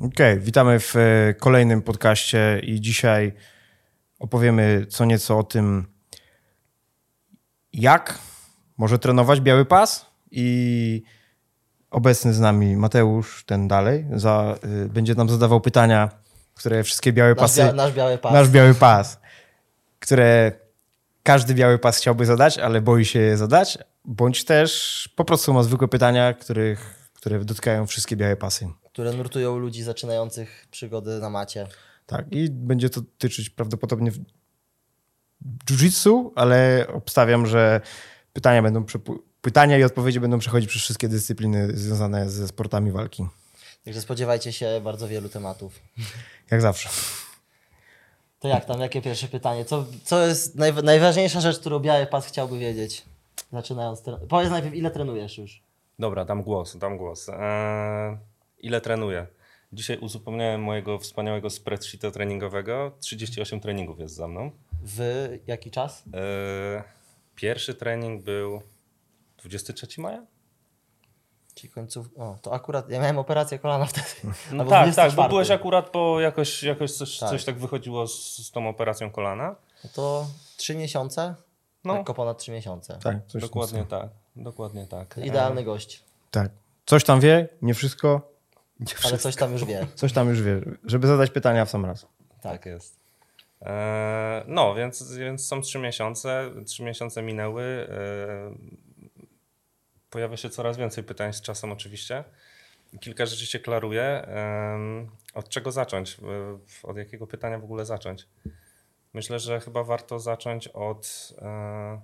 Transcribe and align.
Okej, 0.00 0.32
okay, 0.32 0.40
witamy 0.40 0.80
w 0.80 0.96
e, 0.96 1.34
kolejnym 1.34 1.82
podcaście 1.82 2.60
i 2.62 2.80
dzisiaj 2.80 3.32
opowiemy 4.18 4.86
co 4.88 5.04
nieco 5.04 5.38
o 5.38 5.42
tym, 5.42 5.86
jak 7.72 8.18
może 8.76 8.98
trenować 8.98 9.40
biały 9.40 9.64
pas 9.64 10.06
i 10.30 11.02
obecny 11.90 12.34
z 12.34 12.40
nami 12.40 12.76
Mateusz, 12.76 13.44
ten 13.46 13.68
dalej, 13.68 14.06
za, 14.14 14.58
y, 14.84 14.88
będzie 14.88 15.14
nam 15.14 15.28
zadawał 15.28 15.60
pytania, 15.60 16.08
które 16.54 16.82
wszystkie 16.82 17.12
białe 17.12 17.30
nasz 17.30 17.38
pasy... 17.38 17.62
Bia 17.62 17.72
nasz 17.72 17.92
biały 17.92 18.18
pas. 18.18 18.32
Nasz 18.32 18.48
biały 18.48 18.74
pas, 18.74 19.20
które 19.98 20.52
każdy 21.22 21.54
biały 21.54 21.78
pas 21.78 21.98
chciałby 21.98 22.26
zadać, 22.26 22.58
ale 22.58 22.80
boi 22.80 23.04
się 23.04 23.18
je 23.18 23.36
zadać, 23.36 23.78
bądź 24.04 24.44
też 24.44 25.08
po 25.16 25.24
prostu 25.24 25.54
ma 25.54 25.62
zwykłe 25.62 25.88
pytania, 25.88 26.34
których, 26.34 27.10
które 27.14 27.44
dotykają 27.44 27.86
wszystkie 27.86 28.16
białe 28.16 28.36
pasy. 28.36 28.68
Które 28.92 29.12
nurtują 29.12 29.58
ludzi 29.58 29.82
zaczynających 29.82 30.66
przygody 30.70 31.20
na 31.20 31.30
macie. 31.30 31.66
Tak, 32.06 32.26
i 32.30 32.50
będzie 32.50 32.90
to 32.90 33.00
dotyczyć 33.00 33.50
prawdopodobnie 33.50 34.12
jiu-jitsu, 35.70 36.30
ale 36.34 36.86
obstawiam, 36.92 37.46
że 37.46 37.80
pytania 38.32 38.62
będą 38.62 38.84
pytania 39.40 39.78
i 39.78 39.84
odpowiedzi 39.84 40.20
będą 40.20 40.38
przechodzić 40.38 40.70
przez 40.70 40.82
wszystkie 40.82 41.08
dyscypliny 41.08 41.76
związane 41.76 42.30
ze 42.30 42.48
sportami 42.48 42.92
walki. 42.92 43.26
Także 43.84 44.00
spodziewajcie 44.00 44.52
się 44.52 44.80
bardzo 44.84 45.08
wielu 45.08 45.28
tematów. 45.28 45.80
Jak 46.50 46.62
zawsze. 46.62 46.88
To 48.40 48.48
jak 48.48 48.64
tam, 48.64 48.80
jakie 48.80 49.02
pierwsze 49.02 49.28
pytanie? 49.28 49.64
Co, 49.64 49.86
co 50.04 50.26
jest 50.26 50.54
naj, 50.54 50.74
najważniejsza 50.74 51.40
rzecz, 51.40 51.58
którą 51.58 51.78
Biały 51.78 52.06
Pas 52.06 52.26
chciałby 52.26 52.58
wiedzieć? 52.58 53.04
Zaczynając. 53.52 54.02
Powiedz 54.28 54.50
najpierw, 54.50 54.74
ile 54.74 54.90
trenujesz 54.90 55.38
już? 55.38 55.62
Dobra, 55.98 56.24
dam 56.24 56.42
głos, 56.42 56.76
dam 56.76 56.98
głos. 56.98 57.28
Eee, 57.28 58.16
ile 58.62 58.80
trenuję? 58.80 59.26
Dzisiaj 59.72 59.98
uzupełniałem 59.98 60.62
mojego 60.62 60.98
wspaniałego 60.98 61.50
spreadsheeta 61.50 62.10
treningowego. 62.10 62.92
38 63.00 63.60
treningów 63.60 64.00
jest 64.00 64.14
za 64.14 64.28
mną. 64.28 64.50
W 64.82 65.28
jaki 65.46 65.70
czas? 65.70 66.02
Eee, 66.12 66.82
pierwszy 67.34 67.74
trening 67.74 68.22
był 68.22 68.62
23 69.38 70.00
maja? 70.00 70.26
Czyli 71.54 71.72
końców. 71.72 72.08
O, 72.16 72.38
to 72.42 72.52
akurat. 72.52 72.90
Ja 72.90 73.00
miałem 73.00 73.18
operację 73.18 73.58
kolana 73.58 73.86
wtedy. 73.86 74.34
No 74.52 74.64
tak, 74.64 74.94
tak, 74.94 75.12
bo 75.12 75.28
byłeś 75.28 75.50
akurat 75.50 75.90
po 75.90 76.20
jakoś, 76.20 76.62
jakoś 76.62 76.92
coś 76.92 77.18
tak, 77.18 77.30
coś 77.30 77.44
tak 77.44 77.58
wychodziło 77.58 78.06
z, 78.06 78.36
z 78.46 78.50
tą 78.50 78.68
operacją 78.68 79.10
kolana. 79.10 79.56
No 79.84 79.90
to 79.94 80.26
trzy 80.56 80.74
miesiące? 80.74 81.34
No. 81.84 81.94
Lekko 81.94 82.14
ponad 82.14 82.38
trzy 82.38 82.50
miesiące. 82.52 82.98
Tak, 83.02 83.16
dokładnie 83.34 83.84
tak. 83.84 84.08
Dokładnie 84.36 84.86
tak. 84.86 85.18
Idealny 85.24 85.64
gość. 85.64 86.04
Tak. 86.30 86.50
Coś 86.86 87.04
tam 87.04 87.20
wie, 87.20 87.48
nie 87.62 87.74
wszystko. 87.74 88.29
Nie 88.80 88.86
wszystko. 88.86 89.08
Ale 89.08 89.18
coś 89.18 89.36
tam 89.36 89.52
już 89.52 89.64
wie. 89.64 89.86
Coś 89.94 90.12
tam 90.12 90.28
już 90.28 90.42
wie, 90.42 90.60
żeby 90.84 91.06
zadać 91.06 91.30
pytania 91.30 91.64
w 91.64 91.70
sam 91.70 91.84
raz. 91.84 92.06
Tak, 92.28 92.52
tak 92.52 92.66
jest. 92.66 93.00
Eee, 93.60 94.44
no, 94.46 94.74
więc, 94.74 95.12
więc 95.16 95.46
są 95.46 95.60
trzy 95.60 95.78
miesiące. 95.78 96.50
Trzy 96.66 96.82
miesiące 96.82 97.22
minęły. 97.22 97.62
Eee, 97.62 98.58
pojawia 100.10 100.36
się 100.36 100.50
coraz 100.50 100.76
więcej 100.76 101.04
pytań 101.04 101.32
z 101.32 101.40
czasem 101.40 101.72
oczywiście. 101.72 102.24
Kilka 103.00 103.26
rzeczy 103.26 103.46
się 103.46 103.58
klaruje. 103.58 104.26
Od 105.34 105.48
czego 105.48 105.72
zacząć? 105.72 106.16
Od 106.82 106.96
jakiego 106.96 107.26
pytania 107.26 107.58
w 107.58 107.64
ogóle 107.64 107.84
zacząć? 107.86 108.28
Myślę, 109.12 109.38
że 109.38 109.60
chyba 109.60 109.84
warto 109.84 110.18
zacząć 110.18 110.68
od, 110.68 111.32
e, 111.38 112.00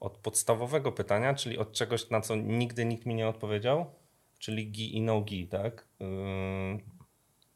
od 0.00 0.18
podstawowego 0.18 0.92
pytania, 0.92 1.34
czyli 1.34 1.58
od 1.58 1.72
czegoś, 1.72 2.10
na 2.10 2.20
co 2.20 2.36
nigdy 2.36 2.84
nikt 2.84 3.06
mi 3.06 3.14
nie 3.14 3.28
odpowiedział, 3.28 3.86
czyli 4.38 4.70
gi 4.70 4.96
i 4.96 5.00
no 5.00 5.20
gi, 5.20 5.48
tak? 5.48 5.86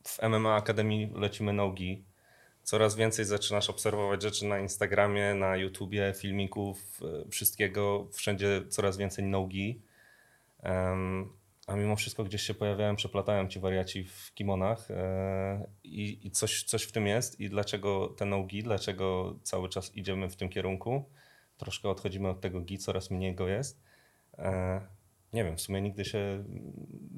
W 0.05 0.23
MMA 0.23 0.55
Akademii 0.55 1.11
lecimy 1.15 1.53
no 1.53 1.73
gi 1.73 2.05
coraz 2.63 2.97
więcej 2.97 3.25
zaczynasz 3.25 3.71
obserwować 3.71 4.23
rzeczy 4.23 4.47
na 4.47 4.59
Instagramie, 4.59 5.35
na 5.35 5.57
YouTubie, 5.57 6.15
filmików, 6.17 7.01
e, 7.03 7.31
wszystkiego, 7.31 8.09
wszędzie 8.13 8.63
coraz 8.69 8.97
więcej 8.97 9.25
nogi. 9.25 9.83
A 11.67 11.77
mimo 11.77 11.97
wszystko 11.97 12.25
gdzieś 12.25 12.43
się 12.43 12.55
pojawiają, 12.55 12.97
przeplatają 12.97 13.49
ci 13.49 13.61
wariaci 13.61 14.05
w 14.05 14.35
kimonach 14.35 14.91
e, 14.91 15.67
i, 15.85 16.27
i, 16.27 16.31
coś, 16.31 16.65
coś 16.65 16.83
w 16.83 16.93
tym 16.93 17.07
jest. 17.07 17.41
I 17.41 17.51
dlaczego 17.51 18.09
te 18.09 18.25
nogi, 18.25 18.63
dlaczego 18.63 19.39
cały 19.43 19.69
czas 19.69 19.97
idziemy 19.97 20.31
w 20.31 20.37
tym 20.37 20.49
kierunku? 20.49 21.05
Troszkę 21.57 21.89
odchodzimy 21.89 22.29
od 22.29 22.41
tego 22.41 22.61
gi, 22.61 22.79
coraz 22.79 23.11
mniej 23.11 23.35
go 23.35 23.49
jest. 23.49 23.83
Nie 25.33 25.45
wiem, 25.45 25.57
w 25.57 25.61
sumie 25.61 25.81
nigdy 25.81 26.05
się 26.05 26.45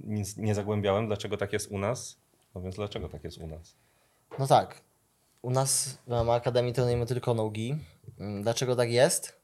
nie, 0.05 0.23
nie 0.37 0.55
zagłębiałem, 0.55 1.07
dlaczego 1.07 1.37
tak 1.37 1.53
jest 1.53 1.71
u 1.71 1.79
nas. 1.79 2.17
No 2.55 2.61
więc 2.61 2.77
dlaczego 2.77 3.09
tak 3.09 3.25
jest 3.25 3.39
u 3.39 3.47
nas? 3.47 3.75
No 4.39 4.47
tak, 4.47 4.81
u 5.43 5.51
nas 5.51 5.99
w 6.07 6.31
Akademii 6.31 6.73
trenujemy 6.73 7.07
tylko 7.07 7.35
nogi. 7.35 7.77
Mm, 8.21 8.43
dlaczego 8.43 8.77
tak 8.77 8.91
jest? 8.91 9.43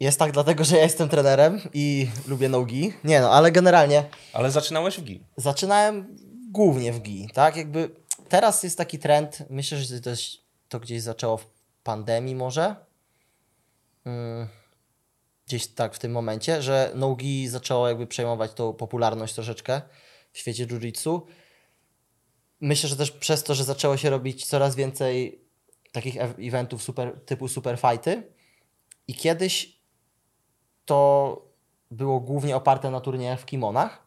Jest 0.00 0.18
tak 0.18 0.32
dlatego, 0.32 0.64
że 0.64 0.76
ja 0.76 0.82
jestem 0.82 1.08
trenerem 1.08 1.60
i 1.74 2.08
lubię 2.26 2.48
nogi. 2.48 2.92
Nie 3.04 3.20
no, 3.20 3.30
ale 3.30 3.52
generalnie... 3.52 4.04
Ale 4.32 4.50
zaczynałeś 4.50 4.98
w 4.98 5.02
GI. 5.02 5.24
Zaczynałem 5.36 6.16
głównie 6.50 6.92
w 6.92 7.00
GI, 7.00 7.28
tak? 7.34 7.56
Jakby 7.56 7.90
teraz 8.28 8.62
jest 8.62 8.78
taki 8.78 8.98
trend, 8.98 9.44
myślę, 9.50 9.78
że 9.78 10.00
to, 10.00 10.10
to 10.68 10.80
gdzieś 10.80 11.02
zaczęło 11.02 11.36
w 11.36 11.46
pandemii 11.84 12.34
może. 12.34 12.76
Hmm. 14.04 14.48
Gdzieś 15.52 15.66
tak 15.66 15.94
w 15.94 15.98
tym 15.98 16.12
momencie, 16.12 16.62
że 16.62 16.92
nogi 16.94 17.48
zaczęło 17.48 17.88
jakby 17.88 18.06
przejmować 18.06 18.52
tą 18.52 18.72
popularność 18.72 19.34
troszeczkę 19.34 19.82
w 20.32 20.38
świecie 20.38 20.66
jiu-jitsu 20.66 21.20
myślę, 22.60 22.88
że 22.88 22.96
też 22.96 23.10
przez 23.10 23.42
to, 23.42 23.54
że 23.54 23.64
zaczęło 23.64 23.96
się 23.96 24.10
robić 24.10 24.46
coraz 24.46 24.74
więcej 24.74 25.44
takich 25.92 26.16
eventów 26.38 26.82
super, 26.82 27.20
typu 27.26 27.48
super 27.48 27.78
fighty 27.78 28.32
i 29.08 29.14
kiedyś 29.14 29.80
to 30.84 31.42
było 31.90 32.20
głównie 32.20 32.56
oparte 32.56 32.90
na 32.90 33.00
turniejach 33.00 33.40
w 33.40 33.44
kimonach 33.44 34.02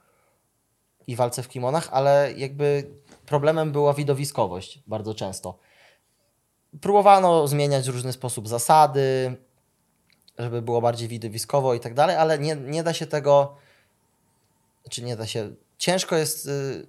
i 1.07 1.15
walce 1.15 1.43
w 1.43 1.47
kimonach, 1.47 1.89
ale 1.91 2.33
jakby 2.37 2.89
problemem 3.25 3.71
była 3.71 3.93
widowiskowość 3.93 4.83
bardzo 4.87 5.13
często. 5.13 5.59
Próbowano 6.81 7.47
zmieniać 7.47 7.85
w 7.85 7.93
różny 7.93 8.13
sposób 8.13 8.47
zasady, 8.47 9.37
żeby 10.37 10.61
było 10.61 10.81
bardziej 10.81 11.07
widowiskowo 11.07 11.73
i 11.73 11.79
tak 11.79 11.93
dalej, 11.93 12.15
ale 12.15 12.39
nie, 12.39 12.55
nie 12.55 12.83
da 12.83 12.93
się 12.93 13.05
tego, 13.05 13.55
czy 14.89 15.03
nie 15.03 15.15
da 15.15 15.27
się, 15.27 15.55
ciężko 15.77 16.15
jest 16.15 16.45
y, 16.45 16.87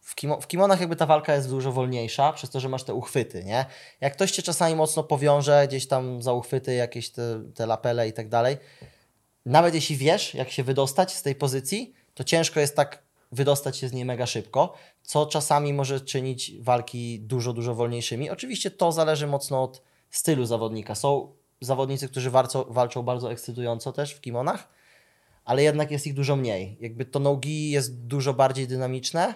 w, 0.00 0.14
kimo, 0.14 0.40
w 0.40 0.46
kimonach 0.46 0.80
jakby 0.80 0.96
ta 0.96 1.06
walka 1.06 1.34
jest 1.34 1.48
dużo 1.48 1.72
wolniejsza, 1.72 2.32
przez 2.32 2.50
to, 2.50 2.60
że 2.60 2.68
masz 2.68 2.84
te 2.84 2.94
uchwyty, 2.94 3.44
nie? 3.44 3.66
Jak 4.00 4.12
ktoś 4.12 4.30
cię 4.30 4.42
czasami 4.42 4.74
mocno 4.74 5.04
powiąże, 5.04 5.64
gdzieś 5.68 5.86
tam 5.86 6.22
za 6.22 6.32
uchwyty, 6.32 6.74
jakieś 6.74 7.10
te, 7.10 7.42
te 7.54 7.66
lapele 7.66 8.08
i 8.08 8.12
tak 8.12 8.28
dalej, 8.28 8.56
nawet 9.46 9.74
jeśli 9.74 9.96
wiesz, 9.96 10.34
jak 10.34 10.50
się 10.50 10.64
wydostać 10.64 11.14
z 11.14 11.22
tej 11.22 11.34
pozycji, 11.34 11.94
to 12.14 12.24
ciężko 12.24 12.60
jest 12.60 12.76
tak 12.76 13.02
wydostać 13.32 13.76
się 13.76 13.88
z 13.88 13.92
niej 13.92 14.04
mega 14.04 14.26
szybko, 14.26 14.74
co 15.02 15.26
czasami 15.26 15.72
może 15.72 16.00
czynić 16.00 16.52
walki 16.60 17.20
dużo, 17.20 17.52
dużo 17.52 17.74
wolniejszymi. 17.74 18.30
Oczywiście 18.30 18.70
to 18.70 18.92
zależy 18.92 19.26
mocno 19.26 19.62
od 19.62 19.82
stylu 20.10 20.46
zawodnika. 20.46 20.94
Są 20.94 21.32
zawodnicy, 21.60 22.08
którzy 22.08 22.30
walczą, 22.30 22.64
walczą 22.68 23.02
bardzo 23.02 23.32
ekscytująco 23.32 23.92
też 23.92 24.14
w 24.14 24.20
kimonach, 24.20 24.68
ale 25.44 25.62
jednak 25.62 25.90
jest 25.90 26.06
ich 26.06 26.14
dużo 26.14 26.36
mniej. 26.36 26.76
Jakby 26.80 27.04
to 27.04 27.18
nogi 27.18 27.70
jest 27.70 28.06
dużo 28.06 28.34
bardziej 28.34 28.68
dynamiczne, 28.68 29.34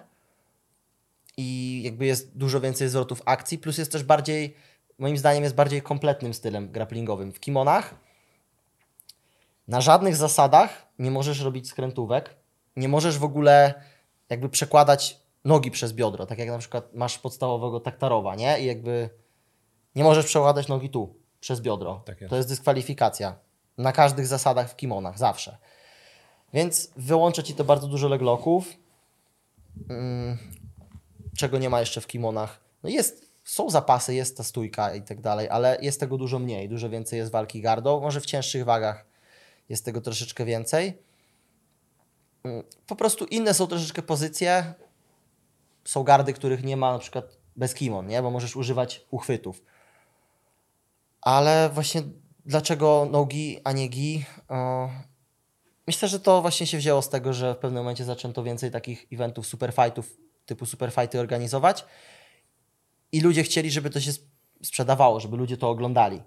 i 1.37 1.81
jakby 1.85 2.07
jest 2.07 2.37
dużo 2.37 2.61
więcej 2.61 2.89
zwrotów 2.89 3.23
akcji, 3.25 3.59
plus 3.59 3.79
jest 3.79 3.93
też 3.93 4.03
bardziej, 4.03 4.57
moim 4.99 5.19
zdaniem 5.19 5.43
jest 5.43 5.55
bardziej 5.55 5.83
kompletnym 5.83 6.35
stylem 6.35 6.73
grapplingowym. 6.73 7.33
W 7.33 7.41
kimonach 7.41 7.95
na 9.69 9.81
żadnych 9.81 10.17
zasadach 10.17 10.87
nie 10.99 11.11
możesz 11.11 11.41
robić 11.41 11.69
skrętówek, 11.69 12.37
nie 12.77 12.89
możesz 12.89 13.19
w 13.19 13.25
ogóle 13.25 13.75
jakby 14.31 14.49
przekładać 14.49 15.21
nogi 15.45 15.71
przez 15.71 15.93
biodro, 15.93 16.27
tak 16.27 16.39
jak 16.39 16.49
na 16.49 16.59
przykład 16.59 16.95
masz 16.95 17.19
podstawowego 17.19 17.81
taktarowa, 17.81 18.35
nie? 18.35 18.61
I 18.61 18.67
jakby 18.67 19.11
nie 19.95 20.05
możesz 20.05 20.27
przekładać 20.27 20.69
nogi 20.69 20.91
tu, 20.91 21.15
przez 21.45 21.61
biodro. 21.61 22.03
Tak 22.05 22.21
jest. 22.21 22.31
To 22.31 22.37
jest 22.37 22.49
dyskwalifikacja. 22.49 23.37
Na 23.79 23.93
każdych 23.93 24.27
zasadach 24.27 24.71
w 24.71 24.77
kimonach, 24.77 25.19
zawsze. 25.19 25.57
Więc 26.55 26.91
wyłącza 26.97 27.43
Ci 27.43 27.55
to 27.55 27.65
bardzo 27.65 27.87
dużo 27.87 28.09
legloków. 28.09 28.77
Mm, 29.89 30.39
czego 31.37 31.59
nie 31.59 31.71
ma 31.71 31.81
jeszcze 31.81 32.01
w 32.01 32.07
kimonach. 32.07 32.61
No 32.83 32.91
jest, 32.91 33.31
są 33.45 33.71
zapasy, 33.71 34.15
jest 34.15 34.37
ta 34.37 34.45
stójka 34.45 34.95
i 34.95 35.03
tak 35.03 35.21
dalej, 35.21 35.49
ale 35.49 35.79
jest 35.81 36.01
tego 36.01 36.19
dużo 36.19 36.39
mniej, 36.39 36.69
dużo 36.69 36.91
więcej 36.91 37.19
jest 37.19 37.33
walki 37.33 37.61
gardą, 37.61 38.01
może 38.01 38.21
w 38.21 38.27
cięższych 38.27 38.65
wagach 38.65 39.07
jest 39.69 39.85
tego 39.85 40.01
troszeczkę 40.01 40.45
więcej. 40.45 40.99
Mm, 42.45 42.65
po 42.87 42.97
prostu 42.97 43.25
inne 43.25 43.55
są 43.55 43.67
troszeczkę 43.67 44.03
pozycje. 44.03 44.75
Są 45.85 46.03
gardy, 46.03 46.33
których 46.33 46.65
nie 46.65 46.77
ma 46.77 46.93
na 46.93 46.99
przykład 46.99 47.37
bez 47.57 47.75
kimon, 47.75 48.07
nie? 48.07 48.23
bo 48.23 48.31
możesz 48.31 48.57
używać 48.57 49.07
uchwytów. 49.11 49.63
Ale 51.25 51.71
właśnie 51.71 52.03
dlaczego 52.47 53.09
nogi, 53.11 53.61
a 53.65 53.73
nie 53.73 53.89
gi? 53.89 54.25
myślę, 55.87 56.09
że 56.09 56.21
to 56.21 56.43
właśnie 56.43 56.67
się 56.67 56.79
wzięło 56.79 57.03
z 57.03 57.09
tego, 57.09 57.33
że 57.33 57.55
w 57.55 57.59
pewnym 57.59 57.83
momencie 57.83 58.05
zaczęto 58.05 58.43
więcej 58.43 58.71
takich 58.71 59.07
eventów, 59.13 59.47
superfightów, 59.47 60.17
typu 60.47 60.67
superfighty 60.67 61.21
organizować 61.21 61.85
i 63.13 63.21
ludzie 63.21 63.43
chcieli, 63.43 63.71
żeby 63.71 63.91
to 63.91 64.01
się 64.01 64.13
sprzedawało, 64.63 65.21
żeby 65.21 65.37
ludzie 65.37 65.57
to 65.57 65.71
oglądali. 65.71 66.23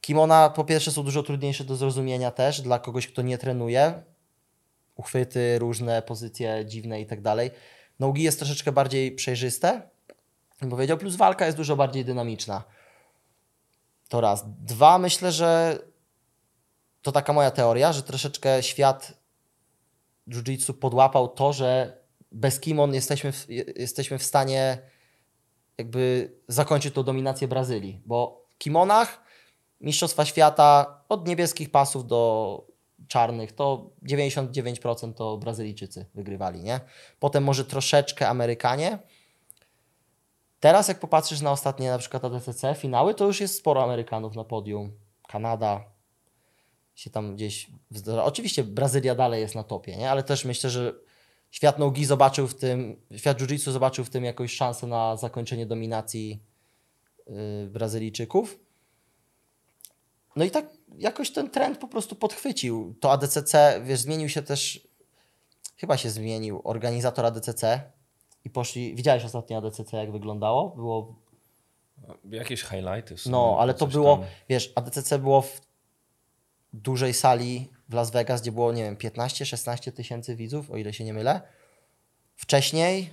Kimona 0.00 0.50
po 0.50 0.64
pierwsze 0.64 0.92
są 0.92 1.02
dużo 1.02 1.22
trudniejsze 1.22 1.64
do 1.64 1.76
zrozumienia 1.76 2.30
też 2.30 2.60
dla 2.60 2.78
kogoś, 2.78 3.06
kto 3.06 3.22
nie 3.22 3.38
trenuje. 3.38 4.02
Uchwyty, 4.94 5.58
różne 5.58 6.02
pozycje 6.02 6.64
dziwne 6.66 7.00
i 7.00 7.06
tak 7.06 7.20
dalej. 7.20 7.50
Nogi 7.98 8.22
jest 8.22 8.38
troszeczkę 8.38 8.72
bardziej 8.72 9.12
przejrzyste, 9.12 9.90
bym 10.60 10.70
powiedział, 10.70 10.98
plus 10.98 11.16
walka 11.16 11.46
jest 11.46 11.56
dużo 11.56 11.76
bardziej 11.76 12.04
dynamiczna. 12.04 12.64
To 14.08 14.20
raz. 14.20 14.44
Dwa, 14.58 14.98
myślę, 14.98 15.32
że 15.32 15.78
to 17.02 17.12
taka 17.12 17.32
moja 17.32 17.50
teoria, 17.50 17.92
że 17.92 18.02
troszeczkę 18.02 18.62
świat 18.62 19.12
jiu-jitsu 20.28 20.72
podłapał 20.72 21.28
to, 21.28 21.52
że 21.52 22.00
bez 22.32 22.60
kimon 22.60 22.94
jesteśmy 22.94 23.32
w, 23.32 23.46
jesteśmy 23.76 24.18
w 24.18 24.22
stanie 24.22 24.78
jakby 25.78 26.32
zakończyć 26.48 26.94
tą 26.94 27.02
dominację 27.02 27.48
Brazylii, 27.48 28.02
bo 28.06 28.46
w 28.54 28.58
kimonach 28.58 29.22
Mistrzostwa 29.80 30.24
Świata 30.24 31.00
od 31.08 31.28
niebieskich 31.28 31.70
pasów 31.70 32.06
do 32.06 32.66
czarnych 33.08 33.52
to 33.52 33.90
99% 34.08 35.14
to 35.14 35.38
Brazylijczycy 35.38 36.06
wygrywali, 36.14 36.62
nie? 36.62 36.80
Potem 37.20 37.44
może 37.44 37.64
troszeczkę 37.64 38.28
Amerykanie. 38.28 38.98
Teraz 40.60 40.88
jak 40.88 41.00
popatrzysz 41.00 41.40
na 41.40 41.52
ostatnie 41.52 41.90
na 41.90 41.98
przykład 41.98 42.24
ADCC 42.24 42.74
finały, 42.74 43.14
to 43.14 43.26
już 43.26 43.40
jest 43.40 43.58
sporo 43.58 43.84
Amerykanów 43.84 44.36
na 44.36 44.44
podium. 44.44 44.92
Kanada 45.28 45.84
się 46.94 47.10
tam 47.10 47.34
gdzieś... 47.34 47.70
Oczywiście 48.22 48.64
Brazylia 48.64 49.14
dalej 49.14 49.40
jest 49.40 49.54
na 49.54 49.62
topie, 49.64 49.96
nie? 49.96 50.10
Ale 50.10 50.22
też 50.22 50.44
myślę, 50.44 50.70
że 50.70 50.94
świat 51.50 51.78
nogi 51.78 52.04
zobaczył 52.04 52.48
w 52.48 52.54
tym, 52.54 53.02
świat 53.16 53.38
jiu-jitsu 53.38 53.70
zobaczył 53.70 54.04
w 54.04 54.10
tym 54.10 54.24
jakąś 54.24 54.54
szansę 54.54 54.86
na 54.86 55.16
zakończenie 55.16 55.66
dominacji 55.66 56.42
yy, 57.26 57.66
Brazylijczyków. 57.66 58.58
No 60.36 60.44
i 60.44 60.50
tak 60.50 60.66
jakoś 60.98 61.30
ten 61.30 61.50
trend 61.50 61.78
po 61.78 61.88
prostu 61.88 62.16
podchwycił. 62.16 62.94
To 63.00 63.12
ADCC, 63.12 63.80
wiesz, 63.84 64.00
zmienił 64.00 64.28
się 64.28 64.42
też, 64.42 64.88
chyba 65.76 65.96
się 65.96 66.10
zmienił 66.10 66.60
organizator 66.64 67.26
ADCC 67.26 67.92
i 68.46 68.50
poszli, 68.50 68.94
widziałeś 68.94 69.24
ostatnio 69.24 69.58
ADCC 69.58 69.96
jak 69.96 70.12
wyglądało? 70.12 70.68
Było... 70.68 71.14
Jakieś 72.30 72.62
highlighty 72.62 73.18
są. 73.18 73.30
No, 73.30 73.56
ale 73.60 73.74
to 73.74 73.86
było, 73.86 74.16
tam. 74.16 74.26
wiesz, 74.48 74.72
ADCC 74.74 75.18
było 75.18 75.42
w 75.42 75.60
dużej 76.72 77.14
sali 77.14 77.68
w 77.88 77.94
Las 77.94 78.10
Vegas, 78.10 78.42
gdzie 78.42 78.52
było, 78.52 78.72
nie 78.72 78.82
wiem, 78.82 78.96
15-16 78.96 79.92
tysięcy 79.92 80.36
widzów, 80.36 80.70
o 80.70 80.76
ile 80.76 80.92
się 80.92 81.04
nie 81.04 81.12
mylę. 81.12 81.40
Wcześniej 82.36 83.10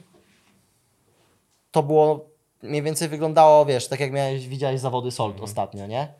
to 1.71 1.83
było, 1.83 2.29
mniej 2.63 2.81
więcej 2.81 3.09
wyglądało, 3.09 3.65
wiesz, 3.65 3.87
tak 3.87 3.99
jak 3.99 4.11
miałeś, 4.11 4.47
widziałeś 4.47 4.79
zawody 4.79 5.11
Solt 5.11 5.31
mhm. 5.31 5.43
ostatnio, 5.43 5.87
nie? 5.87 6.13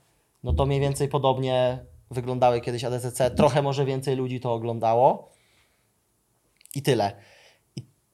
No 0.44 0.54
to 0.54 0.66
mniej 0.66 0.80
więcej 0.80 1.08
podobnie 1.08 1.86
wyglądały 2.12 2.62
kiedyś 2.62 2.84
ADCC. 2.84 3.32
Trochę 3.32 3.62
może 3.62 3.86
więcej 3.86 4.16
ludzi 4.16 4.40
to 4.40 4.54
oglądało. 4.54 5.32
I 6.76 6.82
tyle. 6.82 7.16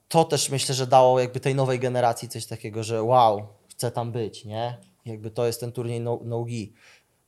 To 0.09 0.23
też 0.23 0.49
myślę, 0.49 0.75
że 0.75 0.87
dało 0.87 1.19
jakby 1.19 1.39
tej 1.39 1.55
nowej 1.55 1.79
generacji 1.79 2.29
coś 2.29 2.45
takiego, 2.45 2.83
że 2.83 3.03
wow, 3.03 3.47
chcę 3.67 3.91
tam 3.91 4.11
być, 4.11 4.45
nie? 4.45 4.77
Jakby 5.05 5.31
to 5.31 5.45
jest 5.45 5.59
ten 5.59 5.71
turniej 5.71 6.01
no, 6.01 6.19
no 6.23 6.45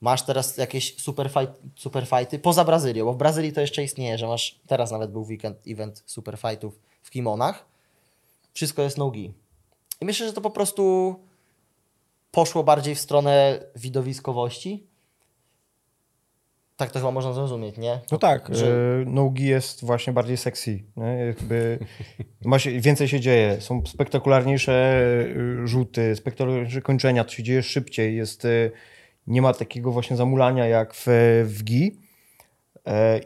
Masz 0.01 0.21
teraz 0.21 0.57
jakieś 0.57 1.01
super, 1.01 1.29
fight, 1.29 1.59
super 1.75 2.07
fighty 2.07 2.39
poza 2.39 2.63
Brazylią, 2.65 3.05
bo 3.05 3.13
w 3.13 3.17
Brazylii 3.17 3.53
to 3.53 3.61
jeszcze 3.61 3.83
istnieje, 3.83 4.17
że 4.17 4.27
masz, 4.27 4.59
teraz 4.67 4.91
nawet 4.91 5.11
był 5.11 5.21
weekend 5.21 5.57
event 5.67 6.03
super 6.05 6.37
fightów 6.37 6.79
w 7.01 7.09
kimonach. 7.09 7.65
Wszystko 8.53 8.81
jest 8.81 8.97
nogi. 8.97 9.33
I 10.01 10.05
myślę, 10.05 10.27
że 10.27 10.33
to 10.33 10.41
po 10.41 10.49
prostu 10.49 11.15
poszło 12.31 12.63
bardziej 12.63 12.95
w 12.95 12.99
stronę 12.99 13.63
widowiskowości. 13.75 14.87
Tak 16.81 16.91
to 16.91 16.99
chyba 16.99 17.11
można 17.11 17.33
zrozumieć, 17.33 17.77
nie? 17.77 17.99
No 18.11 18.17
tak, 18.17 18.55
że... 18.55 18.67
E, 19.01 19.09
nogi 19.09 19.45
jest 19.45 19.85
właśnie 19.85 20.13
bardziej 20.13 20.37
sexy. 20.37 20.83
Nie? 20.97 21.05
Jakby 21.05 21.79
ma 22.45 22.59
się, 22.59 22.79
więcej 22.79 23.07
się 23.07 23.19
dzieje, 23.19 23.61
są 23.61 23.85
spektakularniejsze 23.85 24.73
e, 25.63 25.67
rzuty, 25.67 26.15
spektakularniejsze 26.15 26.81
kończenia, 26.81 27.23
to 27.23 27.31
się 27.31 27.43
dzieje 27.43 27.63
szybciej, 27.63 28.15
jest 28.15 28.45
e, 28.45 28.71
nie 29.27 29.41
ma 29.41 29.53
takiego 29.53 29.91
właśnie 29.91 30.17
zamulania 30.17 30.65
jak 30.65 30.93
w, 30.93 31.05
w 31.45 31.63
GI. 31.63 31.99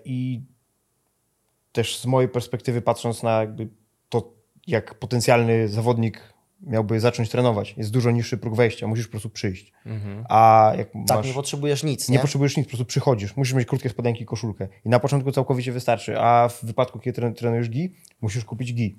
I 0.06 0.42
też 1.72 2.00
z 2.00 2.06
mojej 2.06 2.30
perspektywy, 2.30 2.82
patrząc 2.82 3.24
na 3.24 3.40
jakby 3.40 3.68
to, 4.10 4.34
jak 4.68 4.96
potencjalny 4.96 5.68
zawodnik 5.68 6.34
miałby 6.66 7.00
zacząć 7.00 7.30
trenować, 7.30 7.74
jest 7.78 7.92
dużo 7.92 8.12
niższy 8.12 8.38
próg 8.38 8.56
wejścia, 8.56 8.88
musisz 8.88 9.08
po 9.08 9.12
prostu 9.12 9.30
przyjść. 9.30 9.74
Mhm. 9.86 10.26
A 10.30 10.74
jak 10.78 10.92
tak, 11.08 11.18
masz, 11.18 11.28
nie 11.28 11.34
potrzebujesz 11.34 11.84
nic. 11.84 12.10
Nie? 12.10 12.14
nie 12.14 12.20
potrzebujesz 12.20 12.58
nic, 12.58 12.66
po 12.66 12.70
prostu 12.70 12.86
przychodzisz. 12.86 13.38
Musisz 13.38 13.54
mieć 13.54 13.68
krótkie 13.68 13.90
spodenki 13.90 14.24
i 14.24 14.26
koszulkę. 14.26 14.68
I 14.86 14.90
na 14.90 15.00
początku 15.00 15.32
całkowicie 15.32 15.72
wystarczy, 15.72 16.20
a 16.20 16.50
w 16.50 16.66
wypadku, 16.66 17.00
kiedy 17.00 17.32
trenujesz 17.32 17.70
GI, 17.70 17.92
musisz 18.22 18.46
kupić 18.46 18.74
GI. 18.74 18.98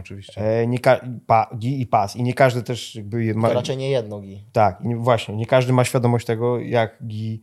Oczywiście. 0.00 0.60
E, 0.60 0.66
nie 0.66 0.78
pa, 1.26 1.50
gi 1.58 1.80
i 1.80 1.86
pas. 1.86 2.16
I 2.16 2.22
nie 2.22 2.34
każdy 2.34 2.62
też 2.62 2.94
jakby 2.94 3.34
ma... 3.34 3.48
To 3.48 3.54
raczej 3.54 3.76
nie 3.76 3.90
jedno 3.90 4.20
gi. 4.20 4.44
Tak, 4.52 4.80
i 4.84 4.94
właśnie. 4.94 5.36
Nie 5.36 5.46
każdy 5.46 5.72
ma 5.72 5.84
świadomość 5.84 6.26
tego, 6.26 6.60
jak 6.60 6.98
gi 7.06 7.42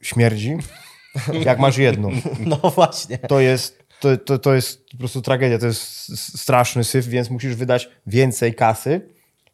śmierdzi, 0.00 0.56
jak 1.44 1.58
masz 1.58 1.78
jedno. 1.78 2.08
No 2.46 2.70
właśnie. 2.70 3.18
To 3.18 3.40
jest, 3.40 3.84
to, 4.00 4.16
to, 4.16 4.38
to 4.38 4.54
jest 4.54 4.90
po 4.90 4.98
prostu 4.98 5.22
tragedia, 5.22 5.58
to 5.58 5.66
jest 5.66 6.38
straszny 6.38 6.84
syf, 6.84 7.06
więc 7.06 7.30
musisz 7.30 7.54
wydać 7.54 7.88
więcej 8.06 8.54
kasy, 8.54 9.00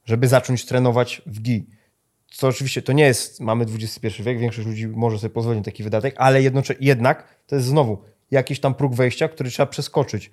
żeby 0.05 0.29
zacząć 0.29 0.65
trenować 0.65 1.23
w 1.27 1.41
gi. 1.41 1.67
Co 2.31 2.49
oczywiście 2.49 2.83
to 2.83 2.93
nie 2.93 3.05
jest, 3.05 3.41
mamy 3.41 3.65
XXI 3.65 4.23
wiek, 4.23 4.39
większość 4.39 4.69
ludzi 4.69 4.89
może 4.89 5.19
sobie 5.19 5.35
pozwolić 5.35 5.59
na 5.59 5.65
taki 5.65 5.83
wydatek, 5.83 6.15
ale 6.19 6.43
jednocześnie, 6.43 6.87
jednak 6.87 7.37
to 7.47 7.57
jest 7.57 7.69
znowu 7.69 8.03
jakiś 8.31 8.61
tam 8.61 8.75
próg 8.75 8.95
wejścia, 8.95 9.29
który 9.29 9.51
trzeba 9.51 9.67
przeskoczyć 9.67 10.31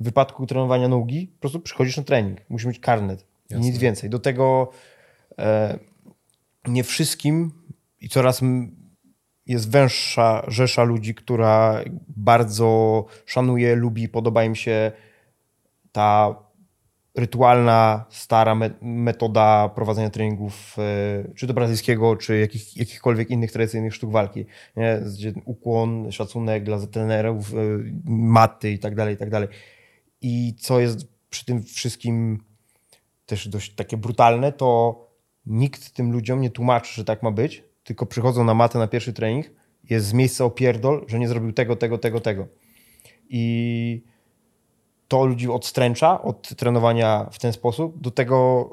w 0.00 0.04
wypadku 0.04 0.46
trenowania 0.46 0.88
nogi 0.88 1.26
po 1.26 1.40
prostu 1.40 1.60
przychodzisz 1.60 1.96
na 1.96 2.02
trening. 2.02 2.40
Musisz 2.48 2.66
mieć 2.66 2.78
karnet. 2.78 3.26
Jasne. 3.50 3.66
Nic 3.66 3.78
więcej. 3.78 4.10
Do 4.10 4.18
tego 4.18 4.70
e, 5.38 5.78
nie 6.66 6.84
wszystkim 6.84 7.52
i 8.00 8.08
coraz 8.08 8.40
jest 9.46 9.70
węższa 9.70 10.44
rzesza 10.48 10.82
ludzi, 10.82 11.14
która 11.14 11.80
bardzo 12.08 13.04
szanuje, 13.26 13.76
lubi, 13.76 14.08
podoba 14.08 14.44
im 14.44 14.54
się 14.54 14.92
ta 15.92 16.36
rytualna, 17.14 18.04
stara 18.08 18.54
me 18.54 18.70
metoda 18.82 19.68
prowadzenia 19.68 20.10
treningów, 20.10 20.76
e, 20.78 21.34
czy 21.34 21.46
to 21.46 21.54
brazylijskiego, 21.54 22.16
czy 22.16 22.38
jakich, 22.38 22.76
jakichkolwiek 22.76 23.30
innych 23.30 23.52
tradycyjnych 23.52 23.94
sztuk 23.94 24.10
walki. 24.10 24.44
Nie? 24.76 25.00
Ukłon, 25.44 26.12
szacunek 26.12 26.64
dla 26.64 26.86
trenerów, 26.86 27.54
e, 27.54 27.56
maty 28.04 28.70
i 28.70 28.78
tak 28.78 28.94
dalej, 28.94 29.14
i 29.14 29.16
tak 29.16 29.30
dalej. 29.30 29.48
I 30.20 30.54
co 30.58 30.80
jest 30.80 31.06
przy 31.30 31.44
tym 31.44 31.62
wszystkim 31.62 32.44
też 33.26 33.48
dość 33.48 33.74
takie 33.74 33.96
brutalne, 33.96 34.52
to 34.52 35.00
nikt 35.46 35.94
tym 35.94 36.12
ludziom 36.12 36.40
nie 36.40 36.50
tłumaczy, 36.50 36.94
że 36.94 37.04
tak 37.04 37.22
ma 37.22 37.30
być, 37.30 37.64
tylko 37.84 38.06
przychodzą 38.06 38.44
na 38.44 38.54
matę 38.54 38.78
na 38.78 38.86
pierwszy 38.86 39.12
trening, 39.12 39.46
jest 39.90 40.06
z 40.06 40.12
miejsca 40.12 40.44
opierdol, 40.44 41.04
że 41.08 41.18
nie 41.18 41.28
zrobił 41.28 41.52
tego, 41.52 41.76
tego, 41.76 41.98
tego, 41.98 42.20
tego. 42.20 42.46
I 43.28 44.02
to 45.08 45.24
ludzi 45.24 45.50
odstręcza 45.50 46.22
od 46.22 46.48
trenowania 46.56 47.28
w 47.32 47.38
ten 47.38 47.52
sposób. 47.52 48.00
Do 48.00 48.10
tego 48.10 48.68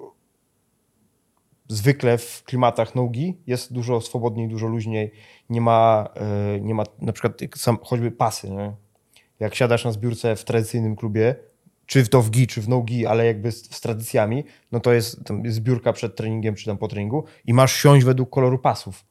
zwykle 1.67 2.17
w 2.17 2.43
klimatach 2.43 2.95
nogi 2.95 3.37
jest 3.47 3.73
dużo 3.73 4.01
swobodniej, 4.01 4.47
dużo 4.47 4.67
luźniej. 4.67 5.11
Nie 5.49 5.61
ma, 5.61 6.09
e, 6.15 6.59
nie 6.59 6.73
ma 6.73 6.83
na 7.01 7.13
przykład 7.13 7.39
choćby 7.83 8.11
pasy. 8.11 8.49
Nie? 8.49 8.73
jak 9.41 9.55
siadasz 9.55 9.85
na 9.85 9.91
zbiórce 9.91 10.35
w 10.35 10.43
tradycyjnym 10.43 10.95
klubie, 10.95 11.35
czy 11.91 12.03
w 12.03 12.29
gi, 12.29 12.47
czy 12.47 12.61
w 12.61 12.69
no-gi, 12.69 13.05
ale 13.05 13.25
jakby 13.25 13.51
z, 13.51 13.75
z, 13.75 13.81
tradycjami, 13.81 14.43
no 14.71 14.79
to 14.79 14.93
jest, 14.93 15.19
jest 15.43 15.55
zbiórka 15.55 15.93
przed 15.93 16.15
treningiem, 16.15 16.55
czy 16.55 16.65
tam 16.65 16.77
po 16.77 16.87
treningu 16.87 17.23
i 17.45 17.53
masz 17.53 17.73
siąść 17.73 18.05
według 18.05 18.29
koloru 18.29 18.59
pasów. 18.59 19.05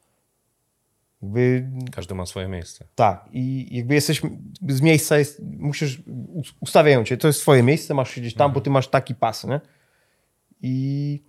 Jakby, 1.21 1.69
Każdy 1.91 2.15
ma 2.15 2.25
swoje 2.25 2.47
miejsce. 2.47 2.87
Tak. 2.95 3.29
I 3.31 3.67
jakby 3.77 3.93
jesteś 3.93 4.21
z 4.69 4.81
miejsca, 4.81 5.17
jest, 5.17 5.41
musisz, 5.59 6.01
ustawiają 6.59 7.03
cię, 7.03 7.17
to 7.17 7.27
jest 7.27 7.41
twoje 7.41 7.63
miejsce, 7.63 7.93
masz 7.93 8.11
siedzieć 8.11 8.33
tam, 8.33 8.45
mhm. 8.45 8.53
bo 8.53 8.61
ty 8.61 8.69
masz 8.69 8.87
taki 8.87 9.15
pas, 9.15 9.47
nie? 9.47 9.61
I 10.61 11.23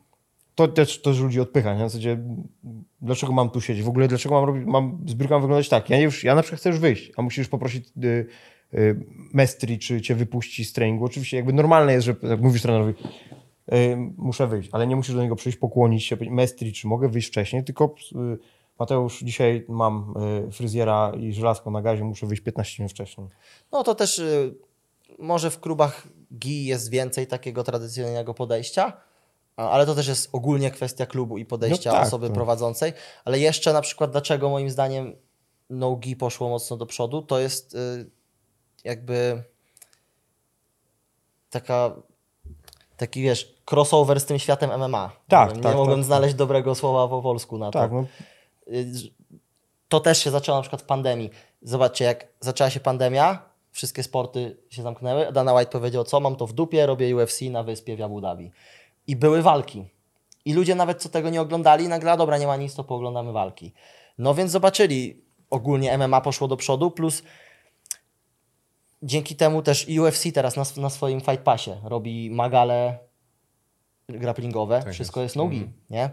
to 0.55 0.69
też, 0.69 1.03
też 1.03 1.21
ludzi 1.21 1.41
odpycha, 1.41 1.75
nie? 1.75 1.85
W 1.85 1.89
zasadzie, 1.89 2.19
dlaczego 3.01 3.33
mam 3.33 3.51
tu 3.51 3.61
siedzieć? 3.61 3.85
W 3.85 3.89
ogóle 3.89 4.09
dlaczego 4.09 4.35
mam 4.35 4.45
robić, 4.45 4.65
mam, 4.67 5.05
zbiórka 5.07 5.39
wyglądać 5.39 5.69
tak? 5.69 5.91
Ja, 5.91 5.99
już, 5.99 6.25
ja 6.25 6.35
na 6.35 6.43
przykład 6.43 6.61
chcę 6.61 6.71
już 6.71 6.79
wyjść, 6.79 7.13
a 7.17 7.23
musisz 7.23 7.49
poprosić 7.49 7.89
Y, 8.05 8.27
mestri, 9.33 9.79
czy 9.79 10.01
cię 10.01 10.15
wypuści 10.15 10.65
z 10.65 10.73
treningu. 10.73 11.05
Oczywiście 11.05 11.37
jakby 11.37 11.53
normalne 11.53 11.93
jest, 11.93 12.07
że 12.07 12.15
jak 12.23 12.41
mówisz 12.41 12.63
trenerowi, 12.63 12.95
y, 13.73 13.97
muszę 14.17 14.47
wyjść, 14.47 14.69
ale 14.73 14.87
nie 14.87 14.97
musisz 14.97 15.15
do 15.15 15.23
niego 15.23 15.37
przyjść, 15.37 15.59
pokłonić 15.59 16.05
się, 16.05 16.17
mestri, 16.31 16.73
czy 16.73 16.87
mogę 16.87 17.09
wyjść 17.09 17.29
wcześniej, 17.29 17.65
tylko 17.65 17.95
y, 18.35 18.39
Mateusz, 18.79 19.21
dzisiaj 19.23 19.65
mam 19.69 20.15
y, 20.49 20.53
fryzjera 20.53 21.13
i 21.21 21.33
żelazko 21.33 21.71
na 21.71 21.83
gazie, 21.83 22.05
muszę 22.05 22.27
wyjść 22.27 22.43
15 22.43 22.83
minut 22.83 22.93
wcześniej. 22.93 23.29
No 23.73 23.83
to 23.83 23.95
też 23.95 24.19
y, 24.19 24.55
może 25.19 25.51
w 25.51 25.61
klubach 25.61 26.09
GI 26.39 26.65
jest 26.65 26.91
więcej 26.91 27.27
takiego 27.27 27.65
tradycyjnego 27.65 28.35
podejścia, 28.35 28.93
ale 29.57 29.87
to 29.87 29.95
też 29.95 30.09
jest 30.09 30.29
ogólnie 30.33 30.71
kwestia 30.71 31.07
klubu 31.07 31.39
i 31.39 31.45
podejścia 31.45 31.91
No 31.91 31.97
tak, 31.97 32.07
osoby 32.07 32.29
to- 32.29 32.35
prowadzącej. 32.35 32.93
Ale 33.25 33.39
jeszcze 33.39 33.73
na 33.73 33.81
przykład 33.81 34.11
dlaczego 34.11 34.51
moim 34.51 34.71
zdaniem 34.71 35.17
no 35.71 35.97
GI 35.97 36.17
poszło 36.17 36.49
mocno 36.49 36.77
do 36.77 36.87
przodu, 36.87 37.23
to 37.23 37.39
jest 37.39 37.75
y, 37.75 38.11
jakby 38.85 39.43
taka 41.51 41.91
taki 42.97 43.23
wiesz, 43.23 43.55
crossover 43.71 44.21
z 44.21 44.25
tym 44.25 44.39
światem 44.39 44.71
MMA. 44.81 45.13
Tak, 45.29 45.57
Nie 45.57 45.63
tak, 45.63 45.77
mogłem 45.77 45.99
tak. 45.99 46.07
znaleźć 46.07 46.35
dobrego 46.35 46.75
słowa 46.75 47.09
po 47.09 47.23
polsku 47.23 47.59
na 47.59 47.71
to. 47.71 47.79
Tak, 47.79 47.93
no, 47.93 48.05
Y, 48.69 48.87
to 49.89 50.01
też 50.01 50.19
się 50.25 50.31
zaczęło 50.31 50.59
na 50.59 50.63
przykład 50.63 50.83
w 50.83 50.85
pandemii. 50.85 51.31
Zobaczcie, 51.63 52.05
jak 52.05 52.27
zaczęła 52.41 52.71
się 52.71 52.81
pandemia, 52.81 53.43
wszystkie 53.71 54.03
sporty 54.03 54.57
się 54.71 54.83
zamknęły, 54.83 55.33
Dana 55.33 55.55
White 55.55 55.73
powiedział, 55.73 56.05
co 56.05 56.21
mam 56.21 56.37
to 56.37 56.47
w 56.47 56.53
dupie, 56.53 56.87
robię 56.87 57.17
UFC 57.17 57.41
na 57.51 57.63
wyspie 57.63 57.97
w 57.97 58.03
Abu 58.03 58.21
Dhabi. 58.21 58.51
I 59.07 59.17
były 59.17 59.43
walki. 59.43 59.85
I 60.45 60.55
ludzie 60.55 60.75
nawet 60.75 61.03
co 61.03 61.09
tego 61.09 61.31
nie 61.31 61.41
oglądali, 61.41 61.89
nagle, 61.89 62.17
dobra, 62.17 62.39
nie 62.39 62.47
ma 62.47 62.57
nic, 62.57 62.75
to 62.75 62.85
pooglądamy 62.85 63.33
walki. 63.33 63.73
No 64.19 64.35
więc 64.35 64.51
zobaczyli, 64.51 65.25
ogólnie 65.51 65.99
MMA 65.99 66.21
poszło 66.21 66.49
do 66.49 66.57
przodu, 66.57 66.91
plus 66.91 67.23
dzięki 69.03 69.37
temu 69.37 69.63
też 69.63 69.87
UFC 70.01 70.33
teraz 70.35 70.57
na, 70.57 70.83
na 70.83 70.91
swoim 70.91 71.21
Fight 71.21 71.41
Passie 71.43 71.71
robi 71.85 72.31
magale 72.31 72.99
grapplingowe, 74.09 74.83
Tak 74.83 74.93
wszystko 74.93 75.21
jest. 75.23 75.31
jest 75.31 75.37
nogi, 75.37 75.71
nie? 75.91 76.11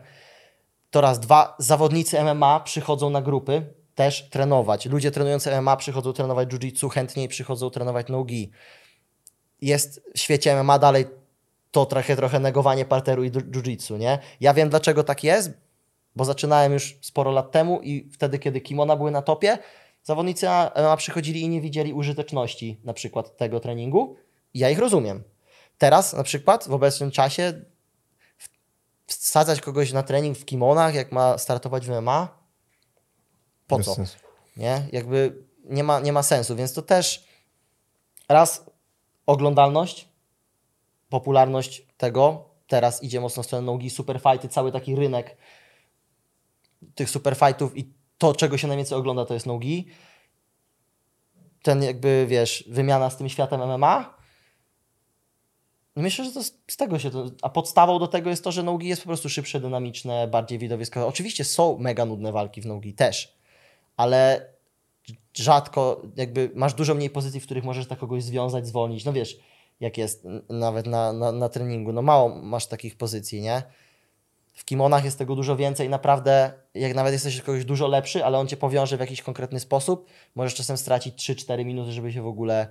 To 0.92 1.02
raz, 1.02 1.20
dwa, 1.20 1.56
zawodnicy 1.60 2.24
MMA 2.24 2.60
przychodzą 2.60 3.10
na 3.10 3.22
grupy 3.22 3.74
też 3.96 4.30
trenować. 4.30 4.86
Ludzie 4.86 5.12
trenujący 5.12 5.62
MMA 5.62 5.78
przychodzą 5.78 6.14
trenować 6.14 6.50
jiu-jitsu, 6.50 6.90
chętniej 6.90 7.28
przychodzą 7.28 7.70
trenować 7.70 8.08
nogi. 8.08 8.52
Jest 9.62 10.02
w 10.16 10.20
świecie 10.20 10.64
MMA 10.64 10.80
dalej 10.80 11.06
to 11.72 11.86
trochę, 11.86 12.16
trochę 12.16 12.40
negowanie 12.40 12.86
parteru 12.86 13.24
i 13.24 13.32
jiu- 13.32 13.52
jiu-jitsu, 13.52 13.98
nie? 14.00 14.20
Ja 14.40 14.54
wiem 14.54 14.70
dlaczego 14.70 15.04
tak 15.04 15.24
jest, 15.24 15.52
bo 16.16 16.26
zaczynałem 16.26 16.74
już 16.74 16.98
sporo 17.02 17.32
lat 17.32 17.52
temu 17.52 17.82
i 17.82 18.10
wtedy, 18.12 18.40
kiedy 18.40 18.62
kimona 18.62 18.96
były 18.96 19.12
na 19.12 19.22
topie, 19.22 19.58
zawodnicy 20.04 20.48
MMA 20.76 20.98
przychodzili 20.98 21.42
i 21.42 21.50
nie 21.50 21.62
widzieli 21.62 21.94
użyteczności 21.94 22.82
na 22.84 22.94
przykład 22.94 23.38
tego 23.38 23.60
treningu. 23.60 24.16
Ja 24.54 24.70
ich 24.70 24.80
rozumiem. 24.80 25.24
Teraz 25.78 26.14
na 26.14 26.24
przykład 26.24 26.68
w 26.68 26.74
obecnym 26.74 27.12
czasie 27.12 27.62
wsadzać 29.08 29.62
kogoś 29.62 29.94
na 29.94 30.04
trening 30.04 30.38
w 30.38 30.46
kimonach, 30.46 30.96
jak 30.96 31.12
ma 31.12 31.38
startować 31.38 31.88
w 31.88 31.90
MMA, 31.90 32.40
po 33.68 33.78
bez 33.78 33.86
co? 33.86 33.96
sensu. 33.96 34.18
Nie? 34.58 34.88
Jakby 34.92 35.44
nie 35.64 35.84
ma, 35.84 36.00
nie 36.00 36.14
ma 36.14 36.24
sensu, 36.24 36.56
więc 36.56 36.74
to 36.74 36.82
też 36.82 37.28
raz 38.30 38.66
oglądalność, 39.26 40.10
popularność 41.10 41.88
tego, 41.98 42.50
teraz 42.68 43.04
idzie 43.04 43.22
mocno 43.22 43.44
w 43.44 43.46
stronę 43.46 43.66
nogi, 43.66 43.90
superfighty, 43.90 44.50
cały 44.50 44.72
taki 44.72 44.96
rynek 44.96 45.38
tych 46.96 47.10
superfightów 47.10 47.78
i 47.78 47.94
to, 48.20 48.34
czego 48.34 48.58
się 48.58 48.68
najwięcej 48.68 48.98
ogląda, 48.98 49.26
to 49.26 49.34
jest 49.34 49.46
nogi. 49.46 49.88
Ten 51.62 51.84
jakby, 51.84 52.26
wiesz, 52.30 52.64
wymiana 52.68 53.10
z 53.10 53.18
tym 53.18 53.30
światem 53.30 53.62
MMA. 53.62 54.20
Myślę, 55.96 56.26
że 56.26 56.32
to 56.32 56.44
z, 56.44 56.54
z 56.68 56.78
tego 56.78 57.00
się 57.00 57.12
to... 57.12 57.26
A 57.42 57.50
podstawą 57.50 58.00
do 58.00 58.08
tego 58.08 58.30
jest 58.30 58.44
to, 58.44 58.52
że 58.52 58.64
nogi 58.64 58.88
jest 58.88 59.02
po 59.02 59.08
prostu 59.08 59.30
szybsze, 59.30 59.60
dynamiczne, 59.60 60.28
bardziej 60.28 60.60
widowiskowe. 60.60 61.06
Oczywiście 61.06 61.44
są 61.44 61.78
mega 61.78 62.06
nudne 62.06 62.32
walki 62.32 62.62
w 62.62 62.66
nogi 62.66 62.94
też, 62.94 63.38
ale 63.98 64.50
rzadko, 65.34 66.02
jakby 66.16 66.52
masz 66.56 66.74
dużo 66.74 66.96
mniej 66.96 67.10
pozycji, 67.10 67.40
w 67.40 67.46
których 67.46 67.64
możesz 67.64 67.88
tak 67.88 68.00
kogoś 68.00 68.24
związać, 68.24 68.68
zwolnić. 68.68 69.06
No 69.06 69.14
wiesz, 69.14 69.40
jak 69.80 69.98
jest 69.98 70.28
nawet 70.50 70.86
na, 70.86 71.14
na, 71.14 71.32
na 71.32 71.50
treningu. 71.50 71.94
No 71.94 72.02
mało 72.02 72.30
masz 72.30 72.68
takich 72.68 72.98
pozycji, 72.98 73.42
nie? 73.42 73.64
W 74.60 74.66
kimonach 74.66 75.06
jest 75.06 75.18
tego 75.18 75.36
dużo 75.36 75.56
więcej. 75.56 75.90
Naprawdę, 75.90 76.54
jak 76.74 76.96
nawet 76.96 77.14
jesteś 77.14 77.42
kogoś 77.42 77.66
dużo 77.66 77.88
lepszy, 77.88 78.26
ale 78.26 78.38
on 78.38 78.48
cię 78.48 78.58
powiąże 78.58 78.98
w 78.98 79.00
jakiś 79.00 79.22
konkretny 79.22 79.60
sposób, 79.60 80.10
możesz 80.36 80.56
czasem 80.56 80.78
stracić 80.78 81.30
3-4 81.30 81.66
minuty, 81.66 81.92
żeby 81.92 82.12
się 82.14 82.22
w 82.22 82.28
ogóle 82.28 82.68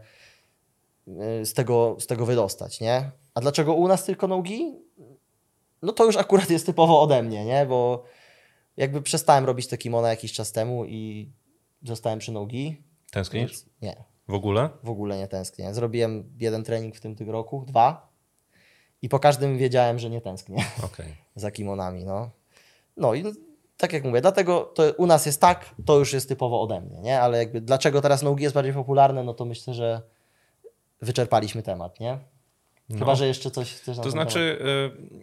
y, 1.08 1.46
z 1.46 1.54
tego, 1.54 1.96
z 2.00 2.06
tego 2.06 2.26
wydostać, 2.26 2.80
nie? 2.80 3.10
A 3.34 3.40
dlaczego 3.40 3.74
u 3.74 3.88
nas 3.88 4.04
tylko 4.04 4.26
nogi? 4.26 4.78
No 5.82 5.92
to 5.92 6.04
już 6.04 6.16
akurat 6.16 6.50
jest 6.50 6.66
typowo 6.66 7.02
ode 7.02 7.22
mnie, 7.22 7.44
nie? 7.44 7.66
Bo 7.66 8.04
jakby 8.76 9.02
przestałem 9.02 9.44
robić 9.44 9.66
te 9.66 9.78
kimona 9.78 10.08
jakiś 10.08 10.32
czas 10.32 10.52
temu 10.52 10.84
i 10.84 11.32
zostałem 11.82 12.18
przy 12.18 12.32
nogi. 12.32 12.82
Tęsknisz? 13.10 13.50
Więc 13.50 13.66
nie, 13.82 14.04
W 14.28 14.34
ogóle? 14.34 14.70
w 14.82 14.90
ogóle 14.90 15.18
nie 15.18 15.28
tęsknię. 15.28 15.74
Zrobiłem 15.74 16.32
jeden 16.38 16.64
trening 16.64 16.96
w 16.96 17.00
tym 17.00 17.16
tygodniu, 17.16 17.64
dwa 17.66 18.07
i 19.02 19.08
po 19.08 19.18
każdym 19.18 19.58
wiedziałem, 19.58 19.98
że 19.98 20.10
nie 20.10 20.20
tęsknię 20.20 20.64
Okej. 20.84 21.14
za 21.34 21.50
kimonami, 21.50 22.04
no. 22.04 22.30
No 22.96 23.14
i 23.14 23.24
tak 23.76 23.92
jak 23.92 24.04
mówię, 24.04 24.20
dlatego 24.20 24.60
to 24.74 24.82
u 24.96 25.06
nas 25.06 25.26
jest 25.26 25.40
tak, 25.40 25.64
to 25.86 25.98
już 25.98 26.12
jest 26.12 26.28
typowo 26.28 26.62
ode 26.62 26.80
mnie, 26.80 27.00
nie? 27.00 27.20
Ale 27.20 27.38
jakby 27.38 27.60
dlaczego 27.60 28.00
teraz 28.00 28.22
nogi 28.22 28.42
jest 28.42 28.54
bardziej 28.54 28.74
popularne, 28.74 29.24
no 29.24 29.34
to 29.34 29.44
myślę, 29.44 29.74
że 29.74 30.02
wyczerpaliśmy 31.02 31.62
temat, 31.62 32.00
nie? 32.00 32.18
Chyba, 32.92 33.06
No. 33.06 33.16
że 33.16 33.26
jeszcze 33.26 33.50
coś 33.50 33.74
chcesz 33.74 33.96
na 33.96 34.02
To 34.02 34.10
znaczy, 34.10 34.58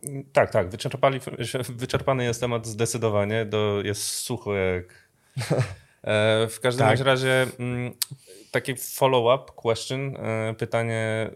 y, 0.06 0.26
tak, 0.34 0.52
tak, 0.52 0.70
wyczerpali, 0.70 1.20
wyczerpany 1.70 2.24
jest 2.24 2.40
temat 2.42 2.68
zdecydowanie, 2.68 3.46
do, 3.46 3.82
jest 3.84 4.02
sucho 4.04 4.56
jak... 4.56 4.86
E, 6.08 6.48
w 6.48 6.60
każdym 6.60 6.88
Tak. 6.88 7.00
razie 7.00 7.48
mm, 7.60 7.94
taki 8.52 8.76
follow-up 8.76 9.52
question, 9.56 10.16
e, 10.18 10.54
pytanie 10.54 11.30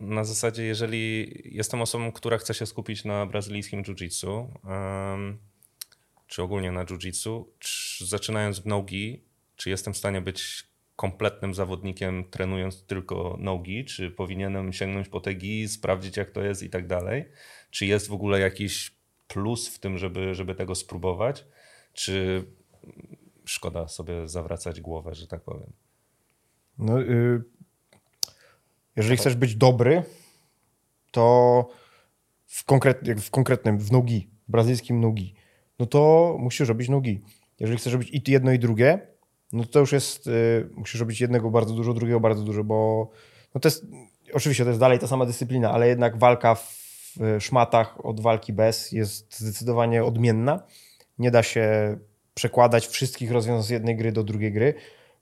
na 0.00 0.24
zasadzie, 0.24 0.64
jeżeli 0.64 1.32
jestem 1.44 1.82
osobą, 1.82 2.12
która 2.12 2.38
chce 2.38 2.54
się 2.54 2.66
skupić 2.66 3.04
na 3.04 3.26
brazylijskim 3.26 3.82
jiu-jitsu, 3.82 4.48
czy 6.26 6.42
ogólnie 6.42 6.72
na 6.72 6.84
jiu-jitsu, 6.84 7.44
czy 7.58 8.06
zaczynając 8.06 8.60
w 8.60 8.66
nogi, 8.66 9.24
czy 9.56 9.70
jestem 9.70 9.94
w 9.94 9.96
stanie 9.96 10.20
być 10.20 10.66
kompletnym 10.96 11.54
zawodnikiem 11.54 12.24
trenując 12.30 12.82
tylko 12.82 13.36
nogi, 13.40 13.84
czy 13.84 14.10
powinienem 14.10 14.72
sięgnąć 14.72 15.08
po 15.08 15.20
te 15.20 15.34
gi, 15.34 15.68
sprawdzić 15.68 16.16
jak 16.16 16.30
to 16.30 16.42
jest 16.42 16.62
i 16.62 16.70
tak 16.70 16.86
dalej? 16.86 17.24
Czy 17.70 17.86
jest 17.86 18.08
w 18.08 18.12
ogóle 18.12 18.40
jakiś 18.40 18.96
plus 19.28 19.68
w 19.68 19.78
tym, 19.78 19.98
żeby, 19.98 20.34
żeby 20.34 20.54
tego 20.54 20.74
spróbować? 20.74 21.44
Czy 21.92 22.44
szkoda 23.44 23.88
sobie 23.88 24.28
zawracać 24.28 24.80
głowę, 24.80 25.14
że 25.14 25.26
tak 25.26 25.40
powiem? 25.40 25.72
No, 26.78 27.02
y, 27.02 27.42
jeżeli 28.96 29.16
chcesz 29.16 29.34
być 29.34 29.56
dobry, 29.56 30.02
to 31.10 31.66
w, 32.46 32.64
konkret, 32.64 33.20
w 33.20 33.30
konkretnym, 33.30 33.78
w 33.78 33.92
nogi, 33.92 34.28
w 34.48 34.50
brazylijskim 34.50 35.00
nogi, 35.00 35.34
no 35.78 35.86
to 35.86 36.36
musisz 36.38 36.68
robić 36.68 36.88
nogi. 36.88 37.20
Jeżeli 37.60 37.78
chcesz 37.78 37.92
robić 37.92 38.10
i 38.10 38.30
jedno 38.32 38.52
i 38.52 38.58
drugie, 38.58 39.00
no 39.52 39.64
to 39.64 39.80
już 39.80 39.92
jest, 39.92 40.26
y, 40.26 40.68
musisz 40.74 41.00
robić 41.00 41.20
jednego 41.20 41.50
bardzo 41.50 41.74
dużo, 41.74 41.94
drugiego 41.94 42.20
bardzo 42.20 42.42
dużo, 42.42 42.64
bo 42.64 43.10
no 43.54 43.60
to 43.60 43.68
jest, 43.68 43.86
oczywiście 44.32 44.64
to 44.64 44.70
jest 44.70 44.80
dalej 44.80 44.98
ta 44.98 45.06
sama 45.06 45.26
dyscyplina, 45.26 45.70
ale 45.70 45.88
jednak 45.88 46.18
walka 46.18 46.54
w 46.54 47.18
szmatach 47.38 48.06
od 48.06 48.20
walki 48.20 48.52
bez 48.52 48.92
jest 48.92 49.38
zdecydowanie 49.38 50.04
odmienna. 50.04 50.62
Nie 51.18 51.30
da 51.30 51.42
się 51.42 51.96
przekładać 52.34 52.86
wszystkich 52.86 53.30
rozwiązań 53.30 53.66
z 53.66 53.70
jednej 53.70 53.96
gry 53.96 54.12
do 54.12 54.24
drugiej 54.24 54.52
gry, 54.52 54.74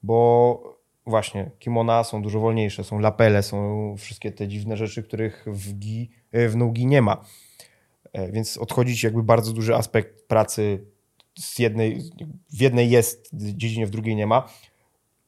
bo 0.03 0.74
właśnie 1.07 1.51
kimona 1.59 2.05
są 2.05 2.23
dużo 2.23 2.41
wolniejsze, 2.41 2.85
są 2.85 2.99
lapele, 2.99 3.43
są 3.43 3.95
wszystkie 3.99 4.33
te 4.33 4.49
dziwne 4.49 4.77
rzeczy, 4.77 5.03
których 5.03 5.45
w, 5.47 5.73
gi, 5.79 6.11
y, 6.35 6.49
w 6.49 6.57
nogi 6.57 6.87
nie 6.87 7.03
ma. 7.03 7.25
E, 8.13 8.33
Więc 8.33 8.59
odchodzić 8.59 9.03
jakby 9.03 9.23
bardzo 9.23 9.53
duży 9.53 9.75
aspekt 9.75 10.29
pracy 10.29 10.87
z 11.39 11.59
jednej, 11.59 12.03
w 12.51 12.61
jednej 12.61 12.91
jest 12.91 13.31
dziedzinie, 13.33 13.87
w 13.87 13.91
drugiej 13.91 14.17
nie 14.17 14.27
ma. 14.27 14.49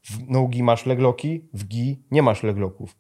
W 0.03 0.31
nogi 0.31 0.63
masz 0.63 0.87
legloki, 0.87 1.49
w 1.53 1.65
gi 1.65 2.03
nie 2.11 2.23
masz 2.23 2.43
legloków. 2.43 2.97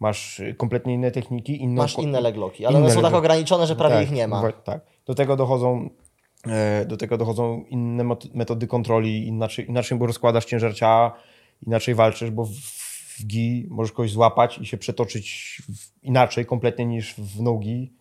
Masz 0.00 0.40
y, 0.40 0.54
kompletnie 0.54 0.94
inne 0.94 1.10
techniki, 1.10 1.62
inną 1.62 1.82
Masz 1.82 1.98
inne 1.98 2.20
legloki, 2.20 2.66
ale 2.66 2.76
inne 2.76 2.86
one 2.86 2.94
są 2.94 3.02
tak 3.02 3.14
ograniczone, 3.14 3.66
że 3.66 3.76
prawie 3.76 3.94
tak, 3.94 4.04
ich 4.04 4.12
nie 4.12 4.28
ma. 4.28 4.52
Tak. 4.52 4.86
Do 5.06 5.14
tego 5.14 5.36
dochodzą 5.36 5.90
e, 6.46 6.84
do 6.84 6.96
tego 6.96 7.18
dochodzą 7.18 7.64
inne 7.68 8.16
metody 8.34 8.66
kontroli, 8.66 9.26
inaczej, 9.26 9.68
inaczej 9.68 9.98
bo 9.98 10.06
rozkładasz 10.06 10.44
ciężar 10.44 10.74
ciała, 10.74 11.16
inaczej 11.66 11.94
walczysz, 11.94 12.30
bo 12.30 12.44
w, 12.44 13.26
gi 13.26 13.66
możesz 13.70 13.92
kogoś 13.92 14.10
złapać 14.10 14.58
i 14.58 14.66
się 14.66 14.76
przetoczyć 14.76 15.62
inaczej 16.02 16.46
kompletnie 16.46 16.86
niż 16.86 17.14
w 17.14 17.42
nogi, 17.42 17.92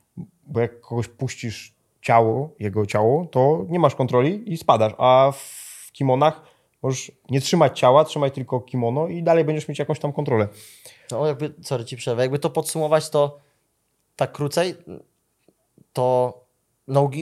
bo 0.47 0.59
jak 0.59 0.79
kogoś 0.79 1.07
puścisz 1.07 1.73
ciało, 2.01 2.55
jego 2.59 2.85
ciało, 2.85 3.25
to 3.25 3.65
nie 3.69 3.79
masz 3.79 3.95
kontroli 3.95 4.53
i 4.53 4.57
spadasz, 4.57 4.93
a 4.97 5.31
w 5.35 5.91
kimonach 5.91 6.41
możesz 6.83 7.11
nie 7.29 7.41
trzymać 7.41 7.79
ciała, 7.79 8.05
trzymaj 8.05 8.31
tylko 8.31 8.61
kimono 8.61 9.07
i 9.07 9.23
dalej 9.23 9.43
będziesz 9.43 9.67
mieć 9.67 9.79
jakąś 9.79 9.99
tam 9.99 10.13
kontrolę. 10.13 10.47
No 11.11 11.27
jakby, 11.27 11.53
sorry 11.61 11.85
ci 11.85 11.97
przerwę, 11.97 12.21
jakby 12.21 12.39
to 12.39 12.49
podsumować 12.49 13.09
to 13.09 13.39
tak 14.15 14.31
krócej, 14.31 14.75
to 15.93 16.33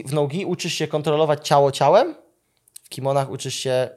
w 0.06 0.12
nogi 0.12 0.44
uczysz 0.46 0.74
się 0.74 0.88
kontrolować 0.88 1.48
ciało 1.48 1.72
ciałem, 1.72 2.14
w 2.82 2.88
kimonach 2.88 3.30
uczysz 3.30 3.54
się 3.54 3.88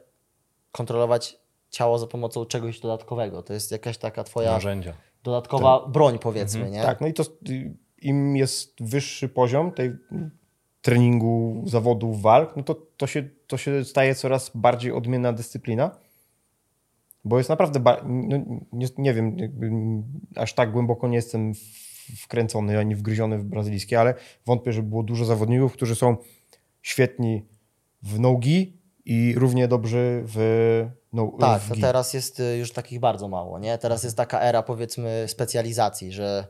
kontrolować 0.72 1.38
ciało 1.70 1.98
za 1.98 2.06
pomocą 2.06 2.44
czegoś 2.44 2.80
dodatkowego. 2.80 3.42
To 3.42 3.52
jest 3.52 3.72
jakaś 3.72 3.98
taka 3.98 4.24
twoja 4.24 4.52
Narzędzia. 4.52 4.92
dodatkowa 5.22 5.88
broń, 5.88 6.18
powiedzmy, 6.18 6.70
nie? 6.70 6.82
Tak, 6.82 7.00
no 7.00 7.06
i 7.06 7.12
to 7.14 7.22
im 8.02 8.36
jest 8.36 8.76
wyższy 8.80 9.28
poziom 9.28 9.72
tej 9.72 9.96
treningu, 10.82 11.62
zawodów, 11.66 12.22
walk, 12.22 12.56
no 12.56 12.62
to, 12.62 12.74
to, 12.96 13.06
się, 13.06 13.28
to 13.46 13.56
się 13.56 13.84
staje 13.84 14.14
coraz 14.14 14.50
bardziej 14.54 14.92
odmienna 14.92 15.32
dyscyplina. 15.32 15.90
Bo 17.24 17.38
jest 17.38 17.50
naprawdę, 17.50 17.80
ba- 17.80 18.04
no, 18.06 18.36
nie, 18.72 18.86
nie 18.98 19.14
wiem, 19.14 19.38
jakby 19.38 19.70
aż 20.36 20.54
tak 20.54 20.72
głęboko 20.72 21.08
nie 21.08 21.16
jestem 21.16 21.52
wkręcony 22.18 22.78
ani 22.78 22.94
wgryziony 22.94 23.38
w 23.38 23.44
brazylijskie, 23.44 24.00
ale 24.00 24.14
wątpię, 24.46 24.72
że 24.72 24.82
było 24.82 25.02
dużo 25.02 25.24
zawodników, 25.24 25.72
którzy 25.72 25.94
są 25.96 26.16
świetni 26.82 27.42
w 28.02 28.20
nogi 28.20 28.76
i 29.04 29.34
równie 29.36 29.68
dobrzy 29.68 30.22
w, 30.26 30.86
no, 31.16 31.32
Tak, 31.40 31.62
to 31.68 31.74
teraz 31.80 32.14
jest 32.14 32.40
y, 32.40 32.56
już 32.56 32.72
takich 32.72 33.00
bardzo 33.00 33.28
mało, 33.28 33.58
nie? 33.58 33.78
Teraz 33.78 34.04
jest 34.04 34.16
taka 34.16 34.40
era, 34.40 34.62
powiedzmy, 34.62 35.24
specjalizacji, 35.28 36.12
że 36.12 36.46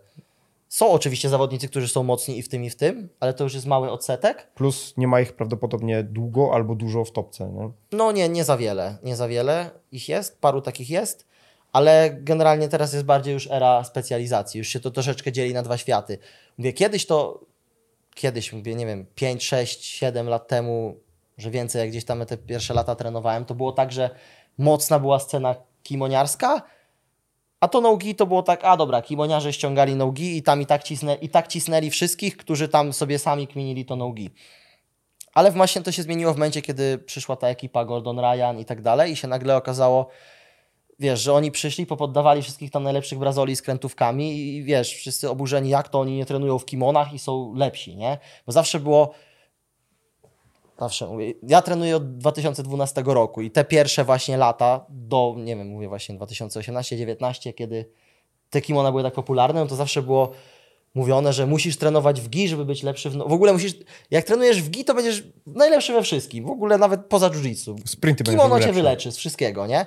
są 0.68 0.90
oczywiście 0.90 1.28
zawodnicy, 1.28 1.68
którzy 1.68 1.88
są 1.88 2.02
mocni 2.02 2.38
i 2.38 2.42
w 2.42 2.48
tym, 2.48 2.64
i 2.64 2.70
w 2.70 2.76
tym, 2.76 3.08
ale 3.20 3.34
to 3.34 3.44
już 3.44 3.54
jest 3.54 3.66
mały 3.66 3.90
odsetek. 3.90 4.46
Plus 4.54 4.94
nie 4.96 5.08
ma 5.08 5.20
ich 5.20 5.32
prawdopodobnie 5.32 6.02
długo 6.02 6.54
albo 6.54 6.74
dużo 6.74 7.04
w 7.04 7.12
topce. 7.12 7.48
Nie? 7.48 7.70
No 7.92 8.12
nie, 8.12 8.28
nie 8.28 8.44
za 8.44 8.56
wiele, 8.56 8.98
nie 9.02 9.16
za 9.16 9.28
wiele 9.28 9.70
ich 9.92 10.08
jest, 10.08 10.40
paru 10.40 10.60
takich 10.60 10.90
jest, 10.90 11.26
ale 11.72 12.10
generalnie 12.20 12.68
teraz 12.68 12.92
jest 12.92 13.04
bardziej 13.04 13.34
już 13.34 13.50
era 13.50 13.84
specjalizacji, 13.84 14.58
już 14.58 14.68
się 14.68 14.80
to 14.80 14.90
troszeczkę 14.90 15.32
dzieli 15.32 15.54
na 15.54 15.62
dwa 15.62 15.76
światy. 15.76 16.18
Mówię, 16.58 16.72
kiedyś 16.72 17.06
to, 17.06 17.40
kiedyś, 18.14 18.52
mówię, 18.52 18.74
nie 18.74 18.86
wiem, 18.86 19.06
5, 19.14 19.44
6, 19.44 19.84
7 19.84 20.28
lat 20.28 20.48
temu, 20.48 20.96
że 21.38 21.50
więcej, 21.50 21.80
jak 21.80 21.88
gdzieś 21.88 22.04
tam 22.04 22.26
te 22.26 22.36
pierwsze 22.36 22.74
lata 22.74 22.94
trenowałem, 22.94 23.44
to 23.44 23.54
było 23.54 23.72
tak, 23.72 23.92
że 23.92 24.10
mocna 24.58 24.98
była 24.98 25.18
scena 25.18 25.54
kimoniarska, 25.82 26.62
a 27.60 27.68
to 27.68 27.80
nogi 27.80 28.14
to 28.14 28.26
było 28.26 28.42
tak, 28.42 28.64
a 28.64 28.76
dobra, 28.76 29.02
kimoniarze 29.02 29.52
ściągali 29.52 29.96
nogi 29.96 30.36
i 30.36 30.42
tam 30.42 30.62
i 30.62 30.66
tak, 30.66 30.82
i 31.20 31.28
tak 31.28 31.48
cisnęli 31.48 31.90
wszystkich, 31.90 32.36
którzy 32.36 32.68
tam 32.68 32.92
sobie 32.92 33.18
sami 33.18 33.46
kminili 33.46 33.84
to 33.84 33.96
nogi. 33.96 34.30
Ale 35.34 35.50
właśnie 35.50 35.82
to 35.82 35.92
się 35.92 36.02
zmieniło 36.02 36.32
w 36.32 36.36
momencie, 36.36 36.62
kiedy 36.62 36.98
przyszła 36.98 37.36
ta 37.36 37.48
ekipa 37.48 37.84
Gordon 37.84 38.18
Ryan 38.18 38.58
i 38.58 38.64
tak 38.64 38.82
dalej 38.82 39.12
i 39.12 39.16
się 39.16 39.28
nagle 39.28 39.56
okazało, 39.56 40.08
wiesz, 40.98 41.20
że 41.20 41.32
oni 41.32 41.50
przyszli, 41.50 41.86
popoddawali 41.86 42.42
wszystkich 42.42 42.70
tam 42.70 42.82
najlepszych 42.82 43.18
brazoli 43.18 43.56
z 43.56 43.62
krętówkami 43.62 44.38
i 44.38 44.64
wiesz, 44.64 44.94
wszyscy 44.94 45.30
oburzeni, 45.30 45.68
jak 45.68 45.88
to 45.88 46.00
oni 46.00 46.16
nie 46.16 46.26
trenują 46.26 46.58
w 46.58 46.64
kimonach 46.64 47.12
i 47.12 47.18
są 47.18 47.54
lepsi, 47.54 47.96
nie? 47.96 48.18
Bo 48.46 48.52
zawsze 48.52 48.80
było, 48.80 49.14
zawsze 50.78 51.06
mówię, 51.06 51.34
ja 51.42 51.62
trenuję 51.62 51.96
od 51.96 52.18
2012 52.18 53.02
roku 53.06 53.42
i 53.42 53.50
te 53.50 53.64
pierwsze 53.64 54.04
właśnie 54.04 54.36
lata 54.36 54.86
do, 54.88 55.34
nie 55.38 55.56
wiem, 55.56 55.68
mówię 55.68 55.88
właśnie 55.88 56.18
2018-19, 56.18 57.54
kiedy 57.54 57.84
te 58.50 58.60
kimona 58.60 58.90
były 58.90 59.02
tak 59.02 59.14
popularne, 59.14 59.60
no 59.60 59.66
to 59.66 59.76
zawsze 59.76 60.02
było 60.02 60.32
mówione, 60.94 61.32
że 61.32 61.46
musisz 61.46 61.76
trenować 61.76 62.20
w 62.20 62.28
gi, 62.28 62.48
żeby 62.48 62.64
być 62.64 62.82
lepszy 62.82 63.10
w... 63.10 63.16
No, 63.16 63.24
w 63.24 63.32
ogóle 63.32 63.52
musisz, 63.52 63.72
jak 64.10 64.24
trenujesz 64.24 64.62
w 64.62 64.70
gi, 64.70 64.84
to 64.84 64.94
będziesz 64.94 65.22
najlepszy 65.46 65.92
we 65.92 66.02
wszystkim, 66.02 66.44
w 66.44 66.50
ogóle 66.50 66.78
nawet 66.78 67.06
poza 67.06 67.30
jiu-jitsu. 67.30 67.76
Sprinty 67.84 68.24
Kimono 68.24 68.60
cię 68.60 68.72
wyleczy 68.72 69.12
z 69.12 69.16
wszystkiego, 69.16 69.66
nie? 69.66 69.86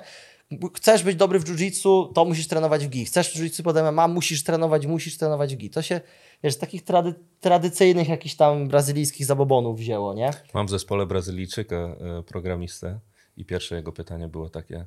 Chcesz 0.76 1.02
być 1.02 1.16
dobry 1.16 1.38
w 1.38 1.44
jiu-jitsu, 1.44 2.12
to 2.12 2.24
musisz 2.24 2.48
trenować 2.48 2.86
w 2.86 2.88
gi. 2.88 3.04
Chcesz 3.04 3.30
w 3.30 3.36
jiu-jitsu 3.36 3.62
pod 3.62 3.76
MMA, 3.76 4.08
musisz 4.08 4.44
trenować, 4.44 4.86
musisz 4.86 5.18
trenować 5.18 5.54
w 5.54 5.58
gi. 5.58 5.70
To 5.70 5.82
się, 5.82 6.00
wiesz, 6.42 6.54
z 6.54 6.58
takich 6.58 6.84
trady, 6.84 7.14
tradycyjnych 7.40 8.08
jakichś 8.08 8.34
tam 8.34 8.68
brazylijskich 8.68 9.26
zabobonów 9.26 9.78
wzięło, 9.78 10.14
nie? 10.14 10.30
Mam 10.54 10.66
w 10.66 10.70
zespole 10.70 11.06
Brazylijczyka, 11.06 11.76
e, 11.76 12.22
programistę 12.22 13.00
i 13.36 13.44
pierwsze 13.44 13.76
jego 13.76 13.92
pytanie 13.92 14.28
było 14.28 14.50
takie, 14.50 14.86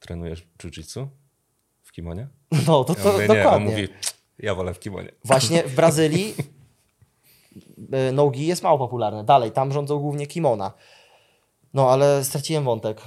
trenujesz 0.00 0.46
jiu-jitsu 0.58 1.06
w 1.82 1.92
kimonie? 1.92 2.28
No, 2.66 2.84
to, 2.84 2.94
Ja 2.98 3.02
to 3.04 3.12
mówię, 3.12 3.26
nie, 3.28 3.30
on 3.32 3.36
dokładnie. 3.36 3.70
mówi, 3.70 3.88
ja 4.38 4.54
wolę 4.54 4.74
w 4.74 4.78
kimonie. 4.80 5.12
Właśnie 5.24 5.62
w 5.62 5.74
Brazylii 5.74 6.34
y, 8.08 8.12
no-gi 8.18 8.46
jest 8.46 8.62
mało 8.62 8.78
popularne. 8.78 9.24
Dalej, 9.24 9.52
tam 9.52 9.72
rządzą 9.72 9.98
głównie 9.98 10.26
kimona. 10.26 10.72
No, 11.74 11.90
ale 11.90 12.24
straciłem 12.24 12.64
wątek. 12.64 13.00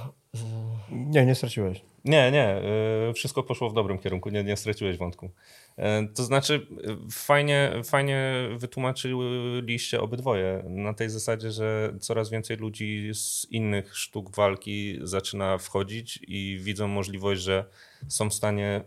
Nie, 0.90 1.26
nie 1.26 1.34
straciłeś. 1.34 1.82
Nie, 2.04 2.30
nie, 2.30 2.62
y, 3.10 3.12
wszystko 3.12 3.42
poszło 3.42 3.70
w 3.70 3.74
dobrym 3.74 3.98
kierunku, 3.98 4.30
nie, 4.30 4.44
nie 4.44 4.56
straciłeś 4.56 4.96
wątku. 4.96 5.30
Y, 5.78 5.82
To 6.14 6.24
znaczy, 6.24 6.54
y, 6.54 7.10
fajnie, 7.10 7.72
fajnie 7.84 8.32
wytłumaczyliście 8.56 10.00
obydwoje 10.00 10.64
na 10.68 10.94
tej 10.94 11.10
zasadzie, 11.10 11.50
że 11.50 11.94
coraz 12.00 12.30
więcej 12.30 12.56
ludzi 12.56 13.10
z 13.14 13.46
innych 13.50 13.96
sztuk 13.96 14.36
walki 14.36 14.98
zaczyna 15.02 15.58
wchodzić 15.58 16.18
i 16.28 16.58
widzą 16.62 16.88
możliwość, 16.88 17.42
że 17.42 17.64
są 18.08 18.30
w 18.30 18.34
stanie 18.34 18.84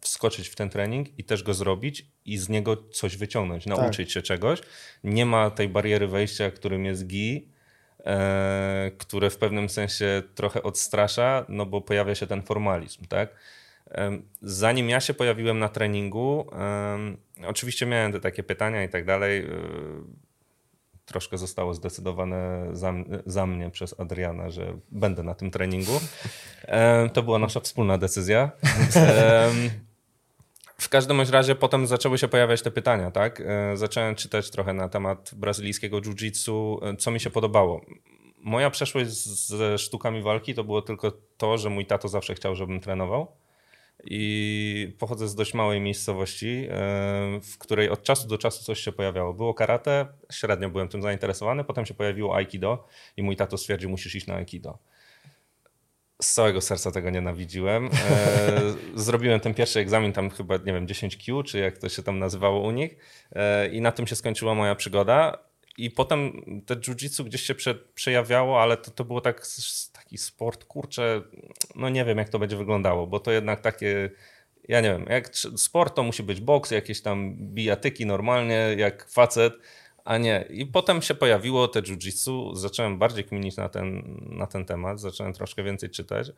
wskoczyć 0.00 0.48
w 0.48 0.56
ten 0.56 0.70
trening 0.70 1.18
i 1.18 1.24
też 1.24 1.42
go 1.42 1.54
zrobić 1.54 2.06
i 2.24 2.38
z 2.38 2.48
niego 2.48 2.76
coś 2.76 3.16
wyciągnąć, 3.16 3.66
nauczyć 3.66 4.12
się 4.12 4.22
czegoś. 4.22 4.60
Nie 5.04 5.26
ma 5.26 5.50
tej 5.50 5.68
bariery 5.68 6.06
wejścia, 6.06 6.50
którym 6.50 6.84
jest 6.84 7.06
GI, 7.06 7.48
e, 7.48 7.55
które 8.98 9.30
w 9.30 9.36
pewnym 9.36 9.68
sensie 9.68 10.22
trochę 10.34 10.62
odstrasza, 10.62 11.44
no 11.48 11.66
bo 11.66 11.80
pojawia 11.80 12.14
się 12.14 12.26
ten 12.26 12.42
formalizm, 12.42 13.04
tak? 13.08 13.28
Zanim 14.42 14.88
ja 14.88 15.00
się 15.00 15.14
pojawiłem 15.14 15.58
na 15.58 15.68
treningu, 15.68 16.46
oczywiście 17.46 17.86
miałem 17.86 18.12
te 18.12 18.20
takie 18.20 18.42
pytania 18.42 18.84
i 18.84 18.88
tak 18.88 19.04
dalej. 19.04 19.40
e, 19.40 19.46
Troszkę 21.04 21.38
zostało 21.38 21.74
zdecydowane 21.74 22.66
za, 22.72 22.92
za 23.26 23.46
mnie 23.46 23.70
przez 23.70 24.00
Adriana, 24.00 24.50
że 24.50 24.76
będę 24.90 25.22
na 25.22 25.34
tym 25.34 25.50
treningu. 25.50 26.00
Em, 26.64 27.10
To 27.10 27.22
była 27.22 27.38
nasza 27.38 27.60
wspólna 27.60 27.98
decyzja. 27.98 28.50
W 30.80 30.88
każdym 30.88 31.20
razie 31.20 31.54
potem 31.54 31.86
zaczęły 31.86 32.18
się 32.18 32.28
pojawiać 32.28 32.62
te 32.62 32.70
pytania, 32.70 33.10
tak? 33.10 33.40
E, 33.40 33.76
Zacząłem 33.76 34.14
czytać 34.14 34.50
trochę 34.50 34.72
na 34.72 34.88
temat 34.88 35.30
brazylijskiego 35.34 36.00
jiu-jitsu, 36.00 36.78
e, 36.82 36.96
co 36.96 37.10
mi 37.10 37.20
się 37.20 37.30
podobało. 37.30 37.80
Moja 38.38 38.70
przeszłość 38.70 39.10
ze 39.10 39.78
sztukami 39.78 40.22
walki 40.22 40.54
to 40.54 40.64
było 40.64 40.82
tylko 40.82 41.12
to, 41.36 41.58
że 41.58 41.70
mój 41.70 41.86
tato 41.86 42.08
zawsze 42.08 42.34
chciał, 42.34 42.56
żebym 42.56 42.80
trenował. 42.80 43.36
I 44.04 44.96
pochodzę 44.98 45.28
z 45.28 45.34
dość 45.34 45.54
małej 45.54 45.80
miejscowości, 45.80 46.66
e, 46.70 47.40
w 47.42 47.58
której 47.58 47.90
od 47.90 48.02
czasu 48.02 48.28
do 48.28 48.38
czasu 48.38 48.64
coś 48.64 48.80
się 48.80 48.92
pojawiało. 48.92 49.34
Było 49.34 49.54
karate, 49.54 50.06
średnio 50.32 50.70
byłem 50.70 50.88
tym 50.88 51.02
zainteresowany, 51.02 51.64
potem 51.64 51.86
się 51.86 51.94
pojawiło 51.94 52.36
aikido 52.36 52.86
i 53.16 53.22
mój 53.22 53.36
tato 53.36 53.58
stwierdził, 53.58 53.90
musisz 53.90 54.14
iść 54.14 54.26
na 54.26 54.34
aikido. 54.34 54.78
Z 56.22 56.34
całego 56.34 56.60
serca 56.60 56.90
tego 56.90 57.10
nienawidziłem. 57.10 57.86
E, 57.86 57.90
zrobiłem 58.94 59.40
ten 59.40 59.54
pierwszy 59.54 59.80
egzamin, 59.80 60.12
tam 60.12 60.30
chyba, 60.30 60.56
nie 60.56 60.72
wiem, 60.72 60.86
10Q, 60.86 61.44
czy 61.44 61.58
jak 61.58 61.78
to 61.78 61.88
się 61.88 62.02
tam 62.02 62.18
nazywało 62.18 62.60
u 62.68 62.70
nich. 62.70 62.96
E, 63.32 63.68
I 63.68 63.80
na 63.80 63.92
tym 63.92 64.06
się 64.06 64.16
skończyła 64.16 64.54
moja 64.54 64.74
przygoda. 64.74 65.38
I 65.78 65.90
potem 65.90 66.32
te 66.66 66.74
jiu-jitsu 66.76 67.24
gdzieś 67.24 67.42
się 67.42 67.54
prze, 67.54 67.74
przejawiało, 67.74 68.62
ale 68.62 68.76
to, 68.76 68.90
to 68.90 69.04
było 69.04 69.20
tak, 69.20 69.46
taki 69.92 70.18
sport, 70.18 70.64
kurczę, 70.64 71.22
no 71.74 71.88
nie 71.88 72.04
wiem 72.04 72.18
jak 72.18 72.28
to 72.28 72.38
będzie 72.38 72.56
wyglądało, 72.56 73.06
bo 73.06 73.20
to 73.20 73.32
jednak 73.32 73.60
takie, 73.60 74.10
ja 74.68 74.80
nie 74.80 74.88
wiem, 74.88 75.06
jak 75.08 75.36
sport 75.36 75.94
to 75.94 76.02
musi 76.02 76.22
być 76.22 76.40
boks, 76.40 76.70
jakieś 76.70 77.02
tam 77.02 77.36
bijatyki 77.36 78.06
normalnie, 78.06 78.74
jak 78.76 79.08
facet, 79.10 79.52
a 80.06 80.18
nie. 80.18 80.44
I 80.50 80.66
potem 80.66 81.02
się 81.02 81.14
pojawiło 81.14 81.68
te 81.68 81.82
jiu-jitsu, 81.82 82.54
zacząłem 82.56 82.98
bardziej 82.98 83.24
kminić 83.24 83.56
na 83.56 83.68
ten, 83.68 84.16
na 84.30 84.46
ten 84.46 84.64
temat, 84.64 85.00
zacząłem 85.00 85.32
troszkę 85.32 85.62
więcej 85.62 85.90
czytać 85.90 86.32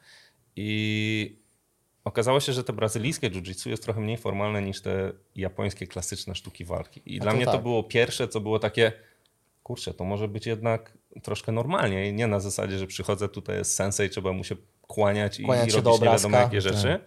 i 0.56 1.36
okazało 2.04 2.40
się, 2.40 2.52
że 2.52 2.64
te 2.64 2.72
brazylijskie 2.72 3.30
jiu-jitsu 3.30 3.70
jest 3.70 3.82
trochę 3.82 4.00
mniej 4.00 4.16
formalne 4.16 4.62
niż 4.62 4.80
te 4.80 5.12
japońskie 5.36 5.86
klasyczne 5.86 6.34
sztuki 6.34 6.64
walki. 6.64 7.02
I 7.06 7.18
A 7.20 7.22
dla 7.22 7.30
to 7.30 7.36
mnie 7.36 7.46
to 7.46 7.52
tak. 7.52 7.62
było 7.62 7.82
pierwsze, 7.82 8.28
co 8.28 8.40
było 8.40 8.58
takie, 8.58 8.92
kurczę, 9.62 9.94
to 9.94 10.04
może 10.04 10.28
być 10.28 10.46
jednak 10.46 10.98
troszkę 11.22 11.52
normalnie 11.52 12.08
i 12.08 12.12
nie 12.12 12.26
na 12.26 12.40
zasadzie, 12.40 12.78
że 12.78 12.86
przychodzę 12.86 13.28
tutaj 13.28 13.56
jest 13.56 13.74
sensei, 13.74 14.10
trzeba 14.10 14.32
mu 14.32 14.44
się 14.44 14.56
kłaniać 14.82 15.40
i, 15.40 15.44
Kłaniać 15.44 15.68
i 15.68 15.70
się 15.70 15.82
do 15.82 15.90
robić 15.90 16.02
nie 16.02 16.06
wiadomo 16.12 16.36
obrazka. 16.38 16.56
jakie 16.56 16.60
rzeczy. 16.60 17.00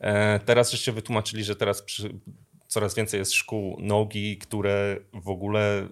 E, 0.00 0.38
teraz 0.38 0.70
żeście 0.70 0.92
wytłumaczyli, 0.92 1.44
że 1.44 1.56
teraz 1.56 1.82
przy, 1.82 2.14
coraz 2.74 2.94
więcej 2.94 3.18
jest 3.18 3.32
szkół 3.32 3.76
nogi, 3.80 4.38
które 4.38 4.96
w 5.12 5.28
ogóle 5.28 5.88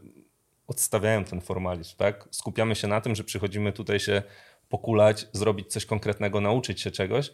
odstawiają 0.66 1.24
ten 1.24 1.40
formalizm, 1.40 1.96
tak? 1.96 2.28
Skupiamy 2.30 2.74
się 2.74 2.88
na 2.88 3.00
tym, 3.00 3.14
że 3.14 3.24
przychodzimy 3.24 3.72
tutaj 3.72 4.00
się 4.00 4.22
pokulać, 4.68 5.26
zrobić 5.32 5.72
coś 5.72 5.86
konkretnego, 5.86 6.40
nauczyć 6.40 6.80
się 6.80 6.90
czegoś, 6.90 7.32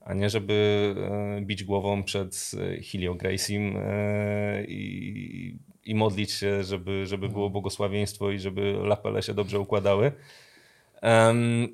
a 0.00 0.14
nie 0.14 0.30
żeby 0.30 0.94
e, 1.38 1.40
bić 1.40 1.64
głową 1.64 2.04
przed 2.04 2.50
e, 2.54 2.82
Helio 2.82 3.14
Graciem 3.14 3.76
e, 3.76 4.64
i, 4.64 5.58
i 5.84 5.94
modlić 5.94 6.32
się, 6.32 6.64
żeby, 6.64 7.06
żeby 7.06 7.28
było 7.28 7.50
błogosławieństwo 7.50 8.30
i 8.30 8.38
żeby 8.38 8.72
lapele 8.72 9.22
się 9.22 9.34
dobrze 9.34 9.60
układały. 9.60 10.12
Em, 11.00 11.68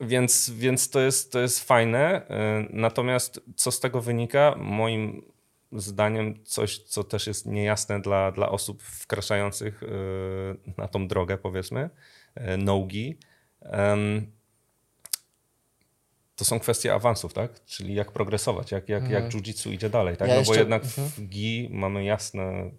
więc, 0.00 0.50
więc 0.50 0.90
to, 0.90 1.00
jest, 1.00 1.32
to 1.32 1.40
jest 1.40 1.64
fajne. 1.64 2.26
Natomiast 2.70 3.40
co 3.56 3.70
z 3.70 3.80
tego 3.80 4.00
wynika? 4.00 4.54
Moim 4.58 5.22
zdaniem 5.72 6.44
coś, 6.44 6.78
co 6.78 7.04
też 7.04 7.26
jest 7.26 7.46
niejasne 7.46 8.00
dla, 8.00 8.32
dla 8.32 8.48
osób 8.48 8.82
wkraczających 8.82 9.82
e, 9.82 9.86
na 10.76 10.88
tą 10.88 11.08
drogę, 11.08 11.38
powiedzmy, 11.38 11.90
e, 12.34 12.56
nogi. 12.56 13.18
To 16.36 16.44
są 16.44 16.60
kwestie 16.60 16.94
awansów, 16.94 17.34
tak? 17.34 17.64
Czyli 17.64 17.94
jak 17.94 18.12
progresować, 18.12 18.72
jak, 18.72 18.88
jak, 18.88 19.10
jak 19.10 19.24
jiu-jitsu 19.28 19.72
idzie 19.72 19.90
dalej, 19.90 20.16
tak? 20.16 20.28
Ja 20.28 20.34
no 20.34 20.40
bo 20.40 20.46
jeszcze- 20.46 20.60
jednak 20.60 20.84
w 20.84 21.20
GI 21.20 21.68
mamy 21.72 22.04
jasne... 22.04 22.70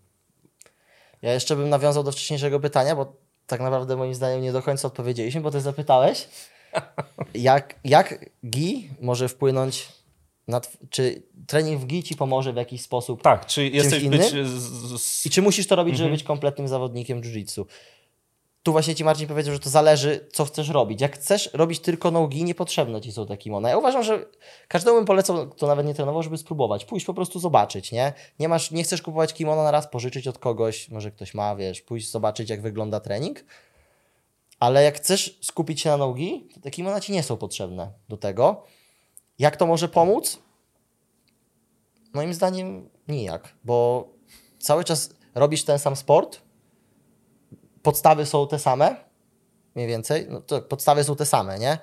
Ja 1.22 1.34
jeszcze 1.34 1.56
bym 1.56 1.70
nawiązał 1.70 2.04
do 2.04 2.12
wcześniejszego 2.12 2.60
pytania, 2.60 2.96
bo 2.96 3.16
tak 3.48 3.62
naprawdę 3.62 3.96
moim 3.96 4.16
zdaniem 4.16 4.42
nie 4.42 4.52
do 4.52 4.62
końca 4.62 4.88
odpowiedzieliśmy, 4.88 5.42
bo 5.42 5.52
ty 5.52 5.62
zapytałeś, 5.62 6.30
jak, 7.34 7.76
jak 7.84 8.26
GI 8.46 8.90
może 9.02 9.30
wpłynąć 9.30 9.88
czy 10.90 11.24
trening 11.48 11.82
w 11.82 11.86
GI 11.86 12.04
ci 12.04 12.16
pomoże 12.16 12.54
w 12.54 12.56
jakiś 12.56 12.82
sposób 12.82 13.22
Tak, 13.22 13.46
czy 13.46 13.68
jesteś 13.68 14.04
innym? 14.04 14.20
być... 14.20 14.30
Z, 14.30 15.02
z, 15.02 15.26
i 15.26 15.30
czy 15.30 15.42
musisz 15.42 15.68
to 15.68 15.76
robić, 15.76 15.92
Mhm. 15.94 15.98
żeby 16.08 16.12
być 16.18 16.24
kompletnym 16.24 16.68
zawodnikiem 16.68 17.22
jiu-jitsu. 17.22 17.66
Tu 18.64 18.72
właśnie 18.72 18.96
ci 18.96 19.04
Marcin 19.04 19.28
powiedział, 19.28 19.54
że 19.54 19.60
to 19.60 19.70
zależy, 19.70 20.28
co 20.32 20.46
chcesz 20.46 20.70
robić. 20.70 21.02
Jak 21.02 21.16
chcesz 21.16 21.50
robić 21.54 21.80
tylko 21.80 22.12
nogi, 22.12 22.44
niepotrzebne 22.44 23.02
ci 23.02 23.12
są 23.12 23.26
te 23.26 23.38
kimona. 23.38 23.70
Ja 23.70 23.78
uważam, 23.78 24.04
że 24.04 24.26
każdemu 24.68 24.98
bym 24.98 25.06
polecał, 25.06 25.50
kto 25.50 25.68
nawet 25.68 25.86
nie 25.86 25.94
trenował, 25.94 26.24
żeby 26.24 26.38
spróbować. 26.38 26.86
Pójść 26.86 27.06
po 27.06 27.14
prostu 27.14 27.40
zobaczyć, 27.40 27.92
nie? 27.92 28.14
Nie, 28.40 28.50
masz, 28.50 28.72
nie 28.72 28.84
chcesz 28.84 29.02
kupować 29.02 29.34
kimona 29.34 29.64
na 29.64 29.72
raz, 29.72 29.88
pożyczyć 29.88 30.28
od 30.28 30.38
kogoś, 30.38 30.90
może 30.90 31.12
ktoś 31.12 31.34
ma, 31.34 31.56
wiesz, 31.56 31.82
pójść 31.82 32.12
zobaczyć, 32.12 32.50
jak 32.50 32.62
wygląda 32.62 33.00
trening. 33.00 33.46
Ale 34.60 34.84
jak 34.84 34.98
chcesz 34.98 35.38
skupić 35.42 35.82
się 35.82 35.90
na 35.90 35.98
nogi, 35.98 36.48
to 36.54 36.60
te 36.60 36.72
kimona 36.72 37.00
ci 37.02 37.12
nie 37.12 37.24
są 37.24 37.38
potrzebne 37.38 37.92
do 38.10 38.18
tego. 38.18 38.64
Jak 39.40 39.58
to 39.58 39.66
może 39.66 39.90
pomóc? 39.90 40.40
Moim 42.14 42.34
zdaniem 42.34 42.90
nijak, 43.08 43.54
bo 43.64 44.08
cały 44.60 44.84
czas 44.84 45.14
robisz 45.36 45.64
ten 45.64 45.80
sam 45.80 45.96
sport, 45.96 46.42
podstawy 47.82 48.26
są 48.26 48.48
te 48.48 48.60
same, 48.60 48.96
mniej 49.76 49.88
więcej, 49.88 50.28
no 50.30 50.42
to 50.42 50.62
podstawy 50.62 51.04
są 51.04 51.16
te 51.16 51.26
same, 51.26 51.60
nie? 51.60 51.78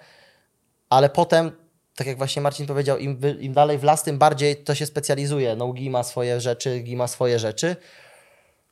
Ale 0.91 1.09
potem, 1.09 1.53
tak 1.95 2.07
jak 2.07 2.19
właśnie 2.19 2.43
Marcin 2.43 2.67
powiedział, 2.67 2.99
im, 2.99 3.21
im 3.41 3.53
dalej 3.53 3.79
w 3.79 3.85
las, 3.85 4.03
tym 4.03 4.19
bardziej 4.19 4.57
to 4.57 4.75
się 4.75 4.87
specjalizuje. 4.87 5.57
No, 5.57 5.73
gi 5.73 5.91
ma 5.91 6.03
swoje 6.03 6.41
rzeczy, 6.41 6.81
gi 6.81 6.97
ma 6.97 7.07
swoje 7.07 7.39
rzeczy, 7.39 7.77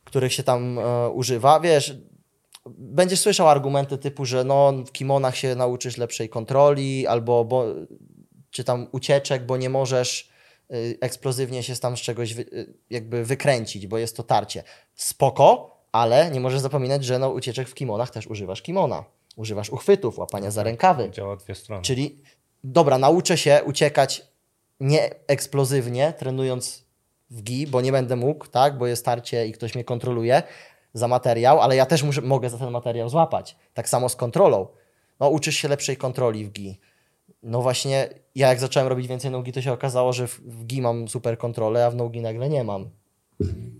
których 0.04 0.32
się 0.32 0.42
tam 0.42 0.78
e, 0.78 1.10
używa. 1.10 1.60
Wiesz, 1.60 1.96
będziesz 2.66 3.20
słyszał 3.20 3.48
argumenty 3.48 3.98
typu, 3.98 4.24
że 4.24 4.44
no, 4.44 4.72
w 4.86 4.92
kimonach 4.92 5.36
się 5.36 5.54
nauczysz 5.54 5.96
lepszej 5.96 6.28
kontroli, 6.28 7.06
albo 7.06 7.44
bo, 7.44 7.66
czy 8.54 8.64
tam 8.64 8.86
ucieczek, 8.92 9.46
bo 9.46 9.56
nie 9.56 9.70
możesz 9.70 10.28
y, 10.72 10.98
eksplozywnie 11.00 11.62
się 11.62 11.76
tam 11.76 11.96
z 11.96 12.00
czegoś 12.00 12.38
y, 12.38 12.74
jakby 12.90 13.24
wykręcić, 13.24 13.86
bo 13.86 13.98
jest 13.98 14.16
to 14.16 14.22
tarcie. 14.22 14.62
Spoko, 14.94 15.76
ale 15.92 16.30
nie 16.30 16.40
możesz 16.40 16.60
zapominać, 16.60 17.04
że 17.04 17.18
no, 17.18 17.30
ucieczek 17.30 17.68
w 17.68 17.74
kimonach 17.74 18.10
też 18.10 18.26
używasz 18.26 18.62
kimona. 18.62 19.04
Używasz 19.36 19.70
uchwytów, 19.70 20.18
łapania 20.18 20.50
za 20.50 20.62
rękawy. 20.62 21.10
działa 21.10 21.36
dwie 21.36 21.54
strony. 21.54 21.82
Czyli 21.82 22.22
dobra, 22.64 22.98
nauczę 22.98 23.38
się 23.38 23.60
uciekać 23.66 24.22
nieeksplozywnie, 24.80 26.12
trenując 26.18 26.84
w 27.30 27.42
GI, 27.42 27.66
bo 27.66 27.80
nie 27.80 27.92
będę 27.92 28.16
mógł, 28.16 28.46
tak, 28.46 28.78
bo 28.78 28.86
jest 28.86 29.04
tarcie 29.04 29.46
i 29.46 29.52
ktoś 29.52 29.74
mnie 29.74 29.84
kontroluje 29.84 30.42
za 30.92 31.08
materiał, 31.08 31.60
ale 31.60 31.76
ja 31.76 31.86
też 31.86 32.02
muszę, 32.02 32.20
mogę 32.20 32.50
za 32.50 32.58
ten 32.58 32.70
materiał 32.70 33.08
złapać. 33.08 33.56
Tak 33.74 33.88
samo 33.88 34.08
z 34.08 34.16
kontrolą. 34.16 34.66
No, 35.20 35.28
uczysz 35.28 35.56
się 35.56 35.68
lepszej 35.68 35.96
kontroli 35.96 36.44
w 36.44 36.50
GI. 36.50 36.80
No 37.42 37.62
właśnie, 37.62 38.08
ja 38.34 38.48
jak 38.48 38.60
zacząłem 38.60 38.88
robić 38.88 39.06
więcej 39.06 39.30
nogi, 39.30 39.52
to 39.52 39.62
się 39.62 39.72
okazało, 39.72 40.12
że 40.12 40.26
w, 40.26 40.40
w 40.40 40.64
GI 40.64 40.82
mam 40.82 41.08
super 41.08 41.38
kontrolę, 41.38 41.86
a 41.86 41.90
w 41.90 41.96
nogi 41.96 42.20
nagle 42.20 42.48
nie 42.48 42.64
mam. 42.64 42.90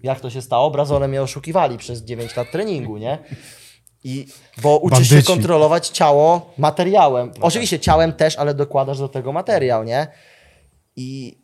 Jak 0.03 0.21
to 0.21 0.31
się 0.31 0.43
stało? 0.43 0.71
Brazole 0.71 1.09
mnie 1.09 1.23
oszukiwali 1.23 1.79
przez 1.79 2.03
9 2.03 2.37
lat 2.37 2.51
treningu, 2.51 2.97
nie? 2.97 3.19
I, 4.05 4.27
bo 4.63 4.79
uczysz 4.79 5.09
się 5.09 5.15
Bandyci. 5.15 5.33
kontrolować 5.33 5.89
ciało 5.89 6.53
materiałem. 6.59 7.33
Oczywiście 7.41 7.81
ciałem 7.81 8.13
też, 8.13 8.37
ale 8.37 8.55
dokładasz 8.55 8.99
do 8.99 9.09
tego 9.09 9.33
materiał, 9.33 9.85
nie? 9.85 10.07
I 10.97 11.39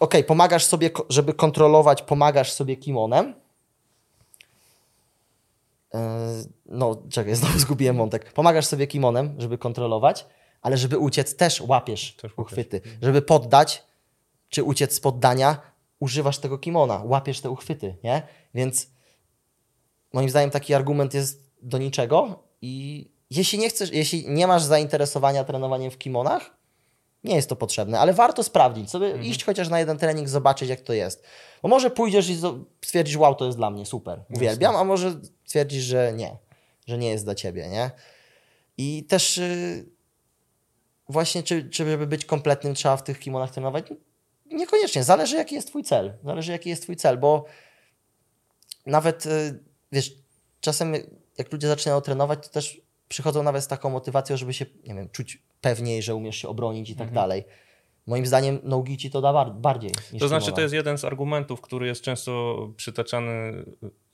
okej, 0.00 0.24
pomagasz 0.24 0.64
sobie, 0.64 0.90
żeby 1.08 1.34
kontrolować, 1.34 2.02
pomagasz 2.02 2.52
sobie 2.52 2.76
kimonem. 2.76 3.34
Yy, 5.94 6.00
No, 6.66 7.02
czekaj, 7.10 7.34
znowu 7.34 7.58
zgubiłem 7.58 7.96
wątek. 7.96 8.32
Pomagasz 8.32 8.66
sobie 8.66 8.86
kimonem, 8.86 9.34
żeby 9.38 9.58
kontrolować, 9.58 10.26
ale 10.64 10.76
żeby 10.76 10.98
uciec 10.98 11.36
też 11.36 11.60
łapiesz 11.60 12.16
Też 12.16 12.32
uchwyty. 12.36 12.80
Żeby 13.02 13.22
poddać, 13.22 13.82
czy 14.48 14.62
uciec 14.64 14.94
z 14.94 15.00
poddania, 15.00 15.60
używasz 16.00 16.38
tego 16.38 16.58
kimona, 16.58 17.02
łapiesz 17.04 17.40
te 17.40 17.50
uchwyty, 17.50 17.96
nie? 18.04 18.22
Więc 18.54 18.90
moim 20.12 20.30
zdaniem 20.30 20.50
taki 20.50 20.74
argument 20.74 21.14
jest 21.14 21.50
do 21.62 21.78
niczego 21.78 22.42
i 22.62 23.10
jeśli 23.30 23.58
nie 23.58 23.68
chcesz, 23.68 23.90
jeśli 23.92 24.28
nie 24.28 24.46
masz 24.46 24.62
zainteresowania 24.62 25.44
trenowaniem 25.44 25.90
w 25.90 25.98
kimonach, 25.98 26.56
nie 27.24 27.36
jest 27.36 27.48
to 27.48 27.56
potrzebne, 27.56 28.00
ale 28.00 28.12
warto 28.12 28.42
sprawdzić, 28.42 28.90
sobie 28.90 29.06
Mhm. 29.06 29.24
iść 29.24 29.44
chociaż 29.44 29.68
na 29.68 29.78
jeden 29.78 29.98
trening, 29.98 30.28
zobaczyć 30.28 30.68
jak 30.68 30.80
to 30.80 30.92
jest. 30.92 31.24
Bo 31.62 31.68
może 31.68 31.90
pójdziesz 31.90 32.28
i 32.30 32.36
stwierdzisz, 32.84 33.16
wow, 33.16 33.34
to 33.34 33.46
jest 33.46 33.58
dla 33.58 33.70
mnie 33.70 33.86
super, 33.86 34.24
uwielbiam, 34.36 34.76
a 34.76 34.84
może 34.84 35.20
stwierdzisz, 35.44 35.84
że 35.84 36.12
nie, 36.12 36.36
że 36.86 36.98
nie 36.98 37.08
jest 37.08 37.24
dla 37.24 37.34
ciebie, 37.34 37.68
nie? 37.68 37.90
I 38.78 39.04
też 39.04 39.38
y, 39.38 39.93
właśnie, 41.08 41.42
czy, 41.42 41.70
czy 41.70 41.90
żeby 41.90 42.06
być 42.06 42.24
kompletnym, 42.24 42.74
trzeba 42.74 42.96
w 42.96 43.04
tych 43.04 43.18
kimonach 43.18 43.50
trenować? 43.50 43.86
Niekoniecznie, 44.46 45.04
zależy 45.04 45.36
jaki 45.36 45.54
jest 45.54 45.68
twój 45.68 45.84
cel, 45.84 46.12
zależy 46.24 46.52
jaki 46.52 46.70
jest 46.70 46.82
twój 46.82 46.96
cel, 46.96 47.18
bo 47.18 47.44
nawet, 48.86 49.26
y, 49.26 49.58
wiesz, 49.92 50.14
czasem 50.60 50.94
jak 51.38 51.52
ludzie 51.52 51.68
zaczynają 51.68 52.00
trenować, 52.00 52.46
to 52.46 52.52
też 52.52 52.80
przychodzą 53.08 53.42
nawet 53.42 53.64
z 53.64 53.66
taką 53.66 53.90
motywacją, 53.90 54.36
żeby 54.36 54.52
się, 54.52 54.66
nie 54.86 54.94
wiem, 54.94 55.08
czuć 55.08 55.42
pewniej, 55.60 56.02
że 56.02 56.14
umiesz 56.14 56.36
się 56.36 56.48
obronić 56.48 56.90
i 56.90 56.96
tak 56.96 57.12
dalej. 57.12 57.44
Moim 58.06 58.26
zdaniem 58.26 58.58
nogi 58.62 58.96
ci 58.96 59.10
to 59.10 59.20
da 59.20 59.32
bar- 59.32 59.54
bardziej 59.54 59.90
niż 60.12 60.20
To 60.20 60.28
znaczy, 60.28 60.52
to 60.52 60.60
jest 60.60 60.74
jeden 60.74 60.98
z 60.98 61.04
argumentów, 61.04 61.60
który 61.60 61.86
jest 61.86 62.02
często 62.02 62.56
przytaczany 62.76 63.64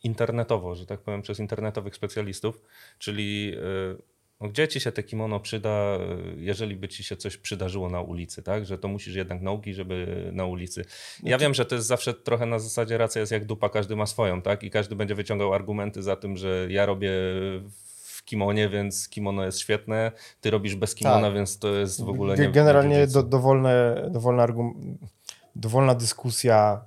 internetowo, 0.03 0.74
że 0.74 0.87
tak 0.87 1.00
powiem, 1.00 1.22
przez 1.22 1.38
internetowych 1.38 1.96
specjalistów, 1.96 2.62
czyli 2.98 3.53
y, 3.98 4.03
no, 4.40 4.48
gdzie 4.48 4.68
ci 4.68 4.81
się 4.81 4.92
te 4.92 5.03
kimono 5.03 5.40
przyda, 5.40 5.98
y, 6.37 6.40
jeżeli 6.40 6.76
by 6.76 6.88
ci 6.88 7.05
się 7.05 7.16
coś 7.16 7.37
przydarzyło 7.37 7.88
na 7.88 8.00
ulicy, 8.00 8.42
tak? 8.42 8.66
Że 8.66 8.79
to 8.79 8.88
musisz 8.88 9.14
jednak 9.14 9.42
nogi, 9.42 9.74
żeby 9.74 10.29
na 10.33 10.44
ulicy. 10.44 10.85
Ja 11.22 11.38
wiem, 11.38 11.55
że 11.55 11.64
to 11.64 11.74
jest 11.74 11.87
zawsze 11.87 12.14
trochę 12.14 12.46
na 12.46 12.59
zasadzie 12.59 12.98
racja 12.98 13.20
jest 13.20 13.33
jak 13.33 13.44
dupa, 13.44 13.68
każdy 13.68 13.96
ma 13.96 14.07
swoją, 14.07 14.42
tak? 14.42 14.62
I 14.62 14.70
każdy 14.70 14.96
będzie 14.96 15.14
wyciągał 15.14 15.55
argumenty 15.55 16.03
za 16.03 16.16
tym, 16.16 16.37
że 16.37 16.66
ja 16.70 16.87
robię 16.87 17.11
w 18.05 18.24
kimonie, 18.24 18.68
więc 18.68 19.09
kimono 19.09 19.44
jest 19.44 19.59
świetne, 19.59 20.12
ty 20.40 20.50
robisz 20.50 20.74
bez 20.74 20.94
kimona, 20.94 21.20
Tak. 21.20 21.35
więc 21.35 21.59
to 21.59 21.68
jest 21.74 22.05
w 22.05 22.09
ogóle 22.09 22.37
nie 22.37 22.48
Generalnie 22.48 22.96
nie 22.96 23.07
do, 23.07 23.22
dowolne, 23.22 24.09
dowolna, 24.11 24.42
argum, 24.42 24.98
dowolna 25.57 25.94
dyskusja 25.94 26.85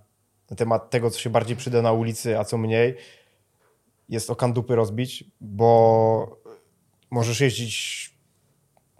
na 0.50 0.56
temat 0.56 0.90
tego, 0.90 1.10
co 1.10 1.20
się 1.20 1.30
bardziej 1.30 1.58
przyda 1.58 1.82
na 1.82 1.92
ulicy, 1.92 2.40
a 2.40 2.44
co 2.44 2.58
mniej, 2.58 2.96
jest 4.10 4.30
o 4.30 4.36
kandupy 4.36 4.76
rozbić, 4.76 5.24
bo 5.42 6.43
możesz 7.14 7.40
jeździć, 7.42 8.10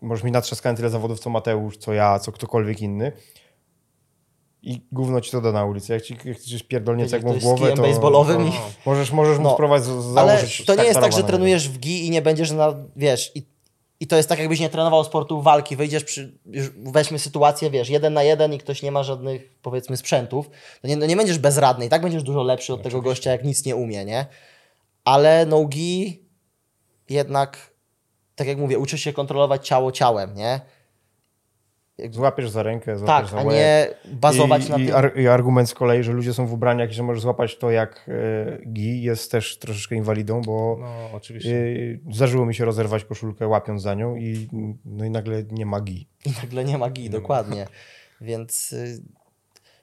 możesz 0.02 0.24
mieć 0.24 0.34
natrzaskane 0.34 0.78
tyle 0.78 0.90
zawodów, 0.90 1.20
co 1.20 1.30
Mateusz, 1.30 1.78
co 1.78 1.94
ja, 1.94 2.20
co 2.20 2.32
ktokolwiek 2.32 2.82
inny 2.82 3.12
i 4.62 4.82
gówno 4.92 5.22
ci 5.22 5.32
to 5.32 5.42
da 5.42 5.52
na 5.52 5.66
ulicy. 5.66 5.94
Jak 5.94 6.02
ci 6.04 6.18
coś 6.52 6.64
pierdolnie 6.64 7.08
cegłą 7.08 7.34
w 7.34 7.40
głowę, 7.40 7.74
to 7.76 7.82
baseballowym 7.82 8.46
No. 8.46 8.52
możesz, 8.86 9.12
możesz 9.12 9.38
mu 9.38 9.44
No, 9.44 9.54
spróbować 9.54 9.84
z- 9.84 10.18
Ale 10.18 10.28
założyć 10.38 10.66
to 10.66 10.76
nie 10.76 10.84
jest 10.84 10.94
tak, 10.94 11.04
taktarowa 11.04 11.12
że 11.18 11.24
trenujesz 11.24 11.70
w 11.70 11.78
GI 11.80 12.06
i 12.08 12.10
nie 12.10 12.22
będziesz 12.22 12.52
na, 12.52 12.76
wiesz, 12.96 13.32
i, 13.36 13.44
i 14.00 14.08
to 14.08 14.16
jest 14.18 14.30
tak, 14.30 14.40
jakbyś 14.40 14.60
nie 14.60 14.70
trenował 14.70 15.04
sportu 15.04 15.42
walki, 15.42 15.76
wyjdziesz 15.76 16.04
przy, 16.04 16.38
weźmy 16.78 17.20
sytuację, 17.20 17.70
wiesz, 17.70 17.90
jeden 17.90 18.14
na 18.14 18.24
jeden 18.24 18.54
i 18.54 18.58
ktoś 18.58 18.82
nie 18.82 18.92
ma 18.92 19.04
żadnych, 19.04 19.56
powiedzmy, 19.62 19.98
sprzętów, 19.98 20.50
to 20.82 20.88
nie, 20.88 20.98
no 20.98 21.06
nie 21.06 21.16
będziesz 21.16 21.38
bezradny 21.40 21.86
i 21.86 21.90
tak 21.90 22.02
będziesz 22.02 22.24
dużo 22.24 22.44
lepszy 22.44 22.74
od 22.74 22.84
tego 22.84 23.02
gościa, 23.02 23.32
jak 23.32 23.44
nic 23.44 23.66
nie 23.66 23.76
umie, 23.76 24.06
nie? 24.06 24.26
Ale 25.06 25.46
no 25.46 25.66
GI 25.66 26.24
jednak, 27.10 27.73
tak 28.36 28.48
jak 28.48 28.58
mówię, 28.58 28.80
uczysz 28.80 29.02
się 29.02 29.14
kontrolować 29.14 29.68
ciało 29.68 29.92
ciałem, 29.92 30.36
nie? 30.36 30.62
Złapiesz 32.12 32.50
za 32.50 32.64
rękę, 32.64 32.98
złapiesz 32.98 33.30
Tak, 33.32 33.40
za 33.44 33.50
a 33.50 33.54
nie 33.54 33.88
bazować 34.06 34.68
I, 34.68 34.72
na 34.72 34.78
i, 34.78 34.86
tym. 34.86 34.96
ar, 34.96 35.20
I 35.20 35.28
argument 35.28 35.70
z 35.70 35.74
kolei, 35.74 36.04
że 36.04 36.12
ludzie 36.14 36.34
są 36.34 36.48
w 36.48 36.54
ubraniach 36.54 36.92
i 36.92 36.94
że 36.94 37.04
możesz 37.04 37.22
złapać 37.24 37.58
to 37.58 37.72
jak 37.72 38.10
e, 38.10 38.66
gi, 38.74 39.02
jest 39.04 39.32
też 39.32 39.58
troszeczkę 39.60 39.96
inwalidą, 39.96 40.42
bo 40.42 40.78
No, 40.80 41.10
oczywiście. 41.14 41.66
e, 42.10 42.14
zdarzyło 42.14 42.46
mi 42.46 42.56
się 42.56 42.66
rozerwać 42.66 43.06
koszulkę 43.06 43.48
łapiąc 43.48 43.82
za 43.82 43.94
nią 43.94 44.16
i, 44.16 44.48
no 44.86 45.06
i 45.06 45.10
nagle 45.10 45.44
nie 45.52 45.66
ma 45.66 45.82
gi. 45.82 46.08
I 46.26 46.30
nagle 46.44 46.66
nie 46.66 46.78
ma 46.78 46.90
gi, 46.90 47.10
dokładnie. 47.10 47.68
Więc 48.22 48.72
y, 48.74 49.04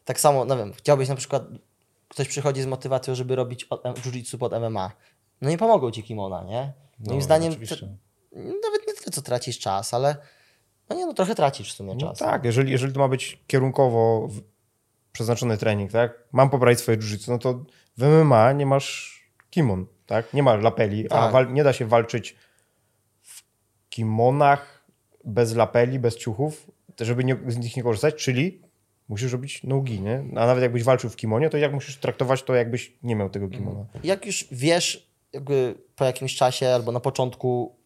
tak 0.05 0.21
samo, 0.21 0.45
no 0.45 0.57
wiem, 0.57 0.73
chciałbyś 0.73 1.09
na 1.09 1.17
przykład, 1.17 1.43
ktoś 2.09 2.29
przychodzi 2.29 2.63
z 2.63 2.67
motywacją, 2.67 3.15
żeby 3.15 3.37
robić 3.37 3.67
jiu-jitsu 3.69 4.39
pod 4.39 4.53
MMA. 4.53 4.91
No 5.41 5.51
nie 5.51 5.59
pomogą 5.59 5.91
ci 5.91 6.03
kimona, 6.03 6.45
nie? 6.45 6.73
Moim 7.07 7.19
No, 7.19 7.25
zdaniem 7.25 7.53
nawet 8.37 8.87
nie 8.88 8.95
tyle, 8.95 9.12
co 9.12 9.23
tracisz 9.23 9.59
czas, 9.59 9.95
ale 9.95 10.16
no 10.90 10.97
nie, 10.97 11.07
no 11.07 11.14
trochę 11.14 11.35
tracisz 11.35 11.73
w 11.73 11.77
sumie 11.77 11.95
No 11.95 12.01
czas. 12.01 12.19
tak, 12.19 12.45
jeżeli, 12.45 12.73
jeżeli 12.73 12.93
to 12.93 13.01
ma 13.01 13.09
być 13.09 13.45
kierunkowo 13.47 14.29
przeznaczony 15.12 15.59
trening, 15.59 15.93
tak? 15.93 16.25
Mam 16.33 16.51
poprawić 16.51 16.79
swoje 16.81 16.99
jiu 16.99 17.19
no 17.29 17.38
to 17.38 17.64
w 17.99 18.03
MMA 18.25 18.53
nie 18.53 18.66
masz 18.66 19.21
kimon, 19.51 19.87
tak? 20.07 20.35
Nie 20.35 20.43
masz 20.43 20.62
lapeli, 20.62 21.07
a 21.07 21.09
Tak. 21.09 21.33
wal, 21.33 21.53
nie 21.53 21.64
da 21.64 21.73
się 21.73 21.87
walczyć 21.87 22.37
w 23.23 23.43
kimonach 23.90 24.85
bez 25.25 25.55
lapeli, 25.55 25.99
bez 25.99 26.16
ciuchów 26.16 26.71
żeby 27.01 27.25
nie, 27.25 27.37
z 27.49 27.57
nich 27.59 27.77
nie 27.77 27.83
korzystać, 27.83 28.14
czyli 28.14 28.62
musisz 29.09 29.33
robić 29.33 29.62
nogi, 29.64 30.01
nie? 30.01 30.19
A 30.19 30.47
nawet 30.47 30.62
jakbyś 30.62 30.83
walczył 30.83 31.11
w 31.11 31.16
kimonie, 31.16 31.51
to 31.51 31.57
jak 31.57 31.73
musisz 31.73 31.97
traktować 31.97 32.43
to, 32.43 32.55
jakbyś 32.55 32.93
nie 33.03 33.16
miał 33.16 33.31
tego 33.31 33.49
kimona. 33.49 33.87
Jak 34.05 34.27
już 34.27 34.49
wiesz 34.53 35.11
jakby 35.33 35.75
po 35.97 36.05
jakimś 36.05 36.37
czasie 36.37 36.69
albo 36.69 36.93
na 36.93 37.01
początku, 37.01 37.77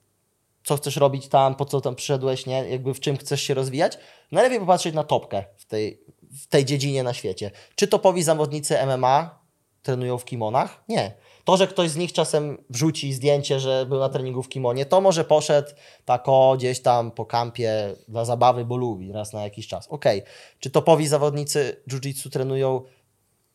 co 0.64 0.76
chcesz 0.76 0.96
robić 0.96 1.28
tam, 1.28 1.54
po 1.54 1.64
co 1.64 1.80
tam 1.80 1.94
przyszedłeś, 1.94 2.46
nie? 2.46 2.68
Jakby 2.68 2.94
w 2.94 3.00
czym 3.00 3.16
chcesz 3.16 3.42
się 3.42 3.54
rozwijać, 3.54 3.98
najlepiej 4.32 4.60
popatrzeć 4.60 4.94
na 4.94 5.04
topkę 5.04 5.44
w 5.56 5.66
tej, 5.66 6.00
w 6.42 6.46
tej 6.46 6.64
dziedzinie 6.64 7.02
na 7.02 7.14
świecie. 7.14 7.50
Czy 7.74 7.88
topowi 7.88 8.22
zawodnicy 8.22 8.76
MMA 8.86 9.44
trenują 9.82 10.18
w 10.18 10.24
kimonach? 10.24 10.84
Nie. 10.88 11.14
To, 11.44 11.56
że 11.56 11.66
ktoś 11.66 11.90
z 11.90 11.96
nich 11.96 12.12
czasem 12.12 12.64
wrzuci 12.70 13.12
zdjęcie, 13.12 13.60
że 13.60 13.86
był 13.86 13.98
na 13.98 14.08
treningu 14.08 14.42
w 14.42 14.48
kimonie, 14.48 14.86
to 14.86 15.00
może 15.00 15.24
poszedł 15.24 15.68
tak 16.04 16.22
o 16.26 16.54
gdzieś 16.56 16.82
tam 16.82 17.10
po 17.10 17.26
kampie 17.26 17.94
dla 18.08 18.24
zabawy, 18.24 18.64
bo 18.64 18.76
lubi 18.76 19.12
raz 19.12 19.32
na 19.32 19.42
jakiś 19.42 19.66
czas. 19.66 19.88
Okej. 19.88 20.22
Czy 20.60 20.70
topowi 20.70 21.06
zawodnicy 21.06 21.82
jiu-jitsu 21.88 22.30
trenują, 22.30 22.82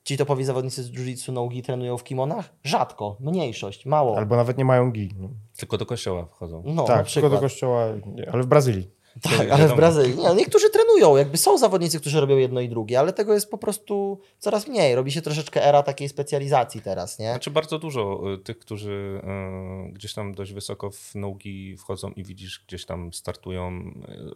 ci 0.09 0.17
topowi 0.17 0.43
zawodnicy 0.43 0.83
z 0.83 0.91
jiu-jitsu 0.91 1.33
nogi 1.33 1.63
trenują 1.63 1.97
w 1.97 2.03
kimonach? 2.03 2.49
Rzadko, 2.63 3.17
mniejszość, 3.19 3.85
mało. 3.85 4.17
Albo 4.17 4.35
nawet 4.35 4.57
nie 4.57 4.65
mają 4.65 4.91
gi. 4.91 5.09
No. 5.17 5.29
Tylko 5.57 5.77
do 5.77 5.85
kościoła 5.85 6.25
wchodzą. 6.25 6.63
no, 6.65 6.73
na 6.73 6.83
tak, 6.83 7.11
tylko 7.11 7.29
do 7.29 7.39
kościoła, 7.39 7.85
nie, 8.05 8.31
ale 8.31 8.43
w 8.43 8.47
Brazylii. 8.47 8.89
Tak, 9.21 9.49
ale 9.49 9.67
w. 9.67 9.75
Brazylii. 9.75 10.17
Nie, 10.17 10.23
no 10.23 10.33
niektórzy 10.33 10.69
trenują, 10.69 11.17
jakby 11.17 11.37
są 11.37 11.57
zawodnicy, 11.57 11.99
którzy 11.99 12.21
robią 12.21 12.37
jedno 12.37 12.61
i 12.61 12.69
drugie, 12.69 12.99
ale 12.99 13.13
tego 13.13 13.33
jest 13.33 13.51
po 13.51 13.57
prostu 13.57 14.19
coraz 14.39 14.67
mniej. 14.67 14.95
Robi 14.95 15.11
się 15.11 15.21
troszeczkę 15.21 15.65
era 15.65 15.83
takiej 15.83 16.09
specjalizacji 16.09 16.81
teraz, 16.81 17.19
nie? 17.19 17.29
Znaczy 17.29 17.51
bardzo 17.51 17.79
dużo 17.79 18.33
y, 18.33 18.37
tych, 18.37 18.59
którzy 18.59 19.21
y, 19.89 19.91
gdzieś 19.93 20.13
tam 20.13 20.33
dość 20.33 20.53
wysoko 20.53 20.91
w 20.91 21.15
nogi 21.15 21.77
wchodzą 21.77 22.11
i 22.11 22.23
widzisz, 22.23 22.63
gdzieś 22.67 22.85
tam 22.85 23.13
startują, 23.13 23.71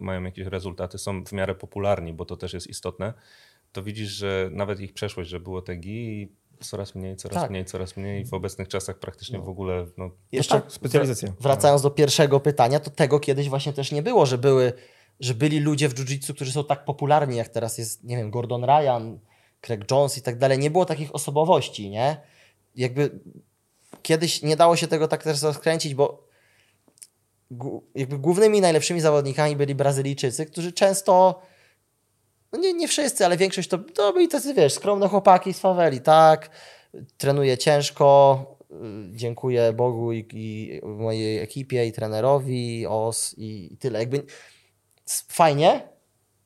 y, 0.02 0.04
mają 0.04 0.24
jakieś 0.24 0.48
rezultaty, 0.48 0.98
są 0.98 1.24
w 1.24 1.32
miarę 1.32 1.56
popularni, 1.56 2.14
bo 2.14 2.26
to 2.26 2.38
też 2.38 2.54
jest 2.54 2.68
istotne, 2.68 3.14
to 3.74 3.84
widzisz, 3.84 4.10
że 4.10 4.50
nawet 4.52 4.80
ich 4.80 4.94
przeszłość, 4.94 5.30
że 5.30 5.40
było 5.40 5.62
te 5.62 5.76
gi 5.76 6.32
coraz 6.60 6.96
mniej, 6.96 7.16
coraz 7.16 7.42
Tak. 7.42 7.50
mniej, 7.52 7.66
coraz 7.66 7.98
mniej. 7.98 8.26
W 8.26 8.34
obecnych 8.34 8.68
czasach 8.68 9.00
praktycznie 9.00 9.40
w 9.40 9.50
ogóle 9.50 9.86
no, 9.98 10.10
Jeszcze 10.32 10.62
tak, 10.62 10.72
specjalizacja. 10.72 11.28
wr- 11.30 11.34
Wracając 11.42 11.82
do 11.82 11.90
pierwszego 11.92 12.40
pytania, 12.40 12.80
to 12.80 12.90
tego 12.92 13.20
kiedyś 13.20 13.50
właśnie 13.50 13.74
też 13.74 13.92
nie 13.92 14.02
było, 14.04 14.26
że 14.26 14.38
były, 14.38 14.74
że 15.20 15.34
byli 15.34 15.60
ludzie 15.60 15.90
w 15.90 15.94
jiu-jitsu, 15.94 16.34
którzy 16.34 16.52
są 16.52 16.64
tak 16.64 16.86
popularni, 16.86 17.38
jak 17.38 17.50
teraz 17.50 17.78
jest, 17.78 18.04
nie 18.04 18.18
wiem, 18.18 18.32
Gordon 18.32 18.64
Ryan, 18.64 19.20
Craig 19.62 19.92
Jones 19.92 20.18
i 20.18 20.22
tak 20.22 20.38
dalej. 20.38 20.60
Nie 20.60 20.72
było 20.72 20.86
takich 20.86 21.16
osobowości, 21.16 21.90
nie? 21.90 22.18
Jakby 22.76 23.20
kiedyś 24.02 24.42
nie 24.42 24.56
dało 24.56 24.76
się 24.76 24.88
tego 24.88 25.08
tak 25.08 25.24
też 25.24 25.42
rozkręcić, 25.42 25.96
bo 25.96 26.28
jakby 27.96 28.18
głównymi 28.20 28.62
najlepszymi 28.62 29.02
zawodnikami 29.02 29.56
byli 29.56 29.76
Brazylijczycy, 29.76 30.46
którzy 30.46 30.72
często 30.74 31.42
no 32.54 32.60
nie, 32.60 32.74
nie 32.74 32.88
wszyscy, 32.88 33.26
ale 33.26 33.38
większość 33.38 33.70
to, 33.70 33.78
to 33.78 34.13
byli 34.13 34.28
tacy, 34.28 34.54
wiesz, 34.54 34.74
skromne 34.74 35.10
chłopaki 35.10 35.54
z 35.54 35.60
faweli, 35.60 36.02
tak, 36.02 36.50
trenuję 37.18 37.58
ciężko, 37.58 38.46
y, 38.72 38.76
dziękuję 39.12 39.74
Bogu 39.74 40.13
i, 40.13 40.28
i 40.34 40.82
mojej 40.86 41.39
ekipie 41.39 41.86
i 41.86 41.92
trenerowi, 41.92 42.88
OS 42.88 43.36
i, 43.38 43.74
i 43.74 43.78
tyle. 43.78 44.00
Jakby 44.00 44.24
fajnie, 45.28 45.88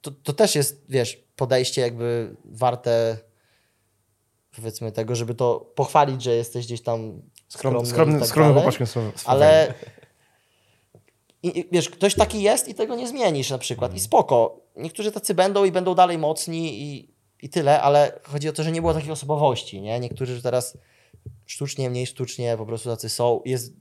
to, 0.02 0.12
to 0.12 0.34
też 0.34 0.56
jest, 0.56 0.86
wiesz, 0.90 1.24
podejście 1.36 1.82
jakby 1.82 2.36
warte 2.46 3.18
powiedzmy 4.56 4.92
tego, 4.92 5.16
żeby 5.16 5.36
to 5.36 5.72
pochwalić, 5.76 6.24
że 6.24 6.36
jesteś 6.36 6.66
gdzieś 6.66 6.82
tam 6.82 7.22
Skromny, 7.48 7.86
skromny, 7.86 8.20
tak 8.20 8.28
skromny. 8.28 8.62
Ale 9.26 9.74
i, 11.44 11.68
wiesz, 11.72 11.90
ktoś 11.90 12.16
taki 12.16 12.42
jest 12.42 12.68
i 12.68 12.76
tego 12.76 12.96
nie 12.96 13.08
zmienisz 13.08 13.50
na 13.50 13.58
przykład. 13.58 13.96
I 13.96 14.00
spoko. 14.00 14.60
Niektórzy 14.78 15.12
tacy 15.12 15.34
będą 15.34 15.66
i 15.66 15.72
będą 15.72 15.96
dalej 15.96 16.18
mocni 16.18 16.82
i, 16.82 17.10
i 17.42 17.50
tyle, 17.50 17.82
ale 17.82 18.20
chodzi 18.24 18.50
o 18.50 18.54
to, 18.54 18.64
że 18.64 18.72
nie 18.72 18.82
było 18.82 18.94
takiej 18.94 19.12
osobowości, 19.12 19.82
nie? 19.82 20.00
Niektórzy 20.00 20.42
teraz 20.42 20.78
sztucznie, 21.46 21.90
mniej 21.90 22.06
sztucznie 22.06 22.56
po 22.58 22.66
prostu 22.66 22.90
tacy 22.90 23.10
są. 23.10 23.42
Jest, 23.46 23.74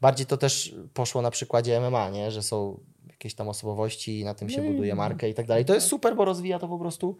bardziej 0.00 0.26
to 0.26 0.36
też 0.36 0.74
poszło 0.94 1.22
na 1.22 1.30
przykładzie 1.30 1.80
MMA, 1.80 2.10
nie? 2.10 2.30
Że 2.30 2.42
są 2.42 2.80
jakieś 3.10 3.34
tam 3.34 3.48
osobowości 3.48 4.20
i 4.20 4.24
na 4.24 4.34
tym 4.34 4.50
się 4.50 4.62
buduje 4.62 4.94
markę 4.94 5.28
i 5.28 5.34
tak 5.34 5.46
dalej. 5.46 5.64
To 5.64 5.74
jest 5.74 5.86
super, 5.86 6.16
bo 6.16 6.24
rozwija 6.24 6.58
to 6.58 6.68
po 6.68 6.78
prostu 6.78 7.16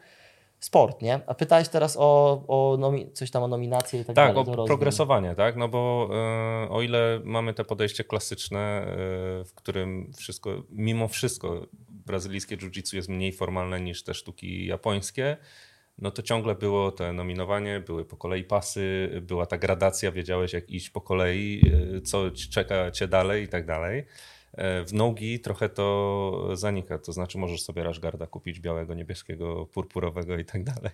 sport, 0.61 1.03
nie? 1.03 1.21
A 1.27 1.35
pytałeś 1.35 1.69
teraz 1.69 1.97
o, 1.99 2.43
o 2.49 2.77
nomi- 2.79 3.13
coś 3.13 3.31
tam 3.31 3.43
o 3.43 3.49
nominację 3.49 4.01
i 4.01 4.05
tak, 4.05 4.17
Tak, 4.17 4.27
dalej. 4.29 4.43
o 4.43 4.45
to 4.45 4.51
rozwij. 4.57 4.67
progresowanie, 4.67 5.35
tak? 5.35 5.57
No 5.57 5.69
bo 5.69 6.09
e, 6.65 6.71
o 6.71 6.83
ile 6.83 7.21
mamy 7.25 7.55
te 7.55 7.65
podejście 7.65 8.05
klasyczne, 8.05 8.59
e, 8.61 8.87
w 9.45 9.51
którym 9.55 10.13
wszystko, 10.17 10.51
mimo 10.71 11.09
wszystko 11.09 11.67
brazylijskie 12.07 12.57
jiu-jitsu 12.57 12.97
jest 12.97 13.09
mniej 13.09 13.33
formalne 13.33 13.81
niż 13.81 14.03
te 14.03 14.15
sztuki 14.15 14.67
japońskie, 14.67 15.37
no 16.01 16.11
to 16.11 16.23
ciągle 16.23 16.55
było 16.55 16.93
te 16.93 17.13
nominowanie, 17.13 17.81
były 17.81 18.05
po 18.05 18.17
kolei 18.17 18.45
pasy, 18.45 19.11
była 19.23 19.47
ta 19.47 19.59
gradacja, 19.59 20.13
wiedziałeś 20.13 20.53
jak 20.53 20.71
iść 20.71 20.91
po 20.91 21.01
kolei, 21.01 21.63
e, 21.97 22.01
co 22.01 22.31
czeka 22.51 22.91
cię 22.91 23.09
dalej 23.09 23.45
i 23.45 23.49
tak 23.49 23.67
dalej. 23.67 24.07
E, 24.53 24.85
W 24.85 24.93
nogi 24.93 25.41
trochę 25.41 25.69
to 25.69 26.49
zanika, 26.53 26.99
to 26.99 27.13
znaczy 27.13 27.39
możesz 27.39 27.63
sobie 27.63 27.83
rashgarda 27.83 28.27
kupić 28.27 28.61
białego, 28.61 28.95
niebieskiego, 28.95 29.67
purpurowego 29.67 30.39
i 30.39 30.45
tak 30.45 30.65
dalej, 30.65 30.93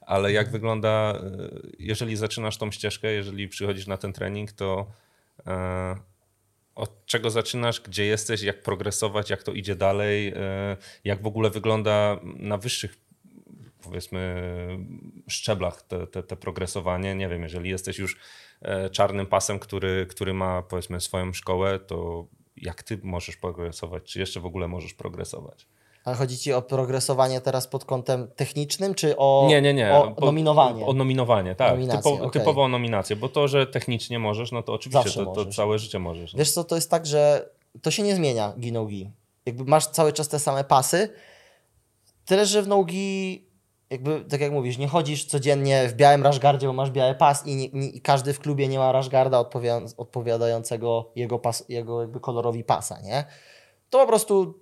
ale 0.00 0.32
jak 0.32 0.50
wygląda, 0.50 0.88
e, 0.88 1.50
jeżeli 1.78 2.16
zaczynasz 2.16 2.58
tą 2.58 2.70
ścieżkę, 2.70 3.12
jeżeli 3.12 3.48
przychodzisz 3.48 3.86
na 3.86 3.96
ten 3.96 4.12
trening, 4.12 4.52
to 4.52 4.86
od 6.78 7.06
czego 7.06 7.30
zaczynasz, 7.30 7.80
gdzie 7.80 8.04
jesteś, 8.04 8.42
jak 8.42 8.62
progresować, 8.62 9.30
jak 9.30 9.42
to 9.42 9.52
idzie 9.52 9.76
dalej, 9.76 10.28
e, 10.28 10.76
jak 11.04 11.22
w 11.22 11.26
ogóle 11.26 11.50
wygląda 11.50 12.20
na 12.22 12.58
wyższych 12.58 12.96
powiedzmy 13.82 14.50
szczeblach 15.28 15.82
te, 15.82 16.06
te, 16.06 16.22
te 16.22 16.36
progresowanie. 16.36 17.14
Nie 17.14 17.28
wiem, 17.28 17.42
jeżeli 17.42 17.70
jesteś 17.70 17.98
już 17.98 18.16
e, 18.62 18.90
czarnym 18.90 19.26
pasem, 19.26 19.58
który, 19.58 20.06
który 20.10 20.34
ma 20.34 20.62
powiedzmy 20.62 21.00
swoją 21.00 21.32
szkołę, 21.32 21.78
to 21.78 22.26
jak 22.56 22.82
ty 22.82 22.98
możesz 23.02 23.36
progresować? 23.36 24.02
Czy 24.02 24.20
jeszcze 24.20 24.40
w 24.40 24.46
ogóle 24.46 24.68
możesz 24.68 24.94
progresować? 24.94 25.66
Ale 26.08 26.16
chodzi 26.16 26.38
ci 26.38 26.52
o 26.52 26.62
progresowanie 26.62 27.40
teraz 27.40 27.66
pod 27.66 27.84
kątem 27.84 28.28
technicznym, 28.36 28.94
czy 28.94 29.16
o, 29.16 29.46
nie, 29.48 29.62
nie, 29.62 29.74
nie. 29.74 29.92
o 29.92 30.14
nominowanie? 30.20 30.86
O 30.86 30.92
nominowanie, 30.92 31.54
tak. 31.54 31.72
Nominację, 31.72 31.98
typowo, 31.98 32.24
okej. 32.24 32.40
typowo 32.40 32.62
o 32.62 32.68
nominację, 32.68 33.16
bo 33.16 33.28
to, 33.28 33.48
że 33.48 33.66
technicznie 33.66 34.18
możesz, 34.18 34.52
no 34.52 34.62
to 34.62 34.72
oczywiście 34.72 35.24
to, 35.24 35.32
to 35.32 35.46
całe 35.46 35.78
życie 35.78 35.98
możesz. 35.98 36.34
Wiesz 36.36 36.50
co, 36.52 36.64
to 36.64 36.74
jest 36.74 36.90
tak, 36.90 37.06
że 37.06 37.50
to 37.82 37.90
się 37.90 38.02
nie 38.02 38.16
zmienia 38.16 38.52
gi 38.58 38.72
no. 38.72 38.86
Jakby 39.46 39.64
masz 39.64 39.86
cały 39.86 40.12
czas 40.12 40.28
te 40.28 40.38
same 40.38 40.64
pasy, 40.64 41.12
tyle 42.24 42.46
że 42.46 42.62
w 42.62 42.68
nogi 42.68 43.44
jakby, 43.90 44.20
tak 44.20 44.40
jak 44.40 44.52
mówisz, 44.52 44.78
nie 44.78 44.88
chodzisz 44.88 45.24
codziennie 45.24 45.88
w 45.88 45.94
białym 45.94 46.22
rashgardzie, 46.22 46.66
bo 46.66 46.72
masz 46.72 46.90
biały 46.90 47.14
pas 47.14 47.46
i, 47.46 47.56
nie, 47.56 47.68
nie, 47.72 47.88
i 47.88 48.00
każdy 48.00 48.32
w 48.32 48.40
klubie 48.40 48.68
nie 48.68 48.78
ma 48.78 48.92
rashgarda 48.92 49.38
odpowiada, 49.38 49.86
odpowiadającego 49.96 51.10
jego, 51.16 51.38
pas, 51.38 51.64
jego 51.68 52.00
jakby 52.00 52.20
kolorowi 52.20 52.64
pasa, 52.64 53.00
nie? 53.00 53.24
To 53.90 53.98
po 53.98 54.06
prostu 54.06 54.54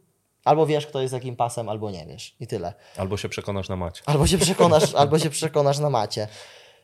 albo 0.46 0.66
wiesz, 0.66 0.86
kto 0.86 1.00
jest 1.02 1.14
jakim 1.14 1.36
pasem, 1.36 1.68
albo 1.68 1.90
nie 1.90 2.06
wiesz 2.06 2.36
i 2.40 2.46
tyle. 2.46 2.74
Albo 2.96 3.16
się 3.16 3.28
przekonasz 3.28 3.68
na 3.68 3.76
macie. 3.76 4.02
Albo 4.06 4.26
się 4.26 4.38
przekonasz, 4.38 4.94
albo 5.00 5.18
się 5.18 5.30
przekonasz 5.30 5.78
na 5.78 5.90
macie. 5.90 6.28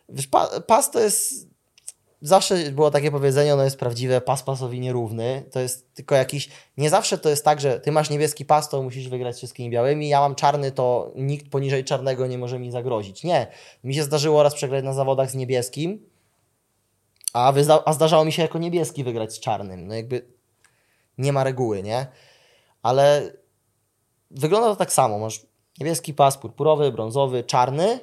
Wiesz, 0.08 0.26
pa, 0.26 0.60
pas 0.60 0.90
to 0.90 1.00
jest. 1.00 1.52
Zawsze 2.24 2.70
było 2.72 2.90
takie 2.90 3.10
powiedzenie, 3.10 3.54
ono 3.54 3.64
jest 3.64 3.78
prawdziwe, 3.78 4.20
pas 4.20 4.42
pasowi 4.42 4.80
nierówny. 4.80 5.44
To 5.52 5.60
jest 5.60 5.94
tylko 5.94 6.14
jakiś. 6.14 6.48
Nie 6.76 6.90
zawsze 6.90 7.18
to 7.18 7.28
jest 7.28 7.44
tak, 7.44 7.60
że 7.60 7.80
ty 7.80 7.92
masz 7.92 8.10
niebieski 8.10 8.44
pas, 8.44 8.68
to 8.68 8.82
musisz 8.82 9.08
wygrać 9.08 9.36
wszystkimi 9.36 9.70
białymi. 9.70 10.08
Ja 10.08 10.20
mam 10.20 10.34
czarny, 10.34 10.72
to 10.72 11.12
nikt 11.16 11.50
poniżej 11.50 11.84
czarnego 11.84 12.26
nie 12.26 12.38
może 12.38 12.58
mi 12.58 12.70
zagrozić. 12.70 13.24
Nie. 13.24 13.46
Mi 13.84 13.94
się 13.94 14.02
zdarzyło 14.02 14.42
raz 14.42 14.54
przegrać 14.54 14.84
na 14.84 14.92
zawodach 14.92 15.30
z 15.30 15.34
niebieskim, 15.34 16.06
a, 17.32 17.52
wyzda- 17.52 17.82
a 17.84 17.92
zdarzało 17.92 18.24
mi 18.24 18.32
się 18.32 18.42
jako 18.42 18.58
niebieski 18.58 19.04
wygrać 19.04 19.32
z 19.34 19.40
czarnym. 19.40 19.86
No 19.86 19.94
jakby 19.94 20.26
nie 21.18 21.32
ma 21.32 21.44
reguły, 21.44 21.82
nie? 21.82 22.06
Ale 22.82 23.32
wygląda 24.32 24.68
to 24.68 24.76
tak 24.76 24.92
samo. 24.92 25.18
Masz 25.18 25.46
niebieski 25.80 26.14
pas, 26.14 26.38
purpurowy, 26.38 26.92
brązowy, 26.92 27.44
czarny. 27.44 28.00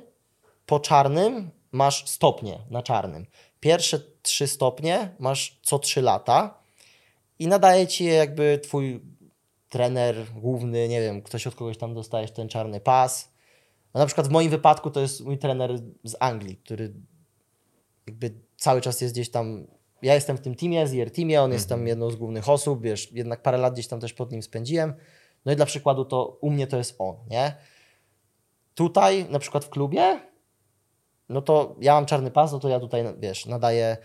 Po 0.65 0.79
czarnym 0.79 1.51
masz 1.71 2.09
stopnie 2.09 2.59
na 2.69 2.83
czarnym. 2.83 3.25
Pierwsze 3.59 3.99
trzy 4.21 4.47
stopnie 4.47 5.15
masz 5.19 5.59
co 5.63 5.79
trzy 5.79 6.01
lata 6.01 6.59
i 7.39 7.47
nadaje 7.47 7.87
ci 7.87 8.03
je 8.03 8.13
jakby 8.13 8.59
twój 8.63 9.01
trener 9.69 10.15
główny, 10.35 10.87
nie 10.87 11.01
wiem, 11.01 11.21
ktoś 11.21 11.47
od 11.47 11.55
kogoś 11.55 11.77
tam 11.77 11.93
dostajesz 11.93 12.31
ten 12.31 12.49
czarny 12.49 12.79
pas. 12.79 13.31
No 13.93 13.99
na 13.99 14.05
przykład 14.05 14.27
w 14.27 14.31
moim 14.31 14.49
wypadku 14.49 14.91
to 14.91 14.99
jest 14.99 15.21
mój 15.21 15.37
trener 15.37 15.79
z 16.03 16.15
Anglii, 16.19 16.57
który 16.57 16.93
jakby 18.07 18.33
cały 18.57 18.81
czas 18.81 19.01
jest 19.01 19.13
gdzieś 19.13 19.31
tam. 19.31 19.67
Ja 20.01 20.15
jestem 20.15 20.37
w 20.37 20.41
tym 20.41 20.55
teamie, 20.55 20.87
z 20.87 20.93
IR 20.93 21.11
teamie, 21.11 21.41
on 21.41 21.51
jest 21.51 21.69
tam 21.69 21.87
jedną 21.87 22.11
z 22.11 22.15
głównych 22.15 22.49
osób, 22.49 22.83
wiesz, 22.83 23.11
jednak 23.11 23.41
parę 23.41 23.57
lat 23.57 23.73
gdzieś 23.73 23.87
tam 23.87 23.99
też 23.99 24.13
pod 24.13 24.31
nim 24.31 24.43
spędziłem. 24.43 24.93
No 25.45 25.51
i 25.51 25.55
dla 25.55 25.65
przykładu 25.65 26.05
to 26.05 26.37
u 26.41 26.49
mnie 26.49 26.67
to 26.67 26.77
jest 26.77 26.95
on, 26.99 27.15
nie? 27.29 27.55
Tutaj 28.75 29.29
na 29.29 29.39
przykład 29.39 29.65
w 29.65 29.69
klubie, 29.69 30.19
no 31.29 31.41
to 31.41 31.75
ja 31.81 31.93
mam 31.93 32.05
czarny 32.05 32.31
pas, 32.31 32.51
no 32.51 32.59
to 32.59 32.69
ja 32.69 32.79
tutaj, 32.79 33.03
wiesz, 33.19 33.45
nadaję 33.45 33.97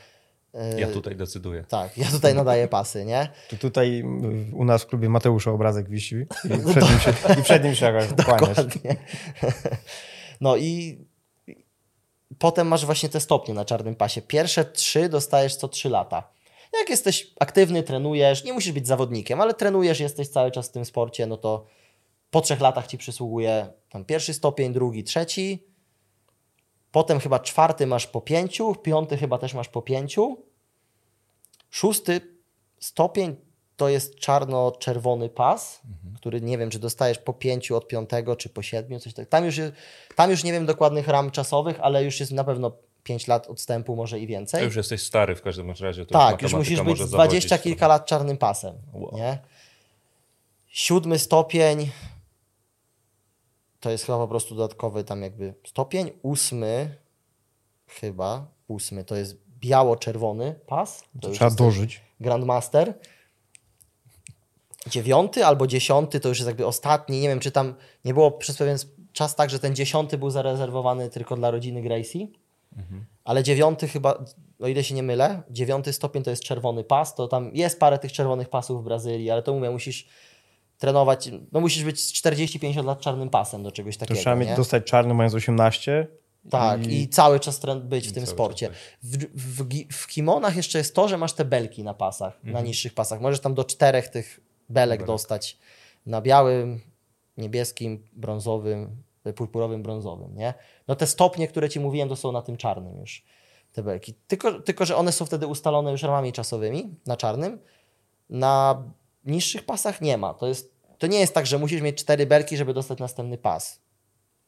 E, 0.55 0.81
Ja 0.81 0.89
tutaj 0.89 1.17
decyduję. 1.17 1.65
Tak, 1.69 1.99
ja 1.99 2.07
tutaj 2.11 2.35
nadaję 2.35 2.69
pasy, 2.69 3.05
nie? 3.05 3.29
Tu 3.51 3.57
tutaj 3.57 4.03
u 4.53 4.65
nas 4.65 4.83
w 4.83 4.87
klubie 4.87 5.09
Mateusza 5.09 5.51
obrazek 5.51 5.89
wisi 5.89 6.17
i 6.45 6.49
przed 6.71 6.91
nim 6.91 6.99
się, 7.01 7.13
i 7.41 7.43
przed 7.43 7.65
nim 7.65 7.75
się 7.75 7.87
jakoś. 7.87 8.13
Dokładnie. 8.13 8.97
No 10.41 10.57
i 10.57 10.99
potem 12.39 12.69
masz 12.69 12.87
właśnie 12.87 13.09
te 13.09 13.21
stopnie 13.21 13.55
na 13.55 13.65
czarnym 13.65 13.95
pasie. 13.95 14.23
Pierwsze 14.23 14.65
trzy 14.65 15.09
dostajesz 15.09 15.57
co 15.57 15.69
trzy 15.69 15.89
lata. 15.91 16.34
Jak 16.79 16.91
jesteś 16.91 17.35
aktywny, 17.41 17.83
trenujesz, 17.83 18.45
nie 18.45 18.53
musisz 18.53 18.73
być 18.73 18.87
zawodnikiem, 18.87 19.41
ale 19.41 19.55
trenujesz, 19.55 20.01
jesteś 20.01 20.29
cały 20.29 20.51
czas 20.51 20.69
w 20.69 20.73
tym 20.73 20.85
sporcie, 20.85 21.27
no 21.27 21.37
to 21.37 21.67
po 22.31 22.41
trzech 22.41 22.61
latach 22.61 22.87
ci 22.87 22.99
przysługuje 22.99 23.73
tam 23.91 24.05
pierwszy 24.05 24.35
stopień, 24.35 24.73
drugi, 24.73 25.05
trzeci. 25.05 25.65
Potem 26.93 27.21
chyba 27.21 27.39
czwarty 27.39 27.87
masz 27.87 28.07
po 28.07 28.21
pięciu, 28.21 28.75
piąty 28.75 29.17
chyba 29.17 29.39
też 29.39 29.55
masz 29.55 29.69
po 29.69 29.83
pięciu. 29.83 30.37
Szósty 31.71 32.21
stopień 32.79 33.37
to 33.77 33.89
jest 33.89 34.17
czarno-czerwony 34.17 35.29
pas, 35.29 35.81
który 36.17 36.41
nie 36.41 36.59
wiem, 36.59 36.71
czy 36.71 36.79
dostajesz 36.79 37.19
po 37.19 37.33
pięciu 37.33 37.77
od 37.77 37.89
piątego, 37.89 38.37
czy 38.37 38.49
po 38.49 38.63
siedmiu, 38.63 39.01
coś 39.01 39.15
tak. 39.15 39.29
Tam 39.29 39.45
już, 39.45 39.57
jest, 39.57 39.73
tam 40.15 40.31
już 40.31 40.45
nie 40.45 40.53
wiem 40.53 40.67
dokładnych 40.67 41.09
ram 41.09 41.31
czasowych, 41.31 41.81
ale 41.81 42.05
już 42.05 42.21
jest 42.21 42.33
na 42.33 42.45
pewno 42.45 42.73
5 43.05 43.27
lat 43.27 43.47
odstępu, 43.47 43.97
może 43.97 44.19
i 44.21 44.23
To 44.23 44.29
więcej. 44.29 44.65
już 44.65 44.77
jesteś 44.77 45.03
stary 45.03 45.37
w 45.37 45.43
każdym 45.43 45.71
razie. 45.71 46.07
To 46.07 46.13
tak, 46.13 46.43
już 46.43 46.53
matematyka 46.53 46.59
musisz 46.59 46.79
być 46.79 46.89
może 46.89 47.07
z 47.07 47.11
20 47.11 47.49
zawodzić 47.49 47.65
kilka 47.65 47.89
lat 47.89 48.07
czarnym 48.07 48.37
pasem. 48.37 48.75
Wow. 48.93 49.17
Nie? 49.17 49.39
Siódmy 50.69 51.19
stopień 51.19 51.91
to 53.81 53.91
jest 53.91 54.07
chyba 54.07 54.19
po 54.19 54.29
prostu 54.29 54.55
dodatkowy 54.55 55.05
tam 55.05 55.23
jakby 55.23 55.55
stopień. 55.67 56.11
Ósmy 56.23 56.97
chyba, 57.87 58.47
ósmy 58.69 59.05
to 59.05 59.17
jest 59.17 59.37
biało-czerwony 59.61 60.55
pas. 60.67 61.05
To 61.21 61.29
już 61.29 61.37
Trzeba 61.37 61.51
dożyć. 61.51 62.01
Grandmaster. 62.21 62.95
Dziewiąty 64.87 65.47
albo 65.47 65.67
dziesiąty 65.67 66.21
to 66.21 66.29
już 66.29 66.39
jest 66.39 66.47
jakby 66.47 66.67
ostatni. 66.67 67.21
Nie 67.21 67.29
wiem, 67.29 67.41
czy 67.41 67.51
tam 67.51 67.75
nie 68.05 68.15
było 68.15 68.31
przez 68.31 68.57
pewien 68.57 68.79
czas 69.13 69.37
tak, 69.37 69.51
że 69.51 69.59
ten 69.59 69.75
dziesiąty 69.75 70.19
był 70.19 70.31
zarezerwowany 70.31 71.11
tylko 71.11 71.37
dla 71.37 71.51
rodziny 71.51 71.83
Gracie. 71.83 72.19
Ale 73.25 73.43
dziewiąty 73.43 73.89
chyba, 73.89 74.25
o 74.61 74.69
ile 74.69 74.85
się 74.85 74.95
nie 74.95 75.03
mylę, 75.03 75.43
dziewiąty 75.51 75.93
stopień 75.93 76.23
to 76.23 76.31
jest 76.31 76.43
czerwony 76.43 76.85
pas. 76.85 77.15
To 77.15 77.29
tam 77.29 77.51
jest 77.55 77.81
parę 77.81 77.99
tych 77.99 78.13
czerwonych 78.13 78.49
pasów 78.49 78.81
w 78.81 78.85
Brazylii, 78.85 79.31
ale 79.31 79.43
to 79.43 79.55
mówię, 79.55 79.71
musisz 79.71 80.07
trenować, 80.79 81.31
no 81.53 81.61
musisz 81.61 81.85
być 81.85 82.01
z 82.01 82.13
40-50 82.23 82.85
lat 82.85 83.01
czarnym 83.01 83.31
pasem 83.31 83.63
do 83.63 83.73
czegoś 83.73 83.97
To 83.97 84.01
takiego. 84.01 84.21
trzeba 84.21 84.37
mieć, 84.37 84.57
dostać 84.57 84.85
czarny 84.85 85.15
mając 85.15 85.35
18. 85.35 86.07
Tak, 86.51 86.87
i, 86.87 87.09
cały 87.09 87.41
czas 87.41 87.61
być 87.83 88.09
w 88.09 88.13
tym 88.13 88.27
sporcie. 88.27 88.71
W, 89.03 89.17
w, 89.35 89.65
w 89.93 90.07
kimonach 90.07 90.57
jeszcze 90.57 90.79
jest 90.79 90.95
to, 90.95 91.09
że 91.09 91.19
masz 91.19 91.33
te 91.33 91.45
belki 91.45 91.85
na 91.85 91.95
pasach, 91.95 92.35
na 92.45 92.49
Mhm. 92.49 92.67
niższych 92.67 92.95
pasach. 92.95 93.21
Możesz 93.21 93.41
tam 93.41 93.55
do 93.55 93.65
czterech 93.65 94.09
tych 94.09 94.41
belek 94.69 95.05
dostać 95.05 95.59
na 96.07 96.21
białym, 96.21 96.81
niebieskim, 97.37 98.03
brązowym, 98.13 99.03
purpurowym, 99.33 99.83
brązowym, 99.83 100.37
nie? 100.37 100.55
No 100.89 100.97
te 100.97 101.07
stopnie, 101.07 101.49
które 101.49 101.69
ci 101.69 101.81
mówiłem, 101.81 102.09
to 102.09 102.17
są 102.17 102.33
na 102.33 102.43
tym 102.43 102.57
czarnym 102.57 103.01
już, 103.01 103.25
te 103.73 103.83
belki. 103.83 104.15
Tylko, 104.15 104.61
tylko 104.61 104.85
że 104.85 104.97
one 104.97 105.13
są 105.13 105.25
wtedy 105.25 105.47
ustalone 105.47 105.93
już 105.93 106.03
ramami 106.03 106.33
czasowymi 106.33 106.95
na 107.07 107.17
czarnym. 107.17 107.61
Na 108.31 108.83
niższych 109.25 109.67
pasach 109.67 110.01
nie 110.01 110.19
ma. 110.19 110.35
To, 110.35 110.47
jest, 110.47 110.75
to 110.99 111.07
nie 111.07 111.19
jest 111.19 111.35
tak, 111.35 111.47
że 111.47 111.59
musisz 111.59 111.83
mieć 111.83 111.99
cztery 111.99 112.27
belki, 112.27 112.57
żeby 112.57 112.75
dostać 112.75 112.99
następny 112.99 113.39
pas. 113.39 113.81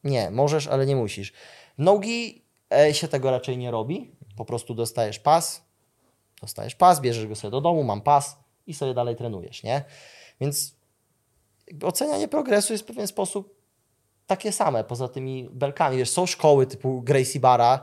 Nie, 0.04 0.30
możesz, 0.30 0.66
ale 0.66 0.86
nie 0.86 0.96
musisz. 0.96 1.32
Nogi 1.78 2.44
e, 2.72 2.94
się 2.94 3.08
tego 3.08 3.30
raczej 3.30 3.58
nie 3.58 3.70
robi. 3.70 4.12
Po 4.36 4.44
prostu 4.44 4.74
dostajesz 4.74 5.18
pas, 5.18 5.64
dostajesz 6.40 6.74
pas, 6.74 7.00
bierzesz 7.00 7.26
go 7.26 7.34
sobie 7.34 7.50
do 7.50 7.60
domu, 7.60 7.84
mam 7.84 8.00
pas 8.00 8.36
i 8.66 8.74
sobie 8.74 8.94
dalej 8.94 9.16
trenujesz, 9.16 9.62
nie? 9.62 9.84
Więc 10.40 10.76
ocenianie 11.82 12.28
progresu 12.28 12.72
jest 12.72 12.84
w 12.84 12.86
pewien 12.86 13.06
sposób 13.06 13.55
takie 14.26 14.52
same, 14.52 14.84
poza 14.84 15.08
tymi 15.08 15.48
belkami. 15.52 15.96
Wiesz, 15.96 16.10
są 16.10 16.26
szkoły 16.26 16.66
typu 16.66 17.02
Gracie 17.02 17.40
Barra 17.40 17.80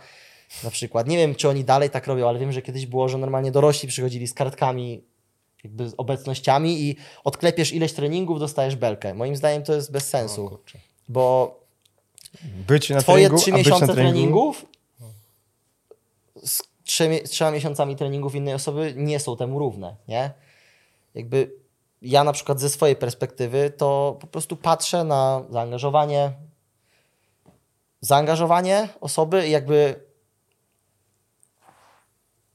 na 0.63 0.69
przykład. 0.69 1.08
Nie 1.08 1.17
wiem, 1.17 1.36
czy 1.36 1.49
oni 1.49 1.63
dalej 1.63 1.89
tak 1.89 2.08
robią, 2.08 2.29
ale 2.29 2.39
wiem, 2.39 2.51
że 2.51 2.62
kiedyś 2.62 2.86
było, 2.86 3.10
że 3.10 3.17
normalnie 3.17 3.51
dorośli 3.51 3.89
przychodzili 3.89 4.27
z 4.27 4.34
kartkami 4.34 5.03
jakby 5.63 5.89
z 5.89 5.93
obecnościami 5.97 6.82
i 6.82 6.95
odklepiesz 7.23 7.73
ileś 7.73 7.93
treningów, 7.93 8.39
dostajesz 8.39 8.75
belkę. 8.75 9.13
Moim 9.13 9.36
zdaniem 9.36 9.63
to 9.63 9.73
jest 9.73 9.91
bez 9.91 10.03
O, 10.03 10.08
sensu, 10.08 10.49
kurczę. 10.49 10.79
bo 11.10 11.60
Być 12.67 12.89
na 12.89 13.01
Twoje 13.01 13.29
treningu, 13.29 13.41
trzy 13.41 13.53
a 13.53 13.58
być 13.58 13.67
na 13.67 13.73
miesiące 13.73 13.93
treningu, 13.93 14.13
treningów 14.13 14.65
z 16.43 16.63
trzema 17.29 17.51
miesiącami 17.51 17.95
treningów 17.95 18.36
innej 18.36 18.53
osoby 18.53 18.93
nie 18.97 19.19
są 19.19 19.38
temu 19.38 19.60
równe, 19.60 19.95
nie? 20.08 20.32
Jakby 21.15 21.51
ja 22.03 22.23
na 22.23 22.33
przykład 22.33 22.59
ze 22.59 22.69
swojej 22.69 22.95
perspektywy 22.95 23.71
to 23.77 24.17
po 24.21 24.27
prostu 24.27 24.55
patrzę 24.55 25.03
na 25.03 25.43
zaangażowanie 25.49 26.33
zaangażowanie 28.01 28.89
osoby 29.01 29.47
i 29.47 29.51
jakby 29.51 30.05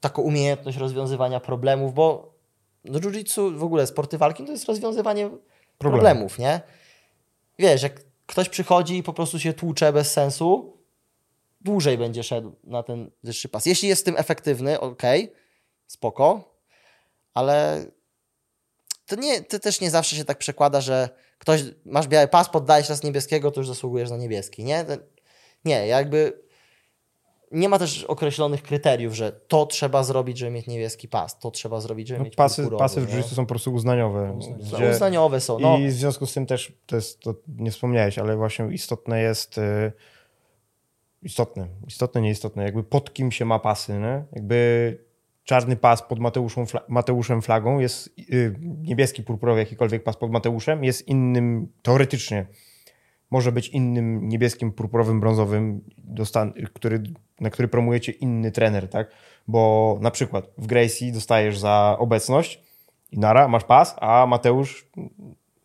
taką 0.01 0.23
umiejętność 0.23 0.79
rozwiązywania 0.79 1.41
problemów, 1.41 1.95
bo 1.95 2.35
jiu-jitsu, 2.85 3.59
w 3.59 3.63
ogóle 3.63 3.87
sporty 3.87 4.19
walki 4.19 4.45
to 4.45 4.53
jest 4.53 4.65
rozwiązywanie 4.65 5.31
problemów, 5.79 6.39
nie? 6.39 6.61
Wiesz, 7.59 7.83
jak 7.83 8.01
ktoś 8.27 8.49
przychodzi 8.49 8.99
i 8.99 9.03
po 9.03 9.13
prostu 9.13 9.39
się 9.39 9.53
tłucze 9.53 9.93
bez 9.93 10.13
sensu, 10.13 10.77
dłużej 11.61 11.99
będzie 11.99 12.23
szedł 12.23 12.53
na 12.65 12.83
ten 12.83 13.11
wyższy 13.23 13.49
pas. 13.49 13.67
Jeśli 13.67 13.89
jest 13.89 14.03
w 14.03 14.05
tym 14.05 14.17
efektywny, 14.17 14.81
ok, 14.81 15.03
spoko, 15.87 16.55
ale 17.35 17.87
to, 19.09 19.17
nie, 19.17 19.43
to 19.43 19.59
też 19.59 19.81
nie 19.81 19.91
zawsze 19.91 20.17
się 20.17 20.25
tak 20.25 20.39
przekłada, 20.39 20.81
że 20.81 21.09
ktoś, 21.39 21.65
masz 21.85 22.09
biały 22.09 22.29
pas, 22.29 22.49
poddajesz 22.49 22.89
raz 22.89 23.03
niebieskiego, 23.03 23.51
to 23.51 23.61
już 23.61 23.69
zasługujesz 23.69 24.11
na 24.11 24.17
niebieski, 24.17 24.65
nie? 24.65 24.85
Nie, 25.65 25.87
jakby 25.87 26.33
nie 27.51 27.69
ma 27.69 27.79
też 27.79 28.05
określonych 28.05 28.63
kryteriów, 28.63 29.15
że 29.15 29.33
to 29.33 29.67
trzeba 29.67 30.03
zrobić, 30.03 30.39
żeby 30.39 30.51
mieć 30.51 30.67
niebieski 30.67 31.09
pas, 31.09 31.39
to 31.39 31.51
trzeba 31.51 31.81
zrobić, 31.81 32.09
żeby 32.09 32.19
No, 32.19 32.25
mieć 32.25 32.37
pasy, 32.37 32.63
purpurowy, 32.63 32.79
pasy 32.85 33.01
w 33.01 33.15
jiu 33.15 33.23
są 33.23 33.47
po 33.47 33.49
prostu 33.49 33.75
uznaniowe. 33.75 34.37
No, 34.39 34.57
gdzie- 34.79 34.91
uznaniowe 34.91 35.41
są, 35.41 35.59
no. 35.59 35.79
I 35.79 35.89
w 35.89 35.93
związku 35.93 36.27
z 36.27 36.35
tym 36.35 36.47
też, 36.47 36.73
to 36.87 36.97
jest, 36.97 37.21
to 37.21 37.35
nie 37.59 37.71
wspomniałeś, 37.71 38.19
ale 38.19 38.37
właśnie 38.37 38.69
istotne 38.73 39.23
jest, 39.23 39.59
y, 39.59 39.93
istotne, 41.23 41.69
istotne, 41.87 42.21
nieistotne, 42.21 42.65
jakby 42.65 42.85
pod 42.85 43.13
kim 43.13 43.33
się 43.33 43.45
ma 43.45 43.59
pasy, 43.59 43.93
nie? 43.93 44.25
Jakby 44.33 45.08
czarny 45.49 45.77
pas 45.77 46.03
pod 46.03 46.19
Mateuszem, 46.19 46.67
fla, 46.67 46.81
Mateuszem 46.89 47.43
flagą 47.43 47.79
jest, 47.79 48.15
y, 48.33 48.55
niebieski, 48.61 49.23
purpurowy, 49.23 49.61
jakikolwiek 49.61 50.03
pas 50.05 50.17
pod 50.17 50.31
Mateuszem 50.31 50.85
jest 50.85 51.09
innym, 51.09 51.69
teoretycznie, 51.83 52.47
może 53.31 53.53
być 53.53 53.69
innym 53.69 54.29
niebieskim, 54.29 54.73
purpurowym, 54.73 55.21
brązowym, 55.21 55.81
który, 56.75 57.03
na 57.41 57.51
który 57.51 57.69
promujecie 57.69 58.13
inny 58.13 58.53
trener, 58.53 58.89
tak? 58.89 59.11
Bo 59.47 59.99
na 60.01 60.11
przykład 60.11 60.51
w 60.59 60.67
Gracie 60.67 61.13
dostajesz 61.13 61.59
za 61.59 61.97
obecność 61.99 62.63
i 63.13 63.19
nara, 63.19 63.49
masz 63.49 63.65
pas, 63.65 63.97
a 64.01 64.27
Mateusz 64.27 64.91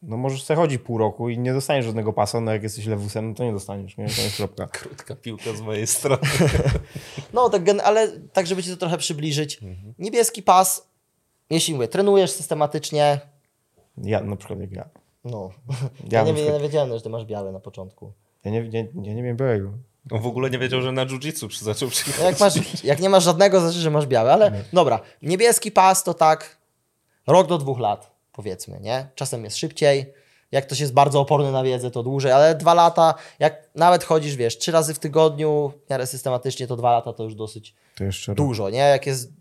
no 0.03 0.17
możesz 0.17 0.43
sobie 0.43 0.57
chodzić 0.57 0.81
pół 0.81 0.97
roku 0.97 1.29
i 1.29 1.39
nie 1.39 1.53
dostaniesz 1.53 1.85
żadnego 1.85 2.13
pasa, 2.13 2.41
no 2.41 2.51
jak 2.51 2.63
jesteś 2.63 2.85
lewusem, 2.85 3.29
no 3.29 3.35
to 3.35 3.43
nie 3.43 3.51
dostaniesz, 3.51 3.97
nie? 3.97 4.05
To 4.09 4.21
jest 4.21 4.37
kropka. 4.37 4.67
Krótka 4.79 5.15
piłka 5.15 5.53
z 5.53 5.61
mojej 5.61 5.87
strony. 5.87 6.21
No, 7.33 7.49
tak, 7.49 7.61
ale 7.83 8.07
tak, 8.33 8.47
żeby 8.47 8.63
ci 8.63 8.69
to 8.69 8.77
trochę 8.77 8.97
przybliżyć. 8.97 9.59
Niebieski 9.99 10.43
pas, 10.43 10.87
jeśli 11.49 11.73
mówię, 11.73 11.87
trenujesz 11.87 12.31
systematycznie, 12.31 13.19
Ja 13.97 14.21
na 14.21 14.35
przykład 14.35 14.59
jak 14.59 14.71
ja. 14.71 14.89
no. 15.25 15.49
Ja 16.11 16.19
Ja, 16.19 16.23
nie, 16.25 16.33
przykład- 16.33 16.55
nie 16.55 16.61
wiedziałem, 16.67 16.89
że 16.89 17.01
ty 17.01 17.09
masz 17.09 17.25
biały 17.25 17.51
na 17.51 17.59
początku. 17.59 18.11
Ja 18.45 18.51
nie, 18.51 18.69
nie, 18.69 18.87
ja 19.03 19.13
nie 19.13 19.23
wiem 19.23 19.37
białego. 19.37 19.71
On 20.11 20.21
w 20.21 20.25
ogóle 20.27 20.49
nie 20.49 20.59
wiedział, 20.59 20.81
że 20.81 20.91
na 20.91 21.05
jiu-jitsu 21.05 21.47
przy- 21.47 21.65
zaczął 21.65 21.87
No 21.87 21.91
przychodzić. 21.91 22.23
Jak, 22.25 22.39
masz, 22.39 22.83
jak 22.83 22.99
nie 22.99 23.09
masz 23.09 23.23
żadnego, 23.23 23.59
znaczy, 23.61 23.77
że 23.79 23.91
masz 23.91 24.07
biały, 24.07 24.31
ale 24.31 24.63
dobra. 24.73 24.99
Niebieski 25.21 25.71
pas 25.71 26.03
to 26.03 26.13
tak 26.13 26.57
rok 27.27 27.47
do 27.47 27.57
dwóch 27.57 27.79
lat, 27.79 28.12
powiedzmy, 28.33 28.79
nie? 28.79 29.09
Czasem 29.15 29.43
jest 29.43 29.57
szybciej. 29.57 30.13
Jak 30.51 30.65
ktoś 30.65 30.79
jest 30.79 30.93
bardzo 30.93 31.19
oporny 31.19 31.51
na 31.51 31.63
wiedzę, 31.63 31.91
to 31.91 32.03
dłużej, 32.03 32.31
ale 32.31 32.55
dwa 32.55 32.73
lata, 32.73 33.13
jak 33.39 33.69
nawet 33.75 34.03
chodzisz, 34.03 34.35
wiesz, 34.35 34.57
trzy 34.57 34.71
razy 34.71 34.93
w 34.93 34.99
tygodniu, 34.99 35.73
w 35.85 35.89
miarę 35.89 36.07
systematycznie, 36.07 36.67
to 36.67 36.75
dwa 36.75 36.91
lata 36.91 37.13
to 37.13 37.23
już 37.23 37.35
dosyć 37.35 37.75
To 37.95 38.03
dużo, 38.35 38.69
nie? 38.69 38.79
Jak 38.79 39.05
jest 39.07 39.31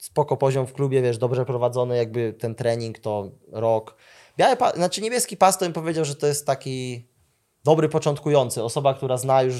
spoko 0.00 0.36
poziom 0.36 0.66
w 0.66 0.72
klubie, 0.72 1.02
wiesz, 1.02 1.18
dobrze 1.18 1.44
prowadzony 1.44 1.96
jakby 1.96 2.32
ten 2.32 2.54
trening, 2.54 2.98
to 2.98 3.30
rok. 3.52 3.96
Biały 4.38 4.56
pas, 4.56 4.74
znaczy 4.74 5.00
niebieski 5.00 5.36
pas 5.36 5.58
to 5.58 5.64
bym 5.64 5.72
powiedział, 5.72 6.04
że 6.04 6.14
to 6.14 6.26
jest 6.26 6.46
taki 6.46 7.06
dobry 7.64 7.88
początkujący, 7.88 8.62
osoba, 8.62 8.94
która 8.94 9.16
zna 9.16 9.42
już, 9.42 9.54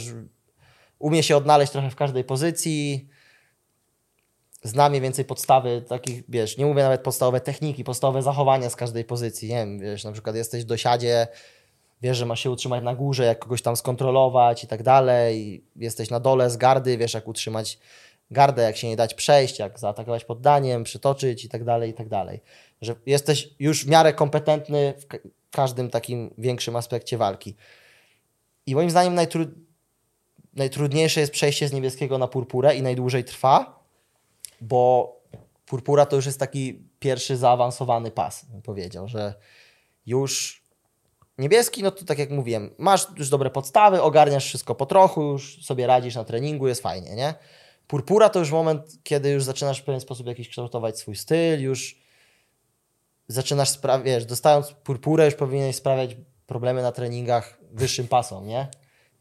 umie 0.98 1.22
się 1.22 1.36
odnaleźć 1.36 1.72
trochę 1.72 1.90
w 1.90 1.96
każdej 1.96 2.24
pozycji, 2.24 3.08
zna 4.66 4.88
mniej 4.88 5.00
więcej 5.00 5.24
podstawy 5.24 5.82
takich, 5.88 6.22
wiesz, 6.28 6.58
nie 6.58 6.66
mówię 6.66 6.82
nawet 6.82 7.00
podstawowe 7.00 7.40
techniki, 7.40 7.84
podstawowe 7.84 8.22
zachowania 8.22 8.70
z 8.70 8.76
każdej 8.76 9.04
pozycji, 9.04 9.48
nie 9.48 9.54
wiem, 9.54 9.78
wiesz, 9.78 10.04
na 10.04 10.12
przykład 10.12 10.36
jesteś 10.36 10.62
w 10.62 10.66
dosiadzie, 10.66 11.26
wiesz, 12.02 12.16
że 12.16 12.26
masz 12.26 12.40
się 12.40 12.50
utrzymać 12.50 12.84
na 12.84 12.94
górze, 12.94 13.24
jak 13.24 13.38
kogoś 13.38 13.62
tam 13.62 13.76
skontrolować 13.76 14.64
i 14.64 14.66
tak 14.66 14.82
dalej, 14.82 15.64
jesteś 15.76 16.10
na 16.10 16.20
dole 16.20 16.50
z 16.50 16.56
gardy, 16.56 16.98
wiesz, 16.98 17.14
jak 17.14 17.28
utrzymać 17.28 17.78
gardę, 18.30 18.62
jak 18.62 18.76
się 18.76 18.88
nie 18.88 18.96
dać 18.96 19.14
przejść, 19.14 19.58
jak 19.58 19.78
zaatakować 19.78 20.24
poddaniem, 20.24 20.84
przytoczyć 20.84 21.44
i 21.44 21.48
tak 21.48 21.64
dalej, 21.64 21.90
i 21.90 21.94
tak 21.94 22.08
dalej. 22.08 22.40
Że 22.82 22.94
jesteś 23.06 23.48
już 23.58 23.84
w 23.84 23.88
miarę 23.88 24.12
kompetentny 24.12 24.94
w 24.98 25.06
ka- 25.06 25.18
każdym 25.50 25.90
takim 25.90 26.34
większym 26.38 26.76
aspekcie 26.76 27.18
walki. 27.18 27.56
I 28.66 28.74
moim 28.74 28.90
zdaniem 28.90 29.14
najtru... 29.14 29.46
najtrudniejsze 30.54 31.20
jest 31.20 31.32
przejście 31.32 31.68
z 31.68 31.72
niebieskiego 31.72 32.18
na 32.18 32.28
purpurę 32.28 32.76
i 32.76 32.82
najdłużej 32.82 33.24
trwa, 33.24 33.85
bo 34.60 35.12
purpura 35.66 36.06
to 36.06 36.16
już 36.16 36.26
jest 36.26 36.40
taki 36.40 36.82
pierwszy 36.98 37.36
zaawansowany 37.36 38.10
pas, 38.10 38.44
bym 38.44 38.62
powiedział, 38.62 39.08
że 39.08 39.34
już 40.06 40.62
niebieski, 41.38 41.82
no 41.82 41.90
to 41.90 42.04
tak 42.04 42.18
jak 42.18 42.30
mówiłem, 42.30 42.74
masz 42.78 43.06
już 43.16 43.28
dobre 43.28 43.50
podstawy, 43.50 44.02
ogarniasz 44.02 44.44
wszystko 44.46 44.74
po 44.74 44.86
trochu, 44.86 45.22
już 45.22 45.64
sobie 45.64 45.86
radzisz 45.86 46.14
na 46.14 46.24
treningu, 46.24 46.68
jest 46.68 46.82
fajnie, 46.82 47.14
nie? 47.14 47.34
Purpura 47.86 48.28
to 48.28 48.38
już 48.38 48.50
moment, 48.50 48.98
kiedy 49.02 49.30
już 49.30 49.44
zaczynasz 49.44 49.80
w 49.80 49.84
pewien 49.84 50.00
sposób 50.00 50.26
jakiś 50.26 50.48
kształtować 50.48 50.98
swój 50.98 51.16
styl, 51.16 51.62
już 51.62 51.98
zaczynasz 53.28 53.68
sprawiać, 53.68 54.26
dostając 54.26 54.72
purpurę 54.72 55.24
już 55.24 55.34
powinieneś 55.34 55.76
sprawiać 55.76 56.16
problemy 56.46 56.82
na 56.82 56.92
treningach 56.92 57.58
wyższym 57.72 58.08
pasom, 58.08 58.46
nie? 58.46 58.68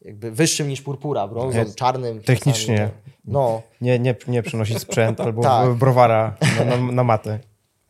Jakby 0.06 0.32
wyższym 0.32 0.68
niż 0.68 0.82
purpura, 0.82 1.28
brązą, 1.28 1.58
Nie, 1.58 1.74
czarnym. 1.76 2.22
technicznie. 2.22 2.78
czasami, 2.78 3.16
No, 3.26 3.62
Nie, 3.82 4.00
nie, 4.00 4.16
nie 4.28 4.44
przenosić 4.44 4.80
sprzęt 4.80 5.22
albo 5.22 5.42
Tak. 5.42 5.74
browara 5.74 6.38
na, 6.60 6.66
na, 6.78 6.92
na 6.92 7.04
matę. 7.04 7.40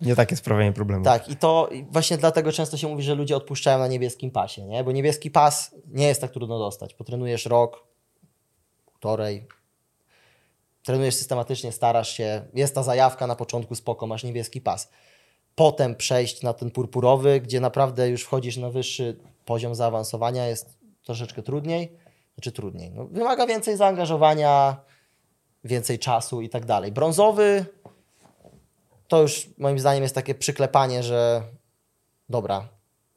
Nie 0.01 0.15
takie 0.15 0.35
sprawienie 0.35 0.73
problemu. 0.73 1.03
Tak, 1.03 1.29
i 1.29 1.35
to 1.35 1.69
właśnie 1.91 2.17
dlatego 2.17 2.51
często 2.51 2.77
się 2.77 2.87
mówi, 2.87 3.03
że 3.03 3.15
ludzie 3.15 3.35
odpuszczają 3.35 3.79
na 3.79 3.87
niebieskim 3.87 4.31
pasie, 4.31 4.65
nie? 4.65 4.83
Bo 4.83 4.91
niebieski 4.91 5.31
pas 5.31 5.75
nie 5.87 6.07
jest 6.07 6.21
tak 6.21 6.31
trudno 6.31 6.59
dostać. 6.59 6.93
Potrenujesz 6.93 7.45
rok, 7.45 7.83
półtorej, 8.85 9.47
trenujesz 10.83 11.15
systematycznie, 11.15 11.71
starasz 11.71 12.09
się, 12.09 12.41
jest 12.53 12.75
ta 12.75 12.83
zajawka 12.83 13.27
na 13.27 13.35
początku, 13.35 13.75
spoko, 13.75 14.07
masz 14.07 14.23
niebieski 14.23 14.61
pas. 14.61 14.89
Potem 15.55 15.95
przejść 15.95 16.41
na 16.41 16.53
ten 16.53 16.71
purpurowy, 16.71 17.41
gdzie 17.41 17.59
naprawdę 17.59 18.09
już 18.09 18.23
wchodzisz 18.23 18.57
na 18.57 18.69
wyższy 18.69 19.19
poziom 19.45 19.75
zaawansowania, 19.75 20.47
jest 20.47 20.77
troszeczkę 21.03 21.43
trudniej. 21.43 22.04
Znaczy 22.35 22.51
trudniej. 22.51 22.91
No, 22.91 23.05
wymaga 23.05 23.47
więcej 23.47 23.77
zaangażowania, 23.77 24.77
więcej 25.63 25.99
czasu 25.99 26.41
i 26.41 26.49
tak 26.49 26.65
dalej. 26.65 26.91
Brązowy 26.91 27.65
to 29.07 29.21
już 29.21 29.49
moim 29.57 29.79
zdaniem 29.79 30.03
jest 30.03 30.15
takie 30.15 30.35
przyklepanie, 30.35 31.03
że 31.03 31.43
dobra. 32.29 32.69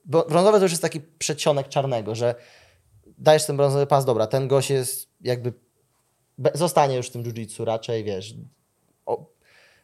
Brązowy 0.04 0.58
to 0.58 0.64
już 0.64 0.72
jest 0.72 0.82
taki 0.82 1.00
przedsionek 1.00 1.68
czarnego, 1.68 2.14
że 2.14 2.34
dajesz 3.18 3.46
ten 3.46 3.56
brązowy 3.56 3.86
pas, 3.86 4.04
dobra, 4.04 4.26
ten 4.26 4.48
gość 4.48 4.70
jest 4.70 5.08
jakby 5.20 5.52
zostanie 6.54 6.96
już 6.96 7.08
w 7.08 7.10
tym 7.10 7.22
jiu-jitsu 7.22 7.64
raczej, 7.64 8.04
wiesz. 8.04 8.34
O, 9.06 9.26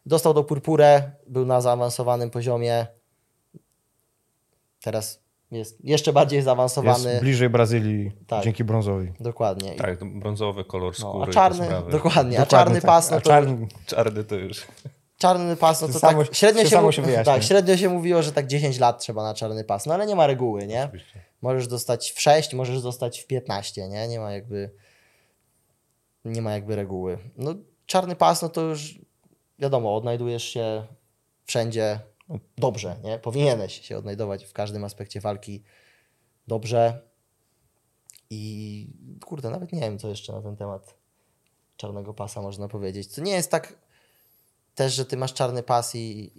dostał 0.07 0.35
do 0.35 0.45
purpurę, 0.45 1.13
był 1.27 1.47
na 1.47 1.61
zaawansowanym 1.61 2.31
poziomie. 2.31 2.87
Teraz 4.81 5.24
jest 5.51 5.85
jeszcze 5.85 6.13
bardziej 6.13 6.43
zaawansowany. 6.43 7.11
Jest 7.11 7.23
bliżej 7.23 7.49
Brazylii 7.51 8.13
Tak. 8.27 8.45
dzięki 8.45 8.65
brązowi. 8.65 9.13
Dokładnie. 9.21 9.75
Tak, 9.77 10.05
brązowy 10.19 10.65
kolor 10.65 10.95
No, 11.01 11.09
skóry. 11.09 11.23
a 11.23 11.27
te 11.27 11.33
czarny, 11.33 11.65
sprawy. 11.65 11.93
dokładnie, 11.93 12.39
a 12.39 12.41
Dokładnie 12.41 12.47
czarny 12.47 12.75
tak. 12.81 12.87
pas, 12.87 13.11
no 13.11 13.17
A 13.17 13.21
to 13.21 13.27
czarny, 13.31 13.67
Czarny 13.87 14.25
to 14.25 14.35
już. 14.35 14.67
Czarny 15.19 15.57
pas, 15.57 15.81
no 15.83 15.87
to, 15.87 15.93
To 15.93 15.99
samo- 15.99 16.25
tak 16.25 16.35
średnio 16.35 16.63
się, 16.65 16.93
się 16.93 17.03
wyjaśnia. 17.03 17.25
tak, 17.35 17.43
średnio 17.43 17.77
się 17.77 17.89
mówiło, 17.89 18.23
że 18.23 18.33
tak 18.33 18.47
10 18.47 18.79
lat 18.79 19.01
trzeba 19.01 19.23
na 19.23 19.35
czarny 19.35 19.65
pas, 19.65 19.87
no 19.87 19.95
ale 19.95 20.07
nie 20.07 20.15
ma 20.17 20.27
reguły, 20.27 20.67
nie? 20.67 20.85
Oczywiście. 20.85 21.21
Możesz 21.43 21.69
dostać 21.69 22.11
w 22.13 22.21
6, 22.21 22.55
możesz 22.55 22.83
dostać 22.83 23.21
w 23.21 23.27
15, 23.27 23.89
nie? 23.89 24.09
Nie 24.09 24.21
ma 24.21 24.33
jakby 24.33 24.71
nie 26.25 26.43
ma 26.43 26.53
jakby 26.53 26.77
reguły. 26.77 27.19
No 27.37 27.55
czarny 27.87 28.17
pas, 28.17 28.43
no 28.43 28.49
to 28.49 28.61
już 28.61 28.99
wiadomo, 29.59 29.97
odnajdujesz 29.97 30.45
się 30.45 30.87
wszędzie 31.47 32.01
dobrze, 32.59 32.97
nie? 33.05 33.19
Powinieneś 33.19 33.81
się 33.81 33.99
odnajdować 33.99 34.45
w 34.45 34.53
każdym 34.53 34.85
aspekcie 34.85 35.21
walki 35.21 35.63
dobrze. 36.47 37.01
I 38.31 38.87
kurde, 39.25 39.51
nawet 39.51 39.73
nie 39.73 39.81
wiem, 39.81 39.99
co 39.99 40.09
jeszcze 40.09 40.33
na 40.33 40.43
ten 40.43 40.57
temat 40.57 40.95
czarnego 41.77 42.15
pasa 42.15 42.43
można 42.43 42.69
powiedzieć. 42.69 43.15
To 43.15 43.21
nie 43.21 43.33
jest 43.33 43.51
tak 43.51 43.79
też, 44.75 44.95
że 44.95 45.05
ty 45.05 45.17
masz 45.17 45.35
czarny 45.35 45.63
pas 45.63 45.95
i 45.95 46.33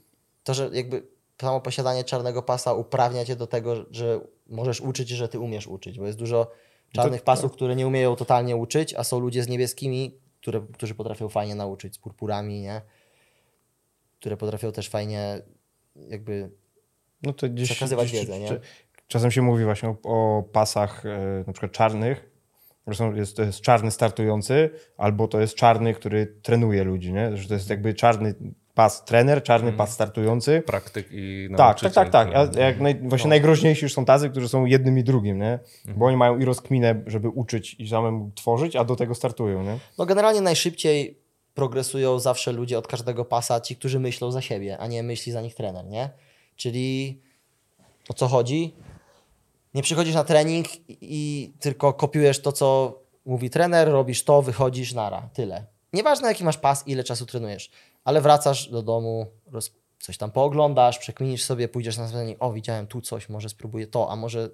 to, 0.43 0.53
że 0.53 0.69
jakby 0.73 1.07
samo 1.41 1.61
posiadanie 1.61 2.03
czarnego 2.03 2.43
pasa 2.43 2.73
uprawnia 2.73 3.25
cię 3.25 3.35
do 3.35 3.47
tego, 3.47 3.75
że 3.91 4.19
możesz 4.47 4.81
uczyć, 4.81 5.09
że 5.09 5.27
ty 5.27 5.39
umiesz 5.39 5.67
uczyć, 5.67 5.99
bo 5.99 6.05
jest 6.05 6.17
dużo 6.17 6.51
czarnych 6.91 7.21
pasów, 7.21 7.51
które 7.51 7.75
nie 7.75 7.87
umieją 7.87 8.15
totalnie 8.15 8.55
uczyć, 8.55 8.93
a 8.93 9.03
są 9.03 9.19
ludzie 9.19 9.43
z 9.43 9.47
niebieskimi, 9.47 10.19
które, 10.41 10.61
którzy 10.73 10.95
potrafią 10.95 11.29
fajnie 11.29 11.55
nauczyć, 11.55 11.95
z 11.95 11.97
purpurami, 11.97 12.61
nie? 12.61 12.81
Które 14.19 14.37
potrafią 14.37 14.71
też 14.71 14.89
fajnie 14.89 15.41
jakby 15.95 16.49
no 17.23 17.33
to 17.33 17.49
gdzieś, 17.49 17.69
przekazywać 17.69 18.07
gdzieś, 18.09 18.19
wiedzę, 18.21 18.39
nie? 18.39 18.47
czy- 18.47 18.59
Czasem 19.07 19.31
się 19.31 19.41
mówi 19.41 19.63
właśnie 19.63 19.89
o, 19.89 19.95
o 20.03 20.43
pasach 20.43 21.05
e, 21.05 21.43
na 21.47 21.53
przykład 21.53 21.71
czarnych, 21.71 22.29
że 22.87 22.95
są, 22.95 23.13
jest, 23.13 23.35
to 23.37 23.43
jest 23.43 23.61
czarny 23.61 23.91
startujący, 23.91 24.69
albo 24.97 25.27
to 25.27 25.39
jest 25.41 25.55
czarny, 25.55 25.93
który 25.93 26.27
trenuje 26.41 26.83
ludzi, 26.83 27.13
nie? 27.13 27.37
Że 27.37 27.47
to 27.47 27.53
jest 27.53 27.69
jakby 27.69 27.93
czarny 27.93 28.35
pas 28.73 29.05
trener, 29.05 29.43
czarny 29.43 29.73
pas 29.73 29.93
startujący. 29.93 30.63
Praktyk 30.65 31.07
i 31.11 31.47
Tak, 31.49 31.57
tak, 31.57 31.65
nauczyciel, 31.67 31.91
tak, 31.91 32.09
tak. 32.09 32.35
A 32.35 32.47
który- 32.47 32.61
jak 32.63 32.79
naj, 32.79 32.99
właśnie 33.03 33.29
najgroźniejsi 33.29 33.85
już 33.85 33.93
są 33.93 34.05
tacy, 34.05 34.29
którzy 34.29 34.49
są 34.49 34.65
jednym 34.65 34.97
i 34.99 35.03
drugim, 35.03 35.39
nie? 35.39 35.59
Bo 35.95 36.05
oni 36.05 36.17
mają 36.17 36.39
i 36.39 36.45
rozkminę, 36.45 37.01
żeby 37.07 37.29
uczyć 37.29 37.73
i 37.79 37.87
samemu 37.87 38.31
tworzyć, 38.35 38.75
a 38.75 38.83
do 38.83 38.95
tego 38.95 39.15
startują, 39.15 39.63
nie? 39.63 39.77
No 39.97 40.05
generalnie 40.05 40.41
najszybciej 40.41 41.19
progresują 41.55 42.19
zawsze 42.19 42.51
ludzie 42.51 42.77
od 42.77 42.87
każdego 42.87 43.25
pasa, 43.25 43.61
ci, 43.61 43.75
którzy 43.75 43.99
myślą 43.99 44.31
za 44.31 44.41
siebie, 44.41 44.77
a 44.77 44.87
nie 44.87 45.03
myśli 45.03 45.31
za 45.31 45.41
nich 45.41 45.55
trener, 45.55 45.85
nie? 45.85 46.09
Czyli 46.55 47.21
o 48.09 48.13
co 48.13 48.27
chodzi? 48.27 48.75
Nie 49.73 49.83
przychodzisz 49.83 50.15
na 50.15 50.23
trening 50.23 50.67
i, 50.89 51.53
tylko 51.59 51.93
kopiujesz 51.93 52.41
to, 52.41 52.51
co 52.51 52.99
mówi 53.25 53.49
trener, 53.49 53.89
robisz 53.89 54.23
to, 54.23 54.41
wychodzisz, 54.41 54.93
nara, 54.93 55.29
tyle. 55.33 55.65
Nieważne 55.93 56.27
jaki 56.27 56.43
masz 56.43 56.57
pas, 56.57 56.87
ile 56.87 57.03
czasu 57.03 57.25
trenujesz, 57.25 57.71
ale 58.03 58.21
wracasz 58.21 58.69
do 58.69 58.83
domu, 58.83 59.25
roz, 59.51 59.71
coś 59.99 60.17
tam 60.17 60.31
pooglądasz, 60.31 60.97
przekminisz 60.97 61.43
sobie, 61.43 61.67
pójdziesz 61.67 61.97
na 61.97 62.07
trening, 62.07 62.37
o 62.43 62.53
widziałem 62.53 62.87
tu 62.87 63.01
coś, 63.01 63.29
może 63.29 63.49
spróbuję 63.49 63.87
to, 63.87 64.11
a 64.11 64.15
może 64.15 64.49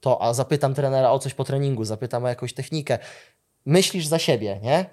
to, 0.00 0.22
a 0.22 0.34
zapytam 0.34 0.74
trenera 0.74 1.10
o 1.10 1.18
coś 1.18 1.34
po 1.34 1.44
treningu, 1.44 1.84
zapytam 1.84 2.24
o 2.24 2.28
jakąś 2.28 2.52
technikę. 2.52 2.98
Myślisz 3.66 4.06
za 4.06 4.18
siebie, 4.18 4.60
nie? 4.62 4.90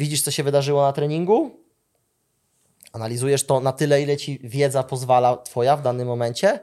Widzisz, 0.00 0.22
co 0.22 0.30
się 0.30 0.42
wydarzyło 0.42 0.82
na 0.82 0.92
treningu, 0.92 1.50
analizujesz 2.92 3.44
to 3.44 3.60
na 3.60 3.72
tyle, 3.72 4.02
ile 4.02 4.16
ci 4.16 4.38
wiedza 4.42 4.82
pozwala 4.82 5.36
twoja 5.36 5.76
w 5.76 5.82
danym 5.82 6.08
momencie, 6.08 6.60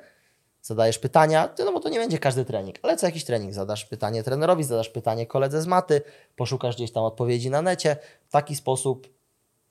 zadajesz 0.61 0.99
pytania, 0.99 1.53
no 1.59 1.71
bo 1.71 1.79
to 1.79 1.89
nie 1.89 1.99
będzie 1.99 2.19
każdy 2.19 2.45
trening, 2.45 2.79
ale 2.81 2.97
co 2.97 3.05
jakiś 3.05 3.23
trening 3.23 3.53
zadasz 3.53 3.85
pytanie 3.85 4.23
trenerowi, 4.23 4.63
zadasz 4.63 4.89
pytanie 4.89 5.27
koledze 5.27 5.61
z 5.61 5.67
maty, 5.67 6.01
poszukasz 6.35 6.75
gdzieś 6.75 6.91
tam 6.91 7.03
odpowiedzi 7.03 7.49
na 7.49 7.61
necie. 7.61 7.97
W 8.27 8.31
taki 8.31 8.55
sposób 8.55 9.07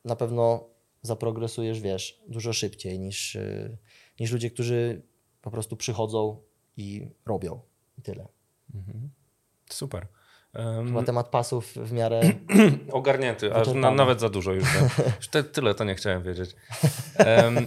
na 0.04 0.16
pewno 0.16 0.68
zaprogresujesz, 1.02 1.80
wiesz, 1.80 2.20
dużo 2.28 2.52
szybciej 2.52 2.98
niż, 2.98 3.34
yy, 3.34 3.78
niż 4.20 4.32
ludzie, 4.32 4.50
którzy 4.50 5.02
po 5.42 5.50
prostu 5.50 5.76
przychodzą 5.76 6.42
i 6.76 7.08
robią. 7.26 7.60
I 7.98 8.02
tyle. 8.02 8.28
Super. 9.70 10.06
Chyba 10.86 11.02
temat 11.02 11.28
pasów 11.28 11.72
w 11.74 11.92
miarę 11.92 12.20
Ogarnięty, 12.92 13.54
aż 13.54 13.68
na, 13.68 13.90
nawet 13.90 14.20
za 14.20 14.28
dużo 14.28 14.52
już. 14.52 14.68
już 15.16 15.28
te, 15.28 15.44
tyle 15.44 15.74
to 15.74 15.84
nie 15.84 15.94
chciałem 15.94 16.22
wiedzieć. 16.22 16.56
Em, 17.16 17.66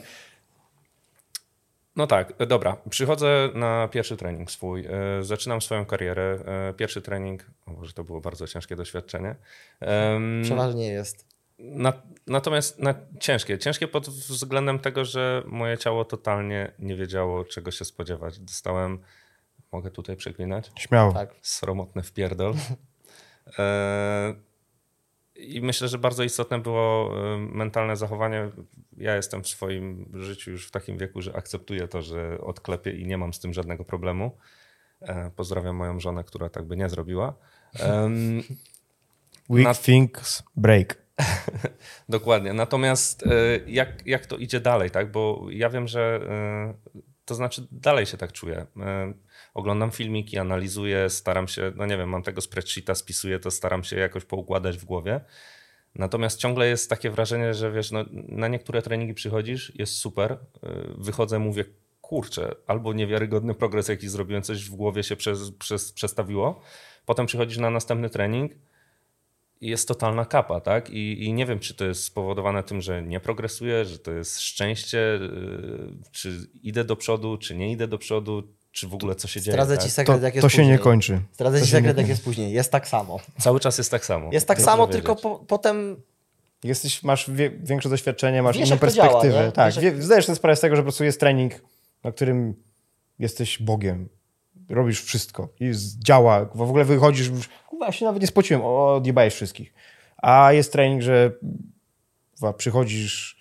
no 1.96 2.08
tak, 2.08 2.34
dobra. 2.48 2.78
Przychodzę 2.90 3.50
na 3.54 3.88
pierwszy 3.88 4.18
trening 4.18 4.52
swój. 4.52 4.86
E, 4.86 5.24
zaczynam 5.24 5.62
swoją 5.62 5.86
karierę. 5.86 6.40
E, 6.46 6.74
pierwszy 6.74 7.02
trening, 7.02 7.46
o 7.66 7.72
Boże, 7.72 7.94
to 7.94 8.04
było 8.04 8.22
bardzo 8.22 8.48
ciężkie 8.48 8.76
doświadczenie. 8.76 9.36
Em, 9.80 10.42
przeważnie 10.44 10.88
jest. 10.88 11.28
na, 11.60 11.94
natomiast 12.28 12.80
na, 12.80 12.96
ciężkie. 13.20 13.58
Ciężkie 13.58 13.88
pod 13.88 14.10
względem 14.10 14.80
tego, 14.80 15.06
że 15.06 15.44
moje 15.46 15.78
ciało 15.78 16.06
totalnie 16.06 16.72
nie 16.80 16.96
wiedziało, 16.96 17.46
czego 17.46 17.72
się 17.72 17.86
spodziewać. 17.86 18.40
Dostałem, 18.40 19.00
mogę 19.72 19.92
tutaj 19.92 20.16
przeklinać? 20.16 20.72
Śmiało. 20.80 21.14
Tak. 21.14 21.30
sromotny 21.42 22.04
wpierdol. 22.04 22.54
E, 23.60 24.34
I 25.36 25.62
myślę, 25.62 25.88
że 25.88 25.98
bardzo 25.98 26.24
istotne 26.24 26.60
było 26.60 27.12
e, 27.34 27.38
mentalne 27.38 27.96
zachowanie. 27.98 28.50
Ja 28.98 29.16
jestem 29.16 29.44
w 29.44 29.48
swoim 29.48 30.12
życiu 30.14 30.52
już 30.52 30.68
w 30.68 30.72
takim 30.72 30.98
wieku, 30.98 31.22
że 31.22 31.36
akceptuję 31.36 31.88
to, 31.88 32.02
że 32.02 32.42
odklepię 32.42 32.92
i 32.92 33.08
nie 33.08 33.18
mam 33.18 33.34
z 33.34 33.40
tym 33.40 33.54
żadnego 33.54 33.84
problemu. 33.86 34.38
E, 35.02 35.32
Pozdrawiam 35.36 35.76
moją 35.76 36.00
żonę, 36.00 36.24
która 36.24 36.50
tak 36.50 36.64
by 36.66 36.78
nie 36.78 36.90
zrobiła. 36.90 37.34
Weak 39.50 39.64
Na- 39.68 39.74
things 39.74 40.44
break. 40.56 40.98
Dokładnie. 42.10 42.54
Natomiast 42.54 43.24
jak, 43.68 44.08
jak 44.08 44.26
to 44.26 44.38
idzie 44.38 44.60
dalej, 44.60 44.92
tak? 44.92 45.12
Bo 45.12 45.46
ja 45.50 45.70
wiem, 45.70 45.88
że 45.88 46.20
to 47.26 47.36
znaczy 47.36 47.68
dalej 47.72 48.06
się 48.06 48.18
tak 48.18 48.32
czuję. 48.32 48.66
Oglądam 49.54 49.92
filmiki, 49.92 50.38
analizuję, 50.38 51.10
staram 51.10 51.48
się, 51.48 51.72
no 51.76 51.86
nie 51.86 51.98
wiem, 51.98 52.10
mam 52.10 52.24
tego 52.24 52.42
spreadsheeta, 52.42 52.96
spisuję 52.96 53.40
to, 53.40 53.52
staram 53.52 53.84
się 53.84 53.96
jakoś 53.96 54.26
poukładać 54.26 54.78
w 54.78 54.86
głowie. 54.86 55.22
Natomiast 55.96 56.40
ciągle 56.40 56.68
jest 56.68 56.90
takie 56.90 57.12
wrażenie, 57.12 57.54
że 57.54 57.72
wiesz, 57.72 57.92
no, 57.92 58.06
na 58.12 58.48
niektóre 58.48 58.82
treningi 58.82 59.14
przychodzisz, 59.14 59.72
jest 59.76 59.94
super, 59.94 60.38
yy, 60.64 60.94
wychodzę, 60.98 61.40
mówię, 61.40 61.66
kurczę, 62.02 62.56
albo 62.68 62.94
niewiarygodny 62.94 63.56
progres, 63.56 63.88
jaki 63.88 64.10
zrobiłem, 64.10 64.44
coś 64.44 64.66
w 64.66 64.76
głowie 64.76 65.04
się 65.04 65.16
przez, 65.16 65.52
przez, 65.52 65.92
przestawiło. 65.92 66.62
Potem 67.06 67.26
przychodzisz 67.26 67.58
na 67.58 67.70
następny 67.70 68.10
trening 68.10 68.52
i 69.62 69.68
jest 69.68 69.88
totalna 69.88 70.26
kapa, 70.26 70.62
tak? 70.62 70.90
I, 70.90 71.24
I 71.24 71.34
nie 71.34 71.46
wiem, 71.46 71.60
czy 71.60 71.74
to 71.74 71.86
jest 71.86 72.04
spowodowane 72.04 72.64
tym, 72.64 72.82
że 72.82 73.04
nie 73.04 73.20
progresuję, 73.20 73.86
że 73.86 74.00
to 74.00 74.12
jest 74.12 74.42
szczęście, 74.42 74.98
yy, 74.98 75.98
czy 76.12 76.50
idę 76.64 76.84
do 76.84 76.96
przodu, 76.96 77.38
czy 77.38 77.56
nie 77.56 77.72
idę 77.72 77.88
do 77.88 77.98
przodu, 77.98 78.44
czy 78.80 78.88
w 78.88 78.94
ogóle 78.94 79.16
co 79.16 79.28
się 79.28 79.42
dzieje. 79.42 79.54
Zdradzę 79.54 79.78
tak? 79.78 79.86
ci 79.86 79.92
sekret, 79.92 80.20
To, 80.20 80.26
jak 80.26 80.36
jest 80.36 80.42
to 80.42 80.50
się 80.50 80.58
później. 80.58 80.68
nie 80.72 80.80
kończy. 80.80 81.22
Zdradzę 81.34 81.60
To 81.60 81.66
ci 81.66 81.72
sekret, 81.72 81.98
jak 81.98 82.08
jest 82.08 82.24
później. 82.24 82.52
Jest 82.54 82.72
tak 82.72 82.88
samo. 82.88 83.20
Cały 83.40 83.60
czas 83.60 83.78
jest 83.78 83.92
tak 83.92 84.06
samo. 84.06 84.30
Jest 84.34 84.48
tak 84.48 84.58
Dobrze 84.58 84.72
samo, 84.72 84.88
wiedzieć. 84.88 84.96
tylko 85.06 85.16
po, 85.22 85.40
potem 85.48 86.02
Jesteś, 86.64 87.04
masz 87.04 87.30
wie, 87.32 87.50
większe 87.50 87.90
doświadczenie, 87.90 88.42
masz 88.42 88.58
Wiesz, 88.58 88.70
inną 88.70 88.78
działa, 88.78 88.80
perspektywę. 89.10 89.46
nie? 89.46 89.52
tak, 89.52 89.74
Wiesz, 89.74 89.84
jak- 89.84 89.96
wie, 89.96 90.02
zdajesz 90.02 90.26
sobie 90.26 90.36
sprawę 90.36 90.56
z 90.56 90.60
tego, 90.60 90.76
że 90.76 90.82
po 90.82 90.84
prostu 90.86 91.04
jest 91.04 91.20
trening, 91.20 91.54
na 92.04 92.12
którym 92.12 92.54
jesteś 93.20 93.62
Bogiem. 93.62 94.10
Robisz 94.70 95.02
wszystko 95.04 95.50
i 95.60 95.72
działa. 96.04 96.46
W 96.56 96.62
ogóle 96.62 96.86
wychodzisz, 96.86 97.32
kurwa, 97.70 97.86
ja 97.86 97.92
się 97.92 98.06
nawet 98.06 98.22
nie 98.22 98.28
spociłem, 98.28 98.62
o, 98.66 98.96
odjebałeś 98.96 99.34
wszystkich. 99.34 99.74
A 100.18 100.54
jest 100.54 100.72
trening, 100.72 101.02
że 101.02 101.32
kurwa, 102.32 102.54
przychodzisz 102.54 103.39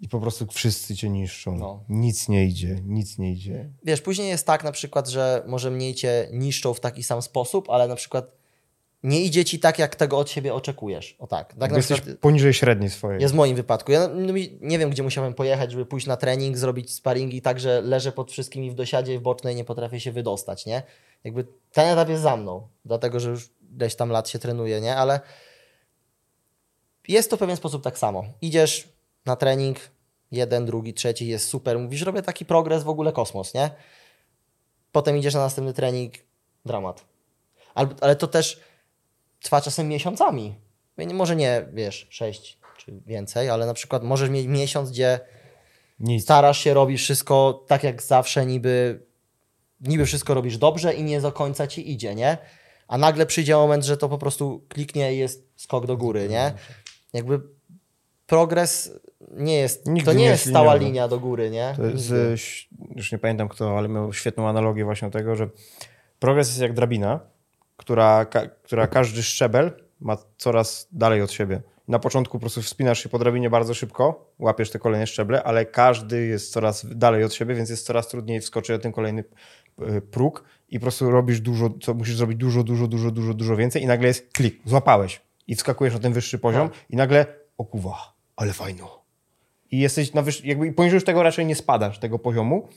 i 0.00 0.08
po 0.08 0.20
prostu 0.20 0.46
wszyscy 0.46 0.96
cię 0.96 1.10
niszczą. 1.10 1.56
No. 1.56 1.84
Nic 1.88 2.28
nie 2.28 2.44
idzie, 2.44 2.80
nic 2.84 3.18
nie 3.18 3.32
idzie. 3.32 3.70
wiesz, 3.84 4.00
później 4.00 4.28
jest 4.28 4.46
tak 4.46 4.64
na 4.64 4.72
przykład, 4.72 5.08
że 5.08 5.42
może 5.46 5.70
mniej 5.70 5.94
cię 5.94 6.28
niszczą 6.32 6.74
w 6.74 6.80
taki 6.80 7.02
sam 7.02 7.22
sposób, 7.22 7.70
ale 7.70 7.88
na 7.88 7.96
przykład 7.96 8.36
nie 9.02 9.20
idzie 9.20 9.44
ci 9.44 9.58
tak, 9.58 9.78
jak 9.78 9.96
tego 9.96 10.18
od 10.18 10.30
siebie 10.30 10.54
oczekujesz. 10.54 11.16
O 11.18 11.26
tak. 11.26 11.54
Tak 11.54 11.72
jesteś 11.72 12.00
przykład 12.00 12.18
poniżej 12.18 12.54
średniej 12.54 12.90
swojej. 12.90 13.22
jest 13.22 13.34
w 13.34 13.36
moim 13.36 13.56
wypadku. 13.56 13.92
Ja 13.92 14.08
no, 14.08 14.32
nie 14.60 14.78
wiem, 14.78 14.90
gdzie 14.90 15.02
musiałem 15.02 15.34
pojechać, 15.34 15.70
żeby 15.70 15.86
pójść 15.86 16.06
na 16.06 16.16
trening, 16.16 16.56
zrobić 16.56 16.92
sparingi 16.92 17.42
tak, 17.42 17.60
że 17.60 17.80
leżę 17.80 18.12
pod 18.12 18.32
wszystkimi 18.32 18.70
w 18.70 18.74
dosiadzie 18.74 19.14
i 19.14 19.18
w 19.18 19.22
bocznej 19.22 19.56
nie 19.56 19.64
potrafię 19.64 20.00
się 20.00 20.12
wydostać, 20.12 20.66
nie? 20.66 20.82
Jakby 21.24 21.46
ten 21.72 21.88
etap 21.88 22.08
jest 22.08 22.22
za 22.22 22.36
mną, 22.36 22.68
dlatego, 22.84 23.20
że 23.20 23.30
już 23.30 23.50
ileś 23.76 23.94
tam 23.94 24.10
lat 24.10 24.28
się 24.28 24.38
trenuje, 24.38 24.80
nie? 24.80 24.96
Ale 24.96 25.20
jest 27.08 27.30
to 27.30 27.36
w 27.36 27.38
pewien 27.38 27.56
sposób 27.56 27.82
tak 27.82 27.98
samo. 27.98 28.24
Idziesz 28.40 28.95
na 29.26 29.36
trening, 29.36 29.78
jeden, 30.30 30.66
drugi, 30.66 30.94
trzeci, 30.94 31.26
jest 31.26 31.48
super. 31.48 31.78
Mówisz, 31.78 32.02
robię 32.02 32.22
taki 32.22 32.44
progres, 32.44 32.82
w 32.82 32.88
ogóle 32.88 33.12
kosmos, 33.12 33.54
nie? 33.54 33.70
Potem 34.92 35.16
idziesz 35.16 35.34
na 35.34 35.40
następny 35.40 35.74
trening, 35.74 36.14
dramat. 36.64 37.04
Ale, 37.74 37.88
ale 38.00 38.16
to 38.16 38.26
też 38.26 38.60
trwa 39.40 39.60
czasem 39.60 39.88
miesiącami. 39.88 40.54
Może 41.12 41.36
nie, 41.36 41.66
wiesz, 41.72 42.06
sześć 42.10 42.58
czy 42.78 43.00
więcej, 43.06 43.50
ale 43.50 43.66
na 43.66 43.74
przykład 43.74 44.02
możesz 44.02 44.30
mieć 44.30 44.46
miesiąc, 44.46 44.90
gdzie 44.90 45.20
Nic. 46.00 46.22
starasz 46.22 46.58
się, 46.58 46.74
robisz 46.74 47.02
wszystko 47.02 47.64
tak 47.66 47.82
jak 47.82 48.02
zawsze, 48.02 48.46
niby, 48.46 49.06
niby 49.80 50.06
wszystko 50.06 50.34
robisz 50.34 50.58
dobrze 50.58 50.94
i 50.94 51.02
nie 51.02 51.20
do 51.20 51.32
końca 51.32 51.66
ci 51.66 51.92
idzie, 51.92 52.14
nie? 52.14 52.38
A 52.88 52.98
nagle 52.98 53.26
przyjdzie 53.26 53.56
moment, 53.56 53.84
że 53.84 53.96
to 53.96 54.08
po 54.08 54.18
prostu 54.18 54.64
kliknie 54.68 55.14
i 55.14 55.18
jest 55.18 55.48
skok 55.56 55.86
do 55.86 55.96
góry, 55.96 56.28
nie? 56.28 56.54
Jakby 57.12 57.40
progres 58.26 58.90
nie 59.30 59.58
jest, 59.58 59.86
Nigdy 59.86 60.04
to 60.04 60.12
nie 60.12 60.18
nie 60.18 60.24
jest 60.24 60.48
stała 60.48 60.74
linia 60.74 61.08
do 61.08 61.20
góry, 61.20 61.50
nie? 61.50 61.74
To 61.76 61.86
jest, 61.86 62.12
e, 62.12 62.30
już 62.96 63.12
nie 63.12 63.18
pamiętam 63.18 63.48
kto, 63.48 63.78
ale 63.78 63.88
miał 63.88 64.12
świetną 64.12 64.48
analogię 64.48 64.84
właśnie 64.84 65.10
tego, 65.10 65.36
że 65.36 65.48
progres 66.18 66.48
jest 66.48 66.60
jak 66.60 66.72
drabina, 66.72 67.20
która, 67.76 68.24
ka, 68.24 68.46
która 68.46 68.86
każdy 68.86 69.22
szczebel 69.22 69.72
ma 70.00 70.16
coraz 70.36 70.88
dalej 70.92 71.22
od 71.22 71.32
siebie. 71.32 71.62
Na 71.88 71.98
początku 71.98 72.38
po 72.38 72.40
prostu 72.40 72.62
wspinasz 72.62 73.02
się 73.02 73.08
po 73.08 73.18
drabinie 73.18 73.50
bardzo 73.50 73.74
szybko, 73.74 74.32
łapiesz 74.38 74.70
te 74.70 74.78
kolejne 74.78 75.06
szczeble, 75.06 75.42
ale 75.42 75.66
każdy 75.66 76.26
jest 76.26 76.52
coraz 76.52 76.86
dalej 76.86 77.24
od 77.24 77.34
siebie, 77.34 77.54
więc 77.54 77.70
jest 77.70 77.86
coraz 77.86 78.08
trudniej 78.08 78.40
wskoczyć 78.40 78.70
na 78.70 78.78
ten 78.78 78.92
kolejny 78.92 79.24
e, 79.78 80.00
próg 80.00 80.44
i 80.68 80.78
po 80.78 80.82
prostu 80.82 81.10
robisz 81.10 81.40
dużo, 81.40 81.70
co 81.82 81.94
musisz 81.94 82.16
zrobić 82.16 82.38
dużo, 82.38 82.62
dużo, 82.62 82.86
dużo, 82.86 83.10
dużo, 83.10 83.34
dużo 83.34 83.56
więcej 83.56 83.82
i 83.82 83.86
nagle 83.86 84.08
jest 84.08 84.32
klik, 84.32 84.60
złapałeś 84.64 85.20
i 85.46 85.54
wskakujesz 85.54 85.94
na 85.94 86.00
ten 86.00 86.12
wyższy 86.12 86.38
poziom 86.38 86.70
i 86.90 86.96
nagle 86.96 87.26
o 87.58 87.64
kuwa, 87.64 88.14
ale 88.36 88.52
fajno. 88.52 89.05
I 89.70 89.78
jesteś 89.78 90.14
na 90.14 90.22
wyż... 90.22 90.44
jakby 90.44 90.72
poniżej 90.72 90.96
już 90.96 91.04
tego 91.04 91.22
raczej 91.22 91.46
nie 91.46 91.54
spadasz, 91.54 91.98
tego 91.98 92.18
poziomu, 92.18 92.68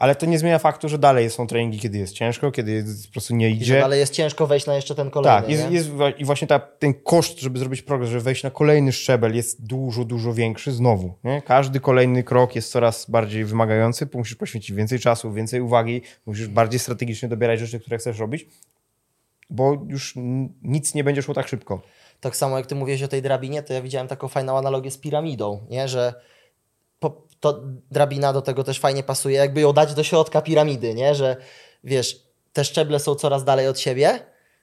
ale 0.00 0.14
to 0.14 0.26
nie 0.26 0.38
zmienia 0.38 0.58
faktu, 0.58 0.88
że 0.88 0.98
dalej 0.98 1.30
są 1.30 1.46
treningi, 1.46 1.78
kiedy 1.78 1.98
jest 1.98 2.14
ciężko, 2.14 2.52
kiedy 2.52 2.72
jest, 2.72 3.06
po 3.06 3.12
prostu 3.12 3.36
nie 3.36 3.50
idzie. 3.50 3.80
dalej 3.80 4.00
jest 4.00 4.12
ciężko 4.12 4.46
wejść 4.46 4.66
na 4.66 4.74
jeszcze 4.74 4.94
ten 4.94 5.10
kolejny, 5.10 5.40
Tak, 5.40 5.50
jest, 5.50 5.70
jest, 5.70 5.90
i 6.18 6.24
właśnie 6.24 6.48
ta, 6.48 6.58
ten 6.58 6.94
koszt, 6.94 7.40
żeby 7.40 7.58
zrobić 7.58 7.82
progres, 7.82 8.10
żeby 8.10 8.22
wejść 8.22 8.42
na 8.42 8.50
kolejny 8.50 8.92
szczebel 8.92 9.36
jest 9.36 9.66
dużo, 9.66 10.04
dużo 10.04 10.34
większy 10.34 10.72
znowu. 10.72 11.14
Nie? 11.24 11.42
Każdy 11.42 11.80
kolejny 11.80 12.22
krok 12.22 12.56
jest 12.56 12.70
coraz 12.70 13.10
bardziej 13.10 13.44
wymagający, 13.44 14.08
musisz 14.14 14.34
poświęcić 14.34 14.76
więcej 14.76 14.98
czasu, 14.98 15.32
więcej 15.32 15.60
uwagi, 15.60 16.02
musisz 16.26 16.48
bardziej 16.48 16.80
strategicznie 16.80 17.28
dobierać 17.28 17.60
rzeczy, 17.60 17.80
które 17.80 17.98
chcesz 17.98 18.18
robić, 18.18 18.46
bo 19.50 19.86
już 19.88 20.14
nic 20.62 20.94
nie 20.94 21.04
będzie 21.04 21.22
szło 21.22 21.34
tak 21.34 21.48
szybko. 21.48 21.82
Tak 22.20 22.36
samo 22.36 22.56
jak 22.56 22.66
ty 22.66 22.74
mówiłeś 22.74 23.02
o 23.02 23.08
tej 23.08 23.22
drabinie, 23.22 23.62
to 23.62 23.72
ja 23.72 23.82
widziałem 23.82 24.08
taką 24.08 24.28
fajną 24.28 24.58
analogię 24.58 24.90
z 24.90 24.98
piramidą, 24.98 25.66
nie? 25.70 25.88
Że 25.88 26.14
po, 26.98 27.26
to 27.40 27.60
drabina 27.90 28.32
do 28.32 28.42
tego 28.42 28.64
też 28.64 28.80
fajnie 28.80 29.02
pasuje, 29.02 29.36
jakby 29.36 29.60
ją 29.60 29.72
dać 29.72 29.94
do 29.94 30.02
środka 30.02 30.42
piramidy, 30.42 30.94
nie? 30.94 31.14
Że 31.14 31.36
wiesz, 31.84 32.22
te 32.52 32.64
szczeble 32.64 32.98
są 32.98 33.14
coraz 33.14 33.44
dalej 33.44 33.68
od 33.68 33.78
siebie, 33.78 34.18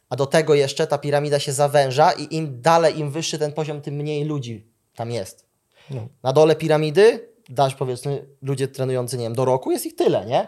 a 0.09 0.15
do 0.15 0.25
tego 0.25 0.55
jeszcze 0.55 0.87
ta 0.87 0.97
piramida 0.97 1.39
się 1.39 1.53
zawęża 1.53 2.11
i 2.11 2.35
im 2.35 2.61
dalej, 2.61 2.99
im 2.99 3.11
wyższy 3.11 3.39
ten 3.39 3.53
poziom, 3.53 3.81
tym 3.81 3.95
mniej 3.95 4.25
ludzi 4.25 4.67
tam 4.95 5.11
jest. 5.11 5.45
No. 5.89 6.07
Na 6.23 6.33
dole 6.33 6.55
piramidy 6.55 7.29
dasz 7.49 7.75
powiedzmy 7.75 8.25
ludzie 8.41 8.67
trenujący, 8.67 9.17
nie 9.17 9.23
wiem, 9.23 9.33
do 9.33 9.45
roku 9.45 9.71
jest 9.71 9.85
ich 9.85 9.95
tyle, 9.95 10.25
nie? 10.25 10.47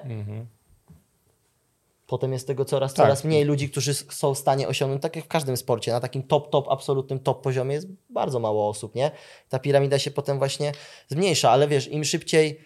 Potem 2.09 2.33
jest 2.33 2.47
tego 2.47 2.65
coraz, 2.65 2.93
Tak. 2.93 3.05
coraz 3.05 3.23
mniej 3.23 3.43
ludzi, 3.43 3.69
którzy 3.69 3.93
są 3.93 4.33
w 4.33 4.37
stanie 4.37 4.67
osiągnąć, 4.67 5.01
tak 5.01 5.15
jak 5.15 5.25
w 5.25 5.27
każdym 5.27 5.57
sporcie, 5.57 5.91
na 5.91 5.99
takim 5.99 6.23
top, 6.23 6.49
top, 6.49 6.67
absolutnym 6.69 7.19
top 7.19 7.43
poziomie 7.43 7.75
jest 7.75 7.87
bardzo 8.09 8.39
mało 8.39 8.69
osób, 8.69 8.95
nie? 8.95 9.11
Ta 9.49 9.59
piramida 9.59 9.99
się 9.99 10.11
potem 10.11 10.37
właśnie 10.37 10.71
zmniejsza, 11.07 11.51
ale 11.51 11.67
wiesz, 11.67 11.87
im 11.87 12.03
szybciej, 12.03 12.61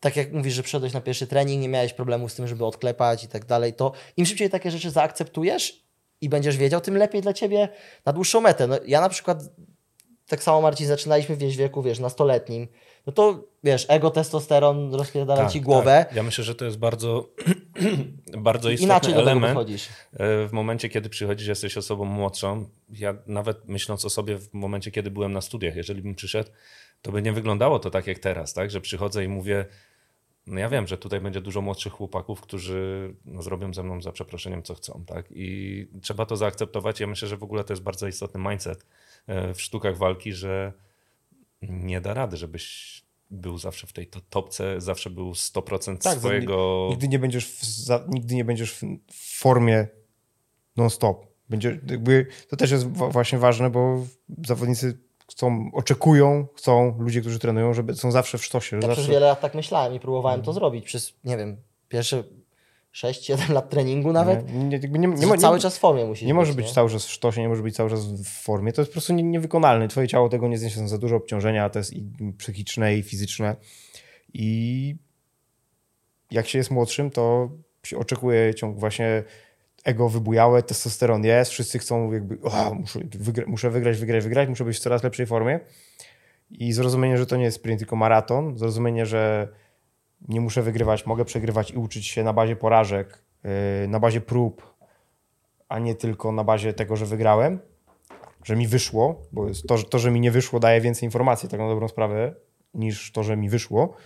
tak 0.00 0.16
jak 0.16 0.32
mówisz, 0.32 0.54
że 0.54 0.62
przyszedłeś 0.62 0.92
na 0.92 1.00
pierwszy 1.00 1.26
trening, 1.26 1.62
nie 1.62 1.68
miałeś 1.68 1.92
problemu 1.92 2.28
z 2.28 2.34
tym, 2.34 2.48
żeby 2.48 2.64
odklepać 2.64 3.24
i 3.24 3.28
tak 3.28 3.44
dalej, 3.44 3.72
to 3.72 3.92
im 4.16 4.26
szybciej 4.26 4.50
takie 4.50 4.70
rzeczy 4.70 4.90
zaakceptujesz 4.90 5.86
i 6.20 6.28
będziesz 6.28 6.56
wiedział, 6.56 6.80
tym 6.80 6.96
lepiej 6.96 7.22
dla 7.22 7.32
ciebie 7.32 7.68
na 8.04 8.12
dłuższą 8.12 8.40
metę. 8.40 8.66
No, 8.66 8.76
ja 8.86 9.00
na 9.00 9.08
przykład 9.08 9.42
tak 10.26 10.42
samo 10.42 10.60
Marcin, 10.60 10.86
zaczynaliśmy 10.86 11.36
w 11.36 11.38
wieku, 11.38 11.82
wiesz, 11.82 11.98
nastoletnim, 11.98 12.68
no 13.06 13.12
to 13.12 13.44
wiesz, 13.64 13.86
ego, 13.88 14.10
testosteron 14.10 14.94
rozpierdala 14.94 15.48
ci 15.48 15.60
głowę, 15.60 16.04
Tak. 16.08 16.16
Ja 16.16 16.22
myślę, 16.22 16.44
że 16.44 16.54
to 16.54 16.64
jest 16.64 16.78
bardzo, 16.78 17.28
bardzo 18.38 18.70
istotny 18.70 18.86
inaczej 18.86 19.14
element. 19.14 19.70
E, 20.12 20.46
W 20.48 20.52
momencie, 20.52 20.88
kiedy 20.88 21.08
przychodzisz, 21.08 21.48
jesteś 21.48 21.76
osobą 21.76 22.04
młodszą. 22.04 22.68
Ja 22.90 23.14
nawet 23.26 23.68
myśląc 23.68 24.04
o 24.04 24.10
sobie 24.10 24.38
w 24.38 24.54
momencie, 24.54 24.90
kiedy 24.90 25.10
byłem 25.10 25.32
na 25.32 25.40
studiach, 25.40 25.76
jeżeli 25.76 26.02
bym 26.02 26.14
przyszedł, 26.14 26.50
to 27.02 27.12
by 27.12 27.22
nie 27.22 27.32
wyglądało 27.32 27.78
to 27.78 27.90
tak 27.90 28.06
jak 28.06 28.18
teraz, 28.18 28.54
tak? 28.54 28.70
Że 28.70 28.80
przychodzę 28.80 29.24
i 29.24 29.28
mówię, 29.28 29.66
no 30.46 30.60
ja 30.60 30.68
wiem, 30.68 30.86
że 30.86 30.98
tutaj 30.98 31.20
będzie 31.20 31.40
dużo 31.40 31.62
młodszych 31.62 31.92
chłopaków, 31.92 32.40
którzy 32.40 33.14
no, 33.24 33.42
zrobią 33.42 33.74
ze 33.74 33.82
mną 33.82 34.02
za 34.02 34.12
przeproszeniem, 34.12 34.62
co 34.62 34.74
chcą, 34.74 35.04
tak? 35.06 35.26
I 35.30 35.86
trzeba 36.02 36.26
to 36.26 36.36
zaakceptować. 36.36 37.00
Ja 37.00 37.06
myślę, 37.06 37.28
że 37.28 37.36
w 37.36 37.42
ogóle 37.42 37.64
to 37.64 37.72
jest 37.72 37.82
bardzo 37.82 38.06
istotny 38.06 38.40
mindset 38.50 38.86
e, 39.26 39.54
w 39.54 39.62
sztukach 39.62 39.96
walki, 39.96 40.32
że 40.32 40.72
nie 41.62 42.00
da 42.00 42.14
rady, 42.14 42.36
żebyś 42.36 42.96
był 43.30 43.58
zawsze 43.58 43.86
w 43.86 43.92
tej 43.92 44.06
to- 44.06 44.20
topce, 44.30 44.80
zawsze 44.80 45.10
był 45.10 45.32
100% 45.32 45.98
Tak, 45.98 46.18
swojego... 46.18 46.86
Nigdy 46.90 47.08
nie 47.08 47.18
będziesz 47.18 47.46
w, 47.46 47.64
za, 47.64 48.04
nigdy 48.08 48.34
nie 48.34 48.44
będziesz 48.44 48.72
w, 48.72 48.82
formie 49.38 49.86
non-stop. 50.76 51.26
Będzie, 51.48 51.80
jakby, 51.90 52.26
to 52.48 52.56
też 52.56 52.70
jest 52.70 52.86
właśnie 52.88 53.38
ważne, 53.38 53.70
bo 53.70 54.06
zawodnicy 54.46 54.98
chcą, 55.30 55.70
oczekują, 55.72 56.46
chcą, 56.56 56.96
ludzie, 56.98 57.20
którzy 57.20 57.38
trenują, 57.38 57.74
żeby 57.74 57.94
są 57.94 58.10
zawsze 58.10 58.38
w 58.38 58.44
sztosie. 58.44 58.76
Ja 58.76 58.82
przez 58.82 58.96
zawsze, 58.96 59.12
wiele 59.12 59.26
lat 59.26 59.40
tak 59.40 59.54
myślałem 59.54 59.94
i 59.94 60.00
próbowałem 60.00 60.40
Mhm. 60.40 60.44
to 60.46 60.52
zrobić 60.52 60.84
przez, 60.84 61.12
nie 61.24 61.36
wiem, 61.36 61.56
pierwsze 61.88 62.24
6-7 63.04 63.52
lat 63.52 63.70
treningu 63.70 64.12
nawet. 64.12 64.52
Nie, 64.54 64.78
nie, 64.78 65.08
nie, 65.08 65.38
cały 65.38 65.60
czas 65.60 65.76
w 65.76 65.80
formie 65.80 66.04
musi 66.04 66.26
nie 66.26 66.34
może 66.34 66.54
być 66.54 66.72
cały 66.72 66.90
czas 66.90 67.06
w 67.06 67.10
sztosie, 67.10 67.40
nie 67.40 67.48
może 67.48 67.62
być 67.62 67.76
cały 67.76 67.90
czas 67.90 68.06
w 68.06 68.28
formie. 68.28 68.72
To 68.72 68.80
jest 68.80 68.90
po 68.90 68.92
prostu 68.92 69.12
nie, 69.12 69.22
niewykonalne. 69.22 69.88
Twoje 69.88 70.08
ciało 70.08 70.28
tego 70.28 70.48
nie 70.48 70.58
zniesie. 70.58 70.76
Są 70.76 70.88
za 70.88 70.98
dużo 70.98 71.16
obciążenia, 71.16 71.70
to 71.70 71.78
jest 71.78 71.92
i 71.92 72.04
psychiczne, 72.38 72.96
i 72.96 73.02
fizyczne. 73.02 73.56
I 74.34 74.96
jak 76.30 76.48
się 76.48 76.58
jest 76.58 76.70
młodszym, 76.70 77.10
to 77.10 77.50
się 77.82 77.98
oczekuje 77.98 78.54
ciąg 78.54 78.78
właśnie 78.78 79.24
ego 79.84 80.08
wybujałe, 80.08 80.62
testosteron 80.62 81.24
jest, 81.24 81.50
wszyscy 81.50 81.78
chcą 81.78 82.12
jakby, 82.12 82.38
o, 82.42 82.74
muszę, 82.74 83.00
wygra, 83.14 83.44
muszę 83.46 83.70
wygrać, 83.70 83.98
wygrać, 83.98 84.24
wygrać, 84.24 84.48
muszę 84.48 84.64
być 84.64 84.76
w 84.76 84.80
coraz 84.80 85.02
lepszej 85.02 85.26
formie. 85.26 85.60
I 86.50 86.72
zrozumienie, 86.72 87.18
że 87.18 87.26
to 87.26 87.36
nie 87.36 87.44
jest 87.44 87.56
sprint, 87.56 87.78
tylko 87.78 87.96
maraton. 87.96 88.58
Zrozumienie, 88.58 89.06
że 89.06 89.48
nie 90.28 90.40
muszę 90.40 90.62
wygrywać, 90.62 91.06
mogę 91.06 91.24
przegrywać 91.24 91.70
i 91.70 91.76
uczyć 91.76 92.06
się 92.06 92.24
na 92.24 92.32
bazie 92.32 92.56
porażek, 92.56 93.24
yy, 93.44 93.88
na 93.88 94.00
bazie 94.00 94.20
prób, 94.20 94.74
a 95.68 95.78
nie 95.78 95.94
tylko 95.94 96.32
na 96.32 96.44
bazie 96.44 96.72
tego, 96.72 96.96
że 96.96 97.06
wygrałem. 97.06 97.58
że 98.44 98.56
mi 98.56 98.66
wyszło, 98.66 99.22
bo 99.32 99.46
to, 99.68 99.78
to, 99.78 99.98
że 99.98 100.10
mi 100.10 100.20
nie 100.20 100.30
wyszło, 100.30 100.60
daje 100.60 100.80
więcej 100.80 101.06
informacji, 101.06 101.48
tak 101.48 101.60
na 101.60 101.68
dobrą 101.68 101.88
sprawę, 101.88 102.34
niż 102.74 103.12
to, 103.12 103.22
że 103.22 103.36
mi 103.36 103.48
wyszło, 103.48 103.96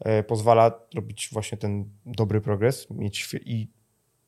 e, 0.00 0.22
pozwala 0.22 0.80
robić 0.94 1.28
właśnie 1.32 1.58
ten 1.58 1.84
dobry 2.06 2.40
progres 2.40 2.90
mieć, 2.90 3.34
i 3.44 3.70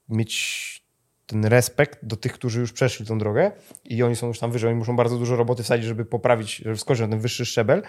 mieć 0.08 0.82
ten 1.26 1.44
respekt 1.44 1.98
do 2.02 2.16
tych, 2.16 2.32
którzy 2.32 2.60
już 2.60 2.72
przeszli 2.72 3.06
tą 3.06 3.18
drogę 3.18 3.52
i 3.84 4.02
oni 4.02 4.16
są 4.16 4.26
już 4.26 4.38
tam 4.38 4.52
wyżej. 4.52 4.70
Oni 4.70 4.78
muszą 4.78 4.96
bardzo 4.96 5.18
dużo 5.18 5.36
roboty 5.36 5.62
wsadzić, 5.62 5.86
żeby 5.86 6.04
poprawić, 6.04 6.56
żeby 6.56 6.76
wskoczyć 6.76 7.00
na 7.00 7.08
ten 7.08 7.18
wyższy 7.18 7.46
szczebel. 7.46 7.82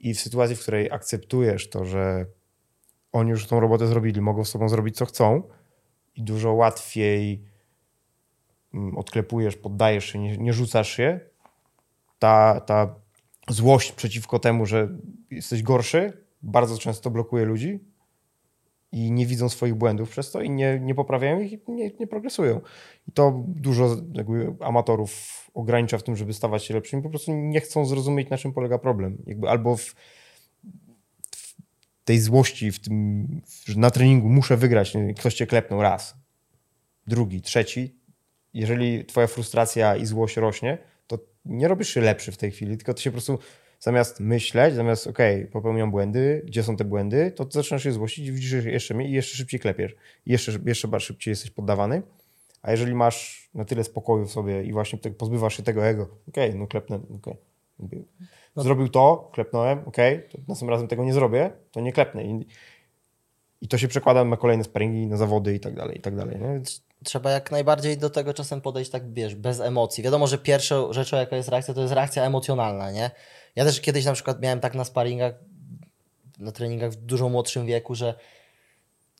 I 0.00 0.14
w 0.14 0.20
sytuacji, 0.20 0.56
w 0.56 0.60
której 0.60 0.90
akceptujesz 0.90 1.70
to, 1.70 1.84
że 1.84 2.26
oni 3.14 3.30
już 3.30 3.46
tą 3.46 3.60
robotę 3.60 3.86
zrobili, 3.86 4.20
mogą 4.20 4.44
z 4.44 4.48
sobą 4.48 4.68
zrobić 4.68 4.96
co 4.96 5.06
chcą 5.06 5.42
i 6.16 6.22
dużo 6.22 6.52
łatwiej 6.52 7.44
mm, 8.74 8.98
odklepujesz, 8.98 9.56
poddajesz 9.56 10.04
się, 10.04 10.18
nie, 10.18 10.38
nie 10.38 10.52
rzucasz 10.52 10.88
się, 10.88 11.20
ta, 12.18 12.60
ta 12.60 12.94
złość 13.48 13.92
przeciwko 13.92 14.38
temu, 14.38 14.66
że 14.66 14.88
jesteś 15.30 15.62
gorszy, 15.62 16.12
bardzo 16.42 16.78
często 16.78 17.10
blokuje 17.10 17.44
ludzi 17.44 17.80
i 18.92 19.12
nie 19.12 19.26
widzą 19.26 19.48
swoich 19.48 19.74
błędów 19.74 20.10
przez 20.10 20.30
to 20.30 20.40
i 20.40 20.50
nie, 20.50 20.80
nie 20.80 20.94
poprawiają 20.94 21.40
ich 21.40 21.52
i 21.52 21.60
nie, 21.68 21.90
nie 22.00 22.06
progresują. 22.06 22.60
I 23.08 23.12
to 23.12 23.44
dużo 23.46 23.96
jakby 24.12 24.54
amatorów 24.60 25.10
ogranicza 25.54 25.98
w 25.98 26.02
tym, 26.02 26.16
żeby 26.16 26.32
stawać 26.32 26.64
się 26.64 26.74
lepszymi. 26.74 27.02
Po 27.02 27.10
prostu 27.10 27.32
nie 27.32 27.60
chcą 27.60 27.86
zrozumieć, 27.86 28.30
na 28.30 28.38
czym 28.38 28.52
polega 28.52 28.78
problem. 28.78 29.18
Jakby 29.26 29.48
albo 29.48 29.76
w, 29.76 29.82
w 29.82 29.94
tej 32.04 32.20
złości, 32.20 32.72
w 32.72 32.80
tym, 32.80 33.26
że 33.64 33.78
na 33.78 33.90
treningu 33.90 34.28
muszę 34.28 34.56
wygrać, 34.56 34.92
ktoś 35.18 35.34
cię 35.34 35.46
klepnął 35.46 35.82
raz, 35.82 36.16
drugi, 37.06 37.42
trzeci. 37.42 37.96
Jeżeli 38.54 39.04
twoja 39.04 39.26
frustracja 39.26 39.96
i 39.96 40.06
złość 40.06 40.36
rośnie, 40.36 40.78
to 41.06 41.18
nie 41.44 41.68
robisz 41.68 41.88
się 41.88 42.00
lepszy 42.00 42.32
w 42.32 42.36
tej 42.36 42.50
chwili, 42.50 42.76
tylko 42.76 42.94
ty 42.94 43.02
się 43.02 43.10
po 43.10 43.14
prostu 43.14 43.38
zamiast 43.80 44.20
myśleć, 44.20 44.74
zamiast 44.74 45.06
okej, 45.06 45.36
okay, 45.36 45.50
popełniam 45.50 45.90
błędy, 45.90 46.42
gdzie 46.46 46.62
są 46.62 46.76
te 46.76 46.84
błędy, 46.84 47.32
to 47.36 47.46
zaczynasz 47.50 47.82
się 47.82 47.92
złościć 47.92 48.26
i 48.26 48.32
widzisz 48.32 48.64
jeszcze 48.64 48.94
mnie 48.94 49.08
i 49.08 49.12
jeszcze 49.12 49.36
szybciej 49.36 49.60
klepiesz. 49.60 49.96
Jeszcze, 50.26 50.52
jeszcze 50.64 51.00
szybciej 51.00 51.32
jesteś 51.32 51.50
poddawany. 51.50 52.02
A 52.62 52.70
jeżeli 52.70 52.94
masz 52.94 53.48
na 53.54 53.64
tyle 53.64 53.84
spokoju 53.84 54.26
w 54.26 54.30
sobie 54.30 54.64
i 54.64 54.72
właśnie 54.72 54.98
pozbywasz 54.98 55.56
się 55.56 55.62
tego 55.62 55.86
ego, 55.86 56.02
okej, 56.28 56.48
okay, 56.48 56.60
no 56.60 56.66
klepnę, 56.66 56.96
okej. 56.96 57.36
Okay. 57.78 58.04
Zrobił 58.56 58.88
to, 58.88 59.30
klepnąłem, 59.32 59.78
okay, 59.86 60.28
to 60.32 60.38
następnym 60.38 60.70
razem 60.70 60.88
tego 60.88 61.04
nie 61.04 61.12
zrobię, 61.12 61.50
to 61.70 61.80
nie 61.80 61.92
klepnę. 61.92 62.24
I, 62.24 62.46
i 63.60 63.68
to 63.68 63.78
się 63.78 63.88
przekłada 63.88 64.24
na 64.24 64.36
kolejne 64.36 64.64
sparingi, 64.64 65.06
na 65.06 65.16
zawody 65.16 65.54
i 65.54 65.60
tak 65.60 65.74
dalej, 65.74 65.98
i 65.98 66.00
tak 66.00 66.16
dalej. 66.16 66.40
Nie? 66.40 66.60
Trzeba 67.04 67.30
jak 67.30 67.50
najbardziej 67.50 67.98
do 67.98 68.10
tego 68.10 68.34
czasem 68.34 68.60
podejść 68.60 68.90
tak, 68.90 69.12
wiesz, 69.12 69.34
bez 69.34 69.60
emocji. 69.60 70.04
Wiadomo, 70.04 70.26
że 70.26 70.38
pierwszą 70.38 70.92
rzeczą, 70.92 71.16
jaka 71.16 71.36
jest 71.36 71.48
reakcja, 71.48 71.74
to 71.74 71.80
jest 71.80 71.92
reakcja 71.92 72.24
emocjonalna, 72.24 72.90
nie? 72.90 73.10
Ja 73.56 73.64
też 73.64 73.80
kiedyś 73.80 74.04
na 74.04 74.12
przykład 74.12 74.42
miałem 74.42 74.60
tak 74.60 74.74
na 74.74 74.84
sparingach, 74.84 75.34
na 76.38 76.52
treningach 76.52 76.90
w 76.90 76.96
dużo 76.96 77.28
młodszym 77.28 77.66
wieku, 77.66 77.94
że 77.94 78.14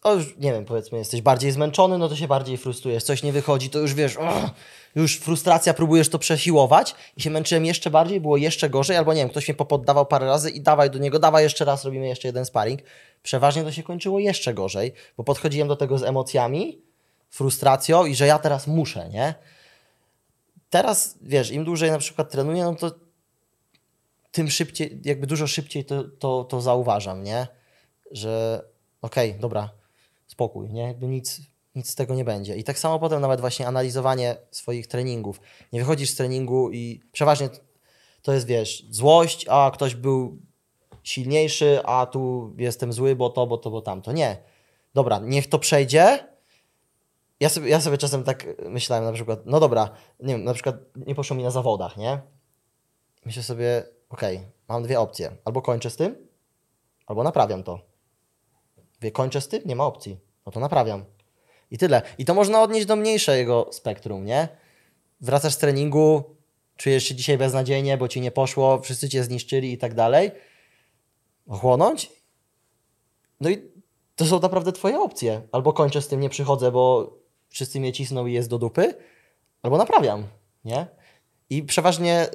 o 0.04 0.14
już, 0.14 0.36
nie 0.38 0.52
wiem, 0.52 0.64
powiedzmy, 0.64 0.98
jesteś 0.98 1.22
bardziej 1.22 1.50
zmęczony, 1.50 1.98
no 1.98 2.08
to 2.08 2.16
się 2.16 2.28
bardziej 2.28 2.56
frustrujesz, 2.56 3.04
coś 3.04 3.22
nie 3.22 3.32
wychodzi, 3.32 3.70
to 3.70 3.78
już 3.78 3.94
wiesz, 3.94 4.16
oh, 4.16 4.50
już 4.94 5.18
frustracja, 5.18 5.74
próbujesz 5.74 6.08
to 6.08 6.18
przesiłować 6.18 6.94
i 7.16 7.22
się 7.22 7.30
męczyłem 7.30 7.64
jeszcze 7.64 7.90
bardziej, 7.90 8.20
było 8.20 8.36
jeszcze 8.36 8.70
gorzej, 8.70 8.96
albo 8.96 9.14
nie 9.14 9.20
wiem, 9.20 9.28
ktoś 9.28 9.48
mnie 9.48 9.54
popoddawał 9.54 10.06
parę 10.06 10.26
razy 10.26 10.50
i 10.50 10.60
dawaj 10.60 10.90
do 10.90 10.98
niego, 10.98 11.18
dawaj 11.18 11.42
jeszcze 11.42 11.64
raz, 11.64 11.84
robimy 11.84 12.06
jeszcze 12.06 12.28
jeden 12.28 12.44
sparring. 12.44 12.80
Przeważnie 13.22 13.62
to 13.62 13.72
się 13.72 13.82
kończyło 13.82 14.18
jeszcze 14.18 14.54
gorzej, 14.54 14.92
bo 15.16 15.24
podchodziłem 15.24 15.68
do 15.68 15.76
tego 15.76 15.98
z 15.98 16.02
emocjami, 16.02 16.82
frustracją 17.30 18.06
i 18.06 18.14
że 18.14 18.26
ja 18.26 18.38
teraz 18.38 18.66
muszę, 18.66 19.08
nie? 19.08 19.34
Teraz, 20.70 21.18
wiesz, 21.22 21.50
im 21.50 21.64
dłużej 21.64 21.90
na 21.90 21.98
przykład 21.98 22.30
trenuję, 22.30 22.64
no 22.64 22.74
to 22.74 22.90
tym 24.32 24.50
szybciej, 24.50 25.00
jakby 25.04 25.26
dużo 25.26 25.46
szybciej 25.46 25.84
to, 25.84 26.04
to, 26.04 26.44
to 26.44 26.60
zauważam, 26.60 27.22
nie? 27.22 27.46
Że 28.10 28.62
okej, 29.02 29.30
okay, 29.30 29.40
dobra, 29.40 29.70
spokój, 30.34 30.72
nie? 30.72 30.82
Jakby 30.82 31.08
nic, 31.08 31.40
nic 31.74 31.90
z 31.90 31.94
tego 31.94 32.14
nie 32.14 32.24
będzie. 32.24 32.56
I 32.56 32.64
tak 32.64 32.78
samo 32.78 32.98
potem 32.98 33.20
nawet 33.20 33.40
właśnie 33.40 33.66
analizowanie 33.66 34.36
swoich 34.50 34.86
treningów. 34.86 35.40
Nie 35.72 35.80
wychodzisz 35.80 36.10
z 36.10 36.16
treningu 36.16 36.70
i 36.70 37.00
przeważnie 37.12 37.48
to 38.22 38.32
jest, 38.32 38.46
wiesz, 38.46 38.86
złość, 38.90 39.46
a 39.48 39.70
ktoś 39.74 39.94
był 39.94 40.38
silniejszy, 41.02 41.80
a 41.84 42.06
tu 42.06 42.54
jestem 42.58 42.92
zły, 42.92 43.16
bo 43.16 43.30
to, 43.30 43.46
bo 43.46 43.58
to, 43.58 43.70
bo 43.70 43.80
tamto. 43.80 44.12
Nie. 44.12 44.36
Dobra, 44.94 45.18
niech 45.18 45.48
to 45.48 45.58
przejdzie. 45.58 46.28
Ja 47.40 47.48
sobie, 47.48 47.68
ja 47.68 47.80
sobie 47.80 47.98
czasem 47.98 48.24
tak 48.24 48.46
myślałem 48.68 49.04
na 49.04 49.12
przykład, 49.12 49.40
no 49.46 49.60
dobra, 49.60 49.90
nie 50.20 50.34
wiem, 50.34 50.44
na 50.44 50.54
przykład 50.54 50.76
nie 50.96 51.14
poszło 51.14 51.36
mi 51.36 51.42
na 51.42 51.50
zawodach, 51.50 51.96
nie? 51.96 52.20
Myślę 53.24 53.42
sobie, 53.42 53.84
okej, 54.08 54.36
okay, 54.36 54.50
mam 54.68 54.82
dwie 54.82 55.00
opcje. 55.00 55.36
Albo 55.44 55.62
kończę 55.62 55.90
z 55.90 55.96
tym, 55.96 56.16
albo 57.06 57.22
naprawiam 57.22 57.62
to. 57.62 57.93
Wie, 59.00 59.10
kończę 59.10 59.40
z 59.40 59.48
tym, 59.48 59.62
nie 59.64 59.76
ma 59.76 59.86
opcji. 59.86 60.16
No 60.46 60.52
to 60.52 60.60
naprawiam. 60.60 61.04
I 61.70 61.78
tyle. 61.78 62.02
I 62.18 62.24
to 62.24 62.34
można 62.34 62.62
odnieść 62.62 62.86
do 62.86 62.96
mniejszego 62.96 63.68
spektrum, 63.72 64.24
nie? 64.24 64.48
Wracasz 65.20 65.54
z 65.54 65.58
treningu, 65.58 66.36
czujesz 66.76 67.04
się 67.04 67.14
dzisiaj 67.14 67.38
beznadziejnie, 67.38 67.96
bo 67.98 68.08
ci 68.08 68.20
nie 68.20 68.30
poszło, 68.30 68.80
wszyscy 68.80 69.08
cię 69.08 69.24
zniszczyli 69.24 69.72
i 69.72 69.78
tak 69.78 69.94
dalej. 69.94 70.30
Ochłonąć? 71.48 72.12
No 73.40 73.50
i 73.50 73.62
to 74.16 74.24
są 74.24 74.40
naprawdę 74.40 74.72
twoje 74.72 75.00
opcje. 75.00 75.42
Albo 75.52 75.72
kończę 75.72 76.02
z 76.02 76.08
tym, 76.08 76.20
nie 76.20 76.28
przychodzę, 76.28 76.72
bo 76.72 77.14
wszyscy 77.48 77.80
mnie 77.80 77.92
cisną 77.92 78.26
i 78.26 78.32
jest 78.32 78.48
do 78.48 78.58
dupy, 78.58 78.94
albo 79.62 79.76
naprawiam, 79.78 80.26
nie? 80.64 80.86
I 81.50 81.62
przeważnie 81.62 82.26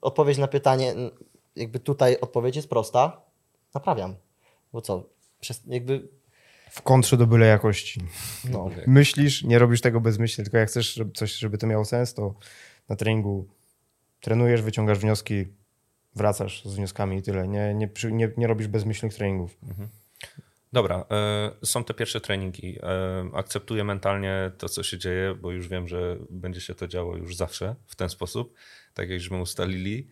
odpowiedź 0.00 0.38
na 0.38 0.48
pytanie, 0.48 0.94
jakby 1.56 1.80
tutaj 1.80 2.16
odpowiedź 2.20 2.56
jest 2.56 2.68
prosta, 2.68 3.22
naprawiam. 3.74 4.14
Bo 4.72 4.80
co, 4.80 5.02
przez, 5.40 5.62
jakby... 5.66 6.08
W 6.70 6.82
kontrze 6.82 7.16
do 7.16 7.26
byle 7.26 7.46
jakości. 7.46 8.00
No. 8.50 8.70
Myślisz, 8.86 9.44
nie 9.44 9.58
robisz 9.58 9.80
tego 9.80 10.00
bezmyślnie, 10.00 10.44
tylko 10.44 10.58
jak 10.58 10.68
chcesz 10.68 10.94
żeby 10.94 11.12
coś, 11.12 11.32
żeby 11.32 11.58
to 11.58 11.66
miało 11.66 11.84
sens, 11.84 12.14
to 12.14 12.34
na 12.88 12.96
treningu 12.96 13.48
trenujesz, 14.20 14.62
wyciągasz 14.62 14.98
wnioski, 14.98 15.46
wracasz 16.16 16.64
z 16.64 16.74
wnioskami 16.74 17.16
i 17.16 17.22
tyle. 17.22 17.48
Nie, 17.48 17.74
nie, 17.74 17.88
nie, 18.10 18.30
nie 18.36 18.46
robisz 18.46 18.68
bezmyślnych 18.68 19.14
treningów. 19.14 19.58
Mhm. 19.62 19.88
Dobra, 20.72 21.04
y, 21.62 21.66
są 21.66 21.84
te 21.84 21.94
pierwsze 21.94 22.20
treningi. 22.20 22.78
Y, 22.78 22.82
akceptuję 23.34 23.84
mentalnie 23.84 24.50
to, 24.58 24.68
co 24.68 24.82
się 24.82 24.98
dzieje, 24.98 25.34
bo 25.34 25.52
już 25.52 25.68
wiem, 25.68 25.88
że 25.88 26.16
będzie 26.30 26.60
się 26.60 26.74
to 26.74 26.88
działo 26.88 27.16
już 27.16 27.36
zawsze 27.36 27.74
w 27.86 27.96
ten 27.96 28.08
sposób, 28.08 28.54
tak 28.94 29.10
jak 29.10 29.20
żeśmy 29.20 29.40
ustalili. 29.40 30.08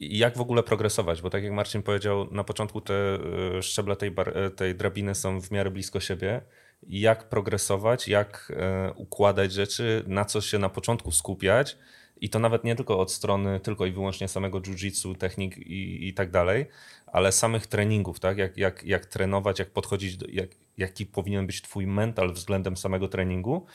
Jak 0.00 0.36
w 0.36 0.40
ogóle 0.40 0.62
progresować? 0.62 1.22
Bo 1.22 1.30
tak 1.30 1.42
jak 1.42 1.52
Marcin 1.52 1.82
powiedział, 1.82 2.28
na 2.30 2.44
początku 2.44 2.80
te 2.80 2.94
e, 2.94 3.62
szczeble 3.62 3.96
tej, 3.96 4.10
bar, 4.10 4.38
e, 4.38 4.50
tej 4.50 4.74
drabiny 4.74 5.14
są 5.14 5.40
w 5.40 5.50
miarę 5.50 5.70
blisko 5.70 6.00
siebie. 6.00 6.42
Jak 6.88 7.28
progresować, 7.28 8.08
jak 8.08 8.52
e, 8.56 8.92
układać 8.92 9.52
rzeczy, 9.52 10.04
na 10.06 10.24
co 10.24 10.40
się 10.40 10.58
na 10.58 10.68
początku 10.68 11.12
skupiać 11.12 11.78
i 12.20 12.30
to 12.30 12.38
nawet 12.38 12.64
nie 12.64 12.76
tylko 12.76 12.98
od 12.98 13.12
strony 13.12 13.60
tylko 13.60 13.86
i 13.86 13.92
wyłącznie 13.92 14.28
samego 14.28 14.60
jiu-jitsu, 14.60 15.16
technik 15.16 15.58
i, 15.58 16.08
i 16.08 16.14
tak 16.14 16.30
dalej, 16.30 16.66
ale 17.06 17.32
samych 17.32 17.66
treningów, 17.66 18.20
tak? 18.20 18.38
Jak, 18.38 18.56
jak, 18.56 18.84
jak 18.84 19.06
trenować, 19.06 19.58
jak 19.58 19.70
podchodzić, 19.70 20.16
do, 20.16 20.26
jak, 20.28 20.50
jaki 20.78 21.06
powinien 21.06 21.46
być 21.46 21.62
twój 21.62 21.86
mental 21.86 22.32
względem 22.32 22.76
samego 22.76 23.08
treningu. 23.08 23.66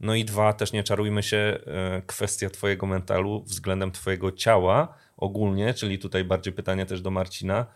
No 0.00 0.14
i 0.14 0.24
dwa, 0.24 0.52
też 0.52 0.72
nie 0.72 0.82
czarujmy 0.82 1.22
się, 1.22 1.58
kwestia 2.06 2.50
twojego 2.50 2.86
mentalu 2.86 3.42
względem 3.42 3.90
twojego 3.90 4.32
ciała, 4.32 4.94
ogólnie, 5.20 5.74
czyli 5.74 5.98
tutaj 5.98 6.24
bardziej 6.24 6.52
pytanie 6.52 6.86
też 6.86 7.02
do 7.02 7.10
Marcina. 7.10 7.66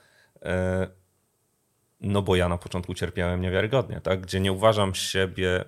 E, 0.42 0.86
no 2.01 2.22
bo 2.22 2.36
ja 2.36 2.49
na 2.49 2.59
początku 2.59 2.95
cierpiałem 2.95 3.40
niewiarygodnie, 3.40 4.01
tak? 4.01 4.20
gdzie 4.20 4.40
nie 4.40 4.53
uważam 4.53 4.95
siebie, 4.95 5.64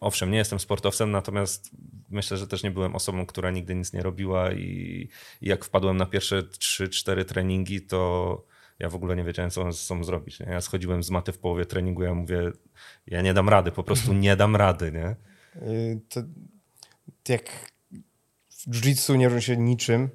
owszem, 0.00 0.30
nie 0.30 0.38
jestem 0.38 0.60
sportowcem, 0.60 1.10
natomiast 1.10 1.70
myślę, 2.10 2.36
że 2.36 2.46
też 2.46 2.62
nie 2.62 2.70
byłem 2.70 2.94
osobą, 2.94 3.26
która 3.26 3.50
nigdy 3.50 3.74
nic 3.74 3.92
nie 3.92 4.02
robiła 4.02 4.52
i, 4.52 5.08
jak 5.42 5.64
wpadłem 5.64 5.96
na 5.96 6.06
pierwsze 6.06 6.42
3-4 6.42 7.24
treningi, 7.24 7.80
to 7.80 8.44
ja 8.78 8.88
w 8.88 8.94
ogóle 8.94 9.16
nie 9.16 9.24
wiedziałem, 9.24 9.50
co 9.50 9.72
ze 9.72 9.78
sobą 9.78 10.04
zrobić. 10.04 10.40
Nie? 10.40 10.46
Ja 10.46 10.60
schodziłem 10.60 11.02
z 11.02 11.10
maty 11.10 11.32
w 11.32 11.38
połowie 11.38 11.66
treningu, 11.66 12.02
ja 12.02 12.14
mówię, 12.14 12.52
ja 13.06 13.22
nie 13.22 13.34
dam 13.34 13.48
rady, 13.48 13.72
po 13.72 13.82
prostu 13.82 14.12
nie 14.12 14.36
dam 14.36 14.56
rady. 14.56 14.92
Nie? 14.92 15.16
Y, 15.68 16.00
to 16.08 16.20
jak 17.28 17.72
w 18.50 18.70
jiu-jitsu 18.70 19.16
nie 19.16 19.28
różni 19.28 19.42
się 19.42 19.56
niczym, 19.56 20.10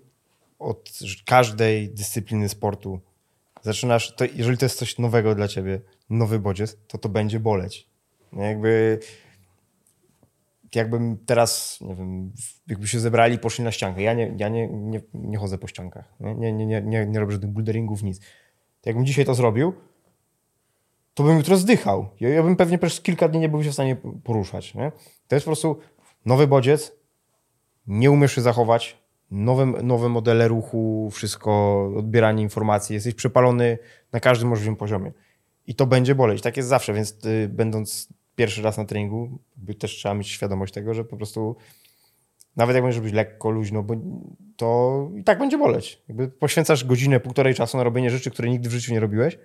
od 0.62 0.90
każdej 1.26 1.90
dyscypliny 1.90 2.50
sportu 2.50 3.00
zaczynasz, 3.62 4.16
to 4.16 4.26
jeżeli 4.36 4.58
to 4.58 4.66
jest 4.66 4.78
coś 4.78 4.98
nowego 4.98 5.36
dla 5.36 5.48
ciebie, 5.48 5.82
nowy 6.10 6.40
bodziec, 6.40 6.78
to 6.88 6.98
to 6.98 7.10
będzie 7.10 7.40
boleć. 7.40 7.88
No 8.32 8.44
jakby 8.44 9.00
jakbym 10.76 11.18
teraz, 11.26 11.82
nie 11.82 11.96
wiem, 11.96 12.32
jakby 12.68 12.88
się 12.88 13.00
zebrali 13.00 13.36
i 13.36 13.40
poszli 13.40 13.64
na 13.64 13.72
ściankę. 13.72 14.02
Ja 14.02 14.14
nie, 14.14 14.36
ja 14.38 14.50
nie, 14.50 14.68
nie, 14.68 15.02
nie 15.14 15.38
chodzę 15.38 15.58
po 15.58 15.68
ściankach. 15.68 16.14
Nie, 16.20 16.54
nie, 16.54 16.66
nie, 16.66 16.82
nie, 16.82 17.06
nie 17.06 17.20
robię 17.20 17.32
żadnych 17.32 17.52
boulderingów, 17.52 18.04
nic. 18.04 18.22
Jakbym 18.86 19.06
dzisiaj 19.06 19.26
to 19.26 19.36
zrobił, 19.36 19.74
to 21.14 21.24
bym 21.24 21.38
jutro 21.38 21.58
zdychał. 21.58 22.10
Ja, 22.20 22.30
ja 22.30 22.44
bym 22.44 22.56
pewnie 22.56 22.78
przez 22.78 23.02
kilka 23.02 23.28
dni 23.28 23.40
nie 23.40 23.50
był 23.50 23.64
się 23.64 23.70
w 23.70 23.74
stanie 23.74 23.98
poruszać. 24.24 24.76
Nie? 24.76 24.92
To 25.28 25.36
jest 25.36 25.46
po 25.46 25.50
prostu 25.50 25.80
nowy 26.26 26.48
bodziec, 26.48 26.92
nie 27.88 28.12
umiesz 28.12 28.36
się 28.36 28.42
zachować, 28.42 29.01
nowe, 29.32 29.66
nowe 29.66 30.10
modele 30.10 30.48
ruchu, 30.48 31.10
wszystko, 31.12 31.84
odbieranie 31.98 32.44
informacji, 32.44 32.94
jesteś 32.94 33.14
przepalony 33.14 33.78
na 34.12 34.20
każdym 34.20 34.50
możliwym 34.50 34.76
poziomie. 34.76 35.12
I 35.68 35.76
to 35.76 35.86
będzie 35.86 36.16
boleć. 36.16 36.42
Tak 36.42 36.58
jest 36.58 36.70
zawsze, 36.70 36.94
więc 36.94 37.26
y, 37.26 37.50
będąc 37.50 38.08
pierwszy 38.36 38.62
raz 38.62 38.78
na 38.78 38.86
treningu, 38.86 39.40
też 39.80 39.92
trzeba 39.92 40.16
mieć 40.16 40.28
świadomość 40.28 40.74
tego, 40.74 40.94
że 40.94 41.04
po 41.04 41.18
prostu 41.18 41.56
nawet 42.56 42.76
jak 42.76 42.84
będziesz 42.84 43.00
robić 43.00 43.14
lekko, 43.14 43.50
luźno, 43.50 43.84
bo 43.84 43.96
to 44.58 45.10
i 45.16 45.24
tak 45.24 45.40
będzie 45.40 45.58
boleć. 45.58 46.02
Jakby 46.08 46.28
poświęcasz 46.28 46.86
godzinę, 46.86 47.20
półtorej 47.20 47.56
czasu 47.56 47.78
na 47.78 47.84
robienie 47.84 48.10
rzeczy, 48.10 48.32
które 48.32 48.50
nigdy 48.50 48.70
w 48.70 48.72
życiu 48.72 48.94
nie 48.94 49.00
robiłeś, 49.00 49.38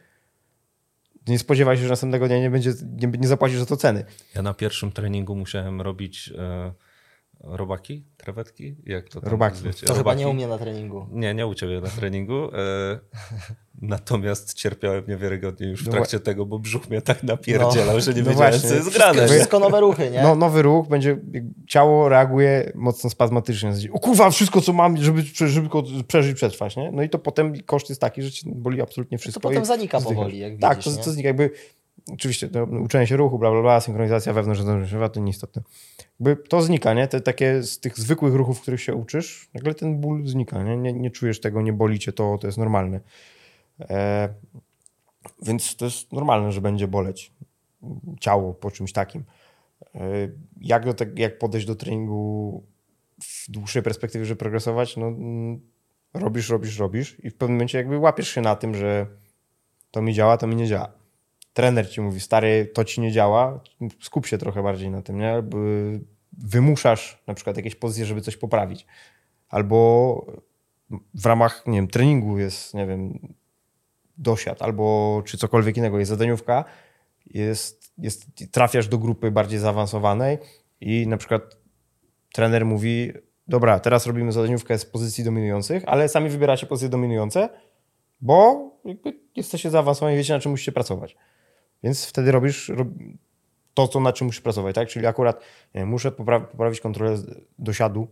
nie 1.28 1.38
spodziewaj 1.38 1.76
się, 1.76 1.82
że 1.82 1.88
następnego 1.88 2.28
dnia 2.28 2.38
nie, 2.38 2.50
będzie, 2.50 2.72
nie, 3.00 3.08
nie 3.18 3.28
zapłacisz 3.28 3.58
za 3.58 3.66
to 3.66 3.76
ceny. 3.76 4.04
Ja 4.34 4.42
na 4.42 4.54
pierwszym 4.54 4.92
treningu 4.92 5.36
musiałem 5.36 5.80
robić 5.80 6.32
e, 6.38 6.72
robaki, 7.40 8.04
krewetki? 8.16 8.76
Jak 8.86 9.08
to 9.08 9.20
tam 9.20 9.30
Robaki. 9.30 9.62
Wiecie? 9.64 9.86
To 9.86 9.92
chyba 9.92 9.98
robaki. 9.98 10.18
nie 10.20 10.28
u 10.28 10.34
mnie 10.34 10.46
na 10.48 10.58
treningu. 10.58 11.06
Nie, 11.12 11.34
nie 11.34 11.46
u 11.46 11.54
ciebie 11.54 11.80
na 11.80 11.88
treningu. 11.88 12.34
E, 12.54 12.98
natomiast 13.82 14.54
cierpiałem 14.54 15.04
niewiarygodnie 15.08 15.66
już 15.68 15.82
w 15.82 15.86
No 15.86 15.92
trakcie 15.92 16.20
tego, 16.20 16.46
bo 16.46 16.58
brzuch 16.58 16.90
mnie 16.90 17.02
tak 17.02 17.22
napierdzielał, 17.22 18.00
że 18.00 18.14
nie 18.14 18.22
no 18.22 18.28
wiedziałem, 18.30 18.50
właśnie. 18.52 18.68
co 18.68 18.74
jest 18.74 18.88
Wszystko, 18.88 19.12
grane. 19.12 19.28
wszystko 19.28 19.58
nowe 19.58 19.80
ruchy, 19.80 20.10
nie? 20.10 20.22
No, 20.22 20.34
nowy 20.34 20.62
ruch 20.62 20.88
będzie, 20.88 21.18
ciało 21.68 22.08
reaguje 22.08 22.72
mocno 22.74 23.10
spazmatycznie. 23.10 23.72
O 23.92 23.98
kurwa, 23.98 24.30
wszystko 24.30 24.60
co 24.60 24.72
mam, 24.72 24.96
żeby, 24.96 25.22
żeby 25.46 25.68
przeżyć, 26.08 26.36
przetrwać, 26.36 26.76
nie? 26.76 26.90
No 26.92 27.02
i 27.02 27.08
to 27.08 27.18
potem 27.18 27.62
koszt 27.62 27.88
jest 27.88 28.00
taki, 28.00 28.22
że 28.22 28.30
ci 28.30 28.50
boli 28.50 28.80
absolutnie 28.82 29.18
to 29.18 29.22
wszystko. 29.22 29.40
potem 29.40 29.62
i 29.62 29.66
zanika 29.66 30.00
powoli, 30.00 30.38
jak 30.38 30.58
Tak, 30.58 30.78
widzisz, 30.78 30.92
to, 30.92 30.98
nie? 30.98 31.04
to 31.04 31.10
znika 31.10 31.28
jakby, 31.28 31.50
oczywiście 32.12 32.48
to 32.48 32.64
uczenie 32.64 33.06
się 33.06 33.16
ruchu, 33.16 33.38
bla, 33.38 33.50
bla, 33.50 33.62
bla, 33.62 33.80
synchronizacja 33.80 34.32
wewnątrz, 34.32 34.62
to 35.12 35.20
nieistotne. 35.20 35.62
Jakby 36.20 36.36
to 36.36 36.62
znika, 36.62 36.94
nie? 36.94 37.08
Te 37.08 37.20
takie 37.20 37.62
z 37.62 37.80
tych 37.80 37.98
zwykłych 37.98 38.34
ruchów, 38.34 38.60
których 38.60 38.82
się 38.82 38.94
uczysz, 38.94 39.48
nagle 39.54 39.74
ten 39.74 40.00
ból 40.00 40.26
znika, 40.26 40.62
nie? 40.62 40.76
Nie, 40.76 40.92
nie 40.92 41.10
czujesz 41.10 41.40
tego, 41.40 41.62
nie 41.62 41.72
boli 41.72 41.98
cię 41.98 42.12
to, 42.12 42.38
to 42.38 42.46
jest 42.46 42.58
normalne. 42.58 43.00
E, 43.80 44.28
więc 45.42 45.76
to 45.76 45.84
jest 45.84 46.12
normalne, 46.12 46.52
że 46.52 46.60
będzie 46.60 46.88
boleć 46.88 47.32
ciało 48.20 48.54
po 48.54 48.70
czymś 48.70 48.92
takim. 48.92 49.24
E, 49.94 50.00
Jak, 50.60 50.84
do 50.84 50.94
te, 50.94 51.06
jak 51.16 51.38
podejść 51.38 51.66
do 51.66 51.74
treningu 51.74 52.62
w 53.22 53.50
dłuższej 53.50 53.82
perspektywie, 53.82 54.24
żeby 54.24 54.38
progresować? 54.38 54.96
No, 54.96 55.12
robisz, 56.14 56.48
robisz, 56.48 56.78
robisz 56.78 57.16
i 57.22 57.30
w 57.30 57.34
pewnym 57.34 57.56
momencie 57.56 57.78
jakby 57.78 57.98
łapiesz 57.98 58.28
się 58.28 58.40
na 58.40 58.56
tym, 58.56 58.74
że 58.74 59.06
to 59.90 60.02
mi 60.02 60.14
działa, 60.14 60.36
to 60.36 60.46
mi 60.46 60.56
nie 60.56 60.66
działa. 60.66 61.05
Trener 61.56 61.90
ci 61.90 62.00
mówi, 62.00 62.20
stary, 62.20 62.70
to 62.74 62.84
ci 62.84 63.00
nie 63.00 63.12
działa, 63.12 63.60
skup 64.00 64.26
się 64.26 64.38
trochę 64.38 64.62
bardziej 64.62 64.90
na 64.90 65.02
tym, 65.02 65.18
nie? 65.18 65.42
By- 65.42 66.00
Wymuszasz 66.38 67.22
na 67.26 67.34
przykład 67.34 67.56
jakieś 67.56 67.74
pozycje, 67.74 68.06
żeby 68.06 68.20
coś 68.20 68.36
poprawić. 68.36 68.86
Albo 69.48 70.26
w 71.14 71.26
ramach, 71.26 71.66
nie 71.66 71.78
wiem, 71.78 71.88
treningu 71.88 72.38
jest, 72.38 72.74
nie 72.74 72.86
wiem, 72.86 73.18
dosiad, 74.18 74.62
albo 74.62 75.22
czy 75.26 75.38
cokolwiek 75.38 75.76
innego, 75.76 75.98
jest 75.98 76.08
zadaniówka, 76.08 76.64
jest, 77.26 77.92
jest, 77.98 78.26
trafiasz 78.52 78.88
do 78.88 78.98
grupy 78.98 79.30
bardziej 79.30 79.58
zaawansowanej 79.58 80.38
i 80.80 81.06
na 81.06 81.16
przykład 81.16 81.56
trener 82.32 82.66
mówi, 82.66 83.12
dobra, 83.48 83.80
teraz 83.80 84.06
robimy 84.06 84.32
zadaniówkę 84.32 84.78
z 84.78 84.86
pozycji 84.86 85.24
dominujących, 85.24 85.82
ale 85.86 86.08
sami 86.08 86.28
wybieracie 86.28 86.66
pozycje 86.66 86.88
dominujące, 86.88 87.48
bo 88.20 88.70
jesteście 89.36 89.70
zaawansowani, 89.70 90.16
wiecie 90.16 90.32
na 90.32 90.40
czym 90.40 90.50
musicie 90.50 90.72
pracować. 90.72 91.16
Więc 91.82 92.06
wtedy 92.06 92.32
robisz 92.32 92.68
rob... 92.68 92.88
to, 93.74 93.88
co 93.88 94.00
na 94.00 94.12
czym 94.12 94.26
musisz 94.26 94.40
pracować, 94.40 94.74
tak? 94.74 94.88
Czyli 94.88 95.06
akurat 95.06 95.40
muszę 95.74 96.10
popra- 96.10 96.46
poprawić 96.46 96.80
kontrolę 96.80 97.16
dosiadu, 97.58 98.08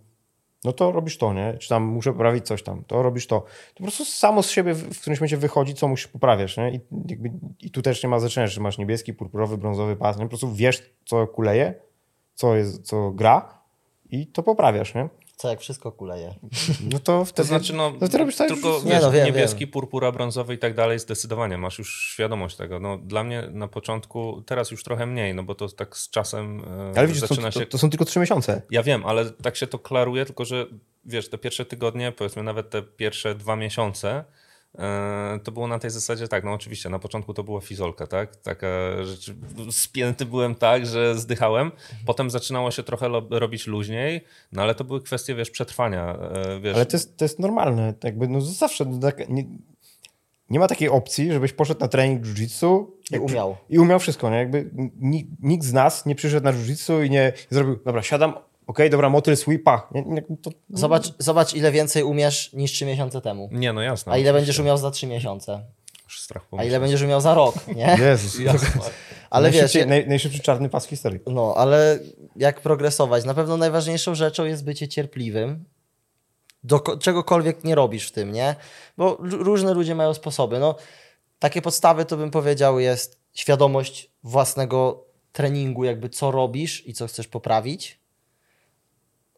no 0.65 0.73
to 0.73 0.93
robisz 0.93 1.19
to, 1.19 1.35
nie? 1.35 1.59
Czy 1.59 1.69
tam 1.69 1.83
muszę 1.83 2.13
poprawić 2.13 2.47
coś 2.47 2.63
tam, 2.63 2.85
to 2.85 3.03
robisz 3.03 3.27
to. 3.27 3.41
To 3.41 3.47
po 3.77 3.83
prostu 3.83 4.05
samo 4.05 4.43
z 4.43 4.51
siebie 4.51 4.75
w 4.75 5.01
którymś 5.01 5.21
momencie 5.21 5.37
wychodzi, 5.37 5.75
co 5.75 5.89
musisz 5.89 6.09
poprawiać, 6.09 6.57
nie? 6.57 6.71
I, 6.71 6.81
jakby, 7.09 7.31
i 7.61 7.71
tu 7.71 7.83
też 7.83 8.03
nie 8.03 8.09
ma 8.09 8.21
znaczenia, 8.21 8.49
czy 8.49 8.61
masz 8.61 8.79
niebieski, 8.79 9.15
purpurowy, 9.15 9.59
brązowy 9.59 9.97
pas, 9.97 10.19
nie? 10.19 10.25
Po 10.25 10.29
prostu 10.29 10.53
wiesz, 10.55 10.83
co 11.05 11.27
kuleje, 11.27 11.75
co, 12.35 12.57
jest, 12.57 12.83
co 12.83 13.11
gra 13.11 13.59
i 14.11 14.27
to 14.27 14.43
poprawiasz, 14.43 14.95
nie? 14.95 15.09
Co 15.37 15.49
jak 15.49 15.61
wszystko 15.61 15.93
kuleje. 15.93 16.35
No 16.93 16.99
to 16.99 17.25
wtedy... 17.25 17.37
To 17.37 17.45
znaczy, 17.45 17.73
no, 17.73 17.93
to 17.93 18.09
ty 18.09 18.19
robisz 18.19 18.37
tak, 18.37 18.49
tylko 18.49 18.81
że- 18.81 18.87
Nie, 18.87 18.93
wiesz, 18.93 19.03
no, 19.03 19.11
wiem, 19.11 19.27
niebieski, 19.27 19.67
purpura, 19.67 20.13
brązowy 20.13 20.55
i 20.55 20.59
tak 20.59 20.75
dalej, 20.75 20.99
zdecydowanie 20.99 21.59
masz 21.59 21.79
już 21.79 22.01
świadomość 22.13 22.57
tego. 22.57 22.81
No, 22.81 22.99
dla 22.99 23.25
mnie 23.25 23.49
na 23.51 23.69
początku, 23.69 24.43
teraz 24.47 24.71
już 24.71 24.85
trochę 24.85 25.07
mniej, 25.07 25.35
no 25.35 25.43
bo 25.43 25.55
to 25.55 25.69
tak 25.69 25.97
z 25.97 26.11
czasem 26.11 26.65
e, 26.95 26.99
Ale 26.99 27.07
widzisz, 27.07 27.23
to, 27.23 27.27
zaczyna 27.29 27.51
to, 27.51 27.61
się... 27.61 27.67
to 27.67 27.79
są 27.79 27.91
tylko 27.91 28.05
trzy 28.05 28.21
miesiące. 28.21 28.63
Ja 28.71 28.83
wiem, 28.83 29.07
ale 29.07 29.31
tak 29.31 29.57
się 29.57 29.67
to 29.67 29.79
klaruje, 29.79 30.27
tylko 30.27 30.45
że 30.45 30.67
wiesz, 31.05 31.29
te 31.29 31.39
pierwsze 31.39 31.65
tygodnie, 31.65 32.13
powiedzmy 32.13 32.43
nawet 32.43 32.71
te 32.71 32.83
pierwsze 32.83 33.35
dwa 33.35 33.57
miesiące, 33.57 34.25
to 35.45 35.53
było 35.53 35.69
na 35.69 35.79
tej 35.79 35.91
zasadzie 35.91 36.29
tak, 36.29 36.45
no 36.45 36.53
oczywiście, 36.53 36.89
na 36.89 36.99
początku 36.99 37.35
to 37.35 37.45
była 37.45 37.61
fizolka, 37.61 38.07
tak? 38.07 38.37
Taka 38.37 38.67
rzecz, 39.03 39.33
spięty 39.71 40.27
byłem 40.27 40.55
tak, 40.55 40.87
że 40.87 41.15
zdychałem. 41.15 41.73
Potem 42.07 42.31
zaczynało 42.31 42.71
się 42.71 42.83
trochę 42.83 43.09
lo, 43.09 43.27
robić 43.31 43.67
luźniej, 43.67 44.25
no 44.53 44.63
ale 44.63 44.75
to 44.75 44.85
były 44.85 45.03
kwestie, 45.03 45.35
wiesz, 45.35 45.51
przetrwania, 45.51 46.17
e, 46.17 46.61
wiesz. 46.61 46.77
Ale 46.77 46.87
to 46.87 46.97
jest, 46.97 47.17
to 47.17 47.25
jest 47.25 47.39
normalne. 47.39 47.95
Jakby, 48.05 48.29
no 48.29 48.41
zawsze 48.41 48.85
no 48.85 48.99
tak, 48.99 49.29
nie, 49.29 49.45
nie 50.51 50.59
ma 50.59 50.69
takiej 50.69 50.89
opcji, 50.89 51.33
żebyś 51.33 51.53
poszedł 51.53 51.81
na 51.81 51.89
trening 51.89 52.23
jiu-jitsu 52.23 52.87
I 53.11 53.19
umiał. 53.19 53.57
i 53.69 53.79
umiał 53.79 53.99
wszystko. 53.99 54.31
Nie? 54.31 54.37
Jakby 54.37 54.71
ni, 55.01 55.29
nikt 55.41 55.65
z 55.65 55.73
nas 55.73 56.07
nie 56.07 56.15
przyszedł 56.15 56.45
na 56.45 56.53
jiu-jitsu 56.53 57.07
i 57.07 57.11
nie 57.11 57.33
zrobił, 57.51 57.79
dobra, 57.85 58.03
siadam, 58.03 58.35
okej, 58.67 58.91
dobra, 58.91 59.09
motyl, 59.11 59.37
sweep, 59.37 59.63
pach. 59.63 59.89
Nie, 59.95 60.03
nie, 60.03 60.23
to, 60.23 60.51
Zobacz, 60.71 61.13
zobacz, 61.19 61.55
ile 61.55 61.73
więcej 61.73 62.03
umiesz 62.03 62.53
niż 62.53 62.73
3 62.73 62.87
miesiące 62.87 63.21
temu. 63.21 63.49
Nie, 63.53 63.73
no 63.73 63.83
jasne. 63.83 64.13
A 64.13 64.17
ile 64.17 64.31
oczywiście. 64.31 64.41
będziesz 64.41 64.59
umiał 64.59 64.79
za 64.79 64.91
3 64.91 65.07
miesiące? 65.07 65.65
A 66.59 66.65
ile 66.65 66.81
będziesz 66.81 67.03
umiał 67.03 67.21
za 67.21 67.35
rok, 67.35 67.55
nie? 67.77 67.97
Jezus. 68.01 68.41
Ale 69.31 69.51
wiesz, 69.51 69.61
najszybciej, 69.61 69.87
naj, 69.87 70.09
najszybszy 70.09 70.41
czarny 70.41 70.69
pas 70.69 70.87
w 70.87 70.89
historii. 70.89 71.21
No, 71.27 71.55
ale 71.57 71.99
jak 72.37 72.61
progresować? 72.61 73.25
Na 73.25 73.35
pewno 73.35 73.57
najważniejszą 73.57 74.15
rzeczą 74.15 74.45
jest 74.45 74.65
bycie 74.65 74.89
cierpliwym. 74.89 75.65
Do 76.65 76.81
ko- 76.81 76.97
czegokolwiek 76.97 77.65
nie 77.65 77.75
robisz 77.75 78.09
w 78.09 78.13
tym, 78.13 78.33
nie? 78.33 78.57
Bo 78.97 79.17
różne 79.21 79.75
ludzie 79.75 79.95
mają 79.95 80.15
sposoby. 80.15 80.59
No, 80.59 80.75
takie 81.39 81.63
podstawy 81.63 82.05
to 82.05 82.17
bym 82.17 82.31
powiedział 82.31 82.81
jest 82.81 83.21
świadomość 83.33 84.11
własnego 84.23 85.05
treningu, 85.33 85.85
jakby 85.85 86.09
co 86.09 86.31
robisz 86.31 86.87
i 86.87 86.95
co 86.95 87.07
chcesz 87.07 87.29
poprawić. 87.29 88.01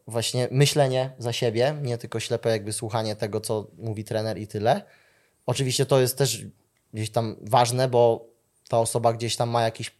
Właśnie 0.07 0.47
myślenie 0.51 1.11
za 1.17 1.33
siebie, 1.33 1.75
nie 1.81 1.97
tylko 1.97 2.19
ślepe 2.19 2.49
jakby 2.49 2.73
słuchanie 2.73 3.15
tego, 3.15 3.41
co 3.41 3.67
mówi 3.77 4.03
trener 4.03 4.37
i 4.37 4.47
tyle. 4.47 4.81
Oczywiście 5.45 5.85
to 5.85 5.99
jest 5.99 6.17
też 6.17 6.45
gdzieś 6.93 7.09
tam 7.09 7.35
ważne, 7.41 7.87
bo 7.87 8.25
ta 8.69 8.79
osoba 8.79 9.13
gdzieś 9.13 9.35
tam 9.35 9.49
ma 9.49 9.61
jakiś 9.61 9.95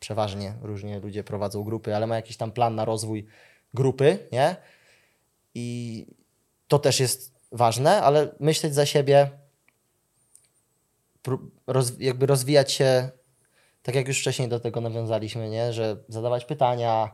przeważnie 0.00 0.54
różnie 0.62 1.00
ludzie 1.00 1.24
prowadzą 1.24 1.64
grupy, 1.64 1.96
ale 1.96 2.06
ma 2.06 2.16
jakiś 2.16 2.36
tam 2.36 2.52
plan 2.52 2.74
na 2.74 2.84
rozwój 2.84 3.26
grupy, 3.74 4.28
nie? 4.32 4.56
I 5.54 6.06
to 6.68 6.78
też 6.78 7.00
jest 7.00 7.34
ważne, 7.52 8.02
ale 8.02 8.34
myśleć 8.40 8.74
za 8.74 8.86
siebie, 8.86 9.30
jakby 11.98 12.26
rozwijać 12.26 12.72
się, 12.72 13.10
tak 13.82 13.94
jak 13.94 14.08
już 14.08 14.20
wcześniej 14.20 14.48
do 14.48 14.60
tego 14.60 14.80
nawiązaliśmy, 14.80 15.50
nie? 15.50 15.72
Że 15.72 15.96
zadawać 16.08 16.44
pytania, 16.44 17.10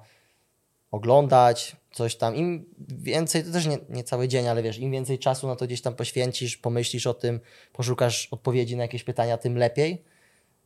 oglądać 0.97 1.77
coś 1.93 2.17
tam. 2.17 2.37
Im 2.37 2.75
więcej, 2.89 3.45
to 3.45 3.53
też 3.53 3.67
nie, 3.67 3.79
nie 3.89 4.05
cały 4.05 4.29
dzień, 4.29 4.49
ale 4.49 4.63
wiesz, 4.63 4.79
im 4.79 4.93
więcej 4.93 5.19
czasu 5.19 5.47
na 5.47 5.57
to 5.57 5.67
gdzieś 5.67 5.83
tam 5.83 5.95
poświęcisz, 5.95 6.57
pomyślisz 6.57 7.07
o 7.07 7.15
tym, 7.15 7.41
poszukasz 7.73 8.29
odpowiedzi 8.31 8.77
na 8.77 8.83
jakieś 8.83 9.05
pytania, 9.05 9.39
tym 9.39 9.59
lepiej 9.59 10.05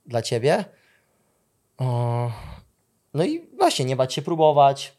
dla 0.06 0.22
ciebie. 0.22 0.64
No 3.14 3.24
i 3.24 3.48
właśnie, 3.56 3.84
nie 3.84 3.96
bać 3.96 4.14
się 4.14 4.22
próbować 4.22 4.98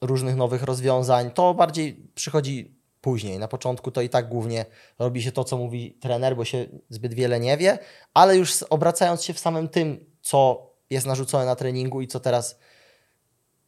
różnych 0.00 0.36
nowych 0.36 0.62
rozwiązań. 0.62 1.30
To 1.30 1.54
bardziej 1.54 2.10
przychodzi 2.14 2.78
później. 3.00 3.38
Na 3.38 3.48
początku 3.48 3.90
to 3.90 4.00
i 4.00 4.08
tak 4.08 4.28
głównie 4.28 4.66
robi 4.98 5.22
się 5.22 5.32
to, 5.32 5.44
co 5.44 5.56
mówi 5.56 5.98
trener, 6.00 6.36
bo 6.36 6.44
się 6.44 6.66
zbyt 6.88 7.14
wiele 7.14 7.40
nie 7.40 7.56
wie, 7.56 7.78
ale 8.14 8.36
już 8.36 8.62
obracając 8.62 9.24
się 9.24 9.34
w 9.34 9.38
samym 9.38 9.68
tym, 9.68 10.04
co 10.22 10.70
jest 10.90 11.06
narzucone 11.06 11.46
na 11.46 11.56
treningu 11.56 12.00
i 12.00 12.06
co 12.06 12.20
teraz 12.20 12.58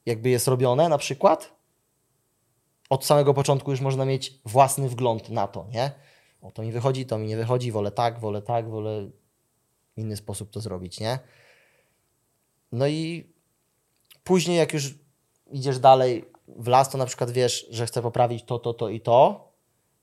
jakby 0.07 0.29
jest 0.29 0.49
robione 0.49 0.89
na 0.89 0.99
przykład, 0.99 1.61
od 2.91 3.05
samego 3.05 3.35
początku 3.35 3.71
już 3.71 3.81
można 3.81 4.05
mieć 4.05 4.41
własny 4.45 4.89
wgląd 4.89 5.29
na 5.29 5.49
to, 5.49 5.67
nie? 5.73 5.91
O, 6.43 6.51
to 6.51 6.63
mi 6.63 6.73
wychodzi, 6.73 7.07
to 7.07 7.19
mi 7.19 7.27
nie 7.27 7.37
wychodzi, 7.37 7.73
wolę 7.73 7.91
tak, 7.91 8.21
wolę 8.21 8.43
tak, 8.43 8.71
wolę 8.71 9.11
inny 9.97 10.17
sposób 10.17 10.51
to 10.51 10.61
zrobić, 10.61 11.01
nie? 11.01 11.19
No 12.73 12.87
i 12.87 13.33
później, 14.25 14.57
jak 14.57 14.73
już 14.73 14.95
idziesz 15.53 15.79
dalej 15.79 16.25
w 16.49 16.69
las, 16.69 16.91
to 16.91 16.99
na 16.99 17.07
przykład 17.07 17.31
wiesz, 17.31 17.67
że 17.71 17.87
chcę 17.87 18.03
poprawić 18.03 18.45
to, 18.45 18.59
to, 18.59 18.75
to 18.75 18.89
i 18.89 19.01
to. 19.01 19.51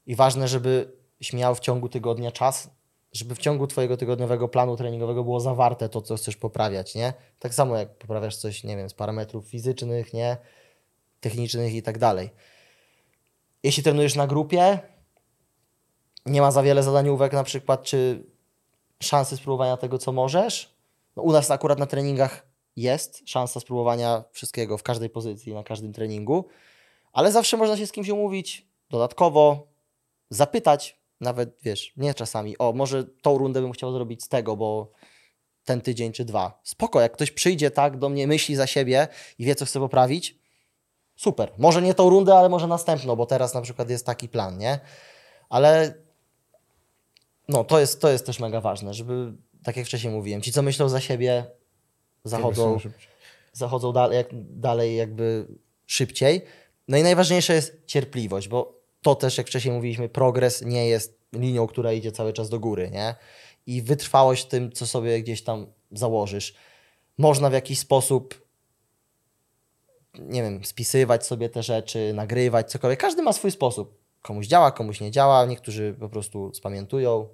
I 0.05 0.15
ważne, 0.15 0.47
żebyś 0.47 1.33
miał 1.33 1.55
w 1.55 1.59
ciągu 1.59 1.89
tygodnia 1.89 2.31
czas, 2.31 2.69
żeby 3.17 3.35
w 3.35 3.37
ciągu 3.37 3.67
Twojego 3.67 3.97
tygodniowego 3.97 4.47
planu 4.47 4.77
treningowego 4.77 5.23
było 5.23 5.39
zawarte 5.39 5.89
to, 5.89 6.01
co 6.01 6.15
chcesz 6.15 6.37
poprawiać, 6.37 6.95
nie? 6.95 7.13
Tak 7.39 7.53
samo 7.53 7.77
jak 7.77 7.97
poprawiasz 7.97 8.35
coś, 8.35 8.63
nie 8.63 8.77
wiem, 8.77 8.89
z 8.89 8.93
parametrów 8.93 9.47
fizycznych, 9.47 10.13
nie? 10.13 10.37
technicznych 11.19 11.73
i 11.73 11.81
tak 11.81 11.97
dalej. 11.97 12.29
Jeśli 13.63 13.83
trenujesz 13.83 14.15
na 14.15 14.27
grupie, 14.27 14.79
nie 16.25 16.41
ma 16.41 16.51
za 16.51 16.63
wiele 16.63 16.83
zadaniówek 16.83 17.33
na 17.33 17.43
przykład, 17.43 17.83
czy 17.83 18.23
szansy 18.99 19.37
spróbowania 19.37 19.77
tego, 19.77 19.97
co 19.97 20.11
możesz. 20.11 20.77
No, 21.15 21.23
u 21.23 21.31
nas 21.31 21.51
akurat 21.51 21.79
na 21.79 21.85
treningach 21.85 22.47
jest 22.75 23.29
szansa 23.29 23.59
spróbowania 23.59 24.23
wszystkiego 24.31 24.77
w 24.77 24.83
każdej 24.83 25.09
pozycji, 25.09 25.53
na 25.53 25.63
każdym 25.63 25.93
treningu, 25.93 26.47
ale 27.13 27.31
zawsze 27.31 27.57
można 27.57 27.77
się 27.77 27.87
z 27.87 27.91
kimś 27.91 28.09
umówić 28.09 28.67
dodatkowo, 28.89 29.67
zapytać, 30.29 30.99
nawet 31.21 31.57
wiesz, 31.63 31.93
nie 31.97 32.13
czasami, 32.13 32.57
o, 32.57 32.73
może 32.73 33.03
tą 33.03 33.37
rundę 33.37 33.61
bym 33.61 33.71
chciał 33.71 33.91
zrobić 33.91 34.23
z 34.23 34.27
tego, 34.27 34.55
bo 34.55 34.91
ten 35.63 35.81
tydzień 35.81 36.11
czy 36.11 36.25
dwa. 36.25 36.59
Spoko, 36.63 37.01
jak 37.01 37.11
ktoś 37.11 37.31
przyjdzie 37.31 37.71
tak 37.71 37.97
do 37.97 38.09
mnie, 38.09 38.27
myśli 38.27 38.55
za 38.55 38.67
siebie 38.67 39.07
i 39.39 39.45
wie, 39.45 39.55
co 39.55 39.65
chce 39.65 39.79
poprawić, 39.79 40.39
super. 41.15 41.51
Może 41.57 41.81
nie 41.81 41.93
tą 41.93 42.09
rundę, 42.09 42.35
ale 42.35 42.49
może 42.49 42.67
następną, 42.67 43.15
bo 43.15 43.25
teraz 43.25 43.53
na 43.53 43.61
przykład 43.61 43.89
jest 43.89 44.05
taki 44.05 44.29
plan, 44.29 44.57
nie? 44.57 44.79
Ale 45.49 45.93
no, 47.49 47.63
to 47.63 47.79
jest, 47.79 48.01
to 48.01 48.09
jest 48.09 48.25
też 48.25 48.39
mega 48.39 48.61
ważne, 48.61 48.93
żeby, 48.93 49.33
tak 49.63 49.77
jak 49.77 49.85
wcześniej 49.85 50.13
mówiłem, 50.13 50.41
ci, 50.41 50.51
co 50.51 50.61
myślą 50.61 50.89
za 50.89 50.99
siebie, 50.99 51.45
zachodzą, 52.23 52.77
zachodzą 53.53 53.93
dalej, 53.93 54.17
jak, 54.17 54.27
dalej 54.33 54.95
jakby 54.95 55.47
szybciej. 55.85 56.41
No 56.87 56.97
i 56.97 57.03
najważniejsza 57.03 57.53
jest 57.53 57.85
cierpliwość, 57.85 58.47
bo 58.47 58.76
to 59.07 59.15
też, 59.15 59.37
jak 59.37 59.47
wcześniej 59.47 59.73
mówiliśmy, 59.73 60.09
progres 60.09 60.61
nie 60.61 60.87
jest 60.87 61.19
linią, 61.33 61.67
która 61.67 61.93
idzie 61.93 62.11
cały 62.11 62.33
czas 62.33 62.49
do 62.49 62.59
góry, 62.59 62.89
nie? 62.91 63.15
I 63.65 63.81
wytrwałość 63.81 64.45
w 64.45 64.47
tym, 64.47 64.71
co 64.71 64.87
sobie 64.87 65.21
gdzieś 65.21 65.43
tam 65.43 65.67
założysz. 65.91 66.55
Można 67.17 67.49
w 67.49 67.53
jakiś 67.53 67.79
sposób, 67.79 68.47
nie 70.19 70.43
wiem, 70.43 70.65
spisywać 70.65 71.25
sobie 71.25 71.49
te 71.49 71.63
rzeczy, 71.63 72.13
nagrywać, 72.13 72.71
cokolwiek. 72.71 72.99
Każdy 72.99 73.21
ma 73.21 73.33
swój 73.33 73.51
sposób. 73.51 73.97
Komuś 74.21 74.47
działa, 74.47 74.71
komuś 74.71 75.01
nie 75.01 75.11
działa, 75.11 75.45
niektórzy 75.45 75.95
po 75.99 76.09
prostu 76.09 76.53
spamiętują. 76.53 77.27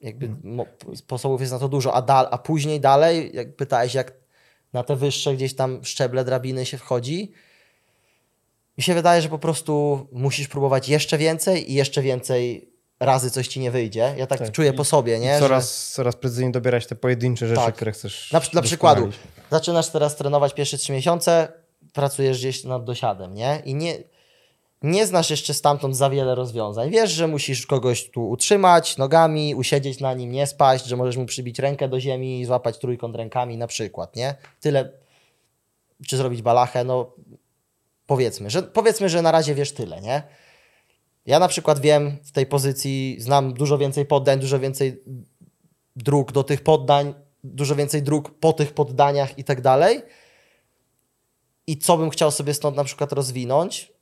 Jakby 0.00 0.28
mo- 0.42 0.66
sposobów 0.94 1.40
jest 1.40 1.52
na 1.52 1.58
to 1.58 1.68
dużo, 1.68 1.94
a, 1.94 2.02
dal, 2.02 2.28
a 2.30 2.38
później 2.38 2.80
dalej, 2.80 3.30
jak 3.34 3.56
pytałeś, 3.56 3.94
jak 3.94 4.12
na 4.72 4.84
te 4.84 4.96
wyższe 4.96 5.34
gdzieś 5.34 5.54
tam 5.54 5.84
szczeble 5.84 6.24
drabiny 6.24 6.66
się 6.66 6.78
wchodzi, 6.78 7.32
mi 8.78 8.84
się 8.84 8.94
wydaje, 8.94 9.22
że 9.22 9.28
po 9.28 9.38
prostu 9.38 10.06
musisz 10.12 10.48
próbować 10.48 10.88
jeszcze 10.88 11.18
więcej 11.18 11.70
i 11.72 11.74
jeszcze 11.74 12.02
więcej 12.02 12.68
razy 13.00 13.30
coś 13.30 13.48
ci 13.48 13.60
nie 13.60 13.70
wyjdzie. 13.70 14.14
Ja 14.16 14.26
tak, 14.26 14.38
Tak. 14.38 14.50
czuję 14.52 14.72
po 14.72 14.84
sobie, 14.84 15.18
nie? 15.18 15.38
Coraz, 15.38 15.92
coraz 15.92 16.16
precyzyjnie 16.16 16.52
dobierać 16.52 16.86
te 16.86 16.94
pojedyncze 16.94 17.48
rzeczy, 17.48 17.60
Tak. 17.60 17.74
które 17.74 17.92
chcesz. 17.92 18.32
Na, 18.32 18.40
dla 18.40 18.62
przykładu, 18.62 19.10
zaczynasz 19.50 19.88
teraz 19.88 20.16
trenować 20.16 20.54
pierwsze 20.54 20.78
trzy 20.78 20.92
miesiące, 20.92 21.52
pracujesz 21.92 22.38
gdzieś 22.38 22.64
nad 22.64 22.84
dosiadem, 22.84 23.34
nie? 23.34 23.62
I 23.64 23.74
nie, 23.74 23.94
nie 24.82 25.06
znasz 25.06 25.30
jeszcze 25.30 25.54
stamtąd 25.54 25.96
za 25.96 26.10
wiele 26.10 26.34
rozwiązań. 26.34 26.90
Wiesz, 26.90 27.10
że 27.10 27.26
musisz 27.28 27.66
kogoś 27.66 28.10
tu 28.10 28.28
utrzymać 28.30 28.96
nogami, 28.96 29.54
usiedzieć 29.54 30.00
na 30.00 30.14
nim, 30.14 30.32
nie 30.32 30.46
spaść, 30.46 30.84
że 30.86 30.96
możesz 30.96 31.16
mu 31.16 31.26
przybić 31.26 31.58
rękę 31.58 31.88
do 31.88 32.00
ziemi 32.00 32.40
i 32.40 32.44
złapać 32.44 32.78
trójkąt 32.78 33.16
rękami 33.16 33.56
na 33.56 33.66
przykład, 33.66 34.16
nie? 34.16 34.34
Tyle. 34.60 34.90
Czy 36.06 36.16
zrobić 36.16 36.42
balachę, 36.42 36.84
no 36.84 37.12
powiedzmy, 38.06 38.50
że, 38.50 38.62
powiedzmy, 38.62 39.08
że 39.08 39.22
na 39.22 39.32
razie 39.32 39.54
wiesz 39.54 39.72
tyle, 39.72 40.00
nie? 40.00 40.22
Ja 41.26 41.38
na 41.38 41.48
przykład 41.48 41.78
wiem 41.78 42.16
w 42.24 42.32
tej 42.32 42.46
pozycji, 42.46 43.16
znam 43.18 43.54
dużo 43.54 43.78
więcej 43.78 44.06
poddań, 44.06 44.40
dużo 44.40 44.58
więcej 44.58 45.02
dróg 45.96 46.32
do 46.32 46.44
tych 46.44 46.60
poddań, 46.62 47.14
dużo 47.44 47.76
więcej 47.76 48.02
dróg 48.02 48.38
po 48.38 48.52
tych 48.52 48.72
poddaniach 48.72 49.38
i 49.38 49.44
tak 49.44 49.60
dalej. 49.60 50.02
I 51.66 51.78
co 51.78 51.96
bym 51.96 52.10
chciał 52.10 52.30
sobie 52.30 52.54
stąd 52.54 52.76
na 52.76 52.84
przykład 52.84 53.12
rozwinąć, 53.12 53.92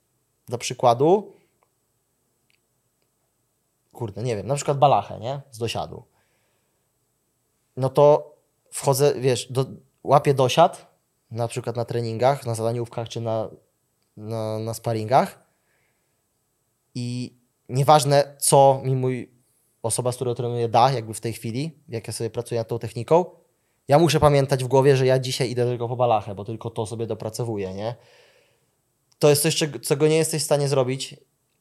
dla 0.46 0.58
przykładu, 0.58 1.32
kurde, 3.92 4.22
nie 4.22 4.36
wiem, 4.36 4.46
na 4.46 4.54
przykład 4.54 4.78
balachę, 4.78 5.20
nie? 5.20 5.40
Z 5.50 5.58
dosiadu. 5.58 6.04
No 7.76 7.88
to 7.88 8.34
wchodzę, 8.70 9.14
wiesz, 9.20 9.52
do, 9.52 9.66
łapię 10.02 10.34
dosiad, 10.34 10.92
na 11.30 11.48
przykład 11.48 11.76
na 11.76 11.84
treningach, 11.84 12.46
na 12.46 12.54
zadaniówkach 12.54 13.08
czy 13.08 13.20
na, 13.20 13.48
na, 14.16 14.58
na 14.58 14.74
sparingach 14.74 15.46
i 16.94 17.36
nieważne, 17.68 18.36
co 18.38 18.80
mi 18.84 18.96
mój 18.96 19.30
osoba, 19.82 20.12
z 20.12 20.16
którą 20.16 20.34
trenuję, 20.34 20.68
da, 20.68 20.92
jakby 20.92 21.14
w 21.14 21.20
tej 21.20 21.32
chwili, 21.32 21.82
jak 21.88 22.06
ja 22.06 22.12
sobie 22.12 22.30
pracuję 22.30 22.60
nad 22.60 22.68
tą 22.68 22.78
techniką, 22.78 23.24
ja 23.88 23.98
muszę 23.98 24.20
pamiętać 24.20 24.64
w 24.64 24.68
głowie, 24.68 24.96
że 24.96 25.06
ja 25.06 25.18
dzisiaj 25.18 25.50
idę 25.50 25.66
tylko 25.66 25.88
po 25.88 25.96
balachę, 25.96 26.34
bo 26.34 26.44
tylko 26.44 26.70
to 26.70 26.86
sobie 26.86 27.06
dopracowuję, 27.06 27.74
nie? 27.74 27.94
To 29.18 29.30
jest 29.30 29.42
coś, 29.42 29.56
czego, 29.82 30.08
nie 30.08 30.16
jesteś 30.16 30.42
w 30.42 30.44
stanie 30.44 30.68
zrobić, 30.68 31.16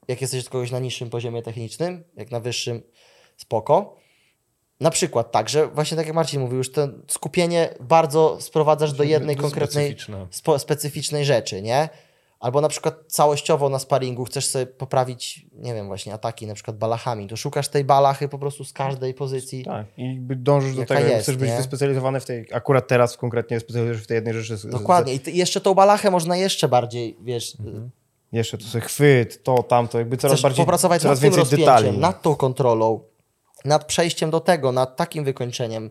jak 0.08 0.20
jesteś 0.20 0.44
od 0.44 0.50
kogoś 0.50 0.70
na 0.70 0.78
niższym 0.78 1.10
poziomie 1.10 1.42
technicznym, 1.42 2.04
jak 2.16 2.30
na 2.30 2.40
wyższym, 2.40 2.82
spoko. 3.36 3.96
Na 4.80 4.90
przykład 4.90 5.32
tak, 5.32 5.48
że 5.48 5.66
właśnie 5.66 5.96
tak 5.96 6.06
jak 6.06 6.16
Marcin 6.16 6.40
mówił, 6.40 6.58
już 6.58 6.72
to 6.72 6.88
skupienie 7.08 7.74
bardzo 7.80 8.40
sprowadzasz 8.40 8.92
do 8.92 9.02
jednej 9.02 9.36
konkretnej 9.36 9.96
specyficznej 10.58 11.24
rzeczy, 11.24 11.62
nie? 11.62 11.88
Albo 12.42 12.60
na 12.60 12.68
przykład 12.68 12.94
całościowo 13.06 13.68
na 13.68 13.78
sparingu 13.78 14.24
chcesz 14.24 14.46
sobie 14.46 14.66
poprawić, 14.66 15.46
nie 15.52 15.74
wiem, 15.74 15.86
właśnie 15.86 16.14
ataki 16.14 16.46
na 16.46 16.54
przykład 16.54 16.76
balachami, 16.76 17.28
to 17.28 17.36
szukasz 17.36 17.68
tej 17.68 17.84
balachy 17.84 18.28
po 18.28 18.38
prostu 18.38 18.64
z 18.64 18.72
każdej 18.72 19.14
pozycji. 19.14 19.64
Tak, 19.64 19.86
i 19.96 20.20
dążysz 20.20 20.76
do 20.76 20.86
tego, 20.86 21.00
jest, 21.00 21.22
chcesz 21.22 21.36
być 21.36 21.50
nie? 21.50 21.56
wyspecjalizowany 21.56 22.20
w 22.20 22.24
tej, 22.24 22.46
akurat 22.52 22.88
teraz 22.88 23.16
konkretnie 23.16 23.60
specjalizujesz 23.60 24.02
w 24.02 24.06
tej 24.06 24.14
jednej 24.14 24.34
rzeczy. 24.34 24.68
Dokładnie. 24.68 25.14
I 25.14 25.20
ty, 25.20 25.30
jeszcze 25.30 25.60
tą 25.60 25.74
balachę 25.74 26.10
można 26.10 26.36
jeszcze 26.36 26.68
bardziej, 26.68 27.16
wiesz, 27.20 27.56
Jeszcze 28.32 28.58
to 28.58 28.64
sobie 28.64 28.84
chwyt, 28.84 29.42
to, 29.42 29.62
tamto, 29.62 29.98
jakby 29.98 30.16
coraz 30.16 30.34
chcesz 30.34 30.42
bardziej, 30.42 30.64
popracować 30.64 31.02
coraz 31.02 31.18
nad 31.18 31.20
tym 31.20 31.30
więcej 31.30 31.40
rozpięciem, 31.40 31.66
detali. 31.66 31.98
nad 31.98 32.22
tą 32.22 32.34
kontrolą, 32.34 33.00
nad 33.64 33.84
przejściem 33.84 34.30
do 34.30 34.40
tego, 34.40 34.72
nad 34.72 34.96
takim 34.96 35.24
wykończeniem. 35.24 35.90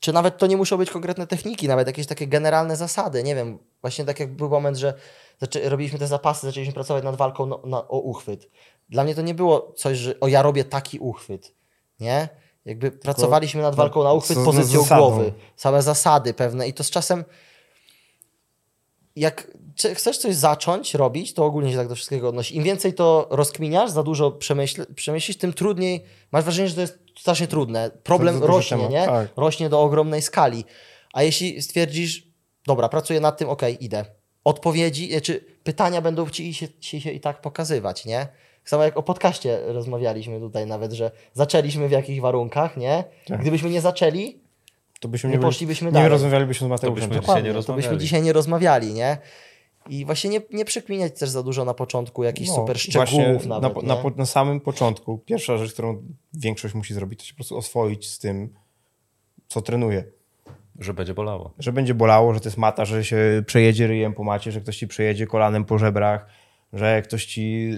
Czy 0.00 0.12
nawet 0.12 0.38
to 0.38 0.46
nie 0.46 0.56
muszą 0.56 0.76
być 0.76 0.90
konkretne 0.90 1.26
techniki, 1.26 1.68
nawet 1.68 1.86
jakieś 1.86 2.06
takie 2.06 2.26
generalne 2.26 2.76
zasady. 2.76 3.22
Nie 3.22 3.34
wiem, 3.34 3.58
właśnie 3.80 4.04
tak 4.04 4.20
jak 4.20 4.36
był 4.36 4.48
moment, 4.48 4.76
że 4.76 4.94
zaczę- 5.42 5.68
robiliśmy 5.68 5.98
te 5.98 6.06
zapasy, 6.06 6.46
zaczęliśmy 6.46 6.74
pracować 6.74 7.04
nad 7.04 7.16
walką 7.16 7.46
na, 7.46 7.56
na, 7.64 7.88
o 7.88 7.98
uchwyt. 7.98 8.50
Dla 8.88 9.04
mnie 9.04 9.14
to 9.14 9.22
nie 9.22 9.34
było 9.34 9.72
coś, 9.76 9.98
że 9.98 10.20
o 10.20 10.28
ja 10.28 10.42
robię 10.42 10.64
taki 10.64 10.98
uchwyt, 10.98 11.54
nie? 12.00 12.28
Jakby 12.64 12.90
pracowaliśmy 12.90 13.62
nad 13.62 13.74
walką 13.74 14.04
na 14.04 14.12
uchwyt 14.12 14.38
pozycją 14.44 14.84
głowy, 14.98 15.32
same 15.56 15.82
zasady 15.82 16.34
pewne 16.34 16.68
i 16.68 16.74
to 16.74 16.84
z 16.84 16.90
czasem 16.90 17.24
jak 19.16 19.50
chcesz 19.94 20.18
coś 20.18 20.34
zacząć 20.34 20.94
robić, 20.94 21.34
to 21.34 21.44
ogólnie 21.44 21.70
się 21.70 21.76
tak 21.76 21.88
do 21.88 21.94
wszystkiego 21.94 22.28
odnosi. 22.28 22.56
Im 22.56 22.62
więcej 22.62 22.94
to 22.94 23.26
rozkminiasz, 23.30 23.90
za 23.90 24.02
dużo 24.02 24.30
przemyśl, 24.30 24.94
przemyślisz, 24.94 25.38
tym 25.38 25.52
trudniej, 25.52 26.04
masz 26.32 26.44
wrażenie, 26.44 26.68
że 26.68 26.74
to 26.74 26.80
jest 26.80 26.98
strasznie 27.20 27.46
trudne. 27.46 27.90
Problem 28.04 28.34
To 28.34 28.40
duży 28.40 28.52
rośnie, 28.52 28.76
temat, 28.76 28.92
nie? 28.92 29.06
tak. 29.06 29.28
Rośnie 29.36 29.68
do 29.68 29.80
ogromnej 29.82 30.22
skali. 30.22 30.64
A 31.12 31.22
jeśli 31.22 31.62
stwierdzisz, 31.62 32.26
dobra, 32.66 32.88
pracuję 32.88 33.20
nad 33.20 33.38
tym, 33.38 33.48
okej, 33.48 33.84
idę. 33.84 34.04
Odpowiedzi, 34.44 35.14
e, 35.14 35.20
czy 35.20 35.44
pytania 35.64 36.00
będą 36.00 36.30
ci 36.30 36.54
się, 36.54 36.68
ci 36.78 37.00
się 37.00 37.10
i 37.10 37.20
tak 37.20 37.40
pokazywać, 37.40 38.04
nie? 38.04 38.18
Tak 38.18 38.68
Samo 38.70 38.82
jak 38.84 38.96
o 38.96 39.02
podcaście 39.02 39.60
rozmawialiśmy 39.66 40.40
tutaj 40.40 40.66
nawet, 40.66 40.92
że 40.92 41.10
zaczęliśmy 41.32 41.88
w 41.88 41.90
jakichś 41.90 42.20
warunkach, 42.20 42.76
nie? 42.76 43.04
Tak. 43.26 43.40
Gdybyśmy 43.40 43.70
nie 43.70 43.80
zaczęli, 43.80 44.40
To 45.00 45.08
byśmy 45.08 45.30
nie 45.30 45.36
nie, 45.36 45.42
poszlibyśmy 45.42 45.86
nie 45.86 45.92
dalej. 45.92 46.08
rozmawialibyśmy 46.08 46.66
z 46.66 46.70
Mateuszem. 46.70 46.94
byśmy 46.94 47.08
tak. 47.14 47.20
dzisiaj 47.24 47.42
nie 47.42 47.52
Dokładnie, 47.52 47.52
to 47.52 47.58
byśmy 47.58 47.74
rozmawiali. 47.76 47.98
dzisiaj 48.00 48.22
nie 48.22 48.32
rozmawiali, 48.32 48.92
nie? 48.94 49.18
I 49.88 50.04
właśnie 50.04 50.30
nie, 50.30 50.40
nie 50.50 50.64
przekminiać 50.64 51.18
też 51.18 51.28
za 51.30 51.42
dużo 51.42 51.64
na 51.64 51.74
początku 51.74 52.24
jakichś 52.24 52.48
No, 52.48 52.54
super 52.54 52.78
szczegółów 52.78 53.46
nawet, 53.46 53.82
na, 53.82 53.82
na, 53.82 53.96
po- 53.96 54.10
na 54.10 54.26
samym 54.26 54.60
początku, 54.60 55.18
pierwsza 55.18 55.58
rzecz, 55.58 55.72
którą 55.72 56.02
większość 56.34 56.74
musi 56.74 56.94
zrobić, 56.94 57.20
to 57.20 57.26
się 57.26 57.32
po 57.32 57.36
prostu 57.36 57.56
oswoić 57.56 58.08
z 58.08 58.18
tym, 58.18 58.54
co 59.48 59.62
trenuje. 59.62 60.04
Że 60.78 60.94
będzie 60.94 61.14
bolało. 61.14 61.54
Że 61.58 61.72
będzie 61.72 61.94
bolało, 61.94 62.34
że 62.34 62.40
to 62.40 62.48
jest 62.48 62.58
mata, 62.58 62.84
że 62.84 63.04
się 63.04 63.42
przejedzie 63.46 63.86
ryjem 63.86 64.14
po 64.14 64.24
macie, 64.24 64.52
że 64.52 64.60
ktoś 64.60 64.76
ci 64.76 64.88
przejedzie 64.88 65.26
kolanem 65.26 65.64
po 65.64 65.78
żebrach, 65.78 66.26
że 66.72 67.02
ktoś 67.02 67.26
ci 67.26 67.70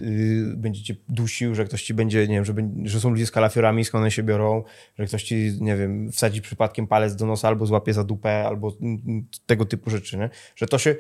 y, 0.52 0.56
będzie 0.56 0.82
cię 0.82 0.94
dusił, 1.08 1.54
że 1.54 1.64
ktoś 1.64 1.82
ci 1.82 1.94
będzie, 1.94 2.28
nie 2.28 2.34
wiem, 2.34 2.44
że, 2.44 2.54
będzie, 2.54 2.88
że 2.90 3.00
są 3.00 3.10
ludzie 3.10 3.26
z 3.26 3.30
kalafiorami, 3.30 3.84
skąd 3.84 4.02
one 4.02 4.10
się 4.10 4.22
biorą, 4.22 4.62
że 4.98 5.06
ktoś 5.06 5.22
ci, 5.22 5.52
nie 5.60 5.76
wiem, 5.76 6.12
wsadzi 6.12 6.42
przypadkiem 6.42 6.86
palec 6.86 7.16
do 7.16 7.26
nosa 7.26 7.48
albo 7.48 7.66
złapie 7.66 7.92
za 7.92 8.04
dupę, 8.04 8.44
albo 8.46 8.72
mm, 8.82 9.26
tego 9.46 9.64
typu 9.64 9.90
rzeczy, 9.90 10.18
nie? 10.18 10.30
Że 10.56 10.66
to 10.66 10.78
się 10.78 10.96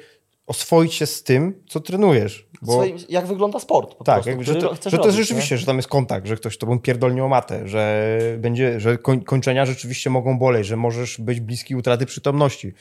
oswoić 0.52 0.94
się 0.94 1.06
z 1.06 1.22
tym, 1.22 1.62
co 1.68 1.80
trenujesz. 1.80 2.48
Bo... 2.62 2.72
Swoim, 2.72 2.96
jak 3.08 3.26
wygląda 3.26 3.60
sport 3.60 3.94
po 3.94 4.04
Tak, 4.04 4.22
prostu, 4.22 4.42
że, 4.42 4.54
to, 4.54 4.74
chcesz 4.74 4.92
że 4.92 4.98
to 4.98 5.04
jest 5.04 5.16
robić, 5.16 5.28
rzeczywiście, 5.28 5.58
że 5.58 5.66
tam 5.66 5.76
jest 5.76 5.88
kontakt, 5.88 6.26
że 6.26 6.36
ktoś 6.36 6.58
tobą 6.58 6.78
pierdolnie 6.78 7.24
o 7.24 7.28
matę, 7.28 7.68
że 7.68 8.18
będzie, 8.38 8.80
że 8.80 8.98
koń, 8.98 9.20
kończenia 9.20 9.66
rzeczywiście 9.66 10.10
mogą 10.10 10.38
boleć, 10.38 10.66
że 10.66 10.76
możesz 10.76 11.20
być 11.20 11.40
bliski 11.40 11.76
utraty 11.76 12.06
przytomności, 12.06 12.72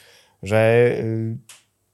że 0.44 0.92
y, 1.00 1.38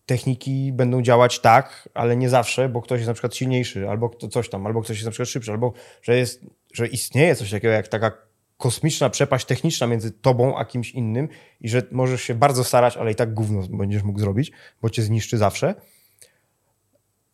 techniki 0.06 0.72
będą 0.74 1.02
działać 1.02 1.40
tak, 1.40 1.90
ale 1.94 2.18
nie 2.18 2.30
zawsze, 2.30 2.70
bo 2.70 2.82
ktoś 2.82 2.98
jest 2.98 3.08
na 3.08 3.14
przykład 3.14 3.36
silniejszy, 3.36 3.90
albo 3.90 4.10
kto, 4.10 4.28
coś 4.28 4.50
tam, 4.50 4.68
albo 4.68 4.82
ktoś 4.82 4.98
jest 4.98 5.06
na 5.06 5.12
przykład 5.12 5.30
szybszy, 5.30 5.52
albo 5.52 5.74
że 6.02 6.18
jest, 6.18 6.46
że 6.74 6.88
istnieje 6.88 7.36
coś 7.36 7.52
takiego 7.52 7.74
jak 7.74 7.88
taka 7.88 8.27
kosmiczna 8.58 9.10
przepaść 9.10 9.46
techniczna 9.46 9.88
między 9.88 10.12
tobą 10.12 10.58
a 10.58 10.66
kimś 10.66 10.92
innym 10.92 11.30
i 11.62 11.70
że 11.70 11.84
możesz 11.92 12.22
się 12.22 12.36
bardzo 12.36 12.64
starać, 12.64 12.98
ale 12.98 13.12
i 13.12 13.16
tak 13.16 13.34
gówno 13.34 13.62
będziesz 13.70 14.04
mógł 14.04 14.20
zrobić, 14.20 14.52
bo 14.82 14.90
cię 14.90 15.02
zniszczy 15.02 15.38
zawsze. 15.38 15.76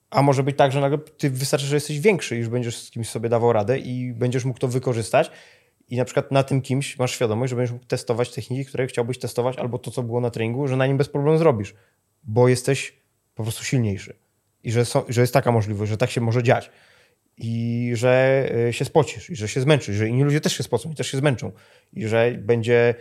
A 0.09 0.21
może 0.21 0.43
być 0.43 0.57
tak, 0.57 0.71
że 0.71 0.81
nagle 0.81 0.97
ty 0.97 1.29
wystarczy, 1.29 1.65
że 1.65 1.75
jesteś 1.75 1.99
większy 1.99 2.35
już 2.35 2.49
będziesz 2.49 2.77
z 2.77 2.91
kimś 2.91 3.09
sobie 3.09 3.29
dawał 3.29 3.53
radę 3.53 3.79
i 3.79 4.13
będziesz 4.13 4.45
mógł 4.45 4.59
to 4.59 4.67
wykorzystać. 4.67 5.31
I 5.89 5.97
na 5.97 6.05
przykład 6.05 6.31
na 6.31 6.43
tym 6.43 6.61
kimś 6.61 6.99
masz 6.99 7.11
świadomość, 7.11 7.49
że 7.49 7.55
będziesz 7.55 7.73
mógł 7.73 7.85
testować 7.85 8.31
techniki, 8.31 8.65
które 8.65 8.87
chciałbyś 8.87 9.19
testować 9.19 9.57
albo 9.57 9.79
to, 9.79 9.91
co 9.91 10.03
było 10.03 10.21
na 10.21 10.29
treningu, 10.29 10.67
że 10.67 10.77
na 10.77 10.87
nim 10.87 10.97
bez 10.97 11.09
problemu 11.09 11.37
zrobisz, 11.37 11.75
bo 12.23 12.47
jesteś 12.47 12.93
po 13.35 13.43
prostu 13.43 13.63
silniejszy. 13.63 14.15
I 14.63 14.71
że, 14.71 14.83
że 15.09 15.21
jest 15.21 15.33
taka 15.33 15.51
możliwość, 15.51 15.89
że 15.89 15.97
tak 15.97 16.11
się 16.11 16.21
może 16.21 16.43
dziać 16.43 16.71
i 17.37 17.91
że 17.95 18.45
y, 18.69 18.73
się 18.73 18.85
spocisz, 18.85 19.29
i 19.29 19.35
że 19.35 19.47
się 19.47 19.61
zmęczysz, 19.61 19.95
że 19.95 20.07
inni 20.07 20.23
ludzie 20.23 20.41
też 20.41 20.57
się 20.57 20.63
spocą 20.63 20.91
i 20.91 20.95
też 20.95 21.07
się 21.07 21.17
zmęczą 21.17 21.51
i 21.93 22.07
że 22.07 22.31
będzie 22.39 22.95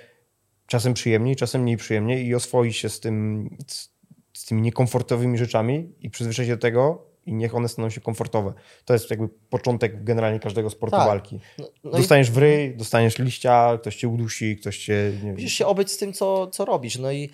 czasem 0.67 0.95
przyjemniej, 0.95 1.37
czasem 1.37 1.63
mniej 1.63 1.77
przyjemnie 1.77 2.23
i 2.23 2.35
oswoić 2.35 2.77
się 2.77 2.89
z, 2.89 3.01
tym, 3.01 3.49
z, 3.69 3.89
z 4.33 4.45
tymi 4.45 4.63
niekomfortowymi 4.63 5.39
rzeczami 5.39 5.93
i 6.01 6.11
przyzwyczaić 6.11 6.49
się 6.49 6.57
do 6.57 6.63
tego 6.63 7.13
i 7.27 7.35
niech 7.35 7.55
one 7.55 7.69
staną 7.69 7.91
się 7.91 8.01
komfortowe. 8.01 8.53
To 8.85 8.93
jest 8.93 9.11
jakby 9.11 9.29
początek 9.29 10.05
generalnie 10.05 10.41
każdego 10.41 10.71
sportu 10.71 10.97
Tak. 10.97 11.07
walki. 11.07 11.41
No, 11.59 11.69
no 11.85 11.91
i 11.91 12.01
dostaniesz 12.01 12.31
w 12.31 12.39
ryj, 12.39 12.77
dostaniesz 12.77 13.19
liścia, 13.19 13.79
ktoś 13.81 13.97
cię 13.97 14.09
udusi, 14.09 14.57
ktoś 14.57 14.79
cię... 14.79 15.13
Nie 15.25 15.33
musisz 15.33 15.53
się 15.53 15.67
obyć 15.67 15.93
z 15.93 15.97
tym, 15.97 16.13
co, 16.13 16.47
co 16.47 16.65
robisz. 16.65 16.99
No 16.99 17.13
i 17.13 17.31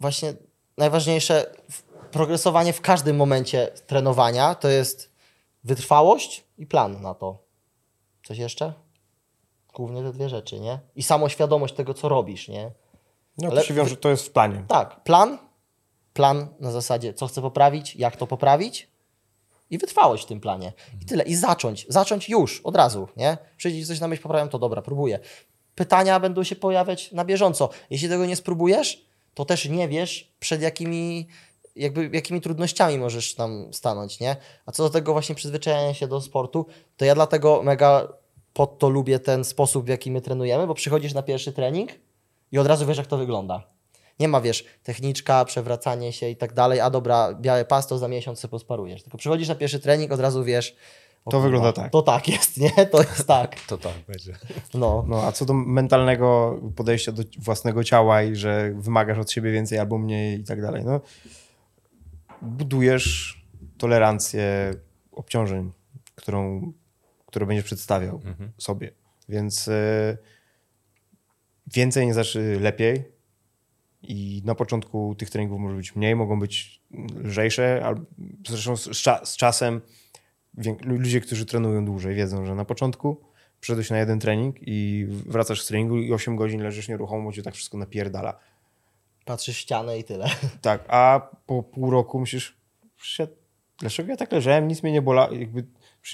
właśnie 0.00 0.32
najważniejsze, 0.78 1.46
progresowanie 2.10 2.72
w 2.72 2.80
każdym 2.80 3.16
momencie 3.16 3.68
trenowania 3.86 4.54
to 4.54 4.68
jest 4.68 5.07
wytrwałość 5.68 6.44
i 6.58 6.66
plan 6.66 7.02
na 7.02 7.14
to. 7.14 7.38
Coś 8.26 8.38
jeszcze? 8.38 8.72
Głównie 9.74 10.02
te 10.02 10.12
dwie 10.12 10.28
rzeczy, 10.28 10.60
nie? 10.60 10.78
I 10.96 11.02
samoświadomość 11.02 11.74
tego, 11.74 11.94
co 11.94 12.08
robisz, 12.08 12.48
nie? 12.48 12.70
No, 13.38 13.48
to 13.48 13.52
ale 13.52 13.64
się 13.64 13.74
wiąże, 13.74 13.96
to 13.96 14.08
jest 14.08 14.26
w 14.26 14.30
planie. 14.30 14.64
Tak, 14.68 15.02
plan, 15.02 15.38
plan 16.12 16.48
na 16.60 16.70
zasadzie, 16.70 17.14
co 17.14 17.26
chcę 17.26 17.42
poprawić, 17.42 17.96
jak 17.96 18.16
to 18.16 18.26
poprawić 18.26 18.88
i 19.70 19.78
wytrwałość 19.78 20.24
w 20.24 20.26
tym 20.26 20.40
planie. 20.40 20.72
I 21.02 21.04
tyle. 21.04 21.24
I 21.24 21.34
zacząć. 21.34 21.86
Zacząć 21.88 22.28
już, 22.28 22.60
od 22.60 22.76
razu, 22.76 23.08
nie? 23.16 23.38
Przyjdzie 23.56 23.86
coś 23.86 24.00
na 24.00 24.08
myśl, 24.08 24.22
poprawiam, 24.22 24.48
to 24.48 24.58
dobra, 24.58 24.82
próbuję. 24.82 25.18
Pytania 25.74 26.20
będą 26.20 26.44
się 26.44 26.56
pojawiać 26.56 27.12
na 27.12 27.24
bieżąco. 27.24 27.68
Jeśli 27.90 28.08
tego 28.08 28.26
nie 28.26 28.36
spróbujesz, 28.36 29.08
to 29.34 29.44
też 29.44 29.68
nie 29.68 29.88
wiesz, 29.88 30.32
przed 30.40 30.62
jakimi, 30.62 31.28
jakby, 31.78 32.10
jakimi 32.12 32.40
trudnościami 32.40 32.98
możesz 32.98 33.34
tam 33.34 33.72
stanąć, 33.72 34.20
nie? 34.20 34.36
A 34.66 34.72
co 34.72 34.82
do 34.82 34.90
tego 34.90 35.12
właśnie 35.12 35.34
przyzwyczajania 35.34 35.94
się 35.94 36.08
do 36.08 36.20
sportu, 36.20 36.66
to 36.96 37.04
ja 37.04 37.14
dlatego 37.14 37.62
mega 37.62 38.08
pod 38.52 38.78
to 38.78 38.88
lubię 38.88 39.18
ten 39.18 39.44
sposób, 39.44 39.84
w 39.84 39.88
jaki 39.88 40.10
my 40.10 40.20
trenujemy, 40.20 40.66
bo 40.66 40.74
przychodzisz 40.74 41.14
na 41.14 41.22
pierwszy 41.22 41.52
trening 41.52 41.90
i 42.52 42.58
od 42.58 42.66
razu 42.66 42.86
wiesz, 42.86 42.98
jak 42.98 43.06
to 43.06 43.16
wygląda. 43.16 43.62
Nie 44.20 44.28
ma, 44.28 44.40
wiesz, 44.40 44.64
techniczka, 44.82 45.44
przewracanie 45.44 46.12
się 46.12 46.28
i 46.28 46.36
tak 46.36 46.52
dalej, 46.52 46.80
a 46.80 46.90
dobra, 46.90 47.34
białe 47.34 47.64
pas 47.64 47.86
to 47.86 47.98
za 47.98 48.08
miesiąc 48.08 48.38
sobie 48.38 48.50
posparujesz. 48.50 49.02
Tylko 49.02 49.18
przychodzisz 49.18 49.48
na 49.48 49.54
pierwszy 49.54 49.80
trening, 49.80 50.12
od 50.12 50.20
razu 50.20 50.44
wiesz... 50.44 50.76
o 51.24 51.30
To 51.30 51.36
kurwa, 51.36 51.44
wygląda 51.44 51.72
tak. 51.72 51.92
To 51.92 52.02
tak 52.02 52.28
jest, 52.28 52.56
nie? 52.56 52.70
To 52.92 52.98
jest 52.98 53.26
tak. 53.26 53.60
To 53.60 53.78
tak 53.78 53.92
będzie. 54.08 54.32
No. 54.74 55.04
No, 55.08 55.22
a 55.22 55.32
co 55.32 55.44
do 55.44 55.54
mentalnego 55.54 56.58
podejścia 56.76 57.12
do 57.12 57.22
własnego 57.38 57.84
ciała 57.84 58.22
i 58.22 58.36
że 58.36 58.72
wymagasz 58.74 59.18
od 59.18 59.30
siebie 59.30 59.52
więcej 59.52 59.78
albo 59.78 59.98
mniej 59.98 60.40
i 60.40 60.44
tak 60.44 60.62
dalej, 60.62 60.84
no 60.84 61.00
budujesz 62.42 63.38
tolerancję 63.78 64.74
obciążeń, 65.12 65.72
którą, 66.14 66.72
które 67.26 67.46
będziesz 67.46 67.64
przedstawiał 67.64 68.20
sobie. 68.58 68.90
Więc 69.28 69.68
e, 69.68 70.18
więcej 71.66 72.06
nie 72.06 72.14
znaczy 72.14 72.58
lepiej 72.60 73.04
i 74.02 74.42
na 74.44 74.54
początku 74.54 75.14
tych 75.14 75.30
treningów 75.30 75.60
może 75.60 75.76
być 75.76 75.96
mniej, 75.96 76.16
mogą 76.16 76.40
być 76.40 76.82
lżejsze, 77.24 77.82
albo 77.84 78.02
zresztą 78.48 78.76
z, 78.76 78.88
z 79.24 79.36
czasem 79.36 79.80
ludzie, 80.84 81.20
którzy 81.20 81.46
trenują 81.46 81.84
dłużej 81.84 82.14
wiedzą, 82.14 82.46
że 82.46 82.54
na 82.54 82.64
początku 82.64 83.20
przyszedłeś 83.60 83.90
na 83.90 83.98
jeden 83.98 84.20
trening 84.20 84.56
i 84.60 85.06
wracasz 85.08 85.62
z 85.62 85.66
treningu 85.66 85.98
i 85.98 86.12
8 86.12 86.36
godzin 86.36 86.62
leżysz 86.62 86.88
nieruchomo, 86.88 87.32
cię 87.32 87.42
tak 87.42 87.54
wszystko 87.54 87.78
napierdala. 87.78 88.38
Patrzysz 89.28 89.56
w 89.56 89.58
ścianę 89.58 89.98
i 89.98 90.04
tyle. 90.04 90.30
Tak, 90.62 90.84
a 90.88 91.28
po 91.46 91.62
pół 91.62 91.90
roku 91.90 92.20
myślisz, 92.20 92.56
"Shit, 93.02 93.30
dlaczego 93.78 94.10
ja 94.10 94.16
tak 94.16 94.32
leżałem, 94.32 94.68
nic 94.68 94.82
mnie 94.82 94.92
nie 94.92 95.02
bola, 95.02 95.28
jakby 95.32 95.64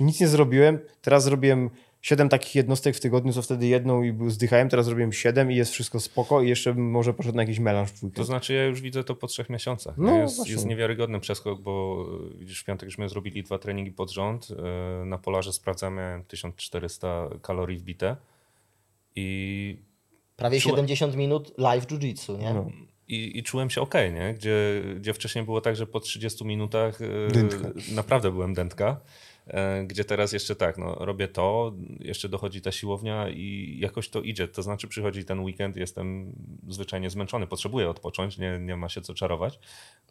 nic 0.00 0.20
nie 0.20 0.28
zrobiłem, 0.28 0.78
teraz 1.02 1.24
zrobiłem 1.24 1.70
7 2.02 2.28
takich 2.28 2.54
jednostek 2.54 2.96
w 2.96 3.00
tygodniu, 3.00 3.32
co 3.32 3.42
wtedy 3.42 3.66
jedną 3.66 4.02
i 4.02 4.30
zdychałem, 4.30 4.68
teraz 4.68 4.86
zrobiłem 4.86 5.12
7 5.12 5.52
i 5.52 5.56
jest 5.56 5.72
wszystko 5.72 6.00
spoko 6.00 6.42
i 6.42 6.48
jeszcze 6.48 6.74
bym 6.74 6.90
może 6.90 7.14
poszedł 7.14 7.36
na 7.36 7.42
jakiś 7.42 7.58
melanż 7.58 7.90
w 7.90 7.94
weekend. 7.94 8.14
To 8.16 8.24
znaczy 8.24 8.54
ja 8.54 8.64
już 8.64 8.80
widzę 8.80 9.04
to 9.04 9.14
po 9.14 9.26
trzech 9.26 9.50
miesiącach. 9.50 9.94
No, 9.98 10.16
jest, 10.18 10.48
jest 10.48 10.66
niewiarygodny 10.66 11.20
przeskok, 11.20 11.60
bo 11.60 12.04
e, 12.34 12.38
widzisz, 12.38 12.60
w 12.60 12.64
piątek 12.64 12.88
żeśmy 12.88 13.08
zrobili 13.08 13.42
dwa 13.42 13.58
treningi 13.58 13.92
pod 13.92 14.10
rząd. 14.10 14.48
e, 15.02 15.04
Na 15.04 15.18
polarze 15.18 15.52
sprawdzamy 15.52 16.24
1400 16.28 17.28
kalorii 17.42 17.78
wbite 17.78 18.16
i, 19.16 19.78
Prawie 20.36 20.60
Czułem- 20.60 20.70
70 20.76 21.16
minut 21.16 21.58
live 21.58 21.86
jiu-jitsu, 21.86 22.38
nie? 22.38 22.54
No. 22.54 22.70
I, 23.08 23.38
i 23.38 23.42
czułem 23.42 23.70
się 23.70 23.80
ok, 23.80 23.94
nie? 23.94 24.34
Gdzie, 24.34 24.82
gdzie 24.96 25.14
wcześniej 25.14 25.44
było 25.44 25.60
tak, 25.60 25.76
że 25.76 25.86
po 25.86 26.00
30 26.00 26.44
minutach 26.44 27.00
e, 27.00 27.28
Dętka. 27.28 27.70
naprawdę 27.92 28.30
byłem 28.30 28.54
dętka. 28.54 29.00
E, 29.46 29.84
Gdzie 29.84 30.04
teraz 30.04 30.32
jeszcze 30.32 30.56
tak, 30.56 30.78
no, 30.78 30.94
robię 30.94 31.28
to, 31.28 31.72
jeszcze 32.00 32.28
dochodzi 32.28 32.60
ta 32.60 32.72
siłownia 32.72 33.28
i 33.28 33.76
jakoś 33.80 34.08
to 34.08 34.20
idzie. 34.20 34.48
To 34.48 34.62
znaczy 34.62 34.88
przychodzi 34.88 35.24
ten 35.24 35.40
weekend, 35.40 35.76
jestem 35.76 36.32
zwyczajnie 36.68 37.10
zmęczony, 37.10 37.46
potrzebuję 37.46 37.88
odpocząć, 37.90 38.38
nie, 38.38 38.58
nie 38.58 38.76
ma 38.76 38.88
się 38.88 39.00
co 39.00 39.14
czarować. 39.14 39.58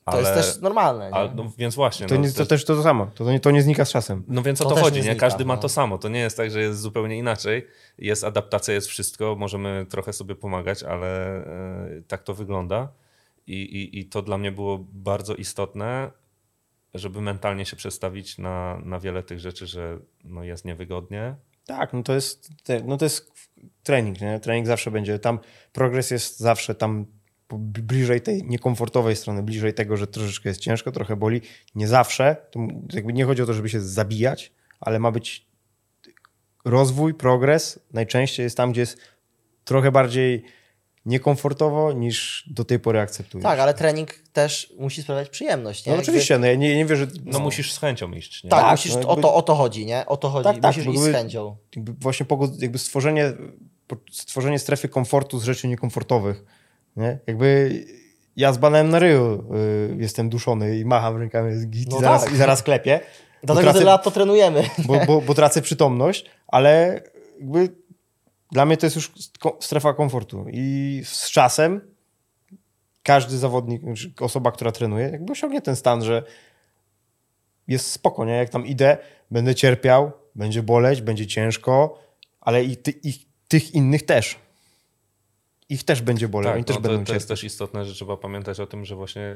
To 0.06 0.12
Ale, 0.12 0.22
jest 0.22 0.34
też 0.34 0.62
normalne, 0.62 1.08
nie? 1.10 1.16
ale, 1.16 1.34
no, 1.36 1.52
więc 1.58 1.76
właśnie. 1.76 2.08
To, 2.08 2.16
no, 2.16 2.22
nie, 2.22 2.32
to 2.32 2.46
też 2.46 2.66
to, 2.66 2.76
to 2.76 2.84
samo, 2.84 3.08
to, 3.16 3.32
nie, 3.32 3.40
to 3.40 3.52
nie 3.52 3.62
znika 3.62 3.86
z 3.86 3.92
czasem. 3.92 4.24
no 4.28 4.42
więc 4.42 4.62
o 4.62 4.70
To 4.70 4.76
to, 4.76 4.82
chodzi, 4.82 4.96
nie 4.96 5.02
nie? 5.06 5.12
znika, 5.12 5.20
Każdy 5.20 5.46
ma 5.46 5.56
no. 5.56 5.62
to 5.62 5.70
samo. 5.70 5.98
To 5.98 6.10
nie 6.10 6.20
jest 6.20 6.38
tak, 6.38 6.52
że 6.52 6.62
jest 6.62 6.80
zupełnie 6.82 7.18
inaczej. 7.18 7.68
Jest 7.98 8.24
adaptacja, 8.24 8.74
jest 8.74 8.88
wszystko, 8.88 9.36
możemy 9.40 9.86
trochę 9.90 10.14
sobie 10.14 10.36
pomagać, 10.36 10.84
ale 10.84 11.36
e, 11.46 12.02
tak 12.08 12.24
to 12.24 12.34
wygląda. 12.34 12.92
I, 13.48 13.54
i, 13.62 14.00
I 14.00 14.06
to 14.06 14.22
dla 14.22 14.38
mnie 14.38 14.52
było 14.52 14.86
bardzo 14.94 15.36
istotne, 15.36 16.12
żeby 16.94 17.22
mentalnie 17.22 17.66
się 17.66 17.76
przestawić 17.76 18.38
na, 18.38 18.82
na 18.86 19.00
wiele 19.00 19.24
tych 19.24 19.40
rzeczy, 19.40 19.68
że 19.68 20.00
no 20.24 20.44
jest 20.44 20.66
niewygodnie. 20.66 21.36
Tak, 21.66 21.94
no 21.94 22.04
to 22.04 22.14
jest, 22.14 22.50
no 22.86 22.98
to 22.98 23.06
jest 23.06 23.32
trening, 23.84 24.22
nie? 24.22 24.40
Trening 24.40 24.68
zawsze 24.68 24.92
będzie, 24.92 25.20
tam 25.20 25.40
progres 25.74 26.12
jest 26.12 26.40
zawsze 26.40 26.76
tam 26.76 27.06
bliżej 27.60 28.22
tej 28.22 28.44
niekomfortowej 28.44 29.16
strony, 29.16 29.44
bliżej 29.44 29.74
tego, 29.74 29.98
że 29.98 30.08
troszeczkę 30.08 30.50
jest 30.50 30.62
ciężko, 30.62 30.92
trochę 30.92 31.16
boli. 31.16 31.42
Nie 31.76 31.88
zawsze, 31.88 32.36
nie 33.04 33.26
chodzi 33.26 33.42
o 33.42 33.46
to, 33.46 33.54
żeby 33.54 33.70
się 33.70 33.82
zabijać, 33.82 34.52
ale 34.80 35.00
ma 35.00 35.12
być 35.12 35.48
rozwój, 36.66 37.14
progres. 37.14 37.80
Najczęściej 37.94 38.44
jest 38.44 38.58
tam, 38.58 38.72
gdzie 38.72 38.82
jest 38.82 38.98
trochę 39.64 39.92
bardziej 39.92 40.44
niekomfortowo 41.06 41.92
niż 41.94 42.44
do 42.52 42.66
tej 42.66 42.80
pory 42.80 43.00
akceptujesz. 43.00 43.44
Tak, 43.44 43.60
ale 43.60 43.74
trening 43.74 44.10
też 44.34 44.74
musi 44.80 45.02
sprawiać 45.04 45.30
przyjemność, 45.30 45.86
nie? 45.86 45.94
No 45.94 46.00
oczywiście, 46.00 46.40
no 46.40 46.48
ja 46.48 46.56
nie, 46.56 46.76
nie 46.78 46.86
wierzę... 46.86 47.08
No, 47.26 47.40
musisz 47.40 47.74
z 47.74 47.80
chęcią 47.80 48.12
iść. 48.12 48.44
Nie? 48.44 48.50
Tak, 48.50 48.62
Tak, 48.62 48.72
musisz, 48.72 48.94
no 48.94 49.00
o, 49.00 49.04
jakby- 49.10 49.22
to, 49.22 49.34
o 49.36 49.42
to 49.42 49.56
chodzi, 49.56 49.86
nie? 49.86 50.06
O 50.06 50.18
to 50.18 50.30
chodzi. 50.30 50.44
Tak, 50.44 50.56
tak, 50.60 50.64
musisz 50.66 50.86
bo 50.86 50.92
iść 50.92 51.02
z 51.02 51.12
chęcią. 51.12 51.56
jakby 51.76 51.94
właśnie 51.94 52.26
pogod- 52.26 52.62
jakby 52.62 52.78
stworzenie, 52.78 53.34
stworzenie 54.12 54.60
strefy 54.60 54.90
komfortu 54.90 55.40
z 55.40 55.44
rzeczy 55.44 55.68
niekomfortowych. 55.68 56.44
Nie? 56.96 57.20
Jakby 57.28 57.72
ja 58.36 58.54
z 58.54 58.58
banem 58.58 58.90
na 58.90 59.00
ryju 59.00 59.44
y, 59.56 59.96
jestem 60.00 60.30
duszony 60.30 60.78
i 60.80 60.86
macham 60.86 61.18
rękami 61.18 61.56
z 61.56 61.68
git 61.68 61.92
No 61.92 61.98
i, 61.98 62.02
zaraz, 62.02 62.24
tak. 62.24 62.34
i 62.34 62.38
zaraz 62.38 62.64
klepię, 62.64 63.00
Dlatego 63.44 63.68
tracę- 63.68 63.74
tyle 63.80 63.92
lat 63.92 64.04
to 64.04 64.12
trenujemy. 64.12 64.64
bo, 64.86 65.00
bo, 65.08 65.22
bo 65.22 65.34
tracę 65.34 65.62
przytomność, 65.62 66.26
ale 66.48 67.02
jakby 67.40 67.70
dla 68.54 68.66
mnie 68.66 68.78
to 68.78 68.86
jest 68.86 68.96
już 68.96 69.12
strefa 69.60 69.94
komfortu 69.94 70.46
i 70.52 71.02
z 71.06 71.30
czasem 71.32 71.82
każdy 73.04 73.38
zawodnik, 73.38 73.82
znaczy 73.82 74.14
osoba, 74.20 74.52
która 74.52 74.72
trenuje, 74.72 75.10
jakby 75.10 75.32
osiągnie 75.32 75.62
ten 75.62 75.76
stan, 75.76 76.04
że 76.04 76.24
jest 77.68 77.92
spoko, 77.92 78.26
nie? 78.26 78.34
Jak 78.34 78.50
tam 78.50 78.66
idę, 78.66 78.98
będę 79.32 79.56
cierpiał, 79.56 80.12
będzie 80.36 80.64
boleć, 80.64 81.02
będzie 81.02 81.28
ciężko, 81.28 82.00
ale 82.42 82.64
i, 82.64 82.78
ty, 82.78 82.94
i 83.04 83.26
tych 83.48 83.74
innych 83.76 84.06
też. 84.06 84.36
Ich 85.70 85.84
też 85.84 86.02
będzie 86.02 86.28
boleć, 86.28 86.52
oni 86.54 86.64
Tak, 86.64 86.68
też 86.68 86.76
no, 86.76 86.82
to, 86.82 86.90
będą 86.90 87.06
to 87.06 87.14
jest 87.14 87.28
cierpieć. 87.28 87.42
też 87.42 87.44
istotne, 87.44 87.86
że 87.86 87.94
trzeba 87.94 88.18
pamiętać 88.18 88.60
o 88.60 88.68
tym, 88.68 88.86
że 88.86 88.96
właśnie 88.96 89.36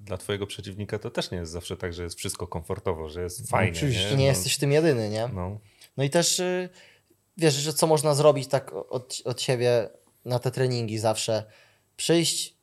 dla 0.00 0.16
twojego 0.16 0.46
przeciwnika 0.46 0.98
to 0.98 1.10
też 1.10 1.30
nie 1.30 1.38
jest 1.38 1.52
zawsze 1.52 1.76
tak, 1.76 1.92
że 1.92 2.02
jest 2.02 2.18
wszystko 2.18 2.46
komfortowo, 2.46 3.08
że 3.08 3.22
jest 3.22 3.50
fajnie. 3.50 3.72
oczywiście. 3.72 4.04
Nie, 4.10 4.16
Nie 4.16 4.16
No, 4.16 4.22
jesteś 4.30 4.56
tym 4.56 4.72
jedyny, 4.72 5.08
nie? 5.10 5.28
No. 5.34 5.58
No 5.96 6.04
i 6.04 6.10
też 6.10 6.38
y, 6.40 6.68
wiesz, 7.38 7.54
że 7.54 7.72
co 7.72 7.86
można 7.86 8.14
zrobić 8.14 8.48
tak 8.48 8.72
od, 8.72 9.22
od 9.24 9.42
siebie 9.42 9.88
na 10.24 10.38
te 10.38 10.50
treningi 10.50 10.98
zawsze. 10.98 11.44
Przyjść 11.96 12.56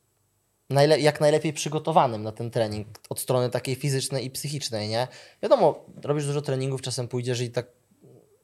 najle- 0.70 1.00
jak 1.00 1.22
najlepiej 1.22 1.54
przygotowanym 1.54 2.24
na 2.24 2.32
ten 2.32 2.52
trening 2.52 2.88
od 3.10 3.20
strony 3.20 3.50
takiej 3.50 3.76
fizycznej 3.76 4.26
i 4.26 4.32
psychicznej, 4.32 4.90
nie? 4.90 5.08
Wiadomo, 5.44 5.86
robisz 6.04 6.26
dużo 6.26 6.42
treningów, 6.42 6.82
czasem 6.82 7.08
pójdziesz 7.08 7.42
i 7.42 7.52
tak 7.52 7.68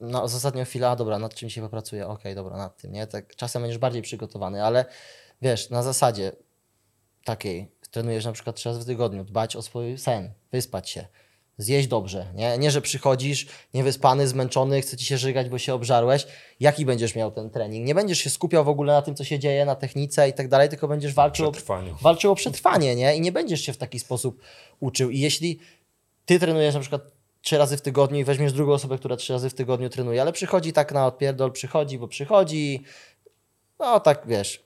z 0.00 0.34
ostatnią 0.34 0.64
chwilę, 0.64 0.88
a 0.88 0.96
dobra, 0.96 1.18
nad 1.18 1.34
czym 1.34 1.50
się 1.50 1.60
popracuję, 1.60 2.08
okej, 2.08 2.34
dobra, 2.34 2.56
nad 2.56 2.76
tym, 2.76 2.92
nie? 2.92 3.06
Tak, 3.06 3.36
czasem 3.36 3.62
będziesz 3.62 3.78
bardziej 3.78 4.02
przygotowany, 4.02 4.64
ale 4.64 4.84
wiesz, 5.42 5.70
na 5.70 5.82
zasadzie 5.82 6.32
takiej, 7.24 7.70
trenujesz 7.90 8.24
na 8.24 8.32
przykład 8.32 8.56
trzy 8.56 8.68
razy 8.68 8.80
w 8.80 8.84
tygodniu, 8.84 9.24
dbać 9.24 9.56
o 9.56 9.62
swój 9.62 9.98
sen, 9.98 10.32
wyspać 10.52 10.90
się, 10.90 11.06
zjeść 11.58 11.88
dobrze, 11.88 12.26
nie? 12.34 12.58
Nie, 12.58 12.70
że 12.70 12.80
przychodzisz 12.80 13.46
niewyspany, 13.74 14.28
zmęczony, 14.28 14.82
chce 14.82 14.96
ci 14.96 15.04
się 15.04 15.18
żygać, 15.18 15.48
bo 15.48 15.58
się 15.58 15.74
obżarłeś. 15.74 16.26
Jaki 16.60 16.86
będziesz 16.86 17.14
miał 17.14 17.30
ten 17.30 17.50
trening? 17.50 17.86
Nie 17.86 17.94
będziesz 17.94 18.18
się 18.18 18.30
skupiał 18.30 18.64
w 18.64 18.68
ogóle 18.68 18.92
na 18.92 19.02
tym, 19.02 19.14
co 19.14 19.24
się 19.24 19.38
dzieje, 19.38 19.64
na 19.64 19.74
technice 19.74 20.28
i 20.28 20.32
tak 20.32 20.48
dalej, 20.48 20.68
tylko 20.68 20.88
będziesz 20.88 21.14
walczył 21.14 21.46
o, 21.46 21.52
walczył 22.02 22.32
o 22.32 22.34
przetrwanie, 22.34 22.96
nie? 22.96 23.16
I 23.16 23.20
nie 23.20 23.32
będziesz 23.32 23.60
się 23.60 23.72
w 23.72 23.76
taki 23.76 23.98
sposób 23.98 24.40
uczył. 24.80 25.10
I 25.10 25.18
jeśli 25.18 25.58
ty 26.26 26.38
trenujesz 26.38 26.74
na 26.74 26.80
przykład 26.80 27.02
trzy 27.42 27.58
razy 27.58 27.76
w 27.76 27.80
tygodniu 27.80 28.18
i 28.18 28.24
weźmiesz 28.24 28.52
drugą 28.52 28.72
osobę, 28.72 28.98
która 28.98 29.16
trzy 29.16 29.32
razy 29.32 29.50
w 29.50 29.54
tygodniu 29.54 29.88
trenuje, 29.88 30.20
ale 30.20 30.32
przychodzi 30.32 30.72
tak 30.72 30.92
na 30.92 31.06
odpierdol, 31.06 31.52
przychodzi, 31.52 31.98
bo 31.98 32.08
przychodzi, 32.08 32.84
no 33.78 34.00
tak 34.00 34.22
wiesz, 34.26 34.64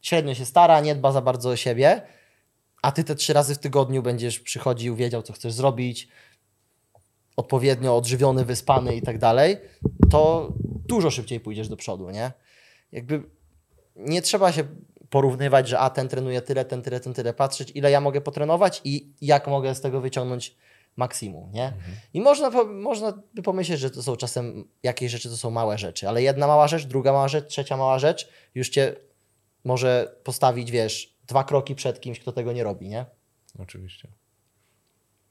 średnio 0.00 0.34
się 0.34 0.44
stara, 0.44 0.80
nie 0.80 0.94
dba 0.94 1.12
za 1.12 1.20
bardzo 1.20 1.50
o 1.50 1.56
siebie, 1.56 2.02
a 2.82 2.92
ty 2.92 3.04
te 3.04 3.14
trzy 3.14 3.32
razy 3.32 3.54
w 3.54 3.58
tygodniu 3.58 4.02
będziesz 4.02 4.40
przychodził, 4.40 4.96
wiedział, 4.96 5.22
co 5.22 5.32
chcesz 5.32 5.52
zrobić, 5.52 6.08
odpowiednio 7.36 7.96
odżywiony, 7.96 8.44
wyspany 8.44 8.96
i 8.96 9.02
tak 9.02 9.18
dalej, 9.18 9.56
to 10.10 10.52
dużo 10.88 11.10
szybciej 11.10 11.40
pójdziesz 11.40 11.68
do 11.68 11.76
przodu, 11.76 12.10
nie? 12.10 12.32
Jakby 12.92 13.22
nie 13.96 14.22
trzeba 14.22 14.52
się 14.52 14.64
porównywać, 15.10 15.68
że 15.68 15.78
a 15.78 15.90
ten 15.90 16.08
trenuje 16.08 16.42
tyle, 16.42 16.64
ten 16.64 16.82
tyle, 16.82 17.00
ten 17.00 17.14
tyle, 17.14 17.34
patrzeć 17.34 17.72
ile 17.74 17.90
ja 17.90 18.00
mogę 18.00 18.20
potrenować 18.20 18.80
i 18.84 19.12
jak 19.20 19.46
mogę 19.46 19.74
z 19.74 19.80
tego 19.80 20.00
wyciągnąć 20.00 20.56
maksimum, 20.96 21.52
nie? 21.52 21.72
I 22.14 22.20
można, 22.20 22.50
można 22.64 23.22
by 23.34 23.42
pomyśleć, 23.42 23.80
że 23.80 23.90
to 23.90 24.02
są 24.02 24.16
czasem 24.16 24.68
jakieś 24.82 25.12
rzeczy 25.12 25.28
to 25.28 25.36
są 25.36 25.50
małe 25.50 25.78
rzeczy, 25.78 26.08
ale 26.08 26.22
jedna 26.22 26.46
mała 26.46 26.68
rzecz, 26.68 26.86
druga 26.86 27.12
mała 27.12 27.28
rzecz, 27.28 27.46
trzecia 27.46 27.76
mała 27.76 27.98
rzecz 27.98 28.28
już 28.54 28.68
cię 28.68 28.96
może 29.64 30.16
postawić, 30.24 30.70
wiesz, 30.70 31.17
dwa 31.28 31.44
kroki 31.44 31.74
przed 31.74 32.00
kimś, 32.00 32.20
kto 32.20 32.32
tego 32.32 32.52
nie 32.52 32.64
robi, 32.64 32.88
nie? 32.88 33.06
Oczywiście. 33.58 34.08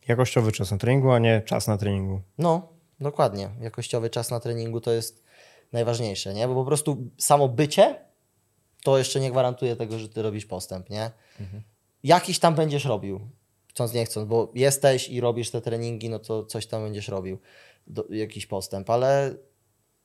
Jakościowy 0.07 0.51
czas 0.51 0.71
na 0.71 0.77
treningu, 0.77 1.11
a 1.11 1.19
nie 1.19 1.41
czas 1.41 1.67
na 1.67 1.77
treningu. 1.77 2.21
No, 2.37 2.69
dokładnie. 2.99 3.49
Jakościowy 3.61 4.09
czas 4.09 4.31
na 4.31 4.39
treningu 4.39 4.81
to 4.81 4.91
jest 4.91 5.23
najważniejsze, 5.73 6.33
nie? 6.33 6.47
Bo 6.47 6.55
po 6.55 6.65
prostu 6.65 6.97
samo 7.17 7.47
bycie 7.49 8.07
to 8.83 8.97
jeszcze 8.97 9.19
nie 9.19 9.31
gwarantuje 9.31 9.75
tego, 9.75 9.99
że 9.99 10.09
ty 10.09 10.21
robisz 10.21 10.45
postęp, 10.45 10.89
nie? 10.89 11.11
Jakiś 12.03 12.39
tam 12.39 12.55
będziesz 12.55 12.85
robił, 12.85 13.29
chcąc 13.67 13.93
nie 13.93 14.05
chcąc, 14.05 14.27
bo 14.27 14.51
jesteś 14.55 15.09
i 15.09 15.21
robisz 15.21 15.51
te 15.51 15.61
treningi, 15.61 16.09
no 16.09 16.19
to 16.19 16.45
coś 16.45 16.67
tam 16.67 16.83
będziesz 16.83 17.07
robił, 17.07 17.39
do, 17.87 18.05
jakiś 18.09 18.45
postęp, 18.45 18.89
ale 18.89 19.35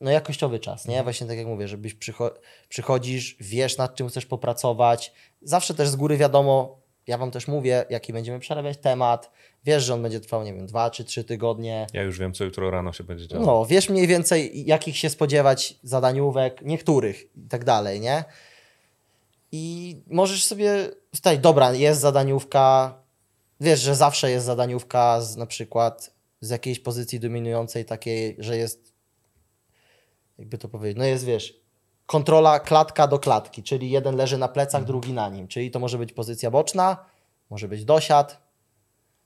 no 0.03 0.11
jakościowy 0.11 0.59
czas, 0.59 0.89
nie? 0.89 1.03
Właśnie 1.03 1.27
tak 1.27 1.37
jak 1.39 1.47
mówię, 1.47 1.69
żebyś 1.69 1.95
przycho- 1.95 2.31
przychodzisz, 2.69 3.37
wiesz 3.41 3.77
nad 3.79 3.95
czym 3.95 4.09
chcesz 4.09 4.27
popracować, 4.27 5.13
zawsze 5.43 5.75
też 5.75 5.89
z 5.89 5.97
góry 5.97 6.17
wiadomo, 6.17 6.79
ja 7.07 7.19
wam 7.19 7.31
też 7.31 7.49
mówię, 7.49 7.85
jaki 7.91 8.13
będziemy 8.13 8.39
przerabiać 8.41 8.79
temat, 8.79 9.31
wiesz, 9.65 9.83
że 9.85 9.95
on 9.95 10.03
będzie 10.03 10.21
trwał, 10.21 10.43
nie 10.45 10.55
wiem, 10.55 10.67
dwa 10.67 10.91
czy 10.91 11.05
trzy 11.05 11.25
tygodnie, 11.25 11.87
Ja 11.93 12.03
już 12.03 12.19
wiem, 12.19 12.33
co 12.33 12.45
jutro 12.45 12.71
rano 12.71 12.93
się 12.93 13.05
będzie 13.05 13.27
działo. 13.29 13.47
no, 13.47 13.67
wiesz 13.67 13.89
mniej 13.89 14.07
więcej, 14.07 14.67
jakich 14.67 14.97
się 14.97 15.11
spodziewać 15.11 15.75
zadaniówek, 15.83 16.63
niektórych 16.63 17.23
i 17.37 17.49
tak 17.49 17.65
dalej, 17.65 18.01
nie? 18.01 18.25
I 19.53 19.97
możesz 20.07 20.45
sobie 20.45 20.91
stać, 21.15 21.39
dobra, 21.39 21.73
jest 21.75 22.01
zadaniówka, 22.01 22.95
wiesz, 23.61 23.81
że 23.81 23.95
zawsze 23.95 24.31
jest 24.31 24.47
zadaniówka 24.47 25.21
z 25.21 25.37
na 25.37 25.47
przykład 25.47 26.11
z 26.41 26.51
jakiejś 26.51 26.79
pozycji 26.81 27.21
dominującej 27.21 27.85
takiej, 27.85 28.37
że 28.39 28.57
jest, 28.57 28.92
jakby 30.39 30.59
to 30.59 30.69
powiedzieć, 30.69 30.99
no 30.99 31.05
jest, 31.05 31.25
wiesz, 31.25 31.61
kontrola 32.07 32.61
klatka 32.61 33.07
do 33.07 33.19
klatki, 33.19 33.63
czyli 33.63 33.91
jeden 33.91 34.17
leży 34.17 34.39
na 34.39 34.49
plecach, 34.49 34.85
drugi 34.85 35.13
na 35.13 35.29
nim, 35.29 35.49
czyli 35.49 35.71
to 35.71 35.79
może 35.79 35.99
być 35.99 36.13
pozycja 36.13 36.51
boczna, 36.51 37.05
może 37.51 37.69
być 37.69 37.85
dosiad, 37.85 38.43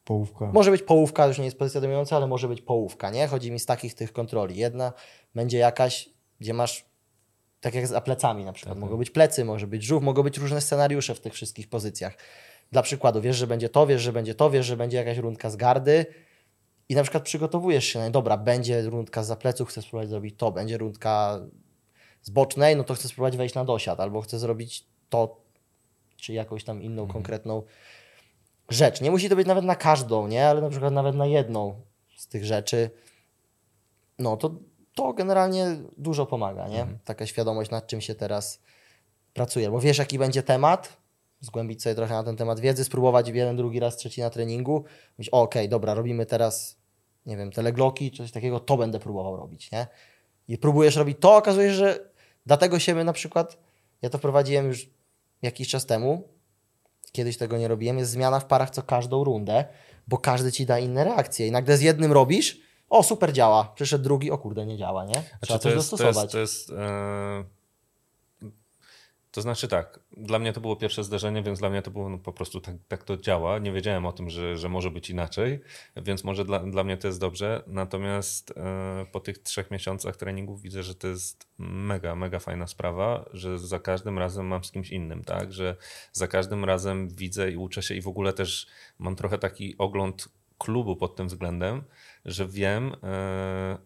Połówka. 0.04 0.46
może 0.52 0.70
być 0.70 0.82
połówka, 0.82 1.26
już 1.26 1.38
nie 1.38 1.44
jest 1.44 1.59
pozycja 1.59 1.80
dominująca, 1.80 2.16
ale 2.16 2.26
może 2.26 2.48
być 2.48 2.62
połówka, 2.62 3.11
nie? 3.11 3.26
Chodzi 3.26 3.52
mi 3.52 3.59
z 3.59 3.66
takich 3.66 3.94
tych 3.94 4.12
kontroli. 4.12 4.57
Jedna 4.57 4.92
będzie 5.34 5.59
jakaś, 5.59 6.09
gdzie 6.40 6.54
masz, 6.54 6.84
tak 7.61 7.74
jak 7.74 7.86
za 7.86 8.00
plecami 8.00 8.44
na 8.44 8.52
przykład, 8.52 8.78
mogą 8.78 8.96
być 8.96 9.11
plecy, 9.11 9.44
może 9.44 9.66
być 9.66 9.84
żółw, 9.84 10.02
mogą 10.02 10.22
być 10.22 10.38
różne 10.38 10.61
scenariusze 10.61 11.14
w 11.14 11.20
tych 11.20 11.34
wszystkich 11.34 11.68
pozycjach. 11.68 12.16
Dla 12.72 12.82
przykładu, 12.82 13.20
wiesz, 13.20 13.36
że 13.36 13.46
będzie 13.46 13.68
to, 13.68 13.86
wiesz, 13.86 14.02
że 14.02 14.12
będzie 14.12 14.34
to, 14.34 14.50
wiesz, 14.50 14.66
że 14.66 14.76
będzie 14.76 14.96
jakaś 14.96 15.18
rundka 15.18 15.50
z 15.50 15.57
gardy 15.57 16.07
i 16.89 16.95
na 16.95 17.03
przykład 17.03 17.22
przygotowujesz 17.22 17.84
się, 17.84 17.99
no 17.99 18.11
dobra, 18.11 18.37
będzie 18.37 18.82
rundka 18.82 19.22
z 19.22 19.39
pleców, 19.39 19.68
chcę 19.68 19.82
spróbować 19.82 20.09
zrobić 20.09 20.37
to, 20.37 20.53
będzie 20.53 20.78
rundka 20.78 21.41
z 22.22 22.30
bocznej, 22.30 22.76
no 22.76 22.84
to 22.84 22.95
chcę 22.95 23.09
spróbować 23.09 23.37
wejść 23.37 23.55
na 23.55 23.64
dosiad, 23.64 24.01
albo 24.01 24.20
chcę 24.20 24.39
zrobić 24.39 24.87
to, 25.09 25.41
czy 26.16 26.32
jakąś 26.32 26.64
tam 26.64 26.82
inną 26.82 27.07
konkretną 27.09 27.62
rzecz. 28.68 29.01
Nie 29.01 29.11
musi 29.11 29.28
to 29.28 29.37
być 29.37 29.47
nawet 29.47 29.64
na 29.64 29.74
każdą, 29.74 30.26
nie? 30.26 30.49
Ale 30.49 30.61
na 30.61 30.68
przykład 30.70 30.93
nawet 30.93 31.16
na 31.16 31.26
jedną 31.26 31.80
z 32.16 32.26
tych 32.26 32.45
rzeczy. 32.45 32.91
No 34.18 34.37
to, 34.37 34.55
to 34.95 35.12
generalnie 35.12 35.76
dużo 35.99 36.26
pomaga, 36.26 36.68
nie? 36.68 36.87
Taka 37.05 37.26
świadomość, 37.26 37.70
nad 37.70 37.87
czym 37.87 38.01
się 38.01 38.14
teraz 38.14 38.61
pracuje. 39.34 39.70
Bo 39.70 39.80
wiesz, 39.80 39.99
jaki 39.99 40.18
będzie 40.18 40.43
temat, 40.43 40.97
zgłębić 41.41 41.82
sobie 41.82 41.95
trochę 41.95 42.14
na 42.14 42.24
ten 42.24 42.37
temat 42.37 42.61
wiedzy, 42.61 42.84
spróbować 42.84 43.28
jeden, 43.28 43.57
drugi 43.57 43.80
raz, 43.80 43.97
trzeci 43.97 44.20
na 44.20 44.30
treningu. 44.30 44.84
Mówić, 45.18 45.28
okej, 45.28 45.68
dobra, 45.68 45.95
robimy 45.95 46.26
teraz, 46.26 46.76
nie 47.26 47.37
wiem, 47.37 47.53
telegloki, 47.53 48.11
coś 48.11 48.32
takiego, 48.32 48.61
to 48.61 48.76
będę 48.76 48.99
próbował 48.99 49.37
robić, 49.37 49.72
nie? 49.72 49.87
I 50.49 50.59
próbujesz 50.59 50.97
robić 50.97 51.16
to, 51.20 51.37
okazuje 51.37 51.68
się, 51.68 51.74
że 51.74 52.11
dlatego 52.47 52.76
my 52.95 53.05
na 53.05 53.12
przykład, 53.12 53.59
ja 54.03 54.11
to 54.11 54.18
wprowadziłem 54.18 54.66
już 54.66 54.91
jakiś 55.43 55.68
czas 55.68 55.87
temu, 55.87 56.28
kiedyś 57.12 57.37
tego 57.37 57.59
nie 57.59 57.68
robiłem, 57.68 57.99
jest 57.99 58.11
zmiana 58.11 58.41
w 58.41 58.45
parach 58.45 58.70
co 58.70 58.82
każdą 58.82 59.24
rundę, 59.24 59.64
bo 60.09 60.18
każdy 60.18 60.53
ci 60.53 60.66
da 60.66 60.78
inne 60.78 61.05
reakcje 61.05 61.47
i 61.47 61.51
nagle 61.51 61.76
z 61.76 61.80
jednym 61.80 62.12
robisz, 62.12 62.61
o 62.89 63.03
super 63.03 63.32
działa, 63.32 63.72
przyszedł 63.74 64.05
drugi, 64.05 64.30
o 64.30 64.39
kurde 64.39 64.66
nie 64.66 64.76
działa, 64.78 65.05
nie? 65.05 65.12
Trzeba 65.12 65.39
Znaczy, 65.39 65.53
to, 65.53 65.59
coś 65.59 65.74
jest, 65.74 65.91
to, 65.91 65.97
dostosować. 65.97 66.34
jest, 66.34 66.66
to 66.66 66.72
jest. 66.74 66.82
e, 66.91 67.55
To 69.37 69.43
znaczy 69.43 69.68
tak, 69.68 70.01
dla 70.16 70.39
mnie 70.39 70.53
to 70.53 70.61
było 70.61 70.76
pierwsze 70.76 71.05
zdarzenie, 71.05 71.43
więc 71.43 71.59
dla 71.59 71.70
mnie 71.70 71.82
to 71.82 71.91
było 71.91 72.09
no, 72.09 72.18
po 72.18 72.32
prostu 72.32 72.61
tak, 72.61 72.74
tak 72.89 73.05
to 73.05 73.16
działa. 73.16 73.59
Nie 73.59 73.72
wiedziałem 73.72 74.07
o 74.07 74.12
tym, 74.12 74.30
że, 74.30 74.57
że 74.57 74.68
może 74.68 74.91
być 74.91 75.11
inaczej, 75.11 75.61
więc 75.97 76.24
może 76.24 76.45
dla, 76.45 76.59
dla 76.59 76.84
mnie 76.84 76.97
to 76.97 77.07
jest 77.07 77.20
dobrze. 77.20 77.62
Natomiast 77.66 78.51
e, 78.57 79.07
po 79.12 79.20
tych 79.20 79.39
trzech 79.39 79.70
miesiącach 79.70 80.16
treningów 80.16 80.62
widzę, 80.62 80.82
że 80.82 80.95
to 80.95 81.09
jest 81.09 81.47
mega, 81.59 82.14
mega 82.14 82.39
fajna 82.39 82.66
sprawa, 82.66 83.24
że 83.32 83.59
za 83.59 83.78
każdym 83.78 84.18
razem 84.18 84.47
mam 84.47 84.64
z 84.64 84.72
kimś 84.72 84.91
innym, 84.91 85.24
tak? 85.24 85.53
Że 85.53 85.76
za 86.12 86.28
każdym 86.28 86.64
razem 86.64 87.09
widzę 87.09 87.51
i 87.51 87.57
uczę 87.57 87.82
się 87.82 87.95
i 87.95 88.01
w 88.01 88.09
ogóle 88.09 88.32
też 88.32 88.66
mam 88.98 89.16
trochę 89.16 89.39
taki 89.39 89.78
ogląd 89.78 90.28
klubu 90.59 90.97
pod 90.97 91.16
tym 91.16 91.28
względem, 91.28 91.82
że 92.24 92.47
wiem, 92.48 92.97
e, 93.02 93.78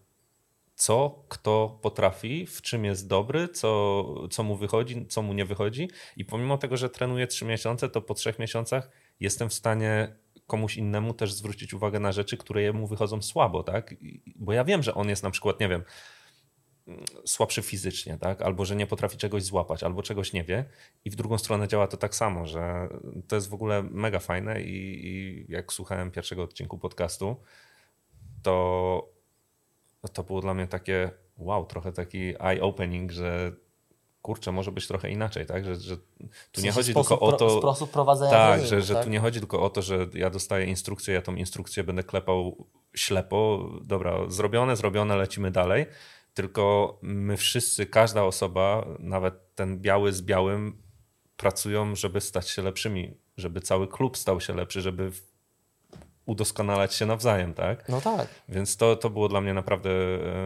co 0.81 1.25
kto 1.29 1.79
potrafi, 1.81 2.45
w 2.45 2.61
czym 2.61 2.85
jest 2.85 3.07
dobry, 3.07 3.49
co, 3.49 4.27
co 4.27 4.43
mu 4.43 4.55
wychodzi, 4.55 5.05
co 5.07 5.21
mu 5.21 5.33
nie 5.33 5.45
wychodzi. 5.45 5.89
I 6.17 6.25
pomimo 6.25 6.57
tego, 6.57 6.77
że 6.77 6.89
trenuję 6.89 7.27
trzy 7.27 7.45
miesiące, 7.45 7.89
to 7.89 8.01
po 8.01 8.13
trzech 8.13 8.39
miesiącach 8.39 8.89
jestem 9.19 9.49
w 9.49 9.53
stanie 9.53 10.15
komuś 10.47 10.77
innemu 10.77 11.13
też 11.13 11.33
zwrócić 11.33 11.73
uwagę 11.73 11.99
na 11.99 12.11
rzeczy, 12.11 12.37
które 12.37 12.61
jemu 12.61 12.87
wychodzą 12.87 13.21
słabo, 13.21 13.63
tak? 13.63 13.95
Bo 14.35 14.53
ja 14.53 14.63
wiem, 14.63 14.83
że 14.83 14.93
on 14.93 15.09
jest 15.09 15.23
na 15.23 15.31
przykład, 15.31 15.59
nie 15.59 15.69
wiem, 15.69 15.83
słabszy 17.25 17.61
fizycznie, 17.61 18.17
tak? 18.17 18.41
Albo 18.41 18.65
że 18.65 18.75
nie 18.75 18.87
potrafi 18.87 19.17
czegoś 19.17 19.43
złapać, 19.43 19.83
albo 19.83 20.03
czegoś 20.03 20.33
nie 20.33 20.43
wie. 20.43 20.65
I 21.05 21.09
w 21.09 21.15
drugą 21.15 21.37
stronę 21.37 21.67
działa 21.67 21.87
to 21.87 21.97
tak 21.97 22.15
samo, 22.15 22.45
że 22.45 22.89
to 23.27 23.35
jest 23.35 23.49
w 23.49 23.53
ogóle 23.53 23.83
mega 23.83 24.19
fajne 24.19 24.61
i, 24.61 25.05
i 25.07 25.45
jak 25.49 25.73
słuchałem 25.73 26.11
pierwszego 26.11 26.43
odcinku 26.43 26.77
podcastu, 26.77 27.35
to 28.43 29.20
to 30.09 30.23
było 30.23 30.41
dla 30.41 30.53
mnie 30.53 30.67
takie 30.67 31.11
wow, 31.37 31.65
trochę 31.65 31.91
taki 31.91 32.33
eye-opening, 32.39 33.11
że 33.11 33.51
kurczę, 34.21 34.51
może 34.51 34.71
być 34.71 34.87
trochę 34.87 35.09
inaczej, 35.11 35.45
tak? 35.45 35.65
Że, 35.65 35.75
że 35.75 35.97
tu 36.51 36.61
nie 36.61 36.71
chodzi 36.71 36.93
tylko 36.93 37.19
o 37.19 37.27
pro- 37.27 37.37
to... 37.37 37.59
Sposób 37.59 37.91
prowadzenia 37.91 38.31
Tak, 38.31 38.65
że, 38.65 38.81
że 38.81 38.93
tak? 38.93 39.03
tu 39.03 39.09
nie 39.09 39.19
chodzi 39.19 39.39
tylko 39.39 39.61
o 39.61 39.69
to, 39.69 39.81
że 39.81 40.07
ja 40.13 40.29
dostaję 40.29 40.65
instrukcję, 40.65 41.13
ja 41.13 41.21
tą 41.21 41.35
instrukcję 41.35 41.83
będę 41.83 42.03
klepał 42.03 42.67
ślepo, 42.95 43.69
dobra, 43.81 44.17
zrobione, 44.27 44.75
zrobione, 44.75 45.15
lecimy 45.15 45.51
dalej. 45.51 45.85
Tylko 46.33 46.97
my 47.01 47.37
wszyscy, 47.37 47.85
każda 47.85 48.23
osoba, 48.23 48.85
nawet 48.99 49.55
ten 49.55 49.79
biały 49.79 50.13
z 50.13 50.21
białym, 50.21 50.81
pracują, 51.37 51.95
żeby 51.95 52.21
stać 52.21 52.49
się 52.49 52.61
lepszymi, 52.61 53.17
żeby 53.37 53.61
cały 53.61 53.87
klub 53.87 54.17
stał 54.17 54.41
się 54.41 54.53
lepszy, 54.53 54.81
żeby 54.81 55.11
udoskonalać 56.31 56.93
się 56.93 57.05
nawzajem, 57.05 57.53
tak? 57.53 57.89
No 57.89 58.01
tak. 58.01 58.27
Więc 58.49 58.77
to, 58.77 58.95
to 58.95 59.09
było 59.09 59.29
dla 59.29 59.41
mnie 59.41 59.53
naprawdę 59.53 59.89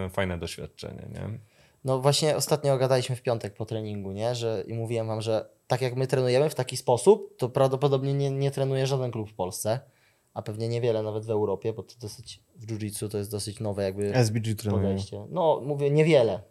e, 0.05 0.09
fajne 0.09 0.37
doświadczenie. 0.37 1.07
Nie? 1.13 1.39
No 1.83 1.99
właśnie 1.99 2.35
ostatnio 2.35 2.77
gadaliśmy 2.77 3.15
w 3.15 3.21
piątek 3.21 3.53
po 3.53 3.65
treningu, 3.65 4.11
nie? 4.11 4.35
Że, 4.35 4.63
I 4.67 4.73
mówiłem 4.73 5.07
wam, 5.07 5.21
że 5.21 5.49
tak 5.67 5.81
jak 5.81 5.95
my 5.95 6.07
trenujemy 6.07 6.49
w 6.49 6.55
taki 6.55 6.77
sposób, 6.77 7.37
to 7.37 7.49
prawdopodobnie 7.49 8.13
nie, 8.13 8.31
nie 8.31 8.51
trenuje 8.51 8.87
żaden 8.87 9.11
klub 9.11 9.29
w 9.29 9.33
Polsce. 9.33 9.79
a 10.33 10.41
pewnie 10.41 10.67
niewiele 10.69 11.03
nawet 11.03 11.25
w 11.25 11.29
Europie, 11.29 11.73
bo 11.73 11.83
to 11.83 11.93
dosyć 12.01 12.43
w 12.55 12.65
jiu-jitsu 12.67 13.09
to 13.09 13.17
jest 13.17 13.31
dosyć 13.31 13.59
nowe 13.59 13.83
jakby 13.83 14.15
SBG 14.15 14.55
trenują. 14.55 14.83
podejście. 14.83 15.25
No, 15.29 15.61
mówię 15.65 15.91
niewiele. 15.91 16.41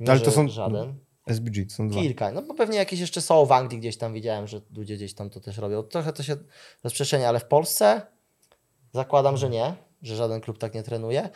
Nie, 0.00 0.10
Ale 0.10 0.20
to 0.20 0.30
są- 0.30 0.48
żaden. 0.48 0.94
SBG, 1.26 1.70
są 1.70 1.88
dwa. 1.88 2.00
Kilka. 2.00 2.32
No 2.32 2.42
bo 2.42 2.54
pewnie 2.54 2.78
jakieś 2.78 3.00
jeszcze 3.00 3.20
są 3.20 3.46
w 3.46 3.52
Anglii 3.52 3.78
gdzieś 3.78 3.96
tam 3.96 4.12
widziałem, 4.14 4.46
że 4.46 4.60
ludzie 4.76 4.96
gdzieś 4.96 5.14
tam 5.14 5.30
to 5.30 5.40
też 5.40 5.58
robią. 5.58 5.82
Trochę 5.82 6.12
to 6.12 6.22
się 6.22 6.36
rozprzestrzenia, 6.84 7.28
ale 7.28 7.40
w 7.40 7.44
Polsce 7.44 8.02
zakładam, 8.92 9.36
że 9.36 9.50
nie, 9.50 9.74
że 10.02 10.16
żaden 10.16 10.40
klub 10.40 10.58
tak 10.58 10.74
nie 10.74 10.82
trenuje. 10.82 11.28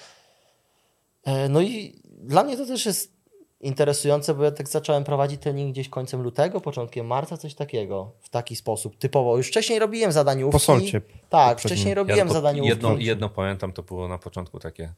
E, 1.25 1.49
No 1.49 1.61
i 1.61 2.01
dla 2.05 2.45
mnie 2.45 2.57
to 2.57 2.67
też 2.67 2.87
jest 2.87 3.15
interesujące, 3.61 4.35
bo 4.35 4.45
ja 4.45 4.51
tak 4.51 4.69
zacząłem 4.69 5.05
prowadzić 5.05 5.41
trening 5.41 5.73
gdzieś 5.73 5.89
końcem 5.89 6.23
lutego, 6.23 6.61
początkiem 6.61 7.07
marca, 7.07 7.37
coś 7.37 7.55
takiego, 7.55 8.13
w 8.21 8.29
taki 8.29 8.57
sposób, 8.57 8.99
typowo. 8.99 9.37
Już 9.37 9.49
wcześniej 9.49 9.79
robiłem 9.79 10.13
zadaniówki. 10.13 10.53
Po 10.53 10.59
solcie. 10.59 11.01
Tak, 11.31 11.61
wcześniej 11.61 11.95
robiłem 11.95 12.29
to 12.29 12.35
zadaniówki. 12.35 12.69
jedno, 12.69 12.97
jedno 12.99 13.29
pamiętam, 13.29 13.73
to 13.73 13.83
było 13.83 14.09
na 14.09 14.19
początku 14.19 14.59
takie 14.61 14.93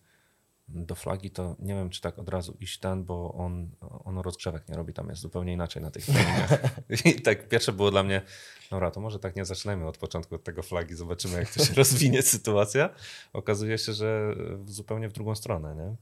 do 0.68 0.94
flagi, 0.94 1.30
to 1.30 1.56
nie 1.58 1.74
wiem, 1.74 1.90
czy 1.90 2.00
tak 2.00 2.18
od 2.18 2.28
razu 2.28 2.56
iść 2.60 2.78
ten, 2.78 3.04
bo 3.04 3.34
on, 3.34 3.70
on 4.04 4.18
rozgrzewek 4.18 4.68
nie 4.68 4.76
robi, 4.76 4.92
tam 4.92 5.08
jest 5.08 5.22
zupełnie 5.22 5.52
inaczej 5.52 5.82
na 5.82 5.90
tych 5.90 6.06
treningach. 6.06 6.60
I 7.04 7.22
tak 7.22 7.48
pierwsze 7.48 7.72
było 7.72 7.90
dla 7.90 8.02
mnie, 8.02 8.22
dobra, 8.70 8.90
to 8.90 9.00
może 9.00 9.18
tak 9.18 9.36
nie 9.36 9.44
zaczynajmy 9.44 9.88
od 9.88 9.98
początku 9.98 10.34
od 10.34 10.44
tego 10.44 10.62
flagi, 10.62 10.94
zobaczymy 10.94 11.38
jak 11.38 11.54
to 11.54 11.64
się 11.64 11.74
rozwinie 11.82 12.22
sytuacja. 12.22 12.90
Okazuje 13.32 13.78
się, 13.78 13.92
że 13.92 14.34
zupełnie 14.66 15.08
w 15.08 15.12
drugą 15.12 15.34
stronę, 15.34 15.74
nie? 15.74 15.96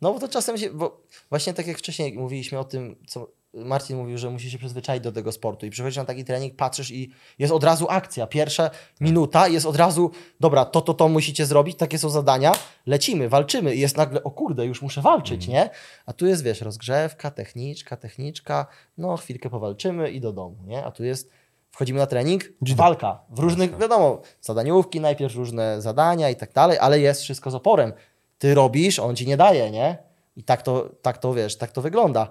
No 0.00 0.12
bo 0.12 0.20
to 0.20 0.28
czasem 0.28 0.58
się, 0.58 0.70
bo 0.70 1.00
właśnie 1.30 1.54
tak 1.54 1.66
jak 1.66 1.78
wcześniej 1.78 2.18
mówiliśmy 2.18 2.58
o 2.58 2.64
tym, 2.64 2.96
co 3.06 3.28
Marcin 3.54 3.96
mówił, 3.96 4.18
że 4.18 4.30
musi 4.30 4.50
się 4.50 4.58
przyzwyczaić 4.58 5.02
do 5.02 5.12
tego 5.12 5.32
sportu 5.32 5.66
i 5.66 5.70
przychodzisz 5.70 5.96
na 5.96 6.04
taki 6.04 6.24
trening, 6.24 6.56
patrzysz 6.56 6.90
i 6.90 7.10
jest 7.38 7.52
od 7.52 7.64
razu 7.64 7.86
akcja. 7.88 8.26
Pierwsza 8.26 8.70
minuta 9.00 9.48
jest 9.48 9.66
od 9.66 9.76
razu, 9.76 10.10
dobra, 10.40 10.64
to, 10.64 10.80
to, 10.80 10.94
to 10.94 11.08
musicie 11.08 11.46
zrobić, 11.46 11.76
takie 11.76 11.98
są 11.98 12.10
zadania, 12.10 12.52
lecimy, 12.86 13.28
walczymy 13.28 13.74
i 13.74 13.80
jest 13.80 13.96
nagle, 13.96 14.22
o 14.22 14.30
kurde, 14.30 14.66
już 14.66 14.82
muszę 14.82 15.02
walczyć, 15.02 15.48
nie? 15.48 15.70
A 16.06 16.12
tu 16.12 16.26
jest, 16.26 16.44
wiesz, 16.44 16.60
rozgrzewka, 16.60 17.30
techniczka, 17.30 17.96
techniczka, 17.96 18.66
no 18.98 19.16
chwilkę 19.16 19.50
powalczymy 19.50 20.10
i 20.10 20.20
do 20.20 20.32
domu, 20.32 20.56
nie? 20.66 20.84
A 20.84 20.90
tu 20.90 21.04
jest, 21.04 21.30
wchodzimy 21.70 21.98
na 21.98 22.06
trening, 22.06 22.44
walka 22.76 23.20
w 23.30 23.38
różnych, 23.38 23.78
wiadomo, 23.78 24.20
zadaniówki, 24.40 25.00
najpierw 25.00 25.34
różne 25.34 25.82
zadania 25.82 26.30
i 26.30 26.36
tak 26.36 26.52
dalej, 26.52 26.78
ale 26.78 27.00
jest 27.00 27.22
wszystko 27.22 27.50
z 27.50 27.54
oporem. 27.54 27.92
Ty 28.38 28.54
robisz, 28.54 28.98
on 28.98 29.16
ci 29.16 29.26
nie 29.26 29.36
daje, 29.36 29.70
nie? 29.70 29.98
I 30.36 30.44
tak 30.44 30.62
to, 30.62 30.90
tak 31.02 31.18
to 31.18 31.34
wiesz, 31.34 31.56
tak 31.58 31.72
to 31.72 31.82
wygląda. 31.82 32.28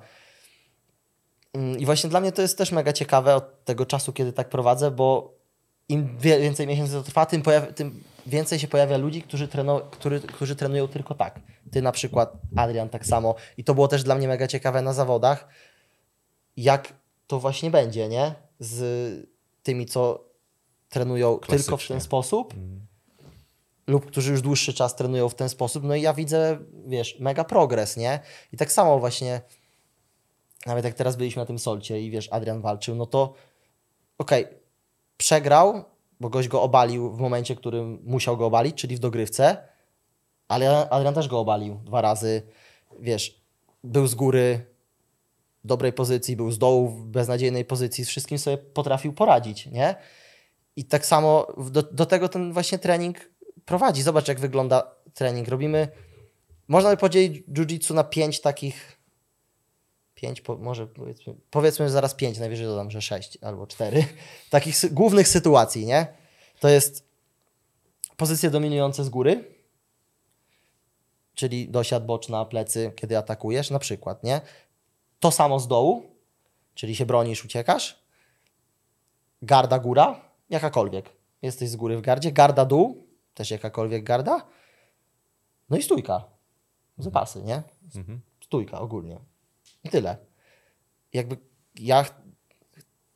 Mm, 1.54 1.80
I 1.80 1.86
właśnie 1.86 2.10
dla 2.10 2.20
mnie 2.20 2.32
to 2.32 2.42
jest 2.42 2.58
też 2.58 2.72
mega 2.72 2.94
ciekawe 2.94 3.36
od 3.36 3.66
tego 3.66 3.86
czasu, 3.86 4.14
kiedy 4.14 4.34
tak 4.34 4.50
prowadzę, 4.50 4.92
bo 4.92 5.34
im 5.90 6.18
więcej 6.18 6.68
miesięcy 6.68 6.94
to 6.94 7.04
trwa, 7.04 7.26
tym, 7.26 7.42
pojawi- 7.44 7.74
tym 7.74 8.04
więcej 8.26 8.60
się 8.60 8.68
pojawia 8.68 8.98
ludzi, 8.98 9.22
którzy, 9.22 9.48
treno, 9.48 9.80
który, 9.82 10.20
którzy 10.20 10.56
trenują 10.56 10.88
tylko 10.88 11.16
tak. 11.16 11.40
Ty 11.72 11.82
na 11.82 11.92
przykład, 11.92 12.34
Adrian 12.56 12.90
tak 12.90 13.06
samo. 13.06 13.36
I 13.58 13.64
to 13.64 13.76
było 13.76 13.88
też 13.88 14.04
dla 14.04 14.16
mnie 14.16 14.28
mega 14.28 14.48
ciekawe 14.48 14.82
na 14.82 14.94
zawodach, 14.94 15.48
jak 16.58 16.94
to 17.28 17.40
właśnie 17.40 17.72
będzie, 17.72 18.10
nie? 18.10 18.36
Z 18.60 19.28
tymi, 19.64 19.86
co 19.86 20.24
trenują 20.90 21.40
tylko 21.40 21.56
w 21.56 21.66
Klasycznie. 21.68 21.94
ten 21.94 22.02
sposób 22.02 22.54
lub 23.88 24.06
którzy 24.06 24.32
już 24.32 24.42
dłuższy 24.42 24.74
czas 24.74 24.96
trenują 24.96 25.30
w 25.30 25.36
ten 25.36 25.50
sposób, 25.50 25.84
no 25.84 25.96
i 25.96 26.02
ja 26.02 26.14
widzę, 26.14 26.58
wiesz, 26.88 27.20
mega 27.20 27.44
progres, 27.44 27.98
nie? 27.98 28.20
I 28.52 28.58
tak 28.58 28.72
samo 28.72 29.00
właśnie, 29.00 29.42
nawet 30.66 30.86
jak 30.86 30.94
teraz 30.94 31.16
byliśmy 31.16 31.42
na 31.42 31.46
tym 31.46 31.60
solcie 31.60 32.02
i 32.02 32.12
wiesz, 32.12 32.30
Adrian 32.32 32.62
walczył, 32.62 32.96
no 32.96 33.06
to 33.06 33.34
okej, 34.18 34.48
przegrał, 35.18 35.84
bo 36.20 36.30
gość 36.30 36.48
go 36.48 36.62
obalił 36.62 37.12
w 37.12 37.20
momencie, 37.20 37.56
w 37.56 37.58
którym 37.58 38.00
musiał 38.04 38.38
go 38.38 38.46
obalić, 38.46 38.76
czyli 38.76 38.96
w 38.96 39.00
dogrywce, 39.00 39.58
ale 40.48 40.90
Adrian 40.90 41.14
też 41.14 41.28
go 41.28 41.40
obalił 41.40 41.80
dwa 41.84 42.02
razy, 42.02 42.42
wiesz, 43.00 43.42
był 43.84 44.08
z 44.08 44.16
góry 44.16 44.66
w 45.64 45.68
dobrej 45.68 45.94
pozycji, 45.94 46.36
był 46.36 46.52
z 46.52 46.58
dołu 46.58 46.90
w 46.90 47.06
beznadziejnej 47.06 47.66
pozycji, 47.66 48.06
z 48.06 48.10
wszystkim 48.10 48.40
sobie 48.40 48.58
potrafił 48.58 49.14
poradzić, 49.14 49.66
nie? 49.66 49.96
I 50.76 50.86
tak 50.86 51.06
samo 51.06 51.48
do, 51.72 51.84
do 51.84 52.06
tego 52.06 52.30
ten 52.30 52.54
właśnie 52.54 52.80
trening 52.80 53.30
prowadzi. 53.66 54.02
Zobacz, 54.02 54.28
jak 54.28 54.40
wygląda 54.40 54.92
trening. 55.14 55.48
Robimy, 55.48 55.88
można 56.68 56.90
by 56.90 56.98
podzielić 56.98 57.44
jiu-jitsu 57.48 57.94
na 57.94 58.04
pięć 58.04 58.42
takich, 58.42 58.98
pięć, 60.24 60.42
po, 60.42 60.58
może 60.58 60.88
powiedzmy, 60.88 61.36
powiedzmy, 61.52 61.86
że 61.86 61.92
zaraz 61.92 62.14
pięć, 62.16 62.40
najwyżej 62.40 62.66
dodam, 62.66 62.92
że 62.92 63.02
sześć 63.02 63.38
albo 63.42 63.68
cztery, 63.68 64.06
takich 64.50 64.76
sy- 64.76 64.90
głównych 64.90 65.28
sytuacji, 65.28 65.86
nie? 65.86 66.08
To 66.60 66.70
jest 66.70 67.08
pozycje 68.18 68.50
dominujące 68.50 69.04
z 69.04 69.10
góry, 69.10 69.44
czyli 71.36 71.70
dosiad 71.70 72.06
boczna, 72.06 72.46
plecy, 72.46 72.92
kiedy 72.96 73.18
atakujesz, 73.18 73.70
na 73.70 73.80
przykład, 73.80 74.24
nie? 74.24 74.42
To 75.20 75.32
samo 75.32 75.60
z 75.60 75.68
dołu, 75.68 76.04
czyli 76.76 76.96
się 76.96 77.06
bronisz, 77.06 77.46
uciekasz, 77.46 78.00
garda 79.42 79.80
góra, 79.80 80.22
jakakolwiek. 80.50 81.10
Jesteś 81.42 81.70
z 81.70 81.76
góry 81.76 81.98
w 81.98 82.02
gardzie, 82.02 82.32
garda 82.32 82.66
dół, 82.66 83.08
też 83.34 83.52
jakakolwiek 83.52 84.04
garda. 84.04 84.46
No 85.70 85.78
i 85.78 85.84
stójka. 85.84 86.24
Zapasy, 86.98 87.44
nie? 87.44 87.64
Mhm. 87.96 88.22
Stójka 88.46 88.80
ogólnie. 88.80 89.20
I 89.84 89.90
tyle. 89.90 90.18
Jakby 91.14 91.38
ja 91.76 92.06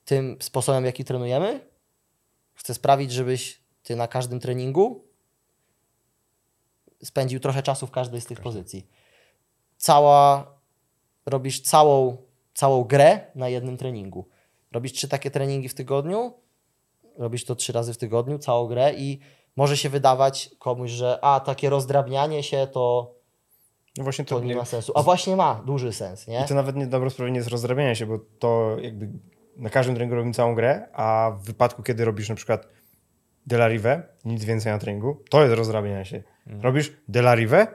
tym 0.05 0.37
sposobem, 0.41 0.85
jaki 0.85 1.05
trenujemy, 1.05 1.67
chcę 2.53 2.73
sprawić, 2.73 3.11
żebyś 3.11 3.61
ty 3.83 3.95
na 3.95 4.07
każdym 4.07 4.39
treningu 4.39 5.07
spędził 7.03 7.39
trochę 7.39 7.63
czasu 7.63 7.87
w 7.87 7.91
każdej 7.91 8.21
z 8.21 8.25
tych 8.25 8.41
pozycji. 8.41 8.87
Cała, 9.77 10.51
robisz 11.25 11.61
całą, 11.61 12.17
całą 12.53 12.83
grę 12.83 13.31
na 13.35 13.49
jednym 13.49 13.77
treningu. 13.77 14.29
Robisz 14.71 14.93
trzy 14.93 15.07
takie 15.07 15.31
treningi 15.31 15.69
w 15.69 15.73
tygodniu, 15.73 16.33
robisz 17.17 17.45
to 17.45 17.55
trzy 17.55 17.73
razy 17.73 17.93
w 17.93 17.97
tygodniu, 17.97 18.39
całą 18.39 18.67
grę 18.67 18.93
i 18.93 19.19
może 19.55 19.77
się 19.77 19.89
wydawać 19.89 20.49
komuś, 20.59 20.91
że 20.91 21.19
a, 21.21 21.39
takie 21.39 21.69
rozdrabnianie 21.69 22.43
się 22.43 22.67
to, 22.71 23.15
No 23.97 24.03
właśnie 24.03 24.25
to 24.25 24.39
to, 24.39 24.45
nie 24.45 24.55
ma 24.55 24.65
sensu. 24.65 24.91
A 24.95 25.03
właśnie 25.03 25.35
ma 25.35 25.61
duży 25.65 25.93
sens, 25.93 26.27
nie? 26.27 26.41
I 26.45 26.47
to 26.47 26.55
nawet 26.55 26.75
nie 26.75 26.87
dobro 26.87 27.09
sprawie 27.09 27.31
nie 27.31 27.37
jest 27.37 27.49
rozdrabiania 27.49 27.95
się, 27.95 28.05
bo 28.05 28.19
to 28.39 28.77
jakby 28.81 29.09
na 29.55 29.69
każdym 29.69 29.95
treningu 29.95 30.15
robimy 30.15 30.33
całą 30.33 30.55
grę, 30.55 30.87
a 30.93 31.31
w 31.39 31.43
wypadku, 31.43 31.83
kiedy 31.83 32.05
robisz 32.05 32.29
na 32.29 32.35
przykład 32.35 32.67
Delarive, 33.45 34.03
nic 34.25 34.45
więcej 34.45 34.71
na 34.71 34.79
treningu, 34.79 35.23
to 35.29 35.43
jest 35.43 35.55
rozdrabianie 35.55 36.05
się. 36.05 36.23
Robisz 36.61 36.93
Delarive, 37.07 37.67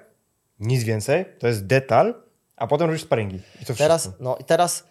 nic 0.61 0.85
więcej, 0.85 1.24
to 1.39 1.47
jest 1.47 1.66
detal, 1.66 2.23
a 2.57 2.66
potem 2.66 2.86
robisz 2.86 3.03
sparingi. 3.03 3.40
I 3.62 3.65
to 3.65 3.74
Teraz, 3.74 4.03
wszystko. 4.03 4.24
no 4.24 4.36
i 4.36 4.44
teraz 4.44 4.86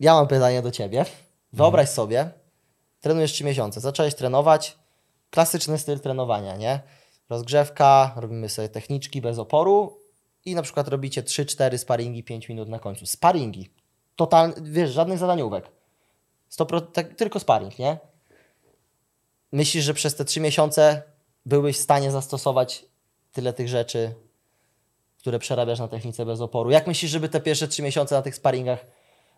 ja 0.00 0.14
mam 0.14 0.26
pytanie 0.26 0.62
do 0.62 0.70
ciebie. 0.70 1.04
Wyobraź 1.52 1.88
sobie, 1.88 2.30
trenujesz 3.00 3.32
3 3.32 3.44
miesiące, 3.44 3.80
zacząłeś 3.80 4.14
trenować, 4.14 4.78
klasyczny 5.30 5.78
styl 5.78 6.00
trenowania, 6.00 6.56
nie? 6.56 6.80
Rozgrzewka, 7.30 8.12
robimy 8.16 8.48
sobie 8.48 8.68
techniczki 8.68 9.20
bez 9.20 9.38
oporu 9.38 9.99
i 10.44 10.54
na 10.54 10.62
przykład 10.62 10.88
robicie 10.88 11.22
3-4 11.22 11.78
sparingi 11.78 12.24
5 12.24 12.48
minut 12.48 12.68
na 12.68 12.78
końcu. 12.78 13.06
Sparingi. 13.06 13.70
Total, 14.16 14.54
wiesz, 14.62 14.90
żadnych 14.90 15.18
zadaniówek. 15.18 15.68
100%, 16.50 16.86
tak, 16.92 17.14
tylko 17.14 17.40
sparing, 17.40 17.78
nie? 17.78 17.98
Myślisz, 19.52 19.84
że 19.84 19.94
przez 19.94 20.14
te 20.14 20.24
3 20.24 20.40
miesiące 20.40 21.02
byłbyś 21.46 21.76
w 21.76 21.80
stanie 21.80 22.10
zastosować 22.10 22.84
tyle 23.32 23.52
tych 23.52 23.68
rzeczy, 23.68 24.14
które 25.18 25.38
przerabiasz 25.38 25.78
na 25.78 25.88
technice 25.88 26.26
bez 26.26 26.40
oporu. 26.40 26.70
Jak 26.70 26.86
myślisz, 26.86 27.10
żeby 27.10 27.28
te 27.28 27.40
pierwsze 27.40 27.68
trzy 27.68 27.82
miesiące 27.82 28.14
na 28.14 28.22
tych 28.22 28.34
sparingach 28.34 28.86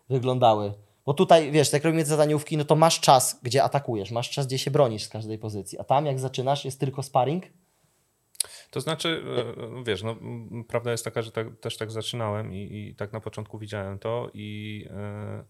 wyglądały? 0.09 0.73
Bo 1.05 1.13
tutaj, 1.13 1.51
wiesz, 1.51 1.73
jak 1.73 1.83
robimy 1.83 2.05
zadaniówki, 2.05 2.57
no 2.57 2.65
to 2.65 2.75
masz 2.75 2.99
czas, 2.99 3.39
gdzie 3.43 3.63
atakujesz, 3.63 4.11
masz 4.11 4.29
czas, 4.29 4.47
gdzie 4.47 4.57
się 4.57 4.71
bronisz 4.71 5.03
z 5.03 5.09
każdej 5.09 5.37
pozycji. 5.37 5.79
A 5.79 5.83
tam, 5.83 6.05
jak 6.05 6.19
zaczynasz, 6.19 6.65
jest 6.65 6.79
tylko 6.79 7.03
sparring. 7.03 7.43
To 8.73 8.81
znaczy, 8.81 9.23
e, 9.79 9.83
wiesz, 9.83 10.03
no, 10.03 10.15
prawda 10.67 10.91
jest 10.91 11.05
taka, 11.05 11.21
że 11.21 11.31
tak, 11.31 11.59
też 11.59 11.77
tak 11.77 11.91
zaczynałem 11.91 12.53
i, 12.53 12.77
i 12.77 12.95
tak 12.95 13.13
na 13.13 13.19
początku 13.19 13.59
widziałem 13.59 13.99
to 13.99 14.29
i 14.33 14.85
e, 14.89 15.43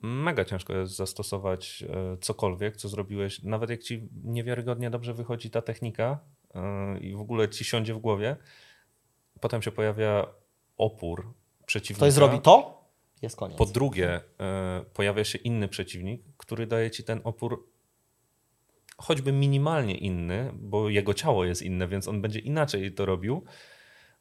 mega 0.00 0.44
ciężko 0.44 0.74
jest 0.74 0.96
zastosować 0.96 1.84
e, 1.88 2.16
cokolwiek, 2.20 2.76
co 2.76 2.88
zrobiłeś, 2.88 3.42
nawet 3.42 3.70
jak 3.70 3.82
ci 3.82 4.08
niewiarygodnie 4.24 4.90
dobrze 4.90 5.14
wychodzi 5.14 5.50
ta 5.50 5.62
technika 5.62 6.18
i 7.00 7.14
w 7.14 7.20
ogóle 7.20 7.48
ci 7.48 7.64
siądzie 7.64 7.94
w 7.94 7.98
głowie, 7.98 8.36
potem 9.40 9.62
się 9.62 9.72
pojawia 9.72 10.26
opór 10.76 11.34
przeciwnika. 11.66 12.06
Ktoś 12.06 12.12
zrobi 12.12 12.40
to, 12.40 12.84
jest 13.22 13.36
koniec. 13.36 13.58
Po 13.58 13.66
drugie, 13.66 14.20
pojawia 14.94 15.24
się 15.24 15.38
inny 15.38 15.68
przeciwnik, 15.68 16.22
który 16.36 16.66
daje 16.66 16.90
ci 16.90 17.04
ten 17.04 17.20
opór 17.24 17.70
choćby 19.00 19.32
minimalnie 19.32 19.94
inny, 19.94 20.52
bo 20.54 20.88
jego 20.88 21.14
ciało 21.14 21.44
jest 21.44 21.62
inne, 21.62 21.88
więc 21.88 22.08
on 22.08 22.22
będzie 22.22 22.38
inaczej 22.38 22.92
to 22.92 23.06
robił. 23.06 23.44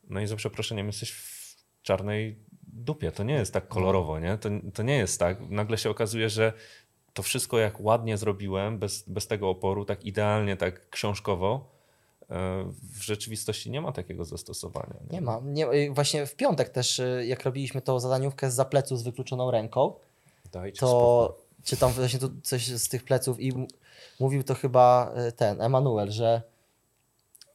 No 0.10 0.22
i 0.22 0.28
za 0.28 0.36
przeproszeniem 0.36 0.88
jesteś 0.88 1.12
w 1.12 1.56
czarnej 1.82 2.40
dupie. 2.74 3.12
To 3.12 3.24
nie 3.24 3.34
jest 3.34 3.54
tak 3.54 3.68
kolorowo, 3.68 4.20
nie? 4.20 4.38
To, 4.38 4.50
to 4.74 4.84
nie 4.84 4.98
jest 4.98 5.20
tak. 5.20 5.50
Nagle 5.50 5.78
się 5.78 5.90
okazuje, 5.90 6.30
że 6.30 6.54
to 7.14 7.24
wszystko 7.24 7.60
jak 7.60 7.82
ładnie 7.82 8.18
zrobiłem, 8.18 8.80
bez, 8.80 9.10
bez 9.10 9.28
tego 9.28 9.50
oporu, 9.50 9.86
tak 9.86 10.06
idealnie, 10.06 10.58
tak 10.58 10.90
książkowo, 10.90 11.70
e, 12.30 12.64
w 12.94 13.02
rzeczywistości 13.02 13.72
nie 13.72 13.82
ma 13.82 13.92
takiego 13.92 14.26
zastosowania. 14.26 14.96
Nie 15.12 15.22
ma. 15.22 15.42
Nie, 15.44 15.68
y, 15.72 15.92
właśnie 15.92 16.26
w 16.26 16.36
piątek 16.36 16.70
też, 16.70 17.00
y, 17.00 17.26
jak 17.28 17.44
robiliśmy 17.44 17.82
tą 17.82 18.00
zadaniówkę 18.00 18.52
z 18.52 18.54
zaplecu 18.54 18.96
z 18.96 19.04
wykluczoną 19.04 19.52
ręką, 19.52 19.94
Dajcie 20.52 20.80
to 20.80 21.26
spokój. 21.26 21.46
czytam 21.64 21.92
właśnie 21.92 22.20
tu 22.20 22.30
coś 22.42 22.68
z 22.68 22.90
tych 22.90 23.04
pleców 23.04 23.40
i 23.40 23.54
mówił 24.20 24.44
to 24.44 24.56
chyba 24.56 25.12
y, 25.28 25.32
ten 25.32 25.62
Emanuel, 25.62 26.12
że 26.12 26.42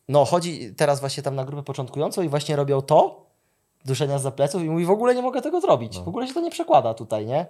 no 0.08 0.24
chodzi 0.24 0.74
teraz 0.74 1.00
właśnie 1.00 1.22
tam 1.22 1.34
na 1.34 1.44
grupę 1.44 1.62
początkującą 1.62 2.22
i 2.22 2.28
właśnie 2.28 2.56
robią 2.56 2.82
to, 2.82 3.26
duszenia 3.84 4.18
z 4.18 4.34
pleców 4.34 4.62
i 4.62 4.70
mówi 4.70 4.84
w 4.84 4.90
ogóle 4.90 5.14
nie 5.14 5.22
mogę 5.22 5.42
tego 5.42 5.60
zrobić, 5.60 5.96
No. 5.98 6.04
w 6.04 6.08
ogóle 6.08 6.28
się 6.28 6.34
to 6.34 6.40
nie 6.40 6.50
przekłada 6.50 6.94
tutaj, 6.94 7.26
nie? 7.26 7.46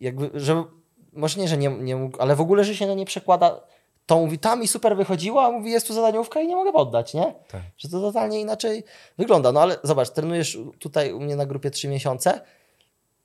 Jakby, 0.00 0.30
że 0.34 0.64
może 1.12 1.40
nie, 1.40 1.48
że 1.48 1.56
nie, 1.56 1.68
nie 1.68 1.96
mógł, 1.96 2.20
ale 2.22 2.36
w 2.36 2.40
ogóle, 2.40 2.64
że 2.64 2.74
się 2.74 2.86
to 2.86 2.94
nie 2.94 3.04
przekłada, 3.04 3.60
to 4.06 4.18
mówi 4.18 4.38
tam 4.38 4.62
i 4.62 4.68
super 4.68 4.96
wychodziło, 4.96 5.44
a 5.44 5.50
mówi 5.50 5.70
jest 5.70 5.86
tu 5.86 5.94
zadaniówka 5.94 6.40
i 6.40 6.46
nie 6.46 6.56
mogę 6.56 6.72
poddać, 6.72 7.14
nie? 7.14 7.34
Tak. 7.48 7.62
Że 7.78 7.88
to 7.88 8.00
totalnie 8.00 8.40
inaczej 8.40 8.84
wygląda. 9.18 9.52
No 9.52 9.60
ale 9.60 9.76
zobacz, 9.82 10.10
trenujesz 10.10 10.58
tutaj 10.78 11.12
u 11.12 11.20
mnie 11.20 11.36
na 11.36 11.46
grupie 11.46 11.70
3 11.70 11.88
miesiące 11.88 12.40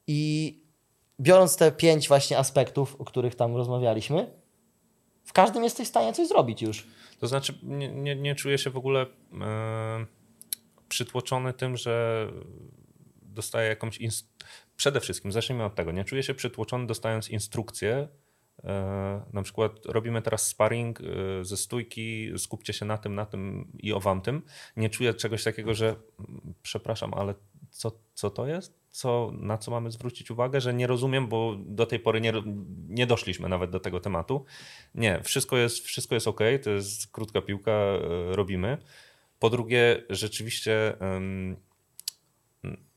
i 0.07 0.59
biorąc 1.19 1.57
te 1.57 1.71
pięć 1.71 2.07
właśnie 2.07 2.37
aspektów, 2.37 2.95
o 3.01 3.05
których 3.05 3.35
tam 3.35 3.55
rozmawialiśmy, 3.55 4.31
w 5.23 5.33
każdym 5.33 5.63
jesteś 5.63 5.87
w 5.87 5.89
stanie 5.89 6.13
coś 6.13 6.27
zrobić 6.27 6.61
już. 6.61 6.87
To 7.19 7.27
znaczy, 7.27 7.59
nie, 7.63 7.91
nie, 7.91 8.15
nie 8.15 8.35
czuję 8.35 8.57
się 8.57 8.69
w 8.69 8.77
ogóle 8.77 9.05
e, 9.41 10.05
przytłoczony 10.89 11.53
tym, 11.53 11.77
że 11.77 12.27
dostaję 13.21 13.69
jakąś. 13.69 13.99
Inst- 13.99 14.25
Przede 14.75 14.99
wszystkim, 14.99 15.31
zacznijmy 15.31 15.65
od 15.65 15.75
tego. 15.75 15.91
Nie 15.91 16.05
czuję 16.05 16.23
się 16.23 16.33
przytłoczony 16.33 16.87
dostając 16.87 17.29
instrukcję. 17.29 18.07
E, 18.63 19.21
na 19.33 19.41
przykład 19.41 19.85
robimy 19.85 20.21
teraz 20.21 20.47
sparring 20.47 20.99
e, 21.01 21.03
ze 21.45 21.57
stójki, 21.57 22.31
skupcie 22.37 22.73
się 22.73 22.85
na 22.85 22.97
tym, 22.97 23.15
na 23.15 23.25
tym 23.25 23.71
i 23.79 23.93
o 23.93 23.99
wam 23.99 24.21
tym. 24.21 24.41
Nie 24.77 24.89
czuję 24.89 25.13
czegoś 25.13 25.43
takiego, 25.43 25.73
że 25.73 25.95
przepraszam, 26.61 27.13
ale 27.13 27.33
co, 27.69 27.91
co 28.13 28.29
to 28.29 28.47
jest? 28.47 28.82
Co, 28.93 29.31
na 29.33 29.57
co 29.57 29.71
mamy 29.71 29.91
zwrócić 29.91 30.31
uwagę, 30.31 30.61
że 30.61 30.73
nie 30.73 30.87
rozumiem, 30.87 31.27
bo 31.27 31.55
do 31.59 31.85
tej 31.85 31.99
pory 31.99 32.21
nie, 32.21 32.33
nie 32.89 33.07
doszliśmy 33.07 33.49
nawet 33.49 33.71
do 33.71 33.79
tego 33.79 33.99
tematu. 33.99 34.45
Nie, 34.95 35.21
wszystko 35.23 35.57
jest, 35.57 35.77
wszystko 35.85 36.15
jest 36.15 36.27
ok, 36.27 36.39
to 36.63 36.69
jest 36.69 37.07
krótka 37.07 37.41
piłka, 37.41 37.71
e, 37.71 37.99
robimy. 38.35 38.77
Po 39.39 39.49
drugie, 39.49 40.03
rzeczywiście 40.09 40.93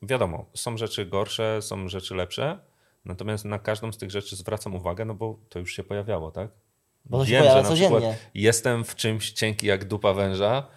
wiadomo, 0.01 0.45
są 0.53 0.77
rzeczy 0.77 1.05
gorsze, 1.05 1.61
są 1.61 1.89
rzeczy 1.89 2.15
lepsze, 2.15 2.59
natomiast 3.05 3.45
na 3.45 3.59
każdą 3.59 3.91
z 3.91 3.97
tych 3.97 4.11
rzeczy 4.11 4.35
zwracam 4.35 4.75
uwagę, 4.75 5.05
no 5.05 5.13
bo 5.13 5.39
to 5.49 5.59
już 5.59 5.75
się 5.75 5.83
pojawiało, 5.83 6.31
tak? 6.31 6.49
Bo 7.05 7.19
to 7.19 7.25
się 7.25 7.31
Wiem, 7.31 7.41
pojawia 7.41 7.57
że 7.57 7.63
na 7.63 7.69
codziennie. 7.69 7.97
przykład 7.97 8.17
jestem 8.33 8.83
w 8.83 8.95
czymś 8.95 9.31
cienki 9.31 9.67
jak 9.67 9.85
dupa 9.85 10.13
węża, 10.13 10.67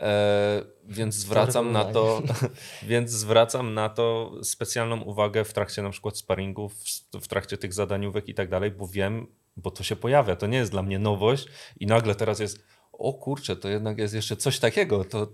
e, 0.00 0.62
więc 0.84 1.14
zwracam 1.14 1.72
na 1.72 1.84
to, 1.84 2.22
więc 2.82 3.10
zwracam 3.10 3.74
na 3.74 3.88
to 3.88 4.32
specjalną 4.42 5.00
uwagę 5.00 5.44
w 5.44 5.52
trakcie 5.52 5.82
na 5.82 5.90
przykład 5.90 6.16
sparingów, 6.16 6.74
w, 7.20 7.28
trakcie 7.28 7.58
tych 7.58 7.74
zadaniówek 7.74 8.28
i 8.28 8.34
tak 8.34 8.48
dalej, 8.48 8.70
bo 8.70 8.88
wiem, 8.88 9.26
bo 9.56 9.70
to 9.70 9.82
się 9.82 9.96
pojawia, 9.96 10.36
to 10.36 10.46
nie 10.46 10.58
jest 10.58 10.70
dla 10.70 10.82
mnie 10.82 10.98
nowość 10.98 11.48
i 11.80 11.86
nagle 11.86 12.14
teraz 12.14 12.40
jest, 12.40 12.58
o 12.92 13.14
kurczę, 13.14 13.56
to 13.56 13.68
jednak 13.68 13.98
jest 13.98 14.14
jeszcze 14.14 14.36
coś 14.36 14.58
takiego, 14.58 15.04
to 15.04 15.28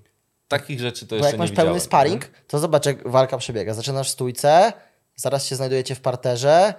takich 0.48 0.80
rzeczy 0.80 1.06
to 1.06 1.10
Bo 1.10 1.16
jeszcze 1.16 1.30
jak 1.30 1.39
masz 1.39 1.51
nie 1.51 1.56
pełny 1.56 1.80
sparring, 1.80 2.30
to 2.47 2.59
zobacz 2.59 2.86
jak 2.86 3.09
walka 3.09 3.39
przebiega. 3.39 3.74
Zaczynasz 3.74 4.09
w 4.09 4.12
stójce, 4.12 4.72
zaraz 5.16 5.47
się 5.47 5.56
znajdujecie 5.56 5.94
w 5.94 6.01
parterze, 6.01 6.74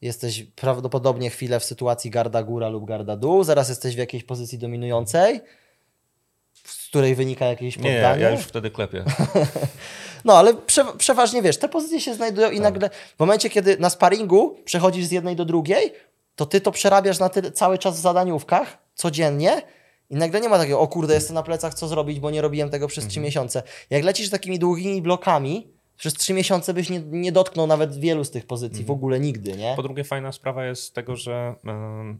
jesteś 0.00 0.42
prawdopodobnie 0.42 1.30
chwilę 1.30 1.60
w 1.60 1.64
sytuacji 1.64 2.10
garda 2.10 2.42
góra 2.42 2.68
lub 2.68 2.84
garda 2.84 3.16
dół, 3.16 3.44
zaraz 3.44 3.68
jesteś 3.68 3.94
w 3.94 3.98
jakiejś 3.98 4.24
pozycji 4.24 4.58
dominującej, 4.58 5.40
z 6.88 6.90
której 6.90 7.14
wynika 7.14 7.44
jakieś 7.46 7.76
Nie, 7.78 7.90
nie 7.90 7.96
poddanie. 7.96 8.22
ja 8.22 8.30
już 8.30 8.40
wtedy 8.40 8.70
klepię. 8.70 9.04
No, 10.24 10.38
ale 10.38 10.54
prze, 10.54 10.84
przeważnie 10.98 11.42
wiesz, 11.42 11.56
te 11.56 11.68
pozycje 11.68 12.00
się 12.00 12.14
znajdują 12.14 12.48
Tak. 12.48 12.56
i 12.56 12.60
nagle 12.60 12.90
w 13.16 13.20
momencie, 13.20 13.50
kiedy 13.50 13.76
na 13.78 13.90
sparingu 13.90 14.56
przechodzisz 14.64 15.04
z 15.04 15.10
jednej 15.10 15.36
do 15.36 15.44
drugiej, 15.44 15.92
to 16.36 16.46
ty 16.46 16.60
to 16.60 16.72
przerabiasz 16.72 17.18
na 17.18 17.28
tyle, 17.28 17.52
cały 17.52 17.78
czas 17.78 17.96
w 17.98 18.00
zadaniówkach, 18.00 18.78
codziennie 18.94 19.62
i 20.10 20.16
nagle 20.16 20.40
nie 20.40 20.48
ma 20.48 20.58
takiego, 20.58 20.80
o 20.80 20.88
kurde, 20.88 21.14
jestem 21.14 21.34
na 21.34 21.42
plecach, 21.42 21.74
co 21.74 21.88
zrobić, 21.88 22.20
bo 22.20 22.30
nie 22.30 22.42
robiłem 22.42 22.70
tego 22.70 22.88
przez 22.88 23.04
Mhm. 23.04 23.10
trzy 23.10 23.20
miesiące. 23.20 23.62
Jak 23.90 24.04
lecisz 24.04 24.30
takimi 24.30 24.58
długimi 24.58 25.02
blokami, 25.02 25.68
przez 25.96 26.14
trzy 26.14 26.34
miesiące 26.34 26.74
byś 26.74 26.90
nie, 26.90 27.00
nie 27.00 27.32
dotknął 27.32 27.66
nawet 27.66 27.96
wielu 28.00 28.24
z 28.24 28.30
tych 28.30 28.46
pozycji, 28.46 28.84
w 28.84 28.90
ogóle 28.90 29.20
nigdy, 29.20 29.50
nie? 29.50 29.56
Mhm. 29.56 29.76
Po 29.76 29.82
drugie, 29.82 30.04
fajna 30.04 30.32
sprawa 30.32 30.64
jest 30.64 30.94
tego, 30.94 31.16
że 31.16 31.54
em, 31.64 32.18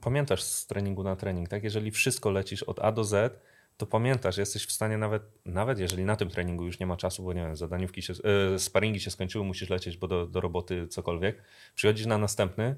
pamiętasz 0.00 0.42
z 0.42 0.66
treningu 0.66 1.02
na 1.02 1.16
trening, 1.16 1.48
tak? 1.48 1.64
Jeżeli 1.64 1.90
wszystko 1.90 2.30
lecisz 2.30 2.62
od 2.62 2.78
A 2.80 2.92
do 2.92 3.04
Z, 3.04 3.40
to 3.82 3.86
pamiętasz, 3.86 4.36
jesteś 4.36 4.66
w 4.66 4.72
stanie 4.72 4.98
nawet, 4.98 5.22
nawet 5.46 5.78
jeżeli 5.78 6.04
na 6.04 6.16
tym 6.16 6.28
treningu 6.30 6.64
już 6.64 6.80
nie 6.80 6.86
ma 6.86 6.96
czasu, 6.96 7.22
bo 7.22 7.32
nie 7.32 7.42
wiem, 7.42 7.56
zadaniówki 7.56 8.02
się, 8.02 8.12
e, 8.54 8.58
sparingi 8.58 9.00
się 9.00 9.10
skończyły, 9.10 9.44
musisz 9.44 9.70
lecieć, 9.70 9.96
bo 9.96 10.08
do, 10.08 10.26
do 10.26 10.40
roboty 10.40 10.88
cokolwiek, 10.88 11.42
przychodzisz 11.74 12.06
na 12.06 12.18
następny, 12.18 12.76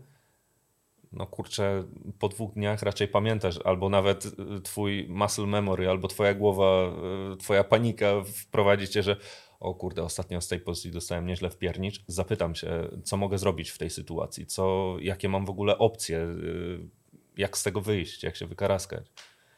no 1.12 1.26
kurczę, 1.26 1.84
po 2.18 2.28
dwóch 2.28 2.52
dniach 2.52 2.82
raczej 2.82 3.08
pamiętasz, 3.08 3.58
albo 3.64 3.88
nawet 3.88 4.24
y, 4.24 4.60
twój 4.62 5.06
muscle 5.08 5.46
memory, 5.46 5.88
albo 5.88 6.08
twoja 6.08 6.34
głowa, 6.34 6.92
y, 7.34 7.36
twoja 7.36 7.64
panika 7.64 8.06
wprowadzi 8.24 8.88
cię, 8.88 9.02
że 9.02 9.16
o 9.60 9.74
kurde, 9.74 10.02
ostatnio 10.02 10.40
z 10.40 10.48
tej 10.48 10.60
pozycji 10.60 10.90
dostałem 10.90 11.26
nieźle 11.26 11.50
w 11.50 11.58
piernicz, 11.58 12.04
zapytam 12.06 12.54
się, 12.54 12.88
co 13.04 13.16
mogę 13.16 13.38
zrobić 13.38 13.70
w 13.70 13.78
tej 13.78 13.90
sytuacji, 13.90 14.46
co, 14.46 14.96
jakie 15.00 15.28
mam 15.28 15.46
w 15.46 15.50
ogóle 15.50 15.78
opcje, 15.78 16.26
jak 17.36 17.58
z 17.58 17.62
tego 17.62 17.80
wyjść, 17.80 18.22
jak 18.22 18.36
się 18.36 18.46
wykaraskać. 18.46 19.06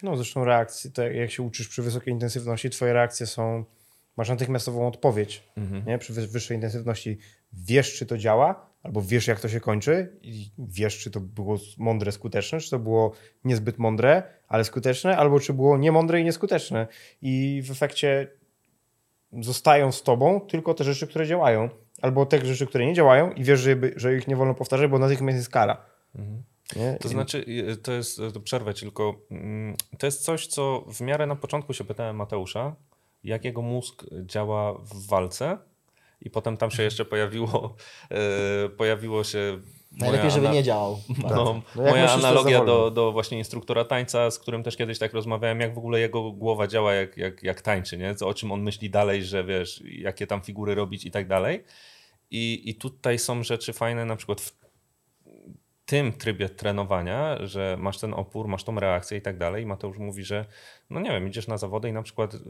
No 0.03 0.17
zresztą 0.17 0.45
reakcje, 0.45 0.91
to 0.91 1.03
jak 1.03 1.31
się 1.31 1.43
uczysz 1.43 1.69
przy 1.69 1.83
wysokiej 1.83 2.13
intensywności, 2.15 2.71
twoje 2.71 2.93
reakcje 2.93 3.27
są, 3.27 3.65
masz 4.17 4.29
natychmiastową 4.29 4.89
odpowiedź, 4.89 5.43
nie? 5.87 5.99
Przy 5.99 6.13
wy- 6.13 6.27
wyższej 6.27 6.55
intensywności 6.57 7.19
wiesz, 7.53 7.95
czy 7.95 8.07
to 8.07 8.19
działa, 8.19 8.71
albo 8.83 9.03
wiesz, 9.03 9.27
jak 9.27 9.41
to 9.41 9.49
się 9.49 9.61
kończy 9.61 10.13
i 10.23 10.51
wiesz, 10.59 10.99
czy 10.99 11.11
to 11.11 11.21
było 11.21 11.59
mądre, 11.79 12.13
skuteczne, 12.13 12.61
czy 12.61 12.71
to 12.71 12.79
było 12.79 13.13
niezbyt 13.45 13.79
mądre, 13.79 14.23
ale 14.49 14.65
skuteczne, 14.65 15.17
albo 15.17 15.41
czy 15.41 15.53
było 15.53 15.79
niemądre 15.79 16.21
i 16.21 16.25
nieskuteczne. 16.25 16.87
I 17.23 17.63
w 17.65 17.71
efekcie 17.71 18.29
zostają 19.41 19.93
z 19.93 20.03
tobą 20.03 20.41
tylko 20.41 20.75
te 20.75 20.85
rzeczy, 20.85 21.07
które 21.07 21.27
działają, 21.27 21.69
albo 22.03 22.27
te 22.27 22.47
rzeczy, 22.47 22.67
które 22.67 22.87
nie 22.87 22.95
działają 22.95 23.33
i 23.33 23.45
wiesz, 23.45 23.61
że, 23.61 23.77
że 23.97 24.17
ich 24.17 24.29
nie 24.29 24.37
wolno 24.37 24.55
powtarzać, 24.55 24.91
bo 24.91 24.99
natychmiast 24.99 25.37
jest 25.39 25.51
kara. 25.51 25.83
Nie? 26.77 26.99
To 27.01 27.09
znaczy, 27.09 27.45
to 27.83 27.93
jest, 27.93 28.19
y, 28.19 28.33
to 28.33 28.41
przerwę 28.41 28.75
tylko 28.75 29.15
mm, 29.31 29.77
to 29.99 30.07
jest 30.07 30.25
coś, 30.25 30.47
co 30.47 30.85
w 30.89 31.01
miarę 31.01 31.27
na 31.27 31.37
początku 31.37 31.73
się 31.73 31.85
pytałem 31.85 32.17
Mateusza, 32.17 32.77
jak 33.25 33.45
jego 33.45 33.63
mózg 33.63 34.05
działa 34.23 34.73
w 34.73 35.07
walce 35.07 35.59
i 36.21 36.31
potem 36.31 36.57
tam 36.57 36.71
się 36.71 36.83
jeszcze 36.83 37.05
pojawiło, 37.05 37.77
e, 38.11 38.69
pojawiło 38.69 39.25
się 39.25 39.61
Najlepiej, 39.93 40.31
żeby 40.31 40.49
nie 40.49 40.63
działał. 40.63 41.01
No, 41.23 41.63
No 41.77 41.83
jak 41.83 41.91
moja 41.91 42.13
analogia 42.13 42.65
do, 42.65 42.91
do 42.91 43.13
właśnie 43.13 43.39
instruktora 43.39 43.85
tańca, 43.85 44.31
z 44.31 44.39
którym 44.39 44.63
też 44.63 44.77
kiedyś 44.77 44.99
tak 44.99 45.13
rozmawiałem, 45.13 45.61
jak 45.61 45.75
w 45.75 45.79
ogóle 45.79 46.01
jego 46.01 46.33
głowa 46.33 46.67
działa, 46.67 46.95
jak, 46.95 47.17
jak, 47.17 47.43
jak 47.43 47.63
tańczy, 47.63 47.99
nie? 47.99 48.15
Co, 48.15 48.29
o 48.29 48.35
czym 48.35 48.53
on 48.53 48.63
myśli 48.63 48.91
dalej, 48.91 49.25
że 49.25 49.45
wiesz, 49.45 49.83
jakie 49.85 50.27
tam 50.27 50.41
figury 50.41 50.75
robić 50.75 51.05
i 51.05 51.11
tak 51.11 51.29
dalej. 51.29 51.65
I, 52.31 52.71
I 52.71 52.75
tutaj 52.75 53.19
są 53.19 53.43
rzeczy 53.43 53.73
fajne, 53.73 54.05
na 54.05 54.17
przykład 54.17 54.41
w 54.41 54.66
tym 55.87 56.13
trybie 56.13 56.49
trenowania, 56.49 57.47
że 57.47 57.77
masz 57.81 57.99
ten 57.99 58.15
opór, 58.15 58.49
masz 58.49 58.65
tą 58.65 58.81
reakcję 58.81 59.19
i 59.19 59.23
tak 59.23 59.39
dalej. 59.39 59.67
Mateusz 59.67 59.99
mówi, 59.99 60.25
że 60.25 60.45
no 60.91 61.01
nie 61.01 61.11
wiem, 61.11 61.29
idziesz 61.29 61.47
na 61.47 61.59
zawody 61.59 61.89
i 61.89 61.93
na 61.93 62.03
przykład 62.03 62.35
yy, 62.35 62.41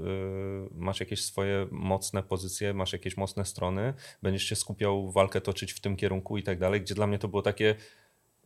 masz 0.74 1.00
jakieś 1.00 1.24
swoje 1.24 1.66
mocne 1.70 2.22
pozycje, 2.22 2.74
masz 2.74 2.92
jakieś 2.92 3.16
mocne 3.16 3.44
strony, 3.44 3.94
będziesz 4.22 4.44
się 4.44 4.56
skupiał 4.56 5.10
walkę 5.10 5.40
toczyć 5.40 5.72
w 5.72 5.80
tym 5.80 5.96
kierunku 5.96 6.38
i 6.38 6.42
tak 6.42 6.58
dalej, 6.58 6.80
gdzie 6.80 6.94
dla 6.94 7.06
mnie 7.06 7.18
to 7.18 7.28
było 7.28 7.42
takie 7.42 7.74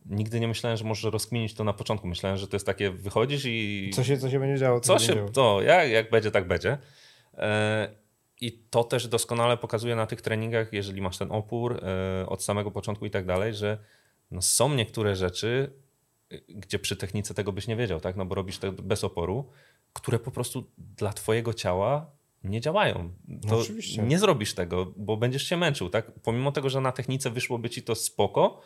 Nigdy 0.05 0.39
nie 0.39 0.47
myślałem, 0.47 0.77
że 0.77 0.85
możesz 0.85 1.13
rozkminić 1.13 1.53
to 1.53 1.63
na 1.63 1.73
początku. 1.73 2.07
Myślałem, 2.07 2.37
że 2.37 2.47
to 2.47 2.55
jest 2.55 2.65
takie, 2.65 2.91
wychodzisz 2.91 3.45
i 3.45 3.91
Co 3.93 4.03
się, 4.03 4.17
co 4.17 4.29
się 4.29 4.39
będzie 4.39 4.59
działo? 4.59 4.79
co 4.79 4.93
będzie 4.93 5.07
się, 5.07 5.15
działo. 5.15 5.29
to 5.29 5.61
jak, 5.61 5.89
jak 5.89 6.09
będzie, 6.09 6.31
tak 6.31 6.47
będzie. 6.47 6.77
E, 7.37 7.89
I 8.41 8.51
to 8.51 8.83
też 8.83 9.07
doskonale 9.07 9.57
pokazuje 9.57 9.95
na 9.95 10.05
tych 10.05 10.21
treningach, 10.21 10.73
jeżeli 10.73 11.01
masz 11.01 11.17
ten 11.17 11.31
opór 11.31 11.79
e, 11.83 12.29
od 12.29 12.43
samego 12.43 12.71
początku 12.71 13.05
i 13.05 13.11
tak 13.11 13.25
dalej, 13.25 13.53
że 13.53 13.77
no 14.31 14.41
są 14.41 14.73
niektóre 14.75 15.15
rzeczy, 15.15 15.73
y, 16.33 16.43
gdzie 16.49 16.79
przy 16.79 16.95
technice 16.95 17.33
tego 17.33 17.51
byś 17.51 17.67
nie 17.67 17.75
wiedział, 17.75 17.99
tak? 17.99 18.15
No 18.15 18.25
bo 18.25 18.35
robisz 18.35 18.57
to 18.57 18.71
bez 18.71 19.03
oporu, 19.03 19.49
które 19.93 20.19
po 20.19 20.31
prostu 20.31 20.63
dla 20.77 21.13
twojego 21.13 21.53
ciała 21.53 22.11
nie 22.43 22.61
działają. 22.61 23.13
To 23.49 23.57
oczywiście. 23.57 24.01
nie 24.01 24.19
zrobisz 24.19 24.53
tego, 24.53 24.93
bo 24.97 25.17
będziesz 25.17 25.43
się 25.43 25.57
męczył, 25.57 25.89
tak? 25.89 26.11
Pomimo 26.23 26.51
tego, 26.51 26.69
że 26.69 26.81
na 26.81 26.91
technice 26.91 27.29
wyszłoby 27.29 27.69
ci 27.69 27.83
to 27.83 27.95
spoko, 27.95 28.61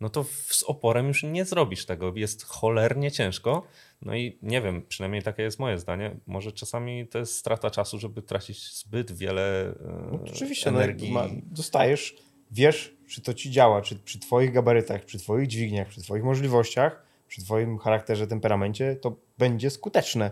no 0.00 0.10
to 0.10 0.24
z 0.48 0.62
oporem 0.62 1.08
już 1.08 1.22
nie 1.22 1.44
zrobisz 1.44 1.86
tego. 1.86 2.12
Jest 2.16 2.44
cholernie 2.44 3.10
ciężko. 3.10 3.66
No 4.02 4.14
i 4.14 4.38
nie 4.42 4.60
wiem, 4.60 4.82
przynajmniej 4.88 5.22
takie 5.22 5.42
jest 5.42 5.58
moje 5.58 5.78
zdanie. 5.78 6.16
Może 6.26 6.52
czasami 6.52 7.06
to 7.06 7.18
jest 7.18 7.36
strata 7.36 7.70
czasu, 7.70 7.98
żeby 7.98 8.22
tracić 8.22 8.76
zbyt 8.78 9.12
wiele 9.12 9.68
e, 9.68 9.74
No, 10.12 10.18
oczywiście, 10.32 10.70
energii. 10.70 11.12
No, 11.12 11.24
dostajesz, 11.42 12.16
wiesz, 12.50 12.93
czy 13.08 13.20
to 13.20 13.34
ci 13.34 13.50
działa, 13.50 13.82
czy 13.82 13.96
przy 13.96 14.18
twoich 14.18 14.52
gabarytach, 14.52 15.04
przy 15.04 15.18
twoich 15.18 15.46
dźwigniach, 15.46 15.88
przy 15.88 16.02
twoich 16.02 16.24
możliwościach, 16.24 17.02
przy 17.28 17.44
twoim 17.44 17.78
charakterze, 17.78 18.26
temperamencie, 18.26 18.96
to 18.96 19.16
będzie 19.38 19.70
skuteczne. 19.70 20.30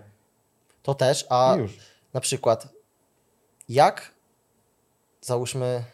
To 0.82 0.94
też, 0.94 1.26
a 1.30 1.56
już. 1.58 1.76
na 2.14 2.20
przykład 2.20 2.68
jak 3.68 4.14
załóżmy, 5.20 5.84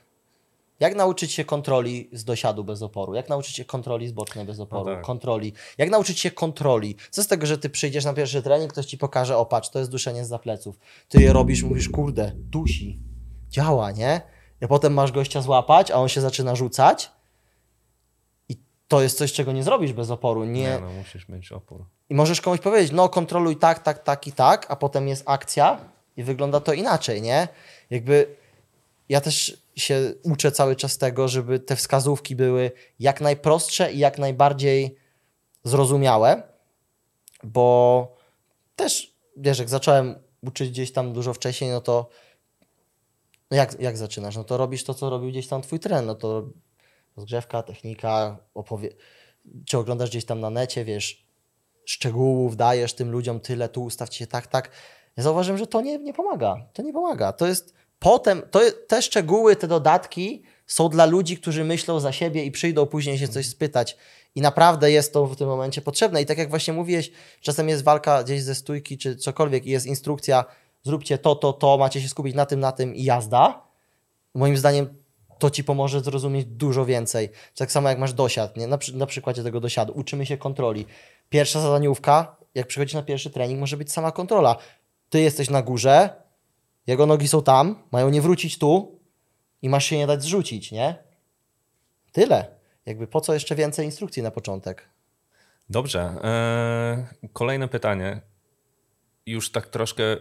jak 0.80 0.94
nauczyć 0.94 1.32
się 1.32 1.44
kontroli 1.44 2.08
z 2.12 2.24
dosiadu 2.24 2.64
bez 2.64 2.82
oporu? 2.82 3.14
Jak 3.14 3.28
nauczyć 3.28 3.56
się 3.56 3.64
kontroli 3.64 4.08
z 4.08 4.12
bocznej 4.12 4.44
bez 4.44 4.60
oporu? 4.60 4.90
No 4.90 4.94
tak. 4.96 5.04
Kontroli. 5.04 5.52
Jak 5.78 5.90
nauczyć 5.90 6.20
się 6.20 6.30
kontroli? 6.30 6.96
Co 7.10 7.22
z 7.22 7.26
tego, 7.26 7.46
że 7.46 7.58
ty 7.58 7.70
przyjdziesz 7.70 8.04
na 8.04 8.12
pierwszy 8.12 8.42
trening, 8.42 8.72
ktoś 8.72 8.86
ci 8.86 8.98
pokaże, 8.98 9.36
o 9.36 9.46
patrz, 9.46 9.70
to 9.70 9.78
jest 9.78 9.90
duszenie 9.90 10.24
z 10.24 10.42
pleców. 10.42 10.78
Ty 11.08 11.22
je 11.22 11.32
robisz, 11.32 11.62
mówisz, 11.62 11.88
kurde, 11.88 12.32
dusi. 12.34 12.98
Działa, 13.50 13.90
nie? 13.90 14.37
I 14.62 14.68
potem 14.68 14.94
masz 14.94 15.12
gościa 15.12 15.42
złapać, 15.42 15.90
a 15.90 15.94
on 15.94 16.08
się 16.08 16.20
zaczyna 16.20 16.56
rzucać 16.56 17.10
i 18.48 18.56
to 18.88 19.02
jest 19.02 19.18
coś, 19.18 19.32
czego 19.32 19.52
nie 19.52 19.62
zrobisz 19.62 19.92
bez 19.92 20.10
oporu. 20.10 20.44
Nie, 20.44 20.62
Nie, 20.62 20.78
no 20.80 20.90
musisz 20.90 21.28
mieć 21.28 21.52
opór. 21.52 21.84
i 22.10 22.14
możesz 22.14 22.40
komuś 22.40 22.60
powiedzieć, 22.60 22.92
no 22.92 23.08
kontroluj 23.08 23.56
tak, 23.56 23.82
tak, 23.82 24.02
tak 24.02 24.26
i 24.26 24.32
tak, 24.32 24.66
a 24.68 24.76
potem 24.76 25.08
jest 25.08 25.22
akcja 25.26 25.78
i 26.16 26.22
wygląda 26.22 26.60
to 26.60 26.72
inaczej, 26.72 27.22
nie? 27.22 27.48
Jakby 27.90 28.36
ja 29.08 29.20
też 29.20 29.62
się 29.76 30.14
uczę 30.22 30.52
cały 30.52 30.76
czas 30.76 30.98
tego, 30.98 31.28
żeby 31.28 31.58
te 31.60 31.76
wskazówki 31.76 32.36
były 32.36 32.70
jak 33.00 33.20
najprostsze 33.20 33.92
i 33.92 33.98
jak 33.98 34.18
najbardziej 34.18 34.96
zrozumiałe, 35.64 36.42
bo 37.42 38.16
też, 38.76 39.14
wiesz, 39.36 39.58
jak 39.58 39.68
zacząłem 39.68 40.14
uczyć 40.42 40.70
gdzieś 40.70 40.92
tam 40.92 41.12
dużo 41.12 41.34
wcześniej, 41.34 41.70
no 41.70 41.80
to 41.80 42.08
no 43.50 43.56
jak, 43.56 43.80
jak 43.80 43.96
zaczynasz? 43.96 44.36
No 44.36 44.44
to 44.44 44.56
robisz 44.56 44.84
to, 44.84 44.94
co 44.94 45.10
robił 45.10 45.30
gdzieś 45.30 45.48
tam 45.48 45.62
twój 45.62 45.80
trener, 45.80 46.04
no 46.04 46.14
to 46.14 46.48
rozgrzewka, 47.16 47.62
technika, 47.62 48.38
opowie... 48.54 48.88
czy 49.66 49.78
oglądasz 49.78 50.10
gdzieś 50.10 50.24
tam 50.24 50.40
na 50.40 50.50
necie, 50.50 50.84
wiesz, 50.84 51.26
szczegółów 51.84 52.56
dajesz 52.56 52.94
tym 52.94 53.10
ludziom 53.10 53.40
tyle, 53.40 53.68
tu 53.68 53.84
ustawcie 53.84 54.18
się 54.18 54.26
tak, 54.26 54.46
tak. 54.46 54.70
Ja 55.16 55.22
zauważyłem, 55.22 55.58
że 55.58 55.66
to 55.66 55.80
nie, 55.80 55.98
nie 55.98 56.14
pomaga. 56.14 56.56
To 56.72 56.82
nie 56.82 56.92
pomaga. 56.92 57.32
To 57.32 57.46
jest 57.46 57.74
potem, 57.98 58.42
to, 58.50 58.60
te 58.86 59.02
szczegóły, 59.02 59.56
te 59.56 59.68
dodatki 59.68 60.42
są 60.66 60.88
dla 60.88 61.06
ludzi, 61.06 61.36
którzy 61.36 61.64
myślą 61.64 62.00
za 62.00 62.12
siebie 62.12 62.44
i 62.44 62.50
przyjdą 62.50 62.86
później 62.86 63.18
się 63.18 63.28
coś 63.28 63.48
spytać. 63.48 63.96
I 64.34 64.40
naprawdę 64.40 64.90
jest 64.90 65.12
to 65.12 65.26
w 65.26 65.36
tym 65.36 65.48
momencie 65.48 65.80
potrzebne. 65.80 66.22
I 66.22 66.26
tak 66.26 66.38
jak 66.38 66.50
właśnie 66.50 66.74
mówiłeś, 66.74 67.10
czasem 67.40 67.68
jest 67.68 67.84
walka 67.84 68.24
gdzieś 68.24 68.42
ze 68.42 68.54
stójki 68.54 68.98
czy 68.98 69.16
cokolwiek 69.16 69.66
i 69.66 69.70
jest 69.70 69.86
instrukcja, 69.86 70.44
zróbcie 70.82 71.18
to, 71.18 71.34
to, 71.34 71.52
to, 71.52 71.78
macie 71.78 72.00
się 72.00 72.08
skupić 72.08 72.34
na 72.34 72.46
tym, 72.46 72.60
na 72.60 72.72
tym 72.72 72.94
i 72.94 73.04
jazda. 73.04 73.62
Moim 74.34 74.56
zdaniem 74.56 74.94
to 75.38 75.50
ci 75.50 75.64
pomoże 75.64 76.00
zrozumieć 76.00 76.44
dużo 76.46 76.84
więcej. 76.84 77.28
Tak 77.56 77.72
samo 77.72 77.88
jak 77.88 77.98
masz 77.98 78.12
dosiad, 78.12 78.56
nie? 78.56 78.66
Na, 78.66 78.78
na 78.94 79.06
przykładzie 79.06 79.42
tego 79.42 79.60
dosiadu. 79.60 79.92
Uczymy 79.92 80.26
się 80.26 80.36
kontroli. 80.36 80.86
Pierwsza 81.28 81.60
zadaniówka, 81.60 82.36
jak 82.54 82.66
przychodzisz 82.66 82.94
na 82.94 83.02
pierwszy 83.02 83.30
trening, 83.30 83.60
może 83.60 83.76
być 83.76 83.92
sama 83.92 84.12
kontrola. 84.12 84.56
Ty 85.08 85.20
jesteś 85.20 85.50
na 85.50 85.62
górze, 85.62 86.10
jego 86.86 87.06
nogi 87.06 87.28
są 87.28 87.42
tam, 87.42 87.82
mają 87.92 88.10
nie 88.10 88.22
wrócić 88.22 88.58
tu 88.58 88.98
i 89.62 89.68
masz 89.68 89.84
się 89.84 89.96
nie 89.98 90.06
dać 90.06 90.22
zrzucić, 90.22 90.72
nie? 90.72 90.94
Tyle. 92.12 92.58
Jakby 92.86 93.06
po 93.06 93.20
co 93.20 93.34
jeszcze 93.34 93.54
więcej 93.54 93.86
instrukcji 93.86 94.22
na 94.22 94.30
początek? 94.30 94.88
Dobrze. 95.70 96.00
e, 96.00 97.06
kolejne 97.32 97.68
pytanie. 97.68 98.20
Już 99.28 99.52
tak 99.52 99.66
troszkę 99.66 100.04
e, 100.04 100.18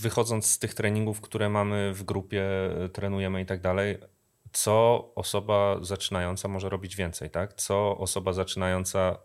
wychodząc 0.00 0.46
z 0.46 0.58
tych 0.58 0.74
treningów, 0.74 1.20
które 1.20 1.48
mamy 1.48 1.92
w 1.94 2.02
grupie, 2.02 2.44
e, 2.84 2.88
trenujemy 2.88 3.40
i 3.40 3.46
tak 3.46 3.60
dalej, 3.60 3.98
co 4.52 5.08
osoba 5.14 5.78
zaczynająca 5.80 6.48
może 6.48 6.68
robić 6.68 6.96
więcej, 6.96 7.30
tak? 7.30 7.54
Co 7.54 7.98
osoba 7.98 8.32
zaczynająca 8.32 9.18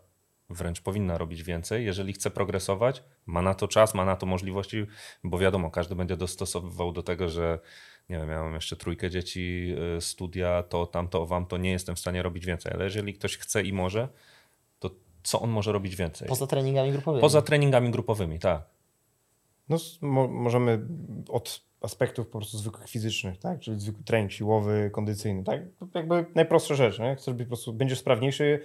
wręcz 0.50 0.80
powinna 0.80 1.18
robić 1.18 1.42
więcej, 1.42 1.84
jeżeli 1.84 2.12
chce 2.12 2.30
progresować, 2.30 3.02
ma 3.26 3.42
na 3.42 3.54
to 3.54 3.68
czas, 3.68 3.94
ma 3.94 4.04
na 4.04 4.16
to 4.16 4.26
możliwości, 4.26 4.86
bo 5.24 5.38
wiadomo, 5.38 5.70
każdy 5.70 5.94
będzie 5.94 6.16
dostosowywał 6.16 6.92
do 6.92 7.02
tego, 7.02 7.28
że 7.28 7.58
nie 8.08 8.16
wiem, 8.16 8.30
ja 8.30 8.42
mam 8.42 8.54
jeszcze 8.54 8.76
trójkę 8.76 9.10
dzieci, 9.10 9.74
y, 9.96 10.00
studia, 10.00 10.62
to, 10.62 10.86
tamto, 10.86 11.26
wam, 11.26 11.46
to 11.46 11.56
nie 11.56 11.70
jestem 11.70 11.96
w 11.96 11.98
stanie 11.98 12.22
robić 12.22 12.46
więcej, 12.46 12.72
ale 12.72 12.84
jeżeli 12.84 13.14
ktoś 13.14 13.36
chce 13.36 13.62
i 13.62 13.72
może, 13.72 14.08
to 14.78 14.90
co 15.22 15.40
on 15.40 15.50
może 15.50 15.72
robić 15.72 15.96
więcej? 15.96 16.28
Poza 16.28 16.46
treningami 16.46 16.92
grupowymi. 16.92 17.20
Poza 17.20 17.42
treningami 17.42 17.90
grupowymi, 17.90 18.38
tak. 18.38 18.79
No, 19.70 19.76
mo, 20.00 20.28
możemy 20.28 20.86
od 21.28 21.62
aspektów 21.80 22.26
po 22.26 22.38
prostu 22.38 22.58
zwykłych 22.58 22.88
fizycznych, 22.88 23.38
tak? 23.38 23.60
Czyli 23.60 23.80
zwykły 23.80 24.04
trening 24.04 24.32
siłowy, 24.32 24.90
kondycyjny, 24.92 25.44
tak? 25.44 25.60
To 25.78 25.98
jakby 25.98 26.26
najprostsza 26.34 26.74
rzecz, 26.74 26.98
nie? 26.98 27.16
Chcesz 27.16 27.34
być 27.34 27.46
po 27.46 27.48
prostu, 27.48 27.72
będziesz 27.72 27.98
sprawniejszy, 27.98 28.60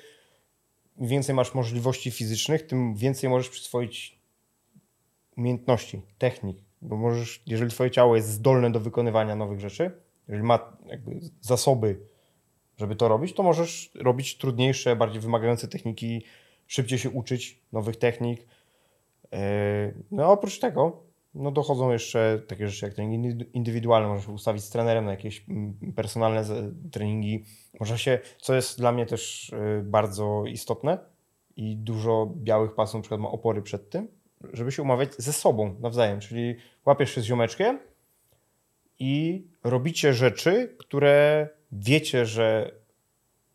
im 0.98 1.08
więcej 1.08 1.36
masz 1.36 1.54
możliwości 1.54 2.12
fizycznych, 2.12 2.68
tym 2.68 2.96
więcej 2.96 3.30
możesz 3.30 3.50
przyswoić 3.50 4.20
umiejętności, 5.38 6.02
technik, 6.18 6.58
bo 6.82 6.98
możesz, 6.98 7.44
jeżeli 7.48 7.72
twoje 7.72 7.92
ciało 7.92 8.16
jest 8.16 8.30
zdolne 8.30 8.72
do 8.72 8.80
wykonywania 8.80 9.36
nowych 9.36 9.60
rzeczy, 9.60 9.92
jeżeli 10.28 10.44
ma 10.44 10.78
zasoby, 11.42 12.00
żeby 12.78 12.96
to 12.96 13.08
robić, 13.08 13.34
to 13.34 13.44
możesz 13.44 13.92
robić 13.96 14.38
trudniejsze, 14.38 14.96
bardziej 14.96 15.22
wymagające 15.22 15.68
techniki, 15.68 16.26
szybciej 16.68 17.00
się 17.00 17.10
uczyć 17.10 17.60
nowych 17.72 17.96
technik, 17.96 18.48
No 20.12 20.24
a 20.24 20.28
oprócz 20.28 20.60
tego 20.60 21.06
no 21.36 21.52
dochodzą 21.52 21.92
jeszcze 21.92 22.42
takie 22.48 22.68
rzeczy 22.68 22.86
jak 22.86 22.94
treningi 22.94 23.30
indy- 23.30 23.46
indywidualne. 23.54 24.08
Można 24.08 24.26
się 24.26 24.32
ustawić 24.32 24.64
z 24.64 24.70
trenerem 24.70 25.06
na 25.06 25.12
jakieś 25.12 25.46
personalne 25.96 26.44
treningi. 26.92 27.46
Można 27.80 27.98
się, 27.98 28.20
co 28.38 28.56
jest 28.56 28.78
dla 28.80 28.92
mnie 28.92 29.06
też 29.06 29.54
e, 29.54 29.82
bardzo 29.84 30.44
istotne 30.48 30.98
i 31.58 31.78
dużo 31.78 32.34
białych 32.36 32.76
pasów 32.76 32.96
na 32.96 33.02
przykład 33.02 33.22
ma 33.22 33.30
opory 33.30 33.62
przed 33.62 33.90
tym, 33.90 34.08
żeby 34.54 34.72
się 34.72 34.82
umawiać 34.82 35.16
ze 35.16 35.34
sobą 35.34 35.76
nawzajem. 35.80 36.20
Czyli 36.20 36.56
łapiesz 36.86 37.16
się 37.16 37.22
z 37.22 37.24
ziomeczkiem 37.24 37.80
i 39.00 39.44
robicie 39.64 40.14
rzeczy, 40.14 40.76
które 40.78 41.50
wiecie, 41.72 42.26
że, 42.26 42.72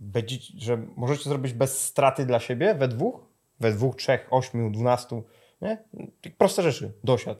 będziecie, 0.01 0.55
że 0.59 0.87
możecie 0.97 1.25
zrobić 1.31 1.53
bez 1.53 1.85
straty 1.85 2.27
dla 2.27 2.41
siebie 2.41 2.75
we 2.75 2.89
dwóch, 2.89 3.21
we 3.61 3.73
dwóch, 3.73 3.97
trzech, 3.97 4.27
ośmiu, 4.31 4.71
dwunastu, 4.71 5.25
nie? 5.63 5.79
Proste 6.39 6.63
rzeczy, 6.63 6.93
dosiad, 7.05 7.39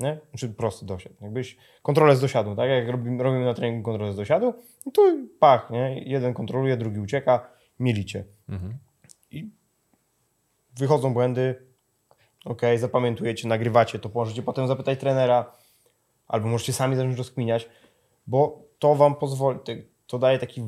nie? 0.00 0.18
Czy 0.36 0.48
prosty 0.48 0.86
dosiad. 0.86 1.12
Jakbyś 1.20 1.56
kontrolę 1.82 2.16
z 2.16 2.20
dosiadu, 2.20 2.56
tak? 2.56 2.70
Jak 2.70 2.88
robimy, 2.88 3.22
robimy 3.22 3.44
na 3.44 3.54
treningu 3.54 3.84
kontrolę 3.84 4.12
z 4.12 4.16
dosiadu, 4.16 4.54
no 4.86 4.92
to 4.92 5.16
pach, 5.38 5.70
nie? 5.70 6.02
Jeden 6.04 6.34
kontroluje, 6.34 6.76
drugi 6.76 7.00
ucieka, 7.00 7.48
mielicie. 7.80 8.24
Mhm. 8.48 8.78
I 9.30 9.50
wychodzą 10.76 11.14
błędy, 11.14 11.66
ok, 12.44 12.62
zapamiętujecie, 12.76 13.48
nagrywacie, 13.48 13.98
to 13.98 14.10
możecie 14.14 14.42
potem 14.42 14.68
zapytać 14.68 15.00
trenera, 15.00 15.52
albo 16.28 16.48
możecie 16.48 16.72
sami 16.72 16.96
zacząć 16.96 17.18
rozkminiać, 17.18 17.68
bo 18.26 18.62
to 18.78 18.94
wam 18.94 19.14
pozwoli, 19.14 19.58
to 20.06 20.18
daje 20.18 20.38
taki 20.38 20.62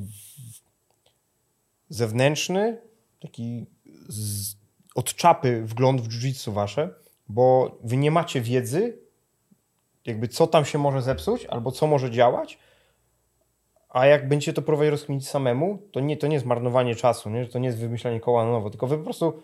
zewnętrzny, 1.88 2.78
taki 3.20 3.66
z, 4.08 4.56
od 4.98 5.14
czapy 5.14 5.62
wgląd 5.62 6.00
w 6.00 6.08
jiu-jitsu 6.08 6.52
wasze, 6.52 6.94
bo 7.28 7.76
wy 7.84 7.96
nie 7.96 8.10
macie 8.10 8.40
wiedzy, 8.40 8.98
jakby 10.06 10.28
co 10.28 10.46
tam 10.46 10.64
się 10.64 10.78
może 10.78 11.02
zepsuć, 11.02 11.46
albo 11.46 11.72
co 11.72 11.86
może 11.86 12.10
działać, 12.10 12.58
a 13.88 14.06
jak 14.06 14.28
będziecie 14.28 14.52
to 14.52 14.62
próbować 14.62 14.88
rozkminić 14.88 15.28
samemu, 15.28 15.78
to 15.92 16.00
nie, 16.00 16.16
to 16.16 16.26
nie 16.26 16.34
jest 16.34 16.46
marnowanie 16.46 16.94
czasu, 16.94 17.30
nie? 17.30 17.46
to 17.46 17.58
nie 17.58 17.66
jest 17.66 17.78
wymyślanie 17.78 18.20
koła 18.20 18.44
na 18.44 18.50
nowo, 18.50 18.70
tylko 18.70 18.86
wy 18.86 18.98
po 18.98 19.04
prostu 19.04 19.42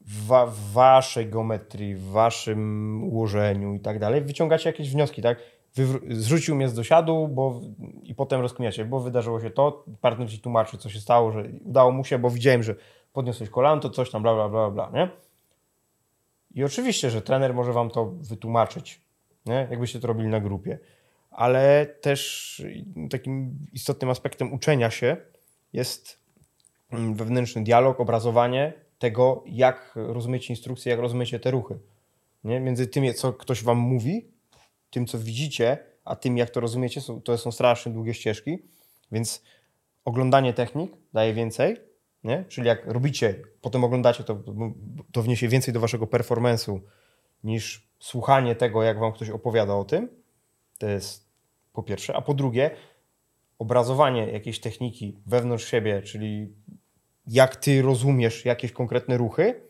w, 0.00 0.26
wa- 0.26 0.46
w 0.46 0.72
waszej 0.72 1.26
geometrii, 1.26 1.94
w 1.94 2.04
waszym 2.04 3.02
ułożeniu 3.04 3.74
i 3.74 3.80
tak 3.80 3.98
dalej 3.98 4.20
wyciągacie 4.20 4.68
jakieś 4.68 4.90
wnioski, 4.90 5.22
tak? 5.22 5.38
Wywr- 5.76 6.14
zrzucił 6.14 6.56
mnie 6.56 6.68
z 6.68 6.74
dosiadu 6.74 7.28
bo, 7.28 7.60
i 8.02 8.14
potem 8.14 8.40
rozkminiacie, 8.40 8.84
bo 8.84 9.00
wydarzyło 9.00 9.40
się 9.40 9.50
to, 9.50 9.84
partner 10.00 10.30
ci 10.30 10.40
tłumaczy, 10.40 10.78
co 10.78 10.90
się 10.90 11.00
stało, 11.00 11.32
że 11.32 11.44
udało 11.64 11.90
mu 11.90 12.04
się, 12.04 12.18
bo 12.18 12.30
widziałem, 12.30 12.62
że 12.62 12.74
podniosłeś 13.14 13.50
kolano, 13.50 13.80
to 13.80 13.90
coś 13.90 14.10
tam, 14.10 14.22
bla, 14.22 14.34
bla, 14.34 14.48
bla, 14.48 14.70
bla, 14.70 14.90
nie? 14.94 15.10
I 16.54 16.64
oczywiście, 16.64 17.10
że 17.10 17.22
trener 17.22 17.54
może 17.54 17.72
wam 17.72 17.90
to 17.90 18.06
wytłumaczyć, 18.06 19.00
nie? 19.46 19.68
jakbyście 19.70 20.00
to 20.00 20.06
robili 20.06 20.28
na 20.28 20.40
grupie. 20.40 20.78
Ale 21.30 21.86
też 21.86 22.62
takim 23.10 23.58
istotnym 23.72 24.10
aspektem 24.10 24.52
uczenia 24.52 24.90
się 24.90 25.16
jest 25.72 26.18
mm, 26.90 27.14
wewnętrzny 27.14 27.64
dialog, 27.64 28.00
obrazowanie 28.00 28.72
tego, 28.98 29.44
jak 29.46 29.92
rozumiecie 29.94 30.52
instrukcje, 30.52 30.90
jak 30.90 31.00
rozumiecie 31.00 31.40
te 31.40 31.50
ruchy. 31.50 31.78
Nie? 32.44 32.60
Między 32.60 32.86
tym, 32.86 33.14
co 33.14 33.32
ktoś 33.32 33.62
wam 33.62 33.78
mówi, 33.78 34.28
tym, 34.90 35.06
co 35.06 35.18
widzicie, 35.18 35.78
a 36.04 36.16
tym, 36.16 36.38
jak 36.38 36.50
to 36.50 36.60
rozumiecie, 36.60 37.00
to 37.24 37.38
są 37.38 37.52
strasznie 37.52 37.92
długie 37.92 38.14
ścieżki, 38.14 38.58
więc 39.12 39.42
oglądanie 40.04 40.52
technik 40.52 40.92
daje 41.12 41.34
więcej, 41.34 41.76
nie? 42.24 42.44
czyli 42.48 42.66
jak 42.66 42.86
robicie, 42.86 43.34
potem 43.60 43.84
oglądacie, 43.84 44.24
to, 44.24 44.42
to 45.12 45.22
wniesie 45.22 45.48
więcej 45.48 45.74
do 45.74 45.80
waszego 45.80 46.06
performance'u 46.06 46.80
niż 47.44 47.88
słuchanie 47.98 48.54
tego, 48.54 48.82
jak 48.82 48.98
wam 48.98 49.12
ktoś 49.12 49.30
opowiada 49.30 49.74
o 49.74 49.84
tym. 49.84 50.08
To 50.78 50.88
jest 50.88 51.28
po 51.72 51.82
pierwsze. 51.82 52.16
A 52.16 52.22
po 52.22 52.34
drugie, 52.34 52.70
obrazowanie 53.58 54.26
jakiejś 54.26 54.60
techniki 54.60 55.18
wewnątrz 55.26 55.64
siebie, 55.64 56.02
czyli 56.02 56.54
jak 57.26 57.56
ty 57.56 57.82
rozumiesz 57.82 58.44
jakieś 58.44 58.72
konkretne 58.72 59.16
ruchy, 59.16 59.60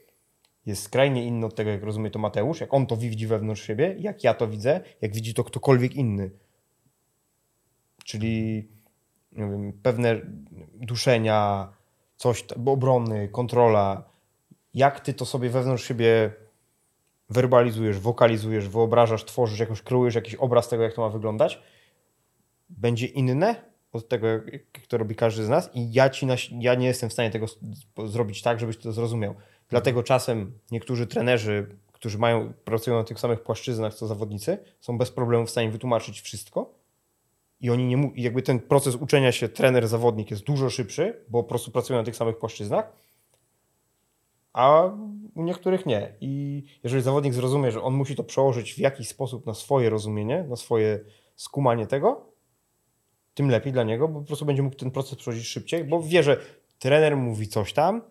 jest 0.66 0.82
skrajnie 0.82 1.24
inny 1.24 1.46
od 1.46 1.54
tego, 1.54 1.70
jak 1.70 1.82
rozumie 1.82 2.10
to 2.10 2.18
Mateusz, 2.18 2.60
jak 2.60 2.74
on 2.74 2.86
to 2.86 2.96
widzi 2.96 3.26
wewnątrz 3.26 3.62
siebie, 3.62 3.96
jak 3.98 4.24
ja 4.24 4.34
to 4.34 4.48
widzę, 4.48 4.80
jak 5.00 5.14
widzi 5.14 5.34
to 5.34 5.44
ktokolwiek 5.44 5.96
inny. 5.96 6.30
Czyli 8.04 8.68
wiem, 9.32 9.72
pewne 9.82 10.20
duszenia, 10.72 11.68
coś, 12.16 12.44
obrony, 12.66 13.28
kontrola. 13.28 14.04
Jak 14.74 15.00
ty 15.00 15.14
to 15.14 15.26
sobie 15.26 15.50
wewnątrz 15.50 15.88
siebie 15.88 16.32
werbalizujesz, 17.30 17.98
wokalizujesz, 17.98 18.68
wyobrażasz, 18.68 19.24
tworzysz, 19.24 19.58
jakoś 19.58 19.82
kreujesz 19.82 20.14
jakiś 20.14 20.34
obraz 20.34 20.68
tego, 20.68 20.82
jak 20.82 20.94
to 20.94 21.02
ma 21.02 21.08
wyglądać, 21.08 21.62
będzie 22.68 23.06
inne 23.06 23.54
od 23.92 24.08
tego, 24.08 24.26
jak 24.28 24.86
to 24.88 24.98
robi 24.98 25.14
każdy 25.14 25.44
z 25.44 25.48
nas 25.48 25.70
i 25.74 25.92
ja, 25.92 26.10
ci 26.10 26.26
na, 26.26 26.34
ja 26.60 26.74
nie 26.74 26.86
jestem 26.86 27.10
w 27.10 27.12
stanie 27.12 27.30
tego 27.30 27.46
zrobić 28.04 28.42
tak, 28.42 28.60
żebyś 28.60 28.76
to 28.78 28.92
zrozumiał. 28.92 29.34
Dlatego 29.68 30.02
czasem 30.02 30.58
niektórzy 30.70 31.06
trenerzy, 31.06 31.76
którzy 31.92 32.18
mają, 32.18 32.52
pracują 32.64 32.96
na 32.96 33.04
tych 33.04 33.20
samych 33.20 33.42
płaszczyznach 33.42 33.94
co 33.94 34.06
zawodnicy, 34.06 34.58
są 34.80 34.98
bez 34.98 35.10
problemu 35.10 35.46
w 35.46 35.50
stanie 35.50 35.70
wytłumaczyć 35.70 36.20
wszystko 36.20 36.83
i 37.64 37.70
oni 37.70 37.84
nie 37.84 38.10
jakby 38.16 38.42
ten 38.42 38.60
proces 38.60 38.94
uczenia 38.94 39.32
się 39.32 39.48
trener-zawodnik 39.48 40.30
jest 40.30 40.44
dużo 40.44 40.70
szybszy, 40.70 41.24
bo 41.28 41.42
po 41.42 41.48
prostu 41.48 41.70
pracują 41.70 41.98
na 41.98 42.04
tych 42.04 42.16
samych 42.16 42.38
płaszczyznach, 42.38 42.92
a 44.52 44.90
u 45.34 45.42
niektórych 45.42 45.86
nie. 45.86 46.14
I 46.20 46.62
jeżeli 46.84 47.02
zawodnik 47.02 47.34
zrozumie, 47.34 47.72
że 47.72 47.82
on 47.82 47.94
musi 47.94 48.16
to 48.16 48.24
przełożyć 48.24 48.74
w 48.74 48.78
jakiś 48.78 49.08
sposób 49.08 49.46
na 49.46 49.54
swoje 49.54 49.90
rozumienie, 49.90 50.44
na 50.48 50.56
swoje 50.56 51.00
skumanie 51.36 51.86
tego, 51.86 52.26
tym 53.34 53.50
lepiej 53.50 53.72
dla 53.72 53.82
niego, 53.82 54.08
bo 54.08 54.20
po 54.20 54.26
prostu 54.26 54.44
będzie 54.44 54.62
mógł 54.62 54.76
ten 54.76 54.90
proces 54.90 55.18
przechodzić 55.18 55.46
szybciej, 55.46 55.84
bo 55.84 56.02
wie, 56.02 56.22
że 56.22 56.40
trener 56.78 57.16
mówi 57.16 57.48
coś 57.48 57.72
tam, 57.72 58.02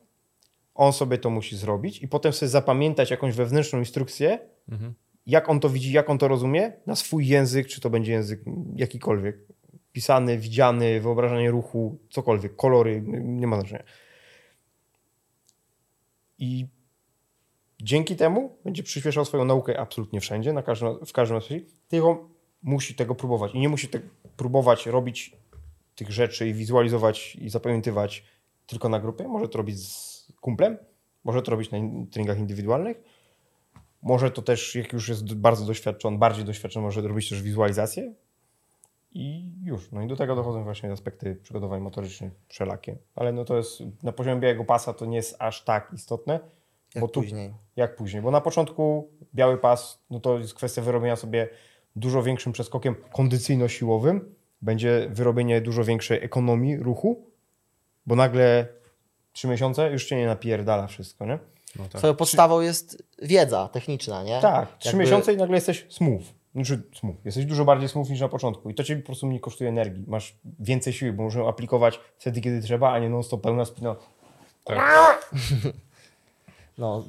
on 0.75 0.93
sobie 0.93 1.17
to 1.17 1.29
musi 1.29 1.57
zrobić 1.57 2.01
i 2.01 2.07
potem 2.07 2.33
sobie 2.33 2.49
zapamiętać 2.49 3.11
jakąś 3.11 3.35
wewnętrzną 3.35 3.79
instrukcję, 3.79 4.39
jak 5.25 5.49
on 5.49 5.59
to 5.59 5.69
widzi, 5.69 5.91
jak 5.91 6.09
on 6.09 6.17
to 6.17 6.27
rozumie, 6.27 6.71
na 6.85 6.95
swój 6.95 7.27
język, 7.27 7.67
czy 7.67 7.81
to 7.81 7.89
będzie 7.89 8.11
język 8.11 8.41
jakikolwiek, 8.75 9.37
pisany, 9.91 10.37
widziany, 10.37 11.01
wyobrażanie 11.01 11.51
ruchu, 11.51 11.97
cokolwiek, 12.09 12.55
kolory, 12.55 13.03
nie 13.23 13.47
ma 13.47 13.55
znaczenia. 13.55 13.83
I 16.39 16.67
dzięki 17.81 18.15
temu 18.15 18.57
będzie 18.63 18.83
przyspieszał 18.83 19.25
swoją 19.25 19.45
naukę 19.45 19.79
absolutnie 19.79 20.21
wszędzie, 20.21 20.53
na 20.53 20.63
każdym, 20.63 21.05
w 21.05 21.13
każdym 21.13 21.37
aspekcie, 21.37 21.65
tylko 21.87 22.29
musi 22.63 22.95
tego 22.95 23.15
próbować. 23.15 23.55
I 23.55 23.59
nie 23.59 23.69
musi 23.69 23.87
tego 23.87 24.07
próbować 24.37 24.85
robić 24.85 25.35
tych 25.95 26.11
rzeczy 26.11 26.47
i 26.47 26.53
wizualizować 26.53 27.35
i 27.35 27.49
zapamiętywać 27.49 28.23
tylko 28.67 28.89
na 28.89 28.99
grupie. 28.99 29.27
Może 29.27 29.47
to 29.47 29.57
robić 29.57 29.87
z 29.87 30.31
kumplem, 30.41 30.77
może 31.23 31.41
to 31.41 31.51
robić 31.51 31.71
na 31.71 31.77
in- 31.77 32.07
treningach 32.07 32.39
indywidualnych. 32.39 33.03
Może 34.03 34.31
to 34.31 34.41
też, 34.41 34.75
jak 34.75 34.93
już 34.93 35.09
jest 35.09 35.33
bardzo 35.33 35.65
doświadczony, 35.65 36.17
bardziej 36.17 36.45
doświadczony, 36.45 36.85
może 36.85 37.01
robić 37.01 37.29
też 37.29 37.41
wizualizację. 37.41 38.13
I 39.11 39.51
już. 39.63 39.91
No 39.91 40.01
i 40.01 40.07
do 40.07 40.15
tego 40.15 40.35
dochodzą 40.35 40.63
właśnie 40.63 40.91
aspekty 40.91 41.35
przygotowań 41.35 41.81
motorycznych 41.81 42.33
wszelakie. 42.47 42.97
Ale 43.15 43.31
no 43.31 43.45
to 43.45 43.57
jest, 43.57 43.83
na 44.03 44.11
poziomie 44.11 44.41
białego 44.41 44.65
pasa 44.65 44.93
to 44.93 45.05
nie 45.05 45.17
jest 45.17 45.35
aż 45.39 45.63
tak 45.63 45.91
istotne. 45.93 46.39
Jak 46.95 47.01
bo 47.01 47.07
tu, 47.07 47.21
później. 47.21 47.53
jak 47.75 47.95
później. 47.95 48.21
Bo 48.21 48.31
na 48.31 48.41
początku 48.41 49.09
biały 49.35 49.57
pas, 49.57 50.03
no 50.09 50.19
to 50.19 50.39
jest 50.39 50.53
kwestia 50.53 50.81
wyrobienia 50.81 51.15
sobie 51.15 51.49
dużo 51.95 52.23
większym 52.23 52.53
przeskokiem 52.53 52.95
kondycyjno-siłowym. 53.11 54.21
Będzie 54.61 55.07
wyrobienie 55.09 55.61
dużo 55.61 55.83
większej 55.83 56.23
ekonomii 56.23 56.77
ruchu, 56.77 57.25
bo 58.05 58.15
nagle 58.15 58.67
trzy 59.33 59.47
miesiące 59.47 59.91
już 59.91 60.05
cię 60.05 60.15
nie 60.15 60.25
napierdala 60.25 60.87
wszystko, 60.87 61.25
nie? 61.25 61.39
No 61.75 61.83
tak. 61.83 61.97
Twoją 62.01 62.15
podstawą 62.15 62.61
jest 62.61 63.03
wiedza 63.21 63.67
techniczna, 63.67 64.23
nie? 64.23 64.41
Tak, 64.41 64.77
trzy 64.77 64.87
Jakby- 64.89 65.03
miesiące 65.03 65.33
i 65.33 65.37
nagle 65.37 65.55
jesteś 65.57 65.85
smooth. 65.89 66.23
Znaczy 66.55 66.83
smooth. 66.95 67.15
Jesteś 67.25 67.45
dużo 67.45 67.65
bardziej 67.65 67.89
smooth 67.89 68.09
niż 68.09 68.19
na 68.21 68.29
początku 68.29 68.69
i 68.69 68.75
to 68.75 68.83
cię 68.83 68.95
po 68.95 69.05
prostu 69.05 69.27
mniej 69.27 69.39
kosztuje 69.39 69.69
energii. 69.69 70.03
Masz 70.07 70.35
więcej 70.59 70.93
siły, 70.93 71.13
bo 71.13 71.23
możemy 71.23 71.47
aplikować 71.47 71.99
wtedy, 72.17 72.41
kiedy 72.41 72.61
trzeba, 72.61 72.91
a 72.93 72.99
nie 72.99 73.09
non 73.09 73.23
stop 73.23 73.41
pełna 73.41 73.65
spina. 73.65 73.95
No, 76.77 77.03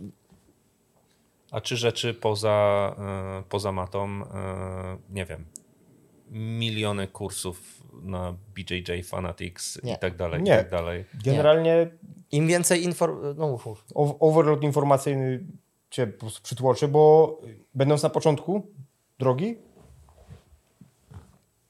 A 1.51 1.61
czy 1.61 1.77
rzeczy 1.77 2.15
poza, 2.15 2.95
e, 2.99 3.43
poza 3.49 3.73
matą, 3.73 4.09
e, 4.09 4.97
nie 5.11 5.25
wiem, 5.27 5.45
miliony 6.31 7.09
kursów 7.09 7.83
na 8.03 8.35
BJJ 8.55 9.03
Fanatics 9.05 9.83
Nie. 9.83 9.95
i 9.95 9.99
tak 9.99 10.17
dalej, 10.17 10.41
i 10.41 10.43
Nie. 10.43 10.57
tak 10.57 10.71
dalej. 10.71 11.05
Generalnie 11.25 11.89
im 12.33 12.47
więcej 12.47 12.85
informacji... 12.85 13.39
No 13.39 13.59
overload 14.21 14.63
informacyjny 14.63 15.47
cię 15.91 16.07
po 16.07 16.21
prostu 16.21 16.43
przytłoczy, 16.43 16.89
bo 16.89 17.39
będąc 17.75 18.03
na 18.03 18.11
początku 18.11 18.67
drogi, 19.19 19.57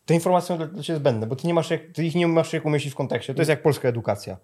te 0.06 0.14
informacje 0.14 0.48
są 0.48 0.56
dla, 0.56 0.66
dla 0.66 0.82
ciebie 0.82 0.98
zbędne, 0.98 1.26
bo 1.26 1.36
ty, 1.36 1.46
nie 1.46 1.54
masz 1.54 1.70
jak, 1.70 1.80
ty 1.92 2.04
ich 2.04 2.14
nie 2.14 2.28
masz 2.28 2.52
jak 2.52 2.64
umieścić 2.64 2.92
w 2.92 2.96
kontekście. 2.96 3.34
To 3.34 3.40
jest 3.40 3.48
jak 3.48 3.62
polska 3.62 3.88
edukacja. 3.88 4.36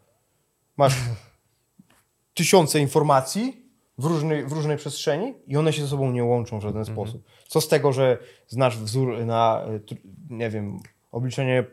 Masz 0.76 0.94
tysiące 2.34 2.80
informacji 2.80 3.66
w 3.98 4.04
różnej, 4.04 4.46
w 4.46 4.52
różnej 4.52 4.76
przestrzeni 4.76 5.34
i 5.46 5.56
one 5.56 5.72
się 5.72 5.82
ze 5.82 5.88
sobą 5.88 6.10
nie 6.12 6.24
łączą 6.24 6.58
w 6.58 6.62
żaden 6.62 6.84
sposób. 6.84 7.22
Co 7.48 7.60
z 7.60 7.68
tego, 7.68 7.92
że 7.92 8.18
znasz 8.48 8.78
wzór 8.78 9.26
na, 9.26 9.64
tr- 9.66 9.96
nie 10.30 10.50
wiem, 10.50 10.80
obliczenie 11.12 11.64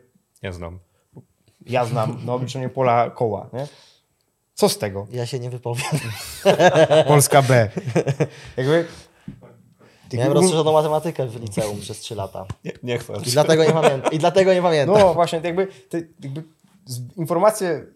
Ja 0.42 0.52
znam. 0.52 0.78
ja 1.66 1.84
znam 1.84 2.24
na 2.24 2.34
obliczenie 2.34 2.68
pola 2.68 3.10
koła, 3.10 3.50
nie? 3.52 3.66
Co 4.58 4.68
z 4.68 4.78
tego? 4.78 5.06
Ja 5.10 5.26
się 5.26 5.38
nie 5.38 5.50
wypowiem. 5.50 5.86
Polska 7.08 7.42
B. 7.42 7.70
Jakby... 8.56 8.84
Miałem 10.12 10.32
rozszerzoną 10.32 10.72
matematykę 10.72 11.26
w 11.26 11.40
liceum 11.40 11.80
przez 11.80 12.00
3 12.00 12.14
lata. 12.14 12.46
Nie, 12.64 12.72
nie 12.82 12.98
chcę. 12.98 13.12
I 13.26 13.30
dlatego 13.30 13.64
nie 13.64 13.72
pamiętam. 13.72 14.12
I 14.12 14.18
dlatego 14.18 14.54
nie 14.54 14.62
pamiętam. 14.62 14.98
No 14.98 15.14
właśnie, 15.14 15.40
jakby, 15.44 15.66
te, 15.88 15.98
jakby 16.22 16.42
informacje, 17.16 17.86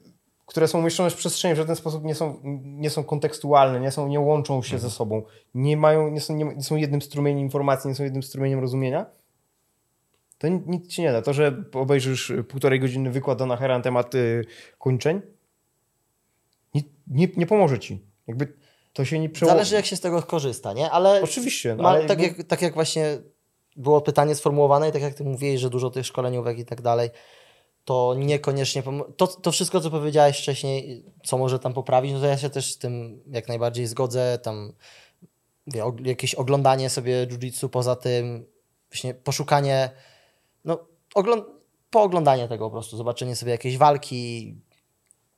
które 0.47 0.69
są 0.69 0.79
umieszczone 0.79 1.11
w 1.11 1.15
przestrzeni 1.15 1.55
w 1.55 1.57
żaden 1.57 1.77
sposób 1.77 2.05
nie 2.05 2.15
są, 2.15 2.41
nie 2.63 2.91
są 2.91 3.05
kontekstualne, 3.05 3.81
nie, 3.81 3.91
są, 3.91 4.09
nie 4.09 4.21
łączą 4.21 4.63
się 4.63 4.79
ze 4.79 4.91
sobą, 4.91 5.23
nie, 5.55 5.77
mają, 5.77 6.11
nie, 6.11 6.21
są, 6.21 6.35
nie, 6.35 6.45
nie 6.45 6.63
są 6.63 6.77
jednym 6.77 7.03
strumieniem 7.03 7.43
informacji, 7.43 7.89
nie 7.89 7.95
są 7.95 8.05
jednym 8.05 8.23
strumieniem 8.23 8.61
rozumienia, 8.61 9.07
to 10.39 10.49
ni- 10.49 10.63
nic 10.67 10.89
ci 10.89 11.03
nie 11.03 11.13
da. 11.13 11.23
To, 11.23 11.33
że 11.33 11.65
obejrzysz 11.75 12.33
półtorej 12.49 12.81
godziny 12.81 13.11
wykład 13.11 13.39
Dona 13.39 13.57
Hera 13.57 13.79
na 13.79 13.85
temat 13.85 14.15
y, 14.15 14.45
kończeń, 14.79 15.21
nie, 17.13 17.29
nie, 17.37 17.47
pomoże 17.47 17.79
ci. 17.79 18.05
Jakby 18.27 18.53
to 18.93 19.05
się 19.05 19.19
nie 19.19 19.31
przełoży. 19.31 19.55
Zależy 19.57 19.75
jak 19.75 19.87
się 19.87 19.97
z 19.97 20.01
tego 20.01 20.23
korzysta, 20.23 20.73
nie? 20.73 20.91
Ale, 20.91 21.23
Oczywiście, 21.23 21.75
no, 21.75 21.83
ma, 21.83 21.89
ale 21.89 22.07
tak, 22.07 22.21
jakby- 22.21 22.39
jak, 22.39 22.47
tak 22.47 22.63
jak 22.63 22.75
właśnie 22.75 23.19
było 23.77 24.01
pytanie 24.01 24.35
sformułowane 24.35 24.89
i 24.89 24.93
tak 24.93 25.03
jak 25.03 25.15
ty 25.15 25.25
mówiłeś, 25.25 25.61
że 25.61 25.71
dużo 25.71 25.91
tych 25.91 26.07
szkoleniówek 26.07 26.59
i 26.59 26.65
tak 26.65 26.83
dalej, 26.83 27.11
to 27.85 28.15
niekoniecznie... 28.19 28.83
To, 29.17 29.27
to 29.27 29.53
wszystko, 29.53 29.81
co 29.81 29.91
powiedziałeś 29.91 30.39
wcześniej, 30.39 31.05
co 31.25 31.39
może 31.39 31.59
tam 31.59 31.75
poprawić, 31.75 32.13
no 32.13 32.21
to 32.21 32.27
ja 32.27 32.39
się 32.39 32.51
też 32.51 32.73
z 32.73 32.79
tym 32.79 33.23
jak 33.27 33.49
najbardziej 33.49 33.87
zgodzę. 33.87 34.39
Tam 34.43 34.73
wie, 35.67 35.83
og- 35.85 36.07
jakieś 36.07 36.35
oglądanie 36.35 36.91
sobie 36.91 37.27
jiu-jitsu 37.27 37.69
poza 37.69 37.97
tym, 37.97 38.47
właśnie 38.91 39.15
poszukanie, 39.15 39.91
no 40.65 40.79
ogląd- 41.15 41.45
pooglądanie 41.91 42.49
tego 42.49 42.65
po 42.67 42.71
prostu, 42.71 42.97
zobaczenie 42.97 43.37
sobie 43.37 43.53
jakiejś 43.53 43.77
walki. 43.79 44.55